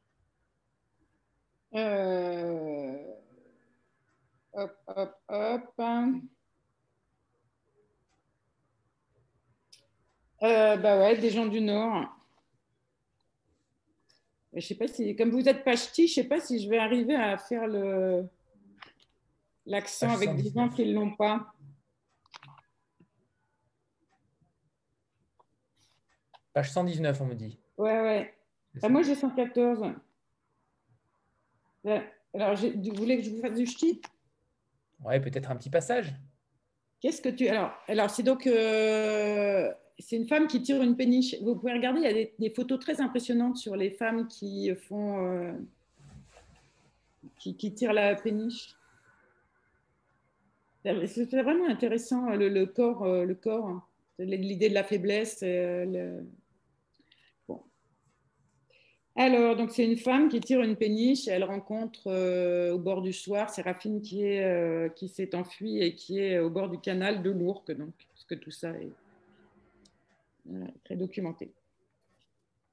Hop, 4.53 4.77
hop, 4.87 5.15
hop. 5.29 5.79
Euh, 10.43 10.75
bah 10.77 10.97
ouais, 10.99 11.17
des 11.17 11.29
gens 11.29 11.45
du 11.45 11.61
Nord. 11.61 12.09
Je 14.53 14.59
sais 14.59 14.75
pas 14.75 14.87
si, 14.87 15.15
comme 15.15 15.29
vous 15.29 15.47
êtes 15.47 15.63
pas 15.63 15.75
ch'ti, 15.75 16.07
je 16.07 16.15
sais 16.15 16.27
pas 16.27 16.41
si 16.41 16.61
je 16.61 16.69
vais 16.69 16.79
arriver 16.79 17.15
à 17.15 17.37
faire 17.37 17.67
le 17.67 18.27
l'accent 19.65 20.09
avec 20.09 20.35
des 20.35 20.51
gens 20.51 20.67
qui 20.67 20.85
ne 20.85 20.93
l'ont 20.93 21.15
pas. 21.15 21.53
Page 26.53 26.71
119, 26.71 27.21
on 27.21 27.25
me 27.27 27.35
dit. 27.35 27.57
Ouais, 27.77 28.01
ouais. 28.01 28.37
Ah, 28.81 28.89
moi, 28.89 29.03
j'ai 29.03 29.15
114. 29.15 29.93
Alors, 32.33 32.55
vous 32.55 32.95
voulez 32.95 33.17
que 33.17 33.23
je 33.23 33.29
vous 33.29 33.41
fasse 33.41 33.53
du 33.53 33.65
ch'ti? 33.65 34.01
Ouais, 35.03 35.19
peut-être 35.19 35.51
un 35.51 35.55
petit 35.55 35.69
passage. 35.69 36.13
Qu'est-ce 36.99 37.21
que 37.21 37.29
tu. 37.29 37.47
Alors, 37.47 37.71
alors 37.87 38.09
c'est 38.09 38.23
donc. 38.23 38.45
Euh, 38.45 39.71
c'est 39.97 40.15
une 40.15 40.27
femme 40.27 40.47
qui 40.47 40.61
tire 40.61 40.81
une 40.81 40.95
péniche. 40.95 41.35
Vous 41.41 41.55
pouvez 41.55 41.73
regarder, 41.73 42.01
il 42.01 42.05
y 42.05 42.21
a 42.23 42.27
des, 42.39 42.49
photos 42.51 42.79
très 42.79 43.01
impressionnantes 43.01 43.57
sur 43.57 43.75
les 43.75 43.89
femmes 43.89 44.27
qui 44.27 44.73
font. 44.75 45.25
Euh, 45.25 45.53
qui, 47.39 47.73
tirent 47.73 47.93
la 47.93 48.15
péniche. 48.15 48.75
C'est 50.83 51.41
vraiment 51.41 51.67
intéressant, 51.67 52.29
le, 52.35 52.65
corps. 52.65 53.05
Le 53.05 53.33
corps. 53.33 53.81
Euh, 54.19 54.25
l'idée 54.25 54.69
de 54.69 54.75
la 54.75 54.83
faiblesse. 54.83 55.39
Le, 55.41 56.23
alors, 59.15 59.57
donc 59.57 59.71
c'est 59.71 59.83
une 59.83 59.97
femme 59.97 60.29
qui 60.29 60.39
tire 60.39 60.61
une 60.61 60.77
péniche. 60.77 61.27
Elle 61.27 61.43
rencontre 61.43 62.07
euh, 62.07 62.73
au 62.73 62.79
bord 62.79 63.01
du 63.01 63.11
soir 63.11 63.49
Séraphine 63.49 64.01
qui 64.01 64.23
est 64.23 64.43
euh, 64.43 64.87
qui 64.89 65.09
s'est 65.09 65.35
enfuie 65.35 65.81
et 65.81 65.95
qui 65.95 66.19
est 66.19 66.39
au 66.39 66.49
bord 66.49 66.69
du 66.69 66.79
canal 66.79 67.21
de 67.21 67.29
l'Ourcq. 67.29 67.71
Donc, 67.71 67.93
parce 68.13 68.23
que 68.23 68.35
tout 68.35 68.51
ça 68.51 68.71
est 68.71 68.93
euh, 70.49 70.65
très 70.85 70.95
documenté. 70.95 71.51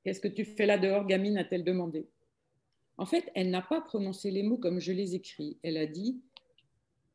Qu'est-ce 0.05 0.20
que 0.20 0.28
tu 0.28 0.45
fais 0.45 0.66
là 0.66 0.78
dehors, 0.78 1.07
gamine 1.07 1.39
a-t-elle 1.39 1.64
demandé. 1.64 2.07
En 2.99 3.07
fait, 3.07 3.30
elle 3.34 3.51
n'a 3.51 3.62
pas 3.62 3.80
prononcé 3.80 4.30
les 4.30 4.45
mots 4.45 4.59
comme 4.59 4.80
je 4.80 4.93
les 4.93 5.16
écris. 5.16 5.59
Elle 5.64 5.76
a 5.76 5.86
dit 5.86 6.20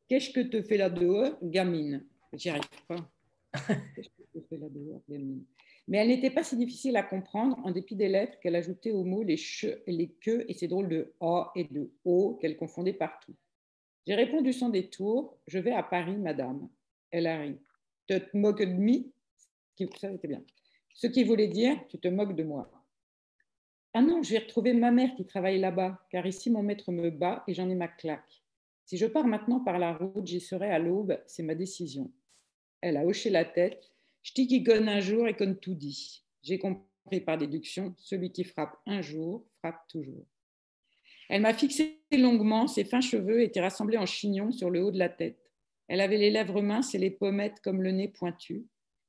Qu'est-ce 0.10 0.32
que 0.32 0.42
tu 0.42 0.62
fais 0.64 0.78
là 0.78 0.90
dehors, 0.90 1.38
gamine? 1.42 2.04
J'y 2.34 2.50
arrive 2.50 2.64
pas. 2.88 3.10
Qu'est-ce 3.96 4.10
que 4.10 4.24
tu 4.34 4.46
fais 4.50 4.58
là 4.58 4.68
dehors, 4.70 5.02
gamine? 5.10 5.46
Mais 5.88 5.98
elle 5.98 6.08
n'était 6.08 6.30
pas 6.32 6.44
si 6.44 6.56
difficile 6.56 6.96
à 6.96 7.04
comprendre 7.04 7.60
en 7.64 7.72
dépit 7.72 7.96
des 7.96 8.08
lettres 8.08 8.40
qu'elle 8.40 8.56
ajoutait 8.56 8.92
aux 8.92 9.04
mots 9.04 9.24
les 9.24 9.38
che 9.38 9.82
et 9.86 9.92
les 9.92 10.10
que 10.10 10.46
et 10.48 10.54
ces 10.54 10.68
drôles 10.68 10.90
de 10.90 11.14
a 11.20 11.52
et 11.56 11.66
de 11.66 11.92
o 12.06 12.36
qu'elle 12.36 12.56
confondait 12.56 12.94
partout. 12.94 13.36
J'ai 14.06 14.16
répondu 14.16 14.54
sans 14.54 14.70
détour 14.70 15.38
Je 15.48 15.60
vais 15.60 15.72
à 15.72 15.84
Paris, 15.84 16.18
madame. 16.18 16.70
Elle 17.12 17.28
a 17.28 17.40
ri. 17.40 17.58
Tu 18.08 18.20
te 18.20 18.38
moques 18.38 18.64
de 18.64 18.74
moi 18.74 19.00
Ça, 19.98 20.12
c'était 20.12 20.28
bien. 20.28 20.44
Ce 20.94 21.08
qui 21.08 21.24
voulait 21.24 21.48
dire 21.48 21.78
Tu 21.90 21.98
te 21.98 22.08
moques 22.08 22.36
de 22.36 22.44
moi. 22.44 22.70
Ah 23.94 24.02
non, 24.02 24.24
je 24.24 24.32
vais 24.32 24.40
retrouver 24.40 24.74
ma 24.74 24.92
mère 24.92 25.14
qui 25.16 25.26
travaille 25.26 25.60
là-bas, 25.60 26.00
car 26.10 26.26
ici 26.26 26.50
mon 26.50 26.64
maître 26.64 26.92
me 26.92 27.12
bat 27.12 27.44
et 27.48 27.54
j'en 27.54 27.70
ai 27.70 27.76
ma 27.76 27.88
claque. 27.88 28.44
Si 28.86 28.98
je 28.98 29.06
pars 29.06 29.28
maintenant 29.28 29.60
par 29.60 29.78
la 29.78 29.94
route, 29.94 30.26
j'y 30.26 30.42
serai 30.42 30.70
à 30.70 30.80
l'aube, 30.80 31.22
c'est 31.28 31.44
ma 31.44 31.56
décision. 31.56 32.12
Elle 32.82 32.98
a 32.98 33.06
hoché 33.06 33.30
la 33.30 33.46
tête 33.46 33.93
dis 34.32 34.48
qui 34.48 34.64
conne 34.64 34.88
un 34.88 35.02
jour 35.02 35.28
et 35.28 35.36
conne 35.36 35.58
tout 35.58 35.76
dit. 35.76 36.24
J'ai 36.42 36.60
compris 36.60 37.20
par 37.26 37.38
déduction, 37.38 37.94
celui 37.98 38.32
qui 38.32 38.44
frappe 38.44 38.78
un 38.86 39.02
jour 39.02 39.46
frappe 39.60 39.88
toujours. 39.90 40.26
Elle 41.30 41.42
m'a 41.42 41.54
fixé 41.54 42.00
longuement, 42.12 42.68
ses 42.68 42.84
fins 42.84 43.02
cheveux 43.02 43.42
étaient 43.42 43.62
rassemblés 43.62 43.98
en 43.98 44.06
chignon 44.06 44.52
sur 44.52 44.70
le 44.70 44.84
haut 44.84 44.92
de 44.92 45.00
la 45.00 45.10
tête. 45.10 45.40
Elle 45.88 46.02
avait 46.02 46.18
les 46.18 46.32
lèvres 46.32 46.62
minces 46.62 46.96
et 46.96 47.00
les 47.00 47.12
pommettes 47.12 47.60
comme 47.62 47.82
le 47.82 47.92
nez 47.92 48.08
pointu. 48.08 48.66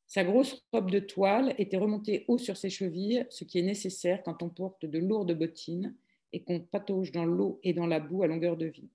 Sa 0.07 0.25
grosse 0.25 0.65
robe 0.73 0.91
de 0.91 0.99
toile 0.99 1.55
était 1.59 1.77
remontée 1.77 2.25
haut 2.29 2.39
sur 2.39 2.57
ses 2.57 2.71
chevilles, 2.71 3.27
ce 3.31 3.45
qui 3.45 3.59
est 3.59 3.63
nécessaire 3.63 4.23
quand 4.23 4.43
on 4.43 4.49
porte 4.49 4.85
de 4.85 4.99
lourdes 4.99 5.37
bottines 5.37 5.95
et 6.33 6.43
qu'on 6.43 6.61
patauge 6.61 7.13
dans 7.13 7.25
l'eau 7.25 7.61
et 7.63 7.73
dans 7.73 7.87
la 7.87 8.01
boue 8.01 8.23
à 8.23 8.27
longueur 8.27 8.57
de 8.57 8.67
vie. 8.67 8.91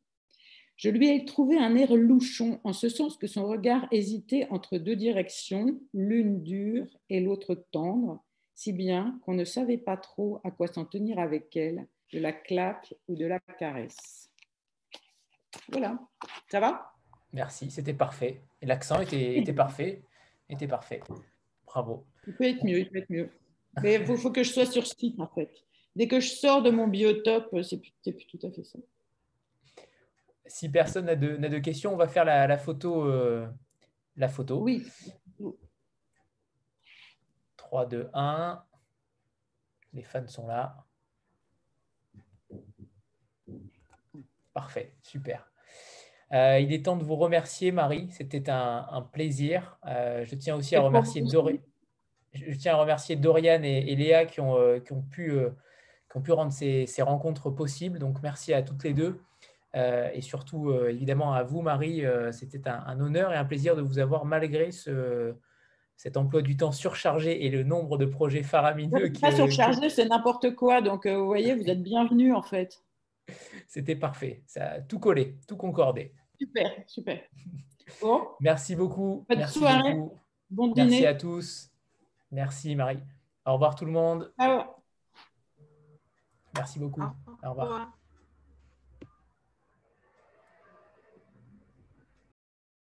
Je 0.79 0.89
lui 0.89 1.09
ai 1.09 1.25
trouvé 1.25 1.57
un 1.57 1.75
air 1.75 1.93
louchon, 1.93 2.61
en 2.63 2.71
ce 2.71 2.87
sens 2.87 3.17
que 3.17 3.27
son 3.27 3.45
regard 3.45 3.85
hésitait 3.91 4.47
entre 4.49 4.77
deux 4.77 4.95
directions, 4.95 5.77
l'une 5.93 6.41
dure 6.41 6.87
et 7.09 7.19
l'autre 7.19 7.53
tendre, 7.71 8.23
si 8.55 8.71
bien 8.71 9.19
qu'on 9.25 9.33
ne 9.33 9.43
savait 9.43 9.77
pas 9.77 9.97
trop 9.97 10.39
à 10.45 10.51
quoi 10.51 10.67
s'en 10.67 10.85
tenir 10.85 11.19
avec 11.19 11.53
elle, 11.57 11.85
de 12.13 12.19
la 12.19 12.31
claque 12.31 12.93
ou 13.09 13.17
de 13.17 13.25
la 13.25 13.39
caresse. 13.39 14.31
Voilà, 15.67 15.99
ça 16.49 16.61
va? 16.61 16.93
Merci, 17.33 17.69
c'était 17.71 17.93
parfait. 17.93 18.39
Et 18.61 18.65
l'accent 18.65 19.01
était, 19.01 19.43
parfait, 19.51 20.01
était 20.47 20.69
parfait. 20.69 21.01
Bravo. 21.65 22.05
Il 22.25 22.35
peut 22.35 22.45
être 22.45 22.63
mieux, 22.63 22.79
il 22.79 22.89
peut 22.89 22.99
être 22.99 23.09
mieux. 23.09 23.29
Mais 23.83 23.95
il 23.95 24.17
faut, 24.17 24.31
que 24.31 24.43
je 24.43 24.53
sois 24.53 24.65
sur 24.65 24.87
site 24.87 25.19
en 25.19 25.27
fait. 25.27 25.51
Dès 25.97 26.07
que 26.07 26.21
je 26.21 26.29
sors 26.29 26.61
de 26.61 26.69
mon 26.69 26.87
biotope, 26.87 27.53
c'est 27.63 27.81
plus 28.13 28.27
tout 28.27 28.39
à 28.47 28.49
fait 28.49 28.63
ça 28.63 28.79
si 30.49 30.69
personne 30.69 31.05
n'a 31.05 31.15
de, 31.15 31.59
questions, 31.59 31.93
on 31.93 31.97
va 31.97 32.07
faire 32.07 32.25
la, 32.25 32.57
photo. 32.57 33.05
Euh, 33.05 33.47
la 34.17 34.27
photo. 34.27 34.59
Oui. 34.61 34.85
3, 37.57 37.85
2, 37.85 38.09
1. 38.13 38.63
Les 39.93 40.03
fans 40.03 40.27
sont 40.27 40.47
là. 40.47 40.83
Parfait, 44.53 44.93
super. 45.03 45.49
Euh, 46.31 46.59
il 46.59 46.73
est 46.73 46.85
temps 46.85 46.97
de 46.97 47.03
vous 47.03 47.15
remercier, 47.15 47.71
Marie. 47.71 48.09
C'était 48.11 48.49
un, 48.49 49.07
plaisir. 49.11 49.77
Euh, 49.85 50.25
je 50.25 50.35
tiens 50.35 50.55
aussi 50.55 50.75
à 50.75 50.81
remercier, 50.81 51.23
je 52.33 52.55
tiens 52.55 52.73
à 52.73 52.77
remercier 52.77 53.15
Dorian 53.15 53.63
et, 53.63 53.95
Léa 53.95 54.25
qui 54.25 54.39
ont, 54.41 54.79
qui 54.81 54.93
ont, 54.93 55.01
pu, 55.01 55.31
qui 56.11 56.17
ont 56.17 56.21
pu 56.21 56.31
rendre 56.31 56.51
ces, 56.51 56.85
ces 56.85 57.01
rencontres 57.01 57.49
possibles. 57.49 57.99
Donc, 57.99 58.21
merci 58.21 58.53
à 58.53 58.61
toutes 58.61 58.83
les 58.83 58.93
deux. 58.93 59.21
Euh, 59.75 60.09
et 60.13 60.21
surtout, 60.21 60.69
euh, 60.69 60.89
évidemment, 60.89 61.33
à 61.33 61.43
vous, 61.43 61.61
Marie, 61.61 62.05
euh, 62.05 62.31
c'était 62.31 62.67
un, 62.67 62.99
honneur 62.99 63.31
et 63.33 63.35
un 63.35 63.45
plaisir 63.45 63.75
de 63.75 63.81
vous 63.81 63.99
avoir 63.99 64.25
malgré 64.25 64.71
ce, 64.71 65.35
cet 65.95 66.17
emploi 66.17 66.41
du 66.41 66.57
temps 66.57 66.71
surchargé 66.71 67.45
et 67.45 67.49
le 67.49 67.63
nombre 67.63 67.97
de 67.97 68.05
projets 68.05 68.43
faramineux. 68.43 69.11
Pas 69.21 69.31
surchargé, 69.31 69.89
c'est 69.89 70.05
n'importe 70.05 70.55
quoi. 70.55 70.81
Donc, 70.81 71.05
vous 71.05 71.25
voyez, 71.25 71.55
vous 71.55 71.69
êtes 71.69 71.83
bienvenue 71.83 72.33
en 72.33 72.41
fait. 72.41 72.83
C'était 73.67 73.95
parfait. 73.95 74.43
Ça 74.47 74.65
a 74.71 74.81
tout 74.81 74.99
collé, 74.99 75.37
tout 75.47 75.57
concordé. 75.57 76.13
Super, 76.39 76.71
super. 76.87 77.21
Bon. 78.01 78.27
Merci 78.39 78.75
beaucoup. 78.75 79.25
Bonne 79.27 79.39
Merci 79.39 79.59
soirée. 79.59 79.97
Bon 80.49 80.67
dîner. 80.67 80.89
Merci 80.89 81.05
à 81.05 81.13
tous. 81.13 81.71
Merci, 82.31 82.75
Marie. 82.75 82.99
Au 83.45 83.53
revoir 83.53 83.75
tout 83.75 83.85
le 83.85 83.91
monde. 83.91 84.31
Ciao. 84.39 84.63
Merci 86.55 86.79
beaucoup. 86.79 87.03
Au 87.43 87.49
revoir. 87.49 87.98